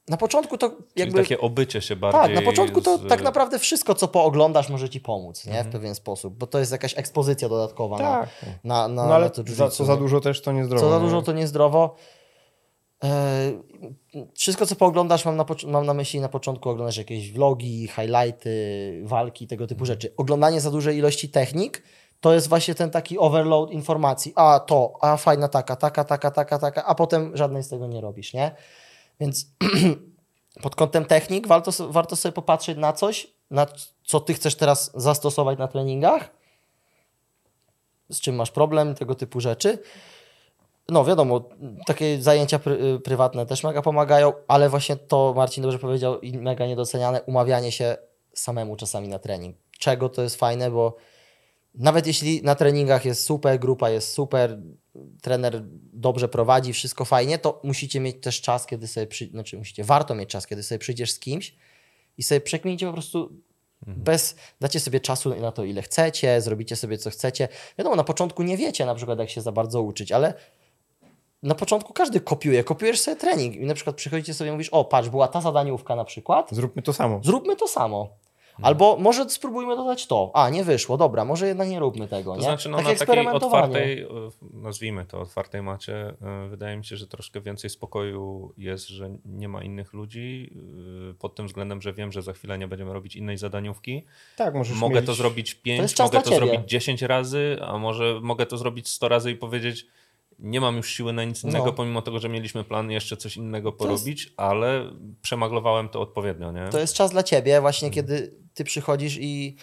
Na 0.08 0.16
początku 0.16 0.58
to 0.58 0.68
Czyli 0.70 0.82
jakby... 0.96 1.18
takie 1.22 1.40
obycie 1.40 1.80
się 1.80 1.96
bardziej. 1.96 2.20
Tak, 2.22 2.34
na 2.34 2.50
początku 2.50 2.80
to 2.80 2.98
z- 2.98 3.08
tak 3.08 3.22
naprawdę 3.22 3.58
wszystko, 3.58 3.94
co 3.94 4.08
pooglądasz, 4.08 4.68
może 4.68 4.88
ci 4.88 5.00
pomóc, 5.00 5.46
nie? 5.46 5.52
Mhm. 5.52 5.68
W 5.68 5.72
pewien 5.72 5.94
sposób, 5.94 6.34
bo 6.34 6.46
to 6.46 6.58
jest 6.58 6.72
jakaś 6.72 6.98
ekspozycja 6.98 7.48
dodatkowa 7.48 7.98
Tak. 7.98 8.28
na, 8.64 8.88
na, 8.88 8.94
na, 8.94 9.06
No 9.08 9.14
ale 9.14 9.24
na 9.24 9.30
to 9.30 9.42
za, 9.46 9.70
co 9.70 9.84
za 9.84 9.96
dużo 9.96 10.20
też 10.20 10.42
to 10.42 10.52
niezdrowo. 10.52 10.84
Co 10.84 10.90
za 10.90 11.00
dużo, 11.00 11.22
to 11.22 11.32
niezdrowo. 11.32 11.94
E, 13.04 13.52
Wszystko, 14.34 14.66
co 14.66 14.76
pooglądasz, 14.76 15.24
mam 15.24 15.36
na, 15.36 15.44
mam 15.66 15.86
na 15.86 15.94
myśli 15.94 16.20
na 16.20 16.28
początku 16.28 16.70
oglądasz 16.70 16.96
jakieś 16.96 17.32
vlogi, 17.32 17.88
highlighty, 17.88 19.00
walki, 19.04 19.46
tego 19.46 19.66
typu 19.66 19.86
rzeczy. 19.86 20.12
Oglądanie 20.16 20.60
za 20.60 20.70
dużej 20.70 20.96
ilości 20.98 21.28
technik 21.28 21.82
to 22.20 22.34
jest 22.34 22.48
właśnie 22.48 22.74
ten 22.74 22.90
taki 22.90 23.18
overload 23.18 23.70
informacji. 23.70 24.32
A 24.36 24.60
to, 24.60 24.92
a 25.00 25.16
fajna 25.16 25.48
taka, 25.48 25.76
taka, 25.76 26.04
taka, 26.04 26.30
taka, 26.30 26.58
taka, 26.58 26.84
a 26.84 26.94
potem 26.94 27.36
żadnej 27.36 27.62
z 27.62 27.68
tego 27.68 27.86
nie 27.86 28.00
robisz, 28.00 28.32
nie? 28.34 28.50
Więc 29.20 29.46
pod 30.62 30.76
kątem 30.76 31.04
technik 31.04 31.46
warto, 31.46 31.70
warto 31.88 32.16
sobie 32.16 32.32
popatrzeć 32.32 32.78
na 32.78 32.92
coś, 32.92 33.26
na 33.50 33.66
co 34.04 34.20
ty 34.20 34.34
chcesz 34.34 34.54
teraz 34.54 34.90
zastosować 34.94 35.58
na 35.58 35.68
treningach, 35.68 36.30
z 38.10 38.20
czym 38.20 38.34
masz 38.34 38.50
problem, 38.50 38.94
tego 38.94 39.14
typu 39.14 39.40
rzeczy. 39.40 39.78
No 40.88 41.04
wiadomo, 41.04 41.48
takie 41.86 42.22
zajęcia 42.22 42.58
pry, 42.58 43.00
prywatne 43.04 43.46
też 43.46 43.64
mega 43.64 43.82
pomagają, 43.82 44.32
ale 44.48 44.68
właśnie 44.68 44.96
to 44.96 45.32
Marcin 45.36 45.62
dobrze 45.62 45.78
powiedział 45.78 46.20
i 46.20 46.38
mega 46.38 46.66
niedoceniane, 46.66 47.22
umawianie 47.22 47.72
się 47.72 47.96
samemu 48.34 48.76
czasami 48.76 49.08
na 49.08 49.18
trening. 49.18 49.56
Czego 49.78 50.08
to 50.08 50.22
jest 50.22 50.36
fajne, 50.36 50.70
bo 50.70 50.96
nawet 51.74 52.06
jeśli 52.06 52.42
na 52.42 52.54
treningach 52.54 53.04
jest 53.04 53.24
super, 53.24 53.58
grupa 53.58 53.90
jest 53.90 54.12
super, 54.12 54.58
trener 55.22 55.62
dobrze 55.92 56.28
prowadzi, 56.28 56.72
wszystko 56.72 57.04
fajnie, 57.04 57.38
to 57.38 57.60
musicie 57.64 58.00
mieć 58.00 58.16
też 58.20 58.40
czas, 58.40 58.66
kiedy 58.66 58.86
sobie 58.88 59.06
przy... 59.06 59.26
znaczy 59.26 59.58
musicie, 59.58 59.84
warto 59.84 60.14
mieć 60.14 60.28
czas, 60.28 60.46
kiedy 60.46 60.62
sobie 60.62 60.78
przyjdziesz 60.78 61.12
z 61.12 61.18
kimś 61.18 61.54
i 62.18 62.22
sobie 62.22 62.40
przekminicie 62.40 62.86
po 62.86 62.92
prostu 62.92 63.32
bez, 63.86 64.36
dacie 64.60 64.80
sobie 64.80 65.00
czasu 65.00 65.34
na 65.34 65.52
to, 65.52 65.64
ile 65.64 65.82
chcecie, 65.82 66.40
zrobicie 66.40 66.76
sobie 66.76 66.98
co 66.98 67.10
chcecie. 67.10 67.48
Wiadomo, 67.78 67.96
na 67.96 68.04
początku 68.04 68.42
nie 68.42 68.56
wiecie 68.56 68.86
na 68.86 68.94
przykład, 68.94 69.18
jak 69.18 69.30
się 69.30 69.40
za 69.40 69.52
bardzo 69.52 69.82
uczyć, 69.82 70.12
ale 70.12 70.34
na 71.42 71.54
początku 71.54 71.92
każdy 71.92 72.20
kopiuje, 72.20 72.64
kopiujesz 72.64 73.00
sobie 73.00 73.16
trening 73.16 73.56
i 73.56 73.66
na 73.66 73.74
przykład 73.74 73.96
przychodzicie 73.96 74.34
sobie 74.34 74.50
i 74.50 74.52
mówisz, 74.52 74.68
o 74.68 74.84
patrz, 74.84 75.08
była 75.08 75.28
ta 75.28 75.40
zadaniówka 75.40 75.96
na 75.96 76.04
przykład, 76.04 76.48
Zróbmy 76.52 76.82
to 76.82 76.92
samo. 76.92 77.20
zróbmy 77.22 77.56
to 77.56 77.68
samo. 77.68 78.08
Albo 78.62 78.96
może 79.00 79.30
spróbujmy 79.30 79.76
dodać 79.76 80.06
to. 80.06 80.30
A, 80.34 80.50
nie 80.50 80.64
wyszło, 80.64 80.96
dobra, 80.96 81.24
może 81.24 81.46
jednak 81.46 81.68
nie 81.68 81.80
róbmy 81.80 82.08
tego. 82.08 82.30
To 82.30 82.36
nie? 82.36 82.42
znaczy, 82.42 82.68
no, 82.68 82.76
Takie 82.76 82.90
na 82.90 83.06
takiej 83.06 83.26
otwartej, 83.26 84.02
e, 84.02 84.06
nazwijmy 84.52 85.04
to 85.04 85.20
otwartej 85.20 85.62
macie, 85.62 86.14
e, 86.22 86.48
wydaje 86.48 86.76
mi 86.76 86.84
się, 86.84 86.96
że 86.96 87.06
troszkę 87.06 87.40
więcej 87.40 87.70
spokoju 87.70 88.52
jest, 88.58 88.88
że 88.88 89.10
nie 89.24 89.48
ma 89.48 89.62
innych 89.62 89.92
ludzi, 89.92 90.50
e, 91.10 91.14
pod 91.14 91.34
tym 91.34 91.46
względem, 91.46 91.82
że 91.82 91.92
wiem, 91.92 92.12
że 92.12 92.22
za 92.22 92.32
chwilę 92.32 92.58
nie 92.58 92.68
będziemy 92.68 92.92
robić 92.92 93.16
innej 93.16 93.38
zadaniówki. 93.38 94.04
Tak, 94.36 94.54
możesz 94.54 94.78
Mogę 94.78 94.96
mieć... 94.96 95.06
to 95.06 95.14
zrobić 95.14 95.54
5, 95.54 95.94
czas 95.94 96.12
mogę 96.12 96.24
to 96.24 96.30
ciebie. 96.30 96.46
zrobić 96.46 96.70
10 96.70 97.02
razy, 97.02 97.56
a 97.60 97.78
może 97.78 98.20
mogę 98.22 98.46
to 98.46 98.56
zrobić 98.58 98.88
100 98.88 99.08
razy 99.08 99.30
i 99.30 99.36
powiedzieć, 99.36 99.86
nie 100.38 100.60
mam 100.60 100.76
już 100.76 100.90
siły 100.90 101.12
na 101.12 101.24
nic 101.24 101.44
innego, 101.44 101.64
No. 101.66 101.72
pomimo 101.72 102.02
tego, 102.02 102.18
że 102.18 102.28
mieliśmy 102.28 102.64
plan 102.64 102.90
jeszcze 102.90 103.16
coś 103.16 103.36
innego 103.36 103.72
To 103.72 103.76
jest- 103.76 104.04
porobić, 104.04 104.32
ale 104.36 104.90
przemaglowałem 105.22 105.88
to 105.88 106.00
odpowiednio, 106.00 106.52
nie? 106.52 106.68
To 106.68 106.78
jest 106.78 106.94
czas 106.94 107.10
dla 107.10 107.22
ciebie, 107.22 107.60
właśnie 107.60 107.88
Mhm. 107.88 108.06
kiedy 108.06 108.34
ty 108.54 108.64
przychodzisz 108.64 109.18
i, 109.20 109.56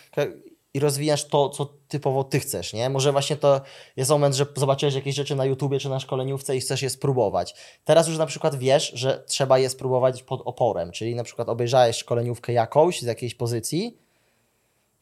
i 0.73 0.79
rozwijasz 0.79 1.25
to, 1.27 1.49
co 1.49 1.73
typowo 1.87 2.23
ty 2.23 2.39
chcesz, 2.39 2.73
nie? 2.73 2.89
Może 2.89 3.11
właśnie 3.11 3.35
to 3.35 3.61
jest 3.95 4.11
moment, 4.11 4.35
że 4.35 4.45
zobaczyłeś 4.55 4.95
jakieś 4.95 5.15
rzeczy 5.15 5.35
na 5.35 5.45
YouTubie 5.45 5.79
czy 5.79 5.89
na 5.89 5.99
szkoleniówce 5.99 6.57
i 6.57 6.59
chcesz 6.59 6.81
je 6.81 6.89
spróbować. 6.89 7.55
Teraz 7.85 8.07
już 8.07 8.17
na 8.17 8.25
przykład 8.25 8.55
wiesz, 8.55 8.91
że 8.95 9.23
trzeba 9.27 9.59
je 9.59 9.69
spróbować 9.69 10.23
pod 10.23 10.41
oporem, 10.45 10.91
czyli 10.91 11.15
na 11.15 11.23
przykład 11.23 11.49
obejrzałeś 11.49 11.97
szkoleniówkę 11.97 12.53
jakąś 12.53 13.01
z 13.01 13.05
jakiejś 13.05 13.35
pozycji, 13.35 13.97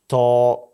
to 0.07 0.68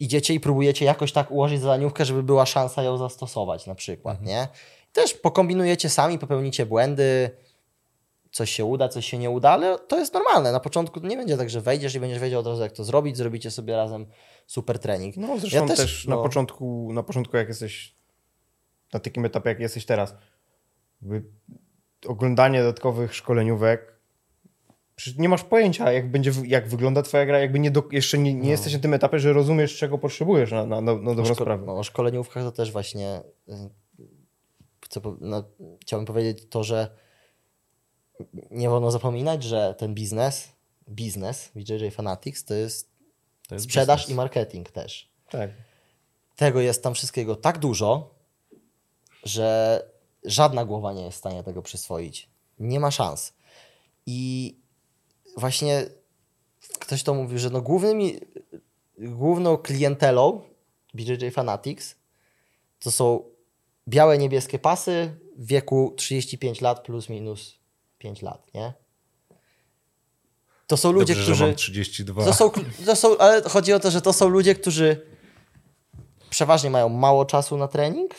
idziecie 0.00 0.34
i 0.34 0.40
próbujecie 0.40 0.84
jakoś 0.84 1.12
tak 1.12 1.30
ułożyć 1.30 1.60
zadaniówkę, 1.60 2.04
żeby 2.04 2.22
była 2.22 2.46
szansa 2.46 2.82
ją 2.82 2.98
zastosować 2.98 3.66
na 3.66 3.74
przykład, 3.74 4.22
nie? 4.22 4.48
Też 4.92 5.14
pokombinujecie 5.14 5.88
sami, 5.88 6.18
popełnicie 6.18 6.66
błędy, 6.66 7.30
coś 8.30 8.50
się 8.50 8.64
uda, 8.64 8.88
coś 8.88 9.06
się 9.06 9.18
nie 9.18 9.30
uda, 9.30 9.50
ale 9.50 9.78
to 9.78 9.98
jest 9.98 10.14
normalne. 10.14 10.52
Na 10.52 10.60
początku 10.60 11.00
nie 11.00 11.16
będzie 11.16 11.36
tak, 11.36 11.50
że 11.50 11.60
wejdziesz 11.60 11.94
i 11.94 12.00
będziesz 12.00 12.18
wiedział 12.18 12.40
od 12.40 12.46
razu, 12.46 12.62
jak 12.62 12.72
to 12.72 12.84
zrobić, 12.84 13.16
zrobicie 13.16 13.50
sobie 13.50 13.76
razem 13.76 14.06
super 14.46 14.78
trening. 14.78 15.16
No 15.16 15.38
zresztą 15.38 15.60
Ja 15.60 15.66
też, 15.66 15.76
też, 15.76 16.06
na, 16.06 16.16
no. 16.16 16.22
początku, 16.22 16.92
na 16.92 17.02
początku, 17.02 17.36
jak 17.36 17.48
jesteś 17.48 17.94
na 18.92 19.00
takim 19.00 19.24
etapie, 19.24 19.48
jak 19.48 19.60
jesteś 19.60 19.86
teraz, 19.86 20.14
oglądanie 22.06 22.60
dodatkowych 22.60 23.14
szkoleniówek, 23.14 23.97
nie 25.18 25.28
masz 25.28 25.44
pojęcia, 25.44 25.92
jak, 25.92 26.10
będzie, 26.10 26.32
jak 26.46 26.68
wygląda 26.68 27.02
twoja 27.02 27.26
gra, 27.26 27.38
jakby 27.38 27.58
nie 27.58 27.70
do, 27.70 27.82
jeszcze 27.92 28.18
nie, 28.18 28.34
nie 28.34 28.50
jesteś 28.50 28.72
na 28.72 28.78
tym 28.78 28.94
etapie, 28.94 29.18
że 29.18 29.32
rozumiesz, 29.32 29.76
czego 29.76 29.98
potrzebujesz 29.98 30.52
na, 30.52 30.66
na, 30.66 30.80
na, 30.80 30.94
na 30.94 31.14
dobrą 31.14 31.24
Szko- 31.24 31.34
sprawę. 31.42 31.64
no, 31.66 31.78
o 31.78 31.82
szkoleniówkach 31.84 32.44
to 32.44 32.52
też 32.52 32.72
właśnie 32.72 33.20
y, 33.48 33.52
chcę, 34.84 35.00
no, 35.20 35.44
chciałbym 35.82 36.06
powiedzieć 36.06 36.46
to, 36.50 36.64
że 36.64 36.90
nie 38.50 38.68
wolno 38.68 38.90
zapominać, 38.90 39.42
że 39.42 39.74
ten 39.78 39.94
biznes, 39.94 40.48
biznes 40.88 41.50
BJJ 41.54 41.90
Fanatics 41.90 42.44
to 42.44 42.54
jest, 42.54 42.90
To 43.48 43.54
jest 43.54 43.64
sprzedaż 43.64 44.00
biznes. 44.00 44.12
i 44.12 44.16
marketing 44.16 44.70
też. 44.70 45.10
Tak. 45.30 45.50
Tego 46.36 46.60
jest 46.60 46.82
tam 46.82 46.94
wszystkiego 46.94 47.36
tak 47.36 47.58
dużo, 47.58 48.14
że 49.24 49.82
żadna 50.24 50.64
głowa 50.64 50.92
nie 50.92 51.02
jest 51.04 51.16
w 51.16 51.20
stanie 51.20 51.42
tego 51.42 51.62
przyswoić. 51.62 52.28
Nie 52.58 52.80
ma 52.80 52.90
szans. 52.90 53.32
I 54.06 54.56
właśnie 55.38 55.86
ktoś 56.78 57.02
to 57.02 57.14
mówił, 57.14 57.38
że 57.38 57.50
no 57.50 57.62
głównymi, 57.62 58.20
główną 58.98 59.56
klientelą 59.56 60.40
BJJ 60.94 61.30
Fanatics 61.30 61.96
to 62.80 62.90
są 62.90 63.24
białe, 63.88 64.18
niebieskie 64.18 64.58
pasy 64.58 65.16
w 65.36 65.46
wieku 65.46 65.94
35 65.96 66.60
lat 66.60 66.84
plus 66.84 67.08
minus 67.08 67.58
5 67.98 68.22
lat, 68.22 68.54
nie? 68.54 68.72
To 70.66 70.76
są 70.76 70.92
ludzie, 70.92 71.14
Dobrze, 71.14 71.22
którzy... 71.22 71.38
że 71.38 71.46
mam 71.46 71.54
32. 71.54 72.24
To 72.24 72.34
są, 72.34 72.50
to 72.86 72.96
są, 72.96 73.18
ale 73.18 73.42
chodzi 73.42 73.72
o 73.72 73.80
to, 73.80 73.90
że 73.90 74.00
to 74.00 74.12
są 74.12 74.28
ludzie, 74.28 74.54
którzy 74.54 75.06
przeważnie 76.30 76.70
mają 76.70 76.88
mało 76.88 77.24
czasu 77.24 77.56
na 77.56 77.68
trening 77.68 78.14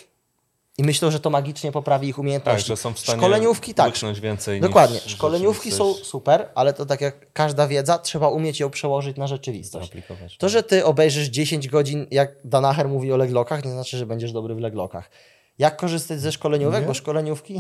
i 0.80 0.84
myślą, 0.84 1.12
że 1.12 1.20
to 1.20 1.30
magicznie 1.30 1.72
poprawi 1.72 2.08
ich 2.08 2.16
tak, 2.16 2.20
umiejętności. 2.20 2.68
że 2.68 2.78
są 2.78 2.94
w 2.94 3.00
stanie 3.00 3.18
Szkoleniówki, 3.18 3.74
tak. 3.74 3.94
więcej 4.22 4.62
Dokładnie. 4.62 5.00
Szkoleniówki 5.00 5.72
są 5.72 5.94
super, 5.94 6.50
ale 6.56 6.74
to 6.74 6.86
tak 6.86 7.02
jak 7.02 7.34
każda 7.34 7.68
wiedza, 7.68 7.98
trzeba 7.98 8.30
umieć 8.30 8.60
ją 8.60 8.70
przełożyć 8.70 9.18
na 9.18 9.28
rzeczywistość. 9.28 9.86
zaaplikować. 9.86 10.38
To, 10.38 10.50
że 10.50 10.64
ty 10.64 10.86
obejrzysz 10.86 11.28
10 11.28 11.68
godzin, 11.68 12.08
jak 12.12 12.36
Danaher 12.44 12.90
mówi 12.90 13.14
o 13.14 13.18
leglokach, 13.18 13.66
nie 13.66 13.72
znaczy, 13.72 13.98
że 13.98 14.06
będziesz 14.06 14.32
dobry 14.32 14.56
w 14.56 14.60
leglokach. 14.60 15.10
Jak 15.58 15.78
korzystać 15.78 16.22
ze 16.22 16.32
szkoleniówek? 16.32 16.82
Nie? 16.82 16.88
Bo 16.88 16.94
szkoleniówki, 16.94 17.60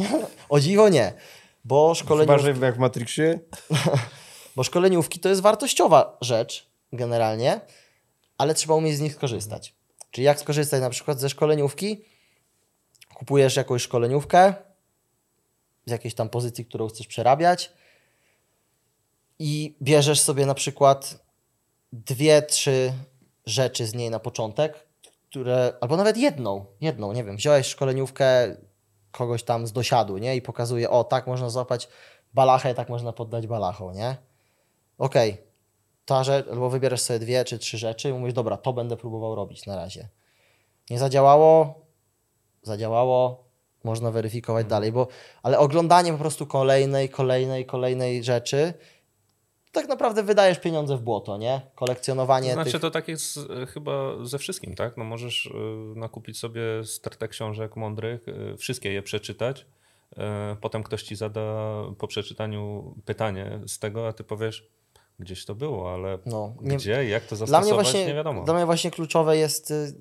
o 0.49 0.59
dziwo 0.59 0.89
nie. 0.89 1.13
Bo 1.63 1.93
Chyba, 1.93 2.05
szkoleniówki, 2.05 2.43
że 2.59 2.65
jak 2.65 2.75
w 2.75 2.79
Matrixie, 2.79 3.39
bo 4.55 4.63
szkoleniówki 4.63 5.19
to 5.19 5.29
jest 5.29 5.41
wartościowa 5.41 6.17
rzecz 6.21 6.69
generalnie, 6.93 7.61
ale 8.37 8.53
trzeba 8.53 8.75
umieć 8.75 8.97
z 8.97 8.99
nich 8.99 9.13
skorzystać. 9.13 9.73
Czyli 10.11 10.25
jak 10.25 10.39
skorzystać 10.39 10.81
na 10.81 10.89
przykład 10.89 11.19
ze 11.19 11.29
szkoleniówki? 11.29 12.01
Kupujesz 13.19 13.55
jakąś 13.55 13.81
szkoleniówkę 13.81 14.53
z 15.85 15.91
jakiejś 15.91 16.15
tam 16.15 16.29
pozycji, 16.29 16.65
którą 16.65 16.87
chcesz 16.87 17.07
przerabiać 17.07 17.71
i 19.39 19.77
bierzesz 19.81 20.21
sobie 20.21 20.45
na 20.45 20.53
przykład 20.53 21.23
dwie, 21.93 22.41
trzy 22.41 22.93
rzeczy 23.45 23.85
z 23.85 23.93
niej 23.93 24.09
na 24.09 24.19
początek, 24.19 24.87
które, 25.29 25.73
albo 25.81 25.97
nawet 25.97 26.17
jedną, 26.17 26.65
jedną, 26.81 27.13
nie 27.13 27.23
wiem, 27.23 27.37
wziąłeś 27.37 27.67
szkoleniówkę 27.67 28.55
kogoś 29.11 29.43
tam 29.43 29.67
z 29.67 29.71
dosiadu, 29.71 30.17
nie? 30.17 30.35
I 30.35 30.41
pokazuje, 30.41 30.89
o, 30.89 31.03
tak 31.03 31.27
można 31.27 31.49
złapać 31.49 31.89
balachę, 32.33 32.73
tak 32.73 32.89
można 32.89 33.13
poddać 33.13 33.47
balachą, 33.47 33.91
nie? 33.91 34.17
Okej, 34.97 35.37
ta 36.05 36.23
rzecz, 36.23 36.47
albo 36.47 36.69
wybierasz 36.69 37.01
sobie 37.01 37.19
dwie 37.19 37.45
czy 37.45 37.59
trzy 37.59 37.77
rzeczy 37.77 38.09
i 38.09 38.13
mówisz, 38.13 38.33
dobra, 38.33 38.57
to 38.57 38.73
będę 38.73 38.97
próbował 38.97 39.35
robić 39.35 39.65
na 39.65 39.75
razie. 39.75 40.09
Nie 40.89 40.99
zadziałało, 40.99 41.88
zadziałało, 42.61 43.43
można 43.83 44.11
weryfikować 44.11 44.67
dalej, 44.67 44.91
bo, 44.91 45.07
ale 45.43 45.59
oglądanie 45.59 46.11
po 46.11 46.17
prostu 46.17 46.45
kolejnej, 46.47 47.09
kolejnej, 47.09 47.65
kolejnej 47.65 48.23
rzeczy, 48.23 48.73
tak 49.71 49.87
naprawdę 49.87 50.23
wydajesz 50.23 50.59
pieniądze 50.59 50.97
w 50.97 51.01
błoto, 51.01 51.37
nie? 51.37 51.61
Kolekcjonowanie 51.75 52.47
To 52.47 52.53
znaczy 52.53 52.71
tych... 52.71 52.81
to 52.81 52.91
tak 52.91 53.07
jest 53.07 53.37
e, 53.61 53.65
chyba 53.65 54.25
ze 54.25 54.37
wszystkim, 54.37 54.75
tak? 54.75 54.97
No 54.97 55.03
możesz 55.03 55.45
e, 55.45 55.99
nakupić 55.99 56.39
sobie 56.39 56.61
stertę 56.85 57.27
książek 57.27 57.75
mądrych, 57.75 58.25
e, 58.53 58.57
wszystkie 58.57 58.91
je 58.93 59.01
przeczytać, 59.01 59.65
potem 60.61 60.83
ktoś 60.83 61.03
ci 61.03 61.15
zada 61.15 61.41
po 61.97 62.07
przeczytaniu 62.07 62.93
pytanie 63.05 63.59
z 63.67 63.79
tego, 63.79 64.07
a 64.07 64.13
ty 64.13 64.23
powiesz, 64.23 64.67
gdzieś 65.19 65.45
to 65.45 65.55
było, 65.55 65.93
ale 65.93 66.17
No, 66.25 66.53
nie- 66.61 66.77
gdzie, 66.77 67.09
jak 67.09 67.23
to 67.23 67.35
Dla 67.35 67.37
zastosować, 67.37 67.65
mnie, 67.65 67.73
właśnie, 67.73 68.05
nie 68.05 68.13
wiadomo. 68.13 68.43
dla 68.43 68.53
mnie 68.53 68.65
właśnie 68.65 68.91
kluczowe 68.91 69.37
jest, 69.37 69.71
y, 69.71 69.93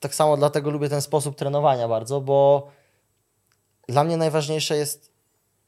tak 0.00 0.14
samo 0.14 0.36
dlatego 0.36 0.70
lubię 0.70 0.88
ten 0.88 1.02
sposób 1.02 1.36
trenowania 1.36 1.88
bardzo, 1.88 2.20
bo 2.20 2.68
dla 3.88 4.04
mnie 4.04 4.16
najważniejsze 4.16 4.76
jest 4.76 5.12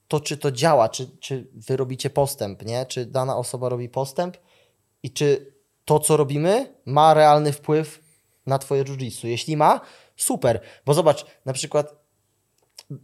to, 0.09 0.21
czy 0.21 0.37
to 0.37 0.53
działa, 0.53 0.89
czy, 0.89 1.17
czy 1.21 1.51
wy 1.55 1.77
robicie 1.77 2.11
postęp, 2.11 2.63
nie? 2.65 2.87
czy 2.87 3.07
dana 3.07 3.37
osoba 3.37 3.69
robi 3.69 3.89
postęp 3.89 4.37
i 5.03 5.11
czy 5.11 5.55
to, 5.85 5.99
co 5.99 6.17
robimy, 6.17 6.75
ma 6.87 7.15
realny 7.15 7.53
wpływ 7.53 8.01
na 8.47 8.59
twoje 8.59 8.85
jiu-jitsu. 8.85 9.27
Jeśli 9.27 9.57
ma, 9.57 9.81
super, 10.17 10.61
bo 10.87 10.95
zobacz, 10.95 11.27
na 11.45 11.53
przykład, 11.53 11.95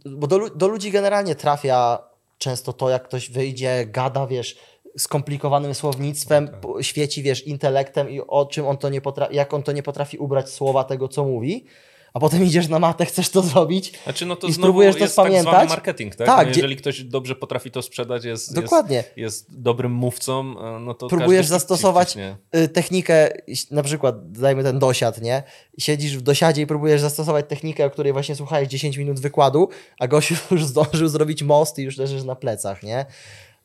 bo 0.05 0.27
do, 0.27 0.49
do 0.49 0.67
ludzi 0.67 0.91
generalnie 0.91 1.35
trafia 1.35 2.09
często 2.37 2.73
to, 2.73 2.89
jak 2.89 3.03
ktoś 3.03 3.29
wyjdzie, 3.29 3.85
gada, 3.85 4.27
wiesz, 4.27 4.57
skomplikowanym 4.97 5.73
słownictwem, 5.75 6.47
po- 6.61 6.83
świeci, 6.83 7.23
wiesz, 7.23 7.47
intelektem 7.47 8.09
i 8.09 8.19
o 8.21 8.45
czym 8.45 8.67
on 8.67 8.77
to 8.77 8.89
nie 8.89 9.01
potrafi, 9.01 9.35
jak 9.35 9.53
on 9.53 9.63
to 9.63 9.71
nie 9.71 9.83
potrafi 9.83 10.17
ubrać 10.17 10.49
słowa 10.49 10.83
tego, 10.83 11.07
co 11.07 11.23
mówi, 11.25 11.65
a 12.13 12.19
potem 12.19 12.43
idziesz 12.45 12.67
na 12.67 12.79
matę, 12.79 13.05
chcesz 13.05 13.29
to 13.29 13.41
zrobić. 13.41 13.93
Znaczy, 14.03 14.25
no 14.25 14.35
to 14.35 14.47
i 14.47 14.53
znowu 14.53 14.63
spróbujesz 14.63 14.95
to 14.95 15.01
jest 15.03 15.15
tak 15.15 15.25
spamiętać. 15.25 15.69
marketing, 15.69 16.15
tak? 16.15 16.27
Tak, 16.27 16.37
no 16.45 16.51
gdzie- 16.51 16.59
jeżeli 16.59 16.75
ktoś 16.75 17.03
dobrze 17.03 17.35
potrafi 17.35 17.71
to 17.71 17.81
sprzedać, 17.81 18.25
jest, 18.25 18.55
Dokładnie. 18.55 18.95
jest, 18.95 19.17
jest 19.17 19.61
dobrym 19.61 19.91
mówcą, 19.91 20.55
e, 20.75 20.79
no 20.79 20.93
to 20.93 21.07
Próbujesz 21.07 21.45
zastosować 21.45 22.17
y, 22.55 22.67
technikę, 22.67 23.29
na 23.71 23.83
przykład 23.83 24.31
dajmy 24.31 24.63
ten 24.63 24.79
dosiad, 24.79 25.21
nie? 25.21 25.43
Siedzisz 25.79 26.17
w 26.17 26.21
dosiadzie 26.21 26.61
i 26.61 26.67
próbujesz 26.67 27.01
zastosować 27.01 27.45
technikę, 27.49 27.85
o 27.85 27.89
której 27.89 28.13
właśnie 28.13 28.35
słuchałeś 28.35 28.67
10 28.67 28.97
minut 28.97 29.19
wykładu, 29.19 29.69
a 29.99 30.07
gościu 30.07 30.35
już 30.51 30.65
zdążył 30.65 31.07
zrobić 31.07 31.43
most 31.43 31.79
i 31.79 31.83
już 31.83 31.97
leżysz 31.97 32.23
na 32.23 32.35
plecach, 32.35 32.83
nie? 32.83 33.05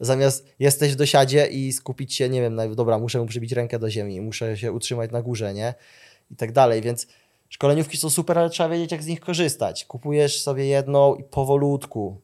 Zamiast 0.01 0.47
jesteś 0.59 0.93
w 0.93 0.97
dosiadzie 0.97 1.47
i 1.47 1.73
skupić 1.73 2.15
się, 2.15 2.29
nie 2.29 2.41
wiem, 2.41 2.55
na, 2.55 2.69
dobra, 2.69 2.99
muszę 2.99 3.19
mu 3.19 3.27
przybić 3.27 3.53
rękę 3.53 3.79
do 3.79 3.91
ziemi, 3.91 4.21
muszę 4.21 4.57
się 4.57 4.73
utrzymać 4.73 5.11
na 5.11 5.23
górze, 5.23 5.55
nie? 5.55 5.75
i 6.31 6.37
tak 6.37 6.53
dalej, 6.53 6.83
więc 6.83 7.07
szkoleniówki 7.49 7.97
są 7.97 8.11
super, 8.11 8.39
ale 8.39 8.51
trzeba 8.51 8.69
wiedzieć, 8.69 8.93
jak 8.93 9.03
z 9.03 9.07
nich 9.07 9.21
korzystać. 9.21 9.85
Kupujesz 9.85 10.43
sobie 10.43 10.67
jedną 10.67 11.15
i 11.15 11.25
powolutku 11.25 12.21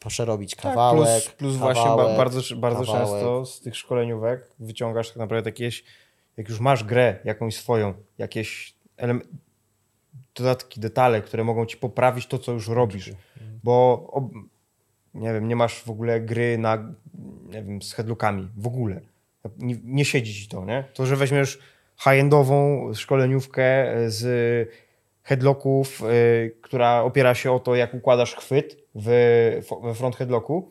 poszerobić 0.00 0.54
kawałek, 0.56 1.24
Tak, 1.24 1.36
plus, 1.36 1.36
plus 1.36 1.56
właśnie 1.56 1.84
kawałek, 1.84 2.12
ba, 2.12 2.16
bardzo, 2.16 2.56
bardzo 2.56 2.80
kawałek. 2.80 3.08
często 3.08 3.46
z 3.46 3.60
tych 3.60 3.76
szkoleniówek 3.76 4.50
wyciągasz 4.58 5.08
tak 5.08 5.16
naprawdę 5.16 5.50
jakieś, 5.50 5.84
jak 6.36 6.48
już 6.48 6.60
masz 6.60 6.84
grę 6.84 7.18
jakąś 7.24 7.56
swoją, 7.56 7.94
jakieś 8.18 8.74
dodatki, 10.34 10.80
detale, 10.80 11.22
które 11.22 11.44
mogą 11.44 11.66
ci 11.66 11.76
poprawić 11.76 12.26
to, 12.26 12.38
co 12.38 12.52
już 12.52 12.68
robisz. 12.68 13.10
Bo 13.64 14.10
nie 15.14 15.32
wiem, 15.32 15.48
nie 15.48 15.56
masz 15.56 15.82
w 15.82 15.90
ogóle 15.90 16.20
gry 16.20 16.58
na, 16.58 16.94
nie 17.46 17.62
wiem, 17.62 17.82
z 17.82 17.92
headlockami. 17.92 18.48
W 18.56 18.66
ogóle. 18.66 19.00
Nie, 19.58 19.76
nie 19.84 20.04
siedzi 20.04 20.34
ci 20.34 20.48
to, 20.48 20.64
nie? 20.64 20.84
To, 20.94 21.06
że 21.06 21.16
weźmiesz 21.16 21.58
high-endową 21.98 22.90
szkoleniówkę 22.94 23.86
z 24.06 24.68
headlocków, 25.22 26.02
y, 26.02 26.56
która 26.62 27.02
opiera 27.02 27.34
się 27.34 27.52
o 27.52 27.60
to, 27.60 27.74
jak 27.74 27.94
układasz 27.94 28.34
chwyt 28.34 28.76
w, 28.94 29.10
front 29.94 30.16
headlocku, 30.16 30.70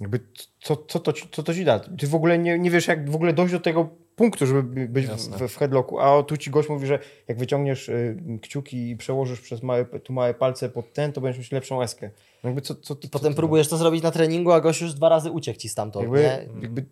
jakby 0.00 0.20
co, 0.60 0.76
co, 0.76 1.00
to, 1.00 1.12
ci- 1.12 1.28
co 1.32 1.42
to 1.42 1.54
ci 1.54 1.64
da? 1.64 1.78
Ty 1.78 2.06
w 2.06 2.14
ogóle 2.14 2.38
nie, 2.38 2.58
nie 2.58 2.70
wiesz, 2.70 2.86
jak 2.88 3.10
w 3.10 3.14
ogóle 3.14 3.32
dojść 3.32 3.52
do 3.52 3.60
tego 3.60 3.88
punktu, 4.16 4.46
żeby 4.46 4.62
by- 4.62 4.88
być 4.88 5.06
w, 5.06 5.48
w 5.48 5.56
headlocku, 5.56 6.00
a 6.00 6.22
tu 6.22 6.36
ci 6.36 6.50
gość 6.50 6.68
mówi, 6.68 6.86
że 6.86 6.98
jak 7.28 7.38
wyciągniesz 7.38 7.88
y, 7.88 8.16
kciuki 8.42 8.90
i 8.90 8.96
przełożysz 8.96 9.40
przez 9.40 9.62
małe, 9.62 9.84
tu 9.84 10.12
małe 10.12 10.34
palce 10.34 10.68
pod 10.68 10.92
ten, 10.92 11.12
to 11.12 11.20
będziesz 11.20 11.38
mieć 11.38 11.52
lepszą 11.52 11.82
eskę. 11.82 12.10
No 12.44 12.48
jakby 12.50 12.60
co, 12.62 12.74
co, 12.74 12.96
co, 12.96 13.08
potem 13.08 13.32
co, 13.32 13.36
próbujesz 13.36 13.68
to 13.68 13.76
zrobić 13.76 14.02
na 14.02 14.10
treningu, 14.10 14.52
a 14.52 14.60
gość 14.60 14.80
już 14.80 14.94
dwa 14.94 15.08
razy 15.08 15.30
uciekł 15.30 15.58
ci 15.60 15.68
stamtąd. 15.68 16.02
jakby, 16.02 16.18
Nie? 16.20 16.60
jakby 16.62 16.84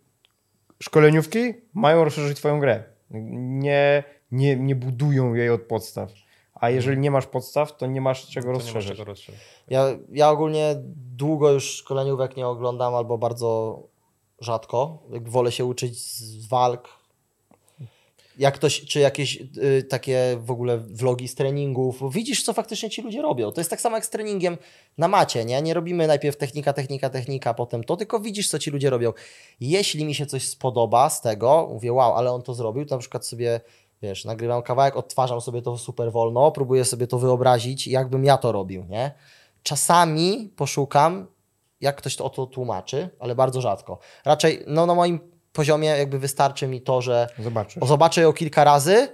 szkoleniówki 0.83 1.55
mają 1.75 2.05
rozszerzyć 2.05 2.37
twoją 2.39 2.61
grę. 2.61 2.85
Nie, 3.11 4.05
nie, 4.33 4.57
nie 4.57 4.77
budują 4.77 5.35
jej 5.35 5.51
od 5.51 5.63
podstaw. 5.63 6.11
A 6.55 6.71
jeżeli 6.71 6.99
nie 6.99 7.11
masz 7.11 7.27
podstaw, 7.27 7.77
to 7.77 7.87
nie 7.87 8.01
masz 8.01 8.27
czego 8.27 8.47
To 8.47 8.53
nie 8.53 8.59
masz 8.59 8.65
rozszerzyć. 8.65 8.91
czego 8.99 9.05
rozszerzyć. 9.05 9.41
Ja, 9.69 9.87
ja 10.13 10.31
ogólnie 10.31 10.75
długo 11.17 11.51
już 11.53 11.65
szkoleniówek 11.71 12.37
nie 12.37 12.47
oglądam 12.47 12.95
albo 12.95 13.19
bardzo 13.19 13.83
rzadko. 14.41 15.03
Wolę 15.21 15.53
się 15.53 15.65
uczyć 15.65 15.99
z 15.99 16.47
walk. 16.49 16.89
Jak 18.39 18.55
ktoś, 18.55 18.81
czy 18.81 19.01
jakieś 19.01 19.41
y, 19.41 19.83
takie 19.83 20.39
w 20.41 20.51
ogóle 20.51 20.79
vlogi 20.79 21.29
z 21.29 21.35
treningów. 21.35 22.01
Widzisz, 22.13 22.43
co 22.43 22.53
faktycznie 22.53 22.91
ci 22.91 23.03
ludzie 23.03 23.23
robią. 23.23 23.53
To 23.53 23.61
jest 23.61 23.71
tak 23.71 23.81
samo 23.81 23.97
jak 23.97 24.07
z 24.07 24.11
treningiem 24.11 24.59
na 24.99 25.09
macie, 25.09 25.45
nie? 25.45 25.63
Nie 25.63 25.75
robimy 25.75 26.07
najpierw 26.07 26.37
technika, 26.37 26.73
technika, 26.73 27.11
technika, 27.11 27.55
potem 27.55 27.85
to, 27.85 27.97
tylko 27.97 28.21
widzisz, 28.21 28.49
co 28.49 28.59
ci 28.59 28.71
ludzie 28.71 28.91
robią. 28.91 29.13
Jeśli 29.61 30.05
mi 30.05 30.15
się 30.15 30.27
coś 30.27 30.49
spodoba 30.49 31.11
z 31.11 31.21
tego, 31.21 31.69
mówię, 31.73 31.93
wow, 31.93 32.15
ale 32.15 32.33
on 32.33 32.43
to 32.43 32.55
zrobił, 32.55 32.87
to 32.87 32.95
na 32.95 33.01
przykład 33.01 33.27
sobie, 33.27 33.61
wiesz, 34.03 34.25
nagrywam 34.25 34.63
kawałek, 34.63 34.97
odtwarzam 34.97 35.41
sobie 35.41 35.63
to 35.63 35.79
super 35.79 36.13
wolno, 36.13 36.51
próbuję 36.51 36.85
sobie 36.85 37.07
to 37.07 37.19
wyobrazić, 37.19 37.87
jakbym 37.87 38.25
ja 38.25 38.39
to 38.39 38.53
robił, 38.53 38.85
nie? 38.85 39.15
Czasami 39.63 40.53
poszukam, 40.57 41.27
jak 41.81 41.97
ktoś 41.97 42.17
to 42.17 42.25
o 42.25 42.31
to 42.31 42.47
tłumaczy, 42.47 43.09
ale 43.19 43.35
bardzo 43.35 43.61
rzadko. 43.61 43.99
Raczej 44.25 44.65
no, 44.67 44.87
na 44.87 44.95
moim 44.95 45.32
poziomie 45.53 45.89
jakby 45.89 46.19
wystarczy 46.19 46.67
mi 46.69 46.81
to, 46.81 47.03
że 47.03 47.29
Zobaczysz. 47.39 47.83
o, 47.83 47.87
zobaczę 47.87 48.21
ją 48.23 48.33
kilka 48.33 48.65
razy, 48.65 49.09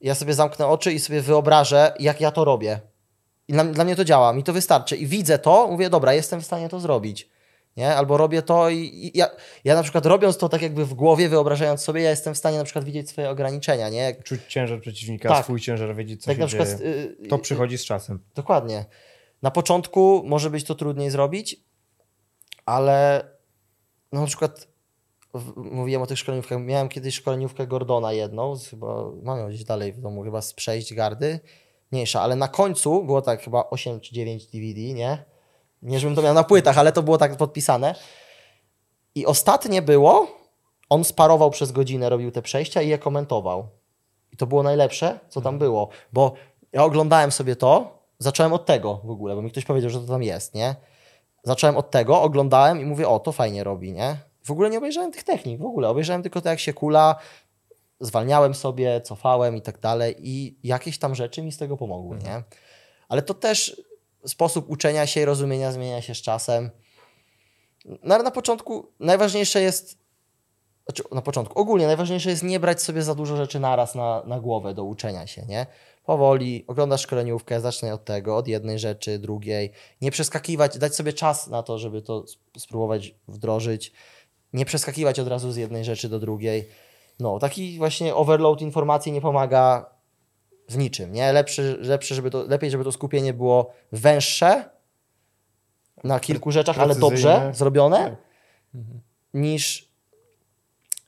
ja 0.00 0.14
sobie 0.14 0.34
zamknę 0.34 0.66
oczy 0.66 0.92
i 0.92 0.98
sobie 0.98 1.20
wyobrażę, 1.20 1.94
jak 1.98 2.20
ja 2.20 2.30
to 2.30 2.44
robię. 2.44 2.80
I 3.48 3.52
dla, 3.52 3.64
dla 3.64 3.84
mnie 3.84 3.96
to 3.96 4.04
działa, 4.04 4.32
mi 4.32 4.42
to 4.44 4.52
wystarczy. 4.52 4.96
I 4.96 5.06
widzę 5.06 5.38
to, 5.38 5.68
mówię, 5.70 5.90
dobra, 5.90 6.14
jestem 6.14 6.40
w 6.40 6.44
stanie 6.46 6.68
to 6.68 6.80
zrobić. 6.80 7.28
Nie? 7.76 7.96
Albo 7.96 8.16
robię 8.16 8.42
to 8.42 8.68
i, 8.70 8.76
i 8.78 9.18
ja, 9.18 9.30
ja 9.64 9.74
na 9.74 9.82
przykład 9.82 10.06
robiąc 10.06 10.36
to 10.36 10.48
tak 10.48 10.62
jakby 10.62 10.84
w 10.84 10.94
głowie, 10.94 11.28
wyobrażając 11.28 11.80
sobie, 11.80 12.02
ja 12.02 12.10
jestem 12.10 12.34
w 12.34 12.38
stanie 12.38 12.58
na 12.58 12.64
przykład 12.64 12.84
widzieć 12.84 13.08
swoje 13.10 13.30
ograniczenia. 13.30 13.88
Nie? 13.88 13.98
Jak, 13.98 14.22
Czuć 14.24 14.40
ciężar 14.48 14.80
przeciwnika, 14.80 15.28
Tak. 15.28 15.44
swój 15.44 15.60
ciężar, 15.60 15.94
wiedzieć, 15.96 16.20
co 16.22 16.26
tak 16.26 16.36
się 16.36 16.40
na 16.40 16.46
przykład. 16.46 16.68
dzieje. 16.68 16.90
y, 17.24 17.28
To 17.28 17.36
y, 17.36 17.38
przychodzi 17.38 17.78
z 17.78 17.84
czasem. 17.84 18.18
Dokładnie. 18.34 18.84
Na 19.42 19.50
początku 19.50 20.22
może 20.26 20.50
być 20.50 20.64
to 20.64 20.74
trudniej 20.74 21.10
zrobić, 21.10 21.56
ale 22.66 23.24
no 24.12 24.20
na 24.20 24.26
przykład 24.26 24.68
mówiłem 25.56 26.02
o 26.02 26.06
tych 26.06 26.18
szkoleniówkach. 26.18 26.60
Miałem 26.60 26.88
kiedyś 26.88 27.14
szkoleniówkę 27.14 27.66
Gordona 27.66 28.12
jedną, 28.12 28.56
z, 28.56 28.68
chyba 28.68 29.04
mam 29.22 29.38
ją 29.38 29.48
gdzieś 29.48 29.64
dalej 29.64 29.92
w 29.92 30.00
domu, 30.00 30.22
chyba 30.22 30.42
z 30.42 30.54
przejść 30.54 30.94
gardy. 30.94 31.40
Mniejsza, 31.92 32.20
ale 32.20 32.36
na 32.36 32.48
końcu 32.48 33.04
było 33.04 33.22
tak 33.22 33.42
chyba 33.42 33.70
8 33.70 34.00
czy 34.00 34.14
9 34.14 34.46
DVD, 34.46 34.80
nie? 34.80 35.24
Nie, 35.82 36.00
żebym 36.00 36.16
to 36.16 36.22
miał 36.22 36.34
na 36.34 36.44
płytach, 36.44 36.78
ale 36.78 36.92
to 36.92 37.02
było 37.02 37.18
tak 37.18 37.36
podpisane. 37.36 37.94
I 39.14 39.26
ostatnie 39.26 39.82
było, 39.82 40.26
on 40.88 41.04
sparował 41.04 41.50
przez 41.50 41.72
godzinę, 41.72 42.08
robił 42.08 42.30
te 42.30 42.42
przejścia 42.42 42.82
i 42.82 42.88
je 42.88 42.98
komentował. 42.98 43.68
I 44.32 44.36
to 44.36 44.46
było 44.46 44.62
najlepsze, 44.62 45.20
co 45.28 45.40
tam 45.40 45.58
było. 45.58 45.88
Bo 46.12 46.32
ja 46.72 46.84
oglądałem 46.84 47.32
sobie 47.32 47.56
to, 47.56 47.98
zacząłem 48.18 48.52
od 48.52 48.66
tego 48.66 49.00
w 49.04 49.10
ogóle, 49.10 49.34
bo 49.34 49.42
mi 49.42 49.50
ktoś 49.50 49.64
powiedział, 49.64 49.90
że 49.90 50.00
to 50.00 50.06
tam 50.06 50.22
jest, 50.22 50.54
nie? 50.54 50.74
Zacząłem 51.42 51.76
od 51.76 51.90
tego, 51.90 52.22
oglądałem 52.22 52.80
i 52.80 52.84
mówię, 52.84 53.08
o, 53.08 53.20
to 53.20 53.32
fajnie 53.32 53.64
robi, 53.64 53.92
nie? 53.92 54.16
W 54.46 54.50
ogóle 54.50 54.70
nie 54.70 54.78
obejrzałem 54.78 55.12
tych 55.12 55.24
technik, 55.24 55.60
w 55.60 55.64
ogóle. 55.64 55.88
Obejrzałem 55.88 56.22
tylko 56.22 56.40
to, 56.40 56.48
jak 56.48 56.60
się 56.60 56.72
kula, 56.72 57.16
zwalniałem 58.00 58.54
sobie, 58.54 59.00
cofałem 59.00 59.56
i 59.56 59.62
tak 59.62 59.80
dalej 59.80 60.14
i 60.18 60.58
jakieś 60.62 60.98
tam 60.98 61.14
rzeczy 61.14 61.42
mi 61.42 61.52
z 61.52 61.58
tego 61.58 61.76
pomogły, 61.76 62.18
nie? 62.18 62.42
Ale 63.08 63.22
to 63.22 63.34
też 63.34 63.82
sposób 64.26 64.70
uczenia 64.70 65.06
się 65.06 65.20
i 65.20 65.24
rozumienia 65.24 65.72
zmienia 65.72 66.02
się 66.02 66.14
z 66.14 66.22
czasem. 66.22 66.70
No, 68.02 68.14
ale 68.14 68.24
na 68.24 68.30
początku 68.30 68.92
najważniejsze 69.00 69.60
jest, 69.60 69.98
znaczy 70.86 71.02
na 71.12 71.22
początku, 71.22 71.58
ogólnie 71.60 71.86
najważniejsze 71.86 72.30
jest 72.30 72.42
nie 72.42 72.60
brać 72.60 72.82
sobie 72.82 73.02
za 73.02 73.14
dużo 73.14 73.36
rzeczy 73.36 73.60
naraz 73.60 73.94
na, 73.94 74.22
na 74.26 74.40
głowę 74.40 74.74
do 74.74 74.84
uczenia 74.84 75.26
się, 75.26 75.46
nie? 75.46 75.66
Powoli, 76.04 76.64
oglądasz 76.66 77.00
szkoleniówkę, 77.00 77.60
zacznij 77.60 77.92
od 77.92 78.04
tego, 78.04 78.36
od 78.36 78.48
jednej 78.48 78.78
rzeczy, 78.78 79.18
drugiej. 79.18 79.72
Nie 80.00 80.10
przeskakiwać, 80.10 80.78
dać 80.78 80.94
sobie 80.94 81.12
czas 81.12 81.46
na 81.46 81.62
to, 81.62 81.78
żeby 81.78 82.02
to 82.02 82.24
sp- 82.34 82.42
spróbować 82.58 83.14
wdrożyć. 83.28 83.92
Nie 84.52 84.64
przeskakiwać 84.64 85.20
od 85.20 85.28
razu 85.28 85.52
z 85.52 85.56
jednej 85.56 85.84
rzeczy 85.84 86.08
do 86.08 86.18
drugiej. 86.18 86.68
No, 87.20 87.38
taki 87.38 87.78
właśnie 87.78 88.14
overload 88.14 88.62
informacji 88.62 89.12
nie 89.12 89.20
pomaga 89.20 89.90
w 90.68 90.76
niczym, 90.76 91.12
nie? 91.12 91.32
Lepszy, 91.32 91.78
lepszy 91.80 92.14
żeby 92.14 92.30
to, 92.30 92.42
lepiej, 92.42 92.70
żeby 92.70 92.84
to 92.84 92.92
skupienie 92.92 93.32
było 93.34 93.72
węższe 93.92 94.70
na 96.04 96.20
kilku 96.20 96.50
rzeczach, 96.52 96.78
ale 96.78 96.94
dobrze 96.94 97.50
zrobione, 97.54 97.96
Tak. 97.96 98.16
niż 99.34 99.88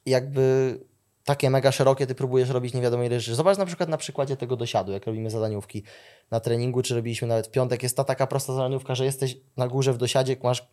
jakby 0.07 0.79
takie 1.25 1.51
mega 1.51 1.73
szerokie 1.73 2.07
ty 2.07 2.15
próbujesz 2.15 2.49
robić 2.49 2.75
nie 2.75 2.83
wiadomo 2.83 3.05
ile 3.05 3.21
rzeczy. 3.21 3.35
Zobacz 3.35 3.59
na 3.59 3.67
przykład 3.67 3.89
na 3.89 3.97
przykładzie 3.97 4.37
tego 4.37 4.57
dosiadu, 4.57 4.93
jak 4.93 5.07
robimy 5.07 5.31
zadaniówki 5.31 5.83
na 6.31 6.41
treningu, 6.41 6.83
czy 6.83 6.95
robiliśmy 6.95 7.29
nawet 7.29 7.47
w 7.47 7.51
piątek, 7.51 7.83
jest 7.83 7.97
ta 7.97 8.05
taka 8.05 8.27
prosta 8.27 8.53
zadaniówka, 8.53 8.95
że 8.95 9.05
jesteś 9.05 9.37
na 9.57 9.69
górze 9.69 9.93
w 9.93 9.99
dosiadzie, 9.99 10.37
masz 10.43 10.69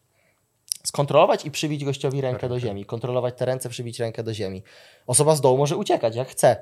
skontrolować 0.85 1.45
i 1.45 1.51
przybić 1.51 1.85
gościowi 1.85 2.21
rękę 2.21 2.49
do 2.49 2.59
ziemi. 2.59 2.85
Kontrolować 2.85 3.37
te 3.37 3.45
ręce, 3.45 3.69
przybić 3.69 3.99
rękę 3.99 4.23
do 4.23 4.33
ziemi. 4.33 4.63
Osoba 5.07 5.35
z 5.35 5.41
dołu 5.41 5.57
może 5.57 5.77
uciekać, 5.77 6.15
jak 6.15 6.27
chce. 6.27 6.57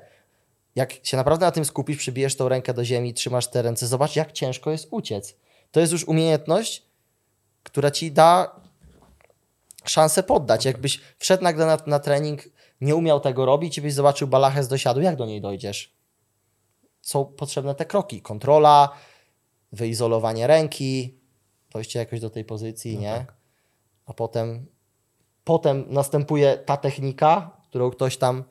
Jak 0.75 0.93
się 1.03 1.17
naprawdę 1.17 1.45
na 1.45 1.51
tym 1.51 1.65
skupisz, 1.65 1.97
przybijesz 1.97 2.35
tą 2.35 2.49
rękę 2.49 2.73
do 2.73 2.85
ziemi, 2.85 3.13
trzymasz 3.13 3.47
te 3.47 3.61
ręce, 3.61 3.87
zobacz, 3.87 4.15
jak 4.15 4.31
ciężko 4.31 4.71
jest 4.71 4.87
uciec. 4.91 5.35
To 5.71 5.79
jest 5.79 5.91
już 5.91 6.07
umiejętność, 6.07 6.83
która 7.63 7.91
ci 7.91 8.11
da 8.11 8.55
szansę 9.85 10.23
poddać. 10.23 10.65
Jakbyś 10.65 11.01
wszedł 11.17 11.43
nagle 11.43 11.65
na, 11.65 11.77
na 11.87 11.99
trening, 11.99 12.43
nie 12.81 12.95
umiał 12.95 13.19
tego 13.19 13.45
robić 13.45 13.77
i 13.77 13.81
byś 13.81 13.93
zobaczył 13.93 14.27
balachę 14.27 14.63
z 14.63 14.67
dosiadu, 14.67 15.01
jak 15.01 15.15
do 15.15 15.25
niej 15.25 15.41
dojdziesz? 15.41 15.93
Są 17.01 17.25
potrzebne 17.25 17.75
te 17.75 17.85
kroki. 17.85 18.21
Kontrola, 18.21 18.89
wyizolowanie 19.71 20.47
ręki, 20.47 21.17
dojście 21.71 21.99
jakoś 21.99 22.19
do 22.19 22.29
tej 22.29 22.45
pozycji, 22.45 22.97
nie? 22.97 23.25
A 24.05 24.13
potem, 24.13 24.65
potem 25.43 25.83
następuje 25.89 26.57
ta 26.57 26.77
technika, 26.77 27.51
którą 27.69 27.91
ktoś 27.91 28.17
tam 28.17 28.43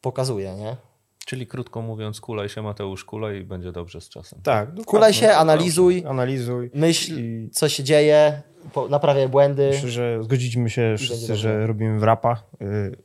pokazuje, 0.00 0.54
nie? 0.54 0.76
Czyli 1.26 1.46
krótko 1.46 1.82
mówiąc, 1.82 2.20
kulaj 2.20 2.48
się 2.48 2.62
Mateusz, 2.62 3.04
kulaj 3.04 3.38
i 3.40 3.44
będzie 3.44 3.72
dobrze 3.72 4.00
z 4.00 4.08
czasem. 4.08 4.40
Tak. 4.42 4.66
dokładnie. 4.68 4.84
Kulaj 4.84 5.12
się, 5.14 5.32
analizuj, 5.32 6.04
Analizuj. 6.08 6.70
myśl, 6.74 7.20
I- 7.20 7.50
co 7.50 7.68
się 7.68 7.84
dzieje, 7.84 8.42
naprawiaj 8.90 9.28
błędy. 9.28 9.68
Myślę, 9.72 9.88
że 9.90 10.22
zgodzimy 10.22 10.70
się 10.70 10.94
wszyscy, 10.98 11.36
że 11.36 11.66
robimy 11.66 11.98
wrapa. 12.00 12.42
y, 12.62 12.96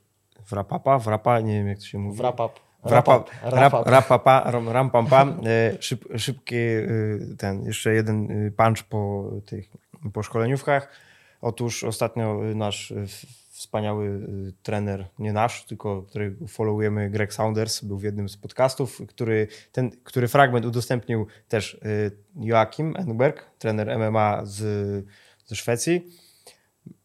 Wrapapa, 0.49 0.99
wrapa, 0.99 1.39
nie 1.39 1.53
wiem 1.53 1.67
jak 1.67 1.77
to 1.79 1.85
się 1.85 1.97
mówi. 1.97 2.17
Wrap-up. 2.17 2.49
Wrapa, 2.85 3.19
Wrap-up. 3.19 3.31
rap, 3.43 3.53
Wrap-up. 3.71 3.91
rapapa, 3.91 4.51
ram, 4.51 4.69
ram 4.69 4.89
pam 4.89 5.07
pam. 5.07 5.41
E, 5.45 5.77
Szyb, 5.81 6.05
szybki 6.17 6.55
y, 6.55 7.35
ten, 7.37 7.63
jeszcze 7.65 7.93
jeden 7.93 8.31
y, 8.31 8.51
punch 8.51 8.83
po 8.83 9.29
tych, 9.45 9.69
po 10.13 10.23
szkoleniówkach. 10.23 10.87
Otóż 11.43 11.83
ostatnio 11.83 12.45
y, 12.51 12.55
nasz 12.55 12.91
y, 12.91 13.05
wspaniały 13.49 14.05
y, 14.05 14.53
trener, 14.63 15.07
nie 15.19 15.33
nasz, 15.33 15.65
tylko 15.65 16.01
którego 16.03 16.47
followujemy, 16.47 17.09
Greg 17.09 17.33
Saunders, 17.33 17.81
był 17.81 17.97
w 17.97 18.03
jednym 18.03 18.29
z 18.29 18.37
podcastów, 18.37 19.01
który, 19.07 19.47
ten, 19.71 19.91
który 20.03 20.27
fragment 20.27 20.65
udostępnił 20.65 21.27
też 21.47 21.79
Joachim 22.35 22.93
Enberg, 22.97 23.45
trener 23.59 23.99
MMA 23.99 24.41
z, 24.45 24.57
ze 25.45 25.55
Szwecji. 25.55 26.07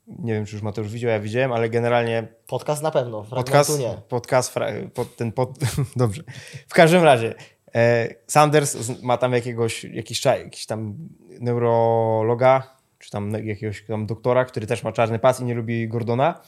Nie 0.07 0.33
wiem, 0.33 0.47
czy 0.47 0.55
już 0.57 0.63
Mateusz 0.63 0.93
widział, 0.93 1.11
ja 1.11 1.21
widziałem, 1.21 1.53
ale 1.53 1.71
generalnie 1.71 2.29
Podcast 2.47 2.83
na 2.83 2.91
pewno, 2.91 3.25
podcast, 3.25 3.79
nie. 3.79 3.95
podcast 4.09 4.55
pod, 4.95 5.17
ten 5.17 5.33
pod, 5.33 5.59
dobrze. 5.97 6.23
W 6.69 6.75
każdym 6.75 7.03
razie 7.03 7.35
e, 7.75 8.09
Sanders 8.27 8.77
z- 8.77 9.03
ma 9.03 9.17
tam 9.17 9.33
jakiegoś, 9.33 9.85
jakiś, 9.85 10.25
jakiś 10.25 10.67
tam 10.67 10.95
neurologa, 11.41 12.78
czy 13.09 13.13
tam 13.13 13.31
jakiegoś 13.45 13.85
tam 13.85 14.07
doktora, 14.07 14.45
który 14.45 14.67
też 14.67 14.83
ma 14.83 14.93
czarny 14.93 15.19
pas 15.19 15.41
i 15.41 15.45
nie 15.45 15.55
lubi 15.55 15.89
Gordona. 15.89 16.41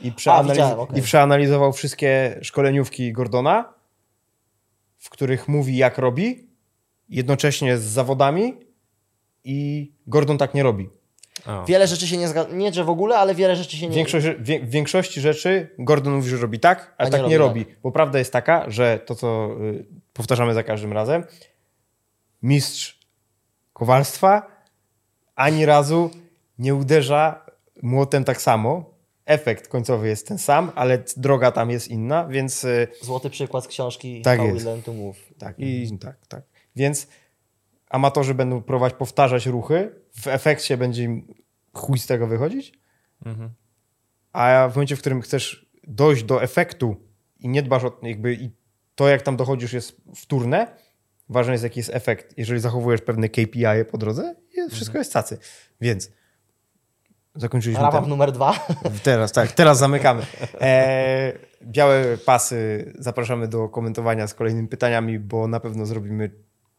I, 0.00 0.12
przeanaliz- 0.12 0.50
widziałem, 0.50 0.78
okej. 0.80 0.98
I 0.98 1.02
przeanalizował 1.02 1.72
wszystkie 1.72 2.38
szkoleniówki 2.42 3.12
Gordona, 3.12 3.74
w 4.98 5.10
których 5.10 5.48
mówi, 5.48 5.76
jak 5.76 5.98
robi, 5.98 6.48
jednocześnie 7.08 7.78
z 7.78 7.82
zawodami 7.82 8.54
i 9.44 9.92
Gordon 10.06 10.38
tak 10.38 10.54
nie 10.54 10.62
robi. 10.62 10.88
O. 11.46 11.64
Wiele 11.64 11.86
rzeczy 11.86 12.06
się 12.06 12.16
nie 12.16 12.28
zgadza, 12.28 12.54
nie 12.54 12.72
że 12.72 12.84
w 12.84 12.90
ogóle, 12.90 13.18
ale 13.18 13.34
wiele 13.34 13.56
rzeczy 13.56 13.76
się 13.76 13.88
nie... 13.88 13.94
Większość, 13.96 14.26
wie, 14.40 14.60
w 14.60 14.70
większości 14.70 15.20
rzeczy 15.20 15.74
Gordon 15.78 16.14
mówi, 16.14 16.28
że 16.28 16.36
robi 16.36 16.60
tak, 16.60 16.94
a, 16.98 17.02
A 17.02 17.04
nie 17.04 17.10
tak 17.10 17.20
robi 17.20 17.30
nie 17.30 17.38
tak. 17.38 17.46
robi. 17.46 17.66
Bo 17.82 17.92
prawda 17.92 18.18
jest 18.18 18.32
taka, 18.32 18.70
że 18.70 18.98
to, 18.98 19.14
co 19.14 19.50
y, 19.60 19.86
powtarzamy 20.12 20.54
za 20.54 20.62
każdym 20.62 20.92
razem, 20.92 21.24
mistrz 22.42 23.00
kowalstwa 23.72 24.59
ani 25.40 25.66
razu 25.66 26.10
nie 26.58 26.74
uderza 26.74 27.46
młotem 27.82 28.24
tak 28.24 28.42
samo. 28.42 28.90
Efekt 29.26 29.68
końcowy 29.68 30.08
jest 30.08 30.28
ten 30.28 30.38
sam, 30.38 30.70
ale 30.74 31.02
droga 31.16 31.52
tam 31.52 31.70
jest 31.70 31.88
inna, 31.88 32.28
więc 32.28 32.64
y, 32.64 32.88
Złoty 33.02 33.30
przykład 33.30 33.64
z 33.64 33.68
książki 33.68 34.22
Tak 34.22 34.38
How. 34.38 34.52
We 34.54 34.64
Learn 34.64 34.82
to 34.82 34.92
Move. 34.92 35.16
tak, 35.38 35.54
i 35.58 35.98
tak, 35.98 36.26
tak. 36.26 36.42
Więc 36.76 37.06
amatorzy 37.90 38.34
będą 38.34 38.62
próbować 38.62 38.94
powtarzać 38.94 39.46
ruchy, 39.46 39.92
w 40.20 40.26
efekcie 40.26 40.76
będzie 40.76 41.02
im 41.04 41.34
chuj 41.72 41.98
z 41.98 42.06
tego 42.06 42.26
wychodzić, 42.26 42.72
Mhm. 43.26 43.50
a 44.32 44.68
w 44.68 44.74
momencie, 44.76 44.96
w 44.96 45.00
którym 45.00 45.20
chcesz 45.20 45.66
dojść 45.86 46.22
do 46.24 46.42
efektu 46.42 46.96
i 47.40 47.48
nie 47.48 47.62
dbasz 47.62 47.84
o 47.84 47.98
jakby 48.02 48.34
i 48.34 48.50
to, 48.94 49.08
jak 49.08 49.22
tam 49.22 49.36
dochodzisz 49.36 49.72
jest 49.72 49.96
wtórne, 50.16 50.66
ważne 51.28 51.52
jest, 51.52 51.64
jaki 51.64 51.80
jest 51.80 51.90
efekt. 51.94 52.38
Jeżeli 52.38 52.60
zachowujesz 52.60 53.00
pewne 53.00 53.28
KPI 53.28 53.84
po 53.90 53.98
drodze, 53.98 54.34
wszystko 54.70 54.98
jest 54.98 55.12
cacy. 55.12 55.38
Więc 55.80 56.10
zakończyliśmy 57.34 57.82
Rapap 57.82 58.00
ten. 58.00 58.10
numer 58.10 58.32
dwa. 58.32 58.66
Teraz, 59.02 59.32
tak, 59.32 59.52
teraz 59.52 59.78
zamykamy. 59.78 60.22
E, 60.60 61.32
białe 61.62 62.18
pasy 62.18 62.92
zapraszamy 62.98 63.48
do 63.48 63.68
komentowania 63.68 64.26
z 64.26 64.34
kolejnymi 64.34 64.68
pytaniami, 64.68 65.18
bo 65.18 65.48
na 65.48 65.60
pewno 65.60 65.86
zrobimy 65.86 66.30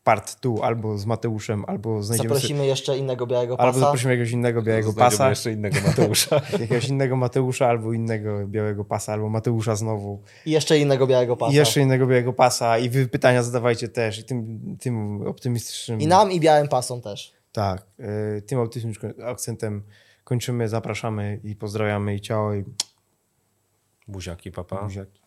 part 0.04 0.40
tu 0.40 0.64
albo 0.64 0.98
z 0.98 1.06
Mateuszem, 1.06 1.64
albo 1.68 2.04
znajdziemy 2.04 2.30
sobie, 2.30 2.40
Zaprosimy 2.40 2.66
jeszcze 2.66 2.98
innego 2.98 3.28
białego 3.28 3.60
albo 3.60 3.74
pasa. 3.74 3.86
zaprosimy 3.86 4.14
jakiegoś 4.14 4.32
innego 4.32 4.62
białego 4.62 4.92
Znajdziemy 4.92 5.12
pasa. 5.18 5.30
jeszcze 5.30 5.52
innego 5.52 5.78
Mateusza. 5.88 6.42
Jakiegoś 6.60 6.88
innego 6.88 7.16
Mateusza, 7.16 7.68
albo 7.68 7.94
innego 7.94 8.48
białego 8.48 8.86
pasa, 8.86 9.14
albo 9.14 9.30
Mateusza 9.30 9.76
znowu. 9.76 10.22
I 10.46 10.52
jeszcze 10.52 10.78
innego 10.80 11.08
białego 11.08 11.38
pasa. 11.38 11.52
I 11.52 11.56
jeszcze 11.56 11.82
innego 11.82 12.08
białego 12.08 12.34
pasa. 12.34 12.78
I 12.78 12.90
wy 12.90 13.08
pytania 13.08 13.44
zadawajcie 13.44 13.88
też. 13.88 14.20
I 14.20 14.24
tym, 14.24 14.60
tym 14.80 15.28
optymistycznym. 15.28 16.02
I 16.02 16.08
nam, 16.08 16.32
i 16.32 16.40
białym 16.40 16.68
pasom 16.68 17.02
też. 17.02 17.34
Tak. 17.52 17.86
E, 18.00 18.42
tym 18.42 18.60
optymistycznym 18.60 19.14
akcentem 19.26 19.84
kończymy. 20.24 20.70
Zapraszamy 20.70 21.40
i 21.44 21.56
pozdrawiamy 21.56 22.16
i 22.16 22.22
ciao. 22.22 22.54
I... 22.54 22.64
Buziaki, 24.08 24.52
papa. 24.52 24.84
Buziaki. 24.84 25.22